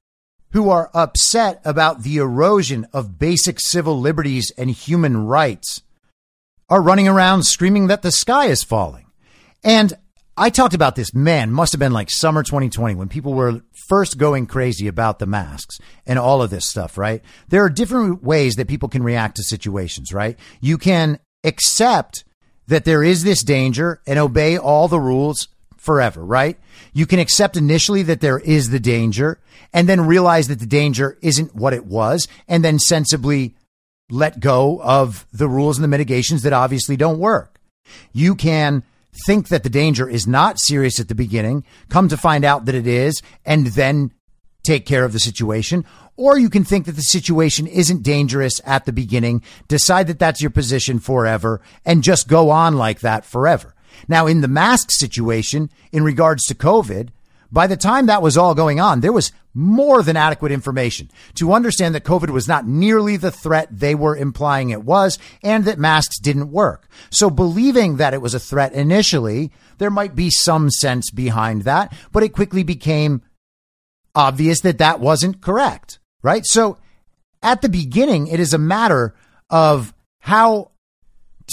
who 0.53 0.71
are 0.71 0.91
upset 0.95 1.61
about 1.65 2.03
the 2.03 2.17
erosion 2.17 2.87
of 2.93 3.19
basic 3.19 3.59
civil 3.61 4.01
liberties 4.01 4.51
and 4.57 4.71
human 4.71 5.27
rights 5.27 5.83
are 6.69 6.83
running 6.83 7.09
around 7.09 7.45
screaming 7.45 7.87
that 7.87 8.03
the 8.03 8.13
sky 8.13 8.47
is 8.47 8.63
falling. 8.63 9.07
And 9.65 9.95
I 10.37 10.51
talked 10.51 10.75
about 10.75 10.95
this, 10.95 11.13
man, 11.13 11.51
must 11.51 11.73
have 11.73 11.81
been 11.81 11.93
like 11.93 12.11
summer 12.11 12.43
2020 12.43 12.95
when 12.95 13.09
people 13.09 13.35
were 13.35 13.63
first 13.89 14.19
going 14.19 14.47
crazy 14.47 14.87
about 14.87 15.19
the 15.19 15.27
masks 15.27 15.81
and 16.07 16.19
all 16.19 16.43
of 16.43 16.51
this 16.51 16.69
stuff, 16.69 16.97
right? 16.97 17.23
There 17.49 17.65
are 17.65 17.71
different 17.71 18.23
ways 18.23 18.55
that 18.57 18.69
people 18.69 18.89
can 18.89 19.03
react 19.03 19.37
to 19.37 19.43
situations, 19.43 20.13
right? 20.13 20.39
You 20.61 20.79
can 20.79 21.19
accept 21.43 22.25
that 22.69 22.85
there 22.85 23.03
is 23.03 23.25
this 23.25 23.43
danger 23.43 24.01
and 24.07 24.19
obey 24.19 24.57
all 24.57 24.87
the 24.87 25.01
rules 25.01 25.49
forever, 25.77 26.25
right? 26.25 26.59
You 26.93 27.07
can 27.07 27.19
accept 27.19 27.57
initially 27.57 28.03
that 28.05 28.21
there 28.21 28.39
is 28.39 28.71
the 28.71 28.79
danger 28.79 29.41
and 29.73 29.89
then 29.89 30.07
realize 30.07 30.49
that 30.49 30.61
the 30.61 30.67
danger 30.67 31.19
isn't 31.23 31.55
what 31.55 31.73
it 31.73 31.87
was 31.87 32.29
and 32.47 32.65
then 32.65 32.79
sensibly 32.79 33.57
let 34.11 34.41
go 34.41 34.81
of 34.83 35.27
the 35.33 35.49
rules 35.49 35.77
and 35.77 35.85
the 35.85 35.89
mitigations 35.89 36.43
that 36.43 36.53
obviously 36.53 36.97
don't 36.97 37.19
work. 37.19 37.61
You 38.13 38.35
can 38.35 38.83
think 39.27 39.49
that 39.49 39.63
the 39.63 39.71
danger 39.71 40.09
is 40.09 40.27
not 40.27 40.61
serious 40.61 41.01
at 41.01 41.09
the 41.09 41.15
beginning, 41.15 41.65
come 41.89 42.09
to 42.09 42.17
find 42.17 42.45
out 42.45 42.67
that 42.67 42.75
it 42.75 42.87
is, 42.87 43.21
and 43.45 43.69
then 43.69 44.13
take 44.63 44.87
care 44.87 45.05
of 45.05 45.13
the 45.13 45.19
situation. 45.19 45.85
Or 46.17 46.39
you 46.39 46.51
can 46.51 46.65
think 46.65 46.87
that 46.87 46.97
the 46.97 47.03
situation 47.03 47.67
isn't 47.67 48.03
dangerous 48.03 48.61
at 48.65 48.85
the 48.85 48.93
beginning, 48.93 49.43
decide 49.67 50.07
that 50.09 50.19
that's 50.19 50.41
your 50.41 50.51
position 50.51 50.99
forever, 50.99 51.61
and 51.85 52.03
just 52.03 52.29
go 52.29 52.51
on 52.51 52.77
like 52.77 53.01
that 53.01 53.25
forever. 53.25 53.75
Now, 54.09 54.27
in 54.27 54.41
the 54.41 54.49
mask 54.49 54.91
situation, 54.91 55.71
in 55.93 56.03
regards 56.03 56.45
to 56.45 56.55
COVID, 56.55 57.11
by 57.51 57.67
the 57.67 57.77
time 57.77 58.07
that 58.07 58.23
was 58.23 58.37
all 58.37 58.55
going 58.55 58.81
on, 58.81 59.01
there 59.01 59.13
was 59.13 59.33
more 59.55 60.03
than 60.03 60.17
adequate 60.17 60.53
information 60.53 61.11
to 61.35 61.53
understand 61.53 61.95
that 61.95 62.05
COVID 62.05 62.31
was 62.31 62.47
not 62.47 62.67
nearly 62.67 63.17
the 63.17 63.31
threat 63.31 63.69
they 63.71 63.95
were 63.95 64.17
implying 64.17 64.71
it 64.71 64.85
was 64.85 65.19
and 65.43 65.65
that 65.65 65.79
masks 65.79 66.19
didn't 66.21 66.53
work. 66.53 66.89
So 67.11 67.31
believing 67.31 67.97
that 67.97 68.15
it 68.15 68.23
was 68.23 68.35
a 68.35 68.41
threat 68.41 68.73
initially, 68.73 69.51
there 69.79 69.91
might 69.91 70.15
be 70.15 70.31
some 70.31 70.71
sense 70.71 71.11
behind 71.11 71.63
that, 71.63 71.93
but 72.13 72.23
it 72.23 72.31
quickly 72.31 72.63
became 72.63 73.23
obvious 74.15 74.61
that 74.61 74.79
that 74.79 75.01
wasn't 75.01 75.41
correct, 75.41 75.99
right? 76.23 76.45
So 76.45 76.79
at 77.43 77.63
the 77.63 77.69
beginning, 77.69 78.27
it 78.27 78.41
is 78.41 78.53
a 78.53 78.59
matter 78.59 79.15
of 79.51 79.95
how 80.21 80.73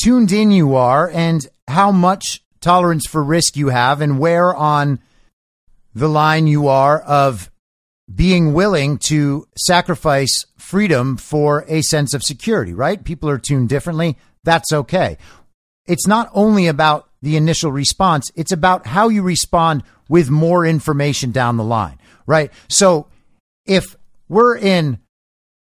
tuned 0.03 0.31
in 0.31 0.51
you 0.51 0.75
are 0.75 1.09
and 1.09 1.47
how 1.67 1.91
much 1.91 2.43
tolerance 2.59 3.07
for 3.07 3.23
risk 3.23 3.55
you 3.55 3.69
have 3.69 4.01
and 4.01 4.19
where 4.19 4.53
on 4.53 4.99
the 5.95 6.09
line 6.09 6.45
you 6.45 6.67
are 6.67 6.99
of 7.01 7.49
being 8.13 8.53
willing 8.53 8.97
to 8.97 9.47
sacrifice 9.57 10.45
freedom 10.57 11.17
for 11.17 11.65
a 11.67 11.81
sense 11.81 12.13
of 12.13 12.21
security, 12.21 12.73
right? 12.73 13.03
People 13.03 13.29
are 13.29 13.39
tuned 13.39 13.69
differently. 13.69 14.17
That's 14.43 14.71
okay. 14.71 15.17
It's 15.87 16.05
not 16.05 16.29
only 16.33 16.67
about 16.67 17.09
the 17.21 17.37
initial 17.37 17.71
response, 17.71 18.31
it's 18.35 18.51
about 18.51 18.85
how 18.85 19.09
you 19.09 19.23
respond 19.23 19.83
with 20.09 20.29
more 20.29 20.65
information 20.65 21.31
down 21.31 21.57
the 21.57 21.63
line, 21.63 21.97
right? 22.27 22.51
So 22.67 23.07
if 23.65 23.95
we're 24.27 24.57
in, 24.57 24.99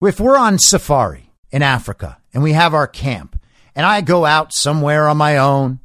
if 0.03 0.21
we're 0.21 0.37
on 0.37 0.59
safari 0.59 1.31
in 1.51 1.63
Africa 1.63 2.19
and 2.35 2.43
we 2.43 2.53
have 2.53 2.75
our 2.75 2.87
camp 2.87 3.41
and 3.75 3.87
I 3.87 4.01
go 4.01 4.25
out 4.25 4.53
somewhere 4.53 5.09
on 5.09 5.17
my 5.17 5.39
own 5.39 5.81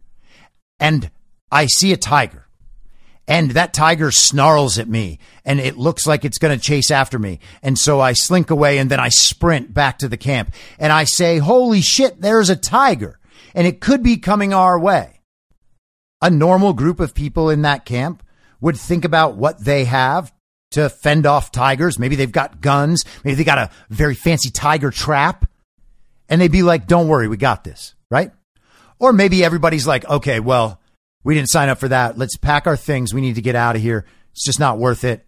and 0.80 1.12
I 1.52 1.68
see 1.68 1.94
a 1.94 1.98
tiger 1.98 2.41
and 3.32 3.52
that 3.52 3.74
tiger 3.74 4.12
snarls 4.12 4.78
at 4.78 4.90
me 4.90 5.18
and 5.46 5.62
it 5.62 5.78
looks 5.78 6.06
like 6.06 6.26
it's 6.26 6.38
going 6.38 6.54
to 6.54 6.62
chase 6.62 6.92
after 6.92 7.18
me. 7.18 7.40
And 7.64 7.80
so 7.80 8.02
I 8.02 8.12
slink 8.12 8.50
away 8.50 8.78
and 8.78 8.92
then 8.92 9.00
I 9.00 9.08
sprint 9.08 9.74
back 9.74 10.00
to 10.00 10.10
the 10.10 10.18
camp 10.18 10.54
and 10.78 10.92
I 10.92 11.06
say, 11.06 11.38
holy 11.38 11.80
shit, 11.80 12.20
there's 12.20 12.50
a 12.50 12.58
tiger 12.58 13.20
and 13.56 13.66
it 13.66 13.80
could 13.80 14.04
be 14.04 14.18
coming 14.18 14.54
our 14.54 14.78
way. 14.78 15.22
A 16.22 16.30
normal 16.30 16.74
group 16.74 17.00
of 17.00 17.14
people 17.14 17.50
in 17.50 17.62
that 17.62 17.86
camp 17.86 18.22
would 18.60 18.76
think 18.76 19.06
about 19.06 19.38
what 19.38 19.64
they 19.64 19.86
have 19.86 20.34
to 20.72 20.90
fend 20.90 21.26
off 21.26 21.54
tigers. 21.54 21.98
Maybe 21.98 22.18
they've 22.18 22.30
got 22.30 22.60
guns. 22.60 23.06
Maybe 23.24 23.36
they 23.36 23.44
got 23.46 23.60
a 23.60 23.72
very 23.90 24.14
fancy 24.14 24.50
tiger 24.50 24.92
trap 24.92 25.50
and 26.28 26.42
they'd 26.42 26.52
be 26.52 26.64
like, 26.64 26.86
don't 26.86 27.08
worry, 27.08 27.30
we 27.30 27.38
got 27.38 27.64
this, 27.64 27.96
right? 28.10 28.32
Or 29.00 29.14
maybe 29.14 29.42
everybody's 29.42 29.88
like, 29.88 30.04
okay, 30.10 30.42
well, 30.42 30.81
we 31.24 31.36
didn't 31.36 31.50
sign 31.50 31.70
up 31.70 31.80
for 31.80 31.88
that. 31.90 32.18
Let's 32.18 32.38
pack 32.38 32.68
our 32.68 32.78
things. 32.78 33.14
We 33.14 33.22
need 33.22 33.36
to 33.36 33.42
get 33.42 33.56
out 33.56 33.76
of 33.76 33.82
here. 33.82 34.06
It's 34.32 34.46
just 34.46 34.60
not 34.60 34.80
worth 34.80 35.04
it. 35.04 35.26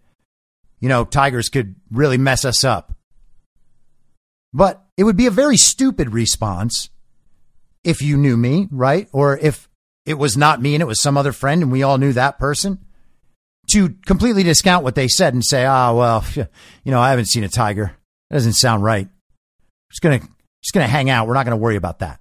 You 0.80 0.88
know, 0.88 1.04
tigers 1.04 1.48
could 1.48 1.76
really 1.90 2.18
mess 2.18 2.44
us 2.44 2.64
up. 2.64 2.92
But 4.52 4.84
it 4.96 5.04
would 5.04 5.16
be 5.16 5.26
a 5.26 5.30
very 5.30 5.56
stupid 5.56 6.12
response 6.12 6.90
if 7.82 8.02
you 8.02 8.16
knew 8.16 8.36
me, 8.36 8.68
right? 8.70 9.08
Or 9.12 9.36
if 9.38 9.68
it 10.06 10.14
was 10.14 10.36
not 10.36 10.60
me 10.60 10.74
and 10.74 10.82
it 10.82 10.86
was 10.86 11.00
some 11.00 11.16
other 11.16 11.32
friend 11.32 11.62
and 11.62 11.72
we 11.72 11.82
all 11.82 11.98
knew 11.98 12.12
that 12.12 12.38
person 12.38 12.78
to 13.70 13.90
completely 14.06 14.42
discount 14.42 14.84
what 14.84 14.94
they 14.94 15.08
said 15.08 15.34
and 15.34 15.44
say, 15.44 15.64
ah, 15.64 15.90
oh, 15.90 15.96
well, 15.96 16.24
you 16.36 16.92
know, 16.92 17.00
I 17.00 17.10
haven't 17.10 17.26
seen 17.26 17.44
a 17.44 17.48
tiger. 17.48 17.96
That 18.30 18.36
doesn't 18.36 18.54
sound 18.54 18.82
right. 18.82 19.08
Just 19.90 20.02
going 20.02 20.20
to, 20.20 20.26
just 20.62 20.74
going 20.74 20.84
to 20.84 20.90
hang 20.90 21.10
out. 21.10 21.26
We're 21.26 21.34
not 21.34 21.44
going 21.44 21.56
to 21.56 21.62
worry 21.62 21.76
about 21.76 22.00
that. 22.00 22.20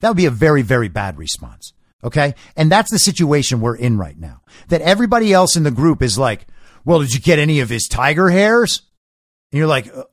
That 0.00 0.08
would 0.08 0.16
be 0.16 0.26
a 0.26 0.30
very, 0.30 0.62
very 0.62 0.88
bad 0.88 1.18
response. 1.18 1.72
Okay. 2.04 2.34
And 2.56 2.70
that's 2.70 2.90
the 2.90 2.98
situation 2.98 3.60
we're 3.60 3.76
in 3.76 3.96
right 3.96 4.18
now. 4.18 4.42
That 4.68 4.82
everybody 4.82 5.32
else 5.32 5.56
in 5.56 5.62
the 5.62 5.70
group 5.70 6.02
is 6.02 6.18
like, 6.18 6.46
well, 6.84 7.00
did 7.00 7.14
you 7.14 7.20
get 7.20 7.38
any 7.38 7.60
of 7.60 7.70
his 7.70 7.88
tiger 7.88 8.28
hairs? 8.28 8.82
And 9.50 9.58
you're 9.58 9.66
like, 9.66 9.88
uh, 9.94 10.04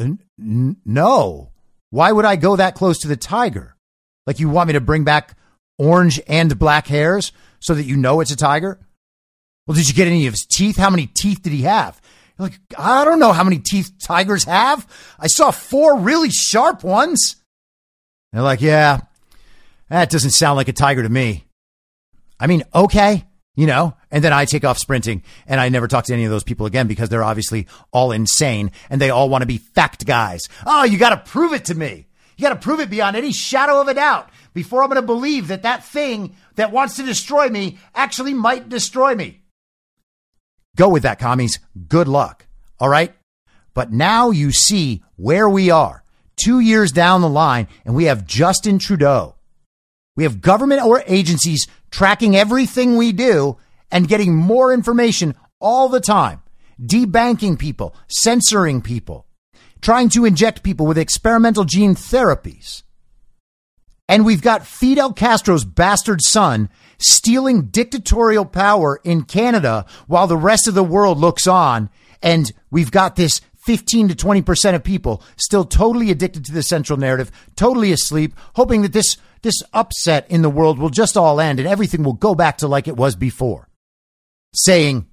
n- 0.00 0.76
no. 0.84 1.52
Why 1.90 2.10
would 2.10 2.24
I 2.24 2.36
go 2.36 2.56
that 2.56 2.74
close 2.74 2.98
to 2.98 3.08
the 3.08 3.16
tiger? 3.16 3.76
Like 4.26 4.40
you 4.40 4.48
want 4.48 4.66
me 4.66 4.72
to 4.72 4.80
bring 4.80 5.04
back 5.04 5.38
orange 5.78 6.20
and 6.26 6.58
black 6.58 6.88
hairs 6.88 7.32
so 7.60 7.74
that 7.74 7.84
you 7.84 7.96
know 7.96 8.20
it's 8.20 8.32
a 8.32 8.36
tiger? 8.36 8.80
Well, 9.66 9.76
did 9.76 9.88
you 9.88 9.94
get 9.94 10.08
any 10.08 10.26
of 10.26 10.34
his 10.34 10.46
teeth? 10.46 10.76
How 10.76 10.90
many 10.90 11.06
teeth 11.06 11.42
did 11.42 11.52
he 11.52 11.62
have? 11.62 12.00
You're 12.38 12.48
like, 12.48 12.60
I 12.76 13.04
don't 13.04 13.18
know 13.18 13.32
how 13.32 13.44
many 13.44 13.58
teeth 13.58 13.92
tigers 14.02 14.44
have. 14.44 14.86
I 15.18 15.26
saw 15.28 15.50
four 15.50 15.98
really 15.98 16.30
sharp 16.30 16.84
ones. 16.84 17.36
they're 18.32 18.42
like, 18.42 18.60
yeah, 18.60 19.00
that 19.88 20.10
doesn't 20.10 20.30
sound 20.30 20.56
like 20.56 20.68
a 20.68 20.72
tiger 20.72 21.02
to 21.02 21.08
me. 21.08 21.44
I 22.38 22.46
mean, 22.46 22.64
okay, 22.74 23.24
you 23.54 23.66
know, 23.66 23.96
and 24.10 24.22
then 24.22 24.32
I 24.32 24.44
take 24.44 24.64
off 24.64 24.78
sprinting 24.78 25.22
and 25.46 25.60
I 25.60 25.68
never 25.68 25.88
talk 25.88 26.04
to 26.06 26.12
any 26.12 26.24
of 26.24 26.30
those 26.30 26.44
people 26.44 26.66
again 26.66 26.86
because 26.86 27.08
they're 27.08 27.24
obviously 27.24 27.66
all 27.92 28.12
insane 28.12 28.70
and 28.90 29.00
they 29.00 29.10
all 29.10 29.28
want 29.28 29.42
to 29.42 29.46
be 29.46 29.58
fact 29.58 30.04
guys. 30.04 30.42
Oh, 30.66 30.84
you 30.84 30.98
got 30.98 31.10
to 31.10 31.30
prove 31.30 31.52
it 31.52 31.66
to 31.66 31.74
me. 31.74 32.06
You 32.36 32.42
got 32.42 32.50
to 32.50 32.56
prove 32.56 32.80
it 32.80 32.90
beyond 32.90 33.16
any 33.16 33.32
shadow 33.32 33.80
of 33.80 33.88
a 33.88 33.94
doubt 33.94 34.28
before 34.52 34.82
I'm 34.82 34.90
going 34.90 35.00
to 35.00 35.06
believe 35.06 35.48
that 35.48 35.62
that 35.62 35.84
thing 35.84 36.36
that 36.56 36.72
wants 36.72 36.96
to 36.96 37.02
destroy 37.02 37.48
me 37.48 37.78
actually 37.94 38.34
might 38.34 38.68
destroy 38.68 39.14
me. 39.14 39.42
Go 40.76 40.90
with 40.90 41.04
that, 41.04 41.18
commies. 41.18 41.58
Good 41.88 42.08
luck. 42.08 42.46
All 42.78 42.90
right. 42.90 43.14
But 43.72 43.90
now 43.90 44.30
you 44.30 44.52
see 44.52 45.02
where 45.16 45.48
we 45.48 45.70
are 45.70 46.04
two 46.36 46.60
years 46.60 46.92
down 46.92 47.22
the 47.22 47.28
line 47.28 47.68
and 47.86 47.94
we 47.94 48.04
have 48.04 48.26
Justin 48.26 48.78
Trudeau 48.78 49.35
we 50.16 50.24
have 50.24 50.40
government 50.40 50.82
or 50.82 51.04
agencies 51.06 51.66
tracking 51.90 52.34
everything 52.34 52.96
we 52.96 53.12
do 53.12 53.58
and 53.90 54.08
getting 54.08 54.34
more 54.34 54.72
information 54.72 55.34
all 55.60 55.88
the 55.88 56.00
time, 56.00 56.42
debanking 56.80 57.58
people, 57.58 57.94
censoring 58.08 58.82
people, 58.82 59.26
trying 59.80 60.08
to 60.08 60.24
inject 60.24 60.62
people 60.62 60.86
with 60.86 60.98
experimental 60.98 61.64
gene 61.64 61.94
therapies. 61.94 62.82
And 64.08 64.24
we've 64.24 64.42
got 64.42 64.66
Fidel 64.66 65.12
Castro's 65.12 65.64
bastard 65.64 66.22
son 66.22 66.68
stealing 66.98 67.66
dictatorial 67.66 68.44
power 68.44 69.00
in 69.04 69.22
Canada 69.22 69.84
while 70.06 70.26
the 70.26 70.36
rest 70.36 70.68
of 70.68 70.74
the 70.74 70.84
world 70.84 71.18
looks 71.18 71.46
on. 71.46 71.90
And 72.22 72.52
we've 72.70 72.90
got 72.90 73.16
this 73.16 73.40
15 73.66 74.08
to 74.08 74.14
20% 74.14 74.74
of 74.74 74.84
people 74.84 75.22
still 75.36 75.64
totally 75.64 76.10
addicted 76.10 76.44
to 76.44 76.52
the 76.52 76.62
central 76.62 76.98
narrative, 76.98 77.32
totally 77.56 77.90
asleep, 77.90 78.32
hoping 78.54 78.82
that 78.82 78.92
this, 78.92 79.16
this 79.42 79.62
upset 79.72 80.30
in 80.30 80.42
the 80.42 80.50
world 80.50 80.78
will 80.78 80.90
just 80.90 81.16
all 81.16 81.40
end 81.40 81.58
and 81.58 81.68
everything 81.68 82.02
will 82.02 82.12
go 82.12 82.34
back 82.34 82.58
to 82.58 82.68
like 82.68 82.88
it 82.88 82.96
was 82.96 83.16
before. 83.16 83.68
Saying, 84.54 85.06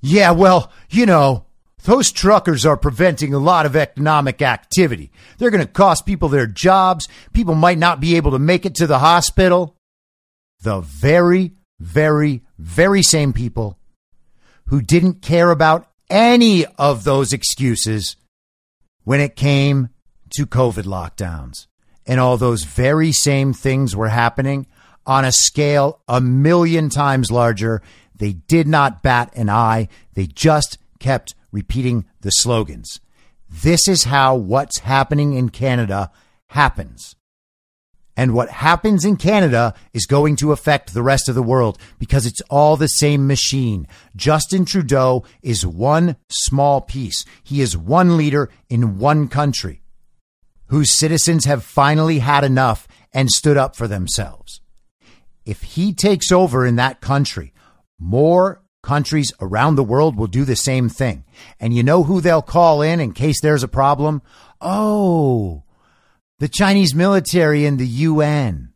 yeah, 0.00 0.30
well, 0.30 0.70
you 0.90 1.06
know, 1.06 1.46
those 1.84 2.12
truckers 2.12 2.64
are 2.64 2.76
preventing 2.76 3.34
a 3.34 3.38
lot 3.38 3.66
of 3.66 3.76
economic 3.76 4.40
activity. 4.40 5.10
They're 5.38 5.50
going 5.50 5.64
to 5.64 5.70
cost 5.70 6.06
people 6.06 6.28
their 6.28 6.46
jobs. 6.46 7.08
People 7.32 7.54
might 7.54 7.78
not 7.78 8.00
be 8.00 8.16
able 8.16 8.30
to 8.30 8.38
make 8.38 8.64
it 8.64 8.74
to 8.76 8.86
the 8.86 9.00
hospital. 9.00 9.76
The 10.62 10.80
very, 10.80 11.52
very, 11.78 12.42
very 12.58 13.02
same 13.02 13.32
people 13.32 13.78
who 14.66 14.80
didn't 14.80 15.20
care 15.20 15.50
about 15.50 15.90
any 16.08 16.64
of 16.78 17.04
those 17.04 17.32
excuses 17.32 18.16
when 19.02 19.20
it 19.20 19.36
came 19.36 19.90
to 20.36 20.46
COVID 20.46 20.84
lockdowns. 20.84 21.66
And 22.06 22.20
all 22.20 22.36
those 22.36 22.64
very 22.64 23.12
same 23.12 23.52
things 23.52 23.96
were 23.96 24.08
happening 24.08 24.66
on 25.06 25.24
a 25.24 25.32
scale 25.32 26.00
a 26.08 26.20
million 26.20 26.88
times 26.88 27.30
larger. 27.30 27.82
They 28.14 28.32
did 28.32 28.66
not 28.66 29.02
bat 29.02 29.32
an 29.34 29.50
eye. 29.50 29.88
They 30.14 30.26
just 30.26 30.78
kept 30.98 31.34
repeating 31.52 32.04
the 32.20 32.30
slogans. 32.30 33.00
This 33.48 33.86
is 33.88 34.04
how 34.04 34.34
what's 34.34 34.80
happening 34.80 35.34
in 35.34 35.48
Canada 35.48 36.10
happens. 36.48 37.16
And 38.16 38.32
what 38.32 38.48
happens 38.48 39.04
in 39.04 39.16
Canada 39.16 39.74
is 39.92 40.06
going 40.06 40.36
to 40.36 40.52
affect 40.52 40.94
the 40.94 41.02
rest 41.02 41.28
of 41.28 41.34
the 41.34 41.42
world 41.42 41.78
because 41.98 42.26
it's 42.26 42.40
all 42.42 42.76
the 42.76 42.86
same 42.86 43.26
machine. 43.26 43.88
Justin 44.14 44.64
Trudeau 44.64 45.24
is 45.42 45.66
one 45.66 46.16
small 46.28 46.80
piece. 46.80 47.24
He 47.42 47.60
is 47.60 47.76
one 47.76 48.16
leader 48.16 48.50
in 48.68 48.98
one 48.98 49.26
country 49.26 49.82
whose 50.68 50.92
citizens 50.92 51.44
have 51.44 51.64
finally 51.64 52.18
had 52.20 52.44
enough 52.44 52.88
and 53.12 53.30
stood 53.30 53.56
up 53.56 53.76
for 53.76 53.86
themselves. 53.86 54.60
If 55.44 55.62
he 55.62 55.92
takes 55.92 56.32
over 56.32 56.66
in 56.66 56.76
that 56.76 57.00
country, 57.00 57.52
more 57.98 58.62
countries 58.82 59.32
around 59.40 59.76
the 59.76 59.84
world 59.84 60.16
will 60.16 60.26
do 60.26 60.44
the 60.44 60.56
same 60.56 60.88
thing. 60.88 61.24
And 61.60 61.74
you 61.74 61.82
know 61.82 62.04
who 62.04 62.20
they'll 62.20 62.42
call 62.42 62.82
in 62.82 63.00
in 63.00 63.12
case 63.12 63.40
there's 63.40 63.62
a 63.62 63.68
problem? 63.68 64.22
Oh, 64.60 65.64
the 66.38 66.48
Chinese 66.48 66.94
military 66.94 67.64
and 67.64 67.78
the 67.78 67.86
UN. 67.86 68.72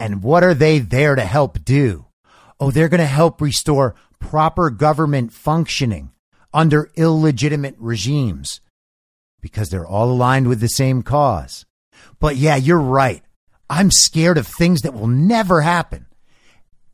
And 0.00 0.22
what 0.22 0.42
are 0.42 0.54
they 0.54 0.78
there 0.78 1.14
to 1.14 1.24
help 1.24 1.64
do? 1.64 2.06
Oh, 2.58 2.70
they're 2.70 2.88
going 2.88 3.00
to 3.00 3.06
help 3.06 3.40
restore 3.40 3.94
proper 4.18 4.70
government 4.70 5.32
functioning 5.32 6.10
under 6.52 6.90
illegitimate 6.96 7.76
regimes 7.78 8.60
because 9.44 9.68
they're 9.68 9.86
all 9.86 10.10
aligned 10.10 10.48
with 10.48 10.58
the 10.60 10.68
same 10.68 11.02
cause. 11.02 11.66
But 12.18 12.36
yeah, 12.36 12.56
you're 12.56 12.80
right. 12.80 13.22
I'm 13.68 13.90
scared 13.90 14.38
of 14.38 14.46
things 14.46 14.80
that 14.80 14.94
will 14.94 15.06
never 15.06 15.60
happen. 15.60 16.06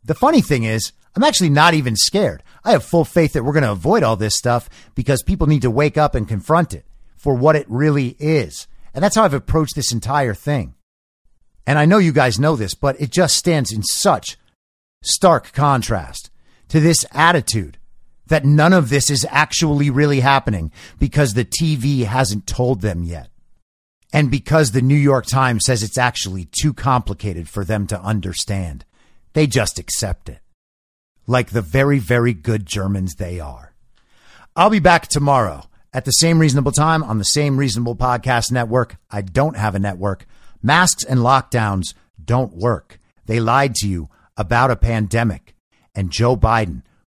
The 0.03 0.17
funny 0.17 0.41
thing 0.41 0.65
is, 0.65 0.91
I'm 1.15 1.23
actually 1.23 1.51
not 1.51 1.75
even 1.75 1.95
scared. 1.95 2.43
I 2.65 2.73
have 2.73 2.85
full 2.85 3.05
faith 3.05 3.35
that 3.35 3.45
we're 3.45 3.53
going 3.53 3.63
to 3.63 3.71
avoid 3.71 4.03
all 4.03 4.17
this 4.17 4.37
stuff 4.37 4.69
because 4.97 5.23
people 5.23 5.47
need 5.47 5.63
to 5.63 5.71
wake 5.71 5.97
up 5.97 6.17
and 6.17 6.27
confront 6.27 6.75
it 6.75 6.85
for 7.17 7.37
what 7.37 7.55
it 7.55 7.67
really 7.69 8.17
is. 8.19 8.67
And 8.95 9.05
that's 9.05 9.15
how 9.15 9.23
I've 9.23 9.33
approached 9.33 9.77
this 9.77 9.93
entire 9.93 10.35
thing. 10.35 10.75
And 11.69 11.79
I 11.79 11.85
know 11.85 11.99
you 11.99 12.13
guys 12.13 12.41
know 12.41 12.57
this, 12.57 12.75
but 12.75 13.01
it 13.01 13.11
just 13.11 13.37
stands 13.37 13.71
in 13.71 13.85
such 13.85 14.37
stark 15.03 15.53
contrast 15.53 16.33
to 16.71 16.81
this 16.81 17.05
attitude 17.13 17.79
that 18.31 18.45
none 18.45 18.73
of 18.73 18.89
this 18.89 19.11
is 19.11 19.27
actually 19.29 19.91
really 19.91 20.21
happening 20.21 20.73
because 20.99 21.35
the 21.35 21.45
TV 21.45 22.05
hasn't 22.05 22.47
told 22.47 22.81
them 22.81 23.03
yet. 23.03 23.29
And 24.13 24.31
because 24.31 24.71
the 24.71 24.83
New 24.83 24.97
York 24.97 25.27
Times 25.27 25.65
says 25.67 25.83
it's 25.83 25.99
actually 25.99 26.47
too 26.47 26.73
complicated 26.73 27.49
for 27.49 27.65
them 27.65 27.87
to 27.89 28.01
understand. 28.01 28.85
They 29.33 29.47
just 29.47 29.79
accept 29.79 30.29
it 30.29 30.41
like 31.27 31.51
the 31.51 31.61
very, 31.61 31.99
very 31.99 32.33
good 32.33 32.67
Germans 32.67 33.15
they 33.15 33.39
are. 33.39 33.73
I'll 34.57 34.71
be 34.71 34.81
back 34.81 35.09
tomorrow 35.09 35.65
at 35.93 36.05
the 36.05 36.13
same 36.13 36.39
reasonable 36.39 36.73
time 36.73 37.03
on 37.03 37.19
the 37.19 37.25
same 37.25 37.57
reasonable 37.57 37.97
podcast 37.97 38.51
network. 38.51 38.97
I 39.11 39.23
don't 39.23 39.57
have 39.57 39.75
a 39.75 39.81
network. 39.81 40.27
Masks 40.63 41.05
and 41.05 41.21
lockdowns 41.21 41.95
don't 42.23 42.57
work. 42.57 42.99
They 43.27 43.41
lied 43.41 43.75
to 43.77 43.89
you 43.89 44.09
about 44.37 44.71
a 44.71 44.77
pandemic, 44.77 45.55
and 45.95 46.11
Joe 46.11 46.37
Biden 46.37 46.83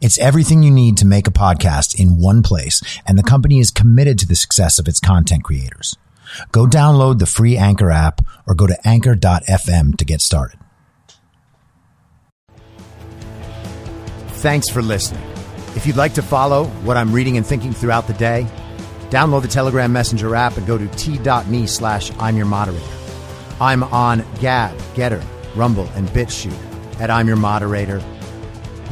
It's 0.00 0.18
everything 0.18 0.62
you 0.62 0.70
need 0.70 0.96
to 0.98 1.06
make 1.06 1.26
a 1.26 1.32
podcast 1.32 1.98
in 1.98 2.20
one 2.20 2.42
place, 2.42 2.82
and 3.06 3.18
the 3.18 3.22
company 3.22 3.58
is 3.58 3.70
committed 3.70 4.18
to 4.20 4.26
the 4.26 4.36
success 4.36 4.78
of 4.78 4.88
its 4.88 5.00
content 5.00 5.44
creators. 5.44 5.96
Go 6.50 6.66
download 6.66 7.18
the 7.18 7.26
free 7.26 7.56
Anchor 7.56 7.90
app 7.90 8.20
or 8.46 8.54
go 8.54 8.66
to 8.66 8.76
anchor.fm 8.88 9.96
to 9.96 10.04
get 10.04 10.20
started. 10.20 10.58
Thanks 14.42 14.68
for 14.68 14.82
listening. 14.82 15.22
If 15.76 15.86
you'd 15.86 15.96
like 15.96 16.14
to 16.14 16.22
follow 16.22 16.64
what 16.84 16.96
I'm 16.96 17.12
reading 17.12 17.36
and 17.36 17.46
thinking 17.46 17.72
throughout 17.72 18.06
the 18.06 18.14
day, 18.14 18.46
download 19.08 19.42
the 19.42 19.48
Telegram 19.48 19.92
Messenger 19.92 20.34
app 20.34 20.56
and 20.56 20.66
go 20.66 20.76
to 20.76 20.88
t.me 20.88 21.66
slash 21.66 22.10
I'm 22.18 22.36
your 22.36 22.46
moderator. 22.46 22.84
I'm 23.60 23.84
on 23.84 24.24
Gab, 24.40 24.76
Gettr, 24.94 25.22
Rumble, 25.54 25.88
and 25.94 26.08
BitChute 26.08 27.00
at 27.00 27.10
I'm 27.10 27.28
your 27.28 27.36
moderator. 27.36 28.02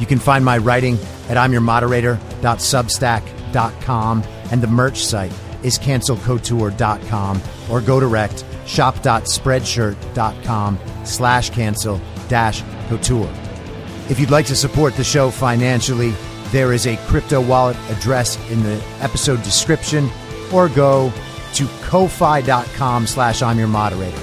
You 0.01 0.07
can 0.07 0.17
find 0.17 0.43
my 0.43 0.57
writing 0.57 0.95
at 1.29 1.37
imyourmoderator.substack.com 1.37 4.23
and 4.51 4.61
the 4.61 4.67
merch 4.67 5.05
site 5.05 5.31
is 5.61 5.77
cancelcouture.com 5.77 7.41
or 7.69 7.81
go 7.81 7.99
direct 7.99 8.43
shop.spreadshirt.com 8.65 10.79
slash 11.05 11.51
cancel 11.51 12.01
dash 12.27 12.63
couture. 12.89 13.31
If 14.09 14.19
you'd 14.19 14.31
like 14.31 14.47
to 14.47 14.55
support 14.55 14.95
the 14.95 15.03
show 15.03 15.29
financially, 15.29 16.15
there 16.47 16.73
is 16.73 16.87
a 16.87 16.97
crypto 17.05 17.39
wallet 17.39 17.77
address 17.89 18.39
in 18.49 18.63
the 18.63 18.83
episode 19.01 19.43
description 19.43 20.09
or 20.51 20.67
go 20.67 21.13
to 21.53 21.67
ko-fi.com 21.83 23.05
slash 23.05 23.43
I'm 23.43 23.59
your 23.59 23.67
moderator. 23.67 24.17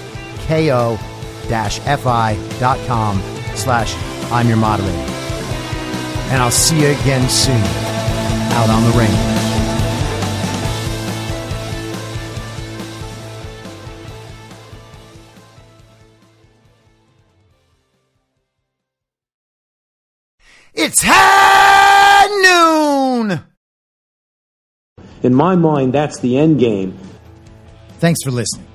Ko 0.48 0.96
fi.com 1.46 3.22
slash 3.54 3.94
I'm 4.32 4.48
your 4.48 4.56
moderator. 4.56 5.17
And 6.30 6.42
I'll 6.42 6.50
see 6.50 6.80
you 6.80 6.88
again 6.88 7.28
soon 7.28 7.60
out 8.52 8.68
on 8.68 8.84
the 8.84 8.98
range. 8.98 9.14
It's 20.74 21.02
high 21.02 22.26
noon. 23.26 23.40
In 25.22 25.34
my 25.34 25.56
mind, 25.56 25.92
that's 25.94 26.20
the 26.20 26.38
end 26.38 26.60
game. 26.60 26.96
Thanks 28.00 28.22
for 28.22 28.30
listening. 28.30 28.66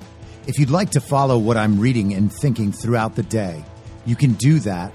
If 0.46 0.58
you'd 0.58 0.70
like 0.70 0.90
to 0.90 1.00
follow 1.00 1.38
what 1.38 1.56
I'm 1.56 1.80
reading 1.80 2.12
and 2.14 2.30
thinking 2.30 2.72
throughout 2.72 3.14
the 3.14 3.22
day, 3.22 3.64
You 4.06 4.16
can 4.16 4.34
do 4.34 4.58
that 4.60 4.94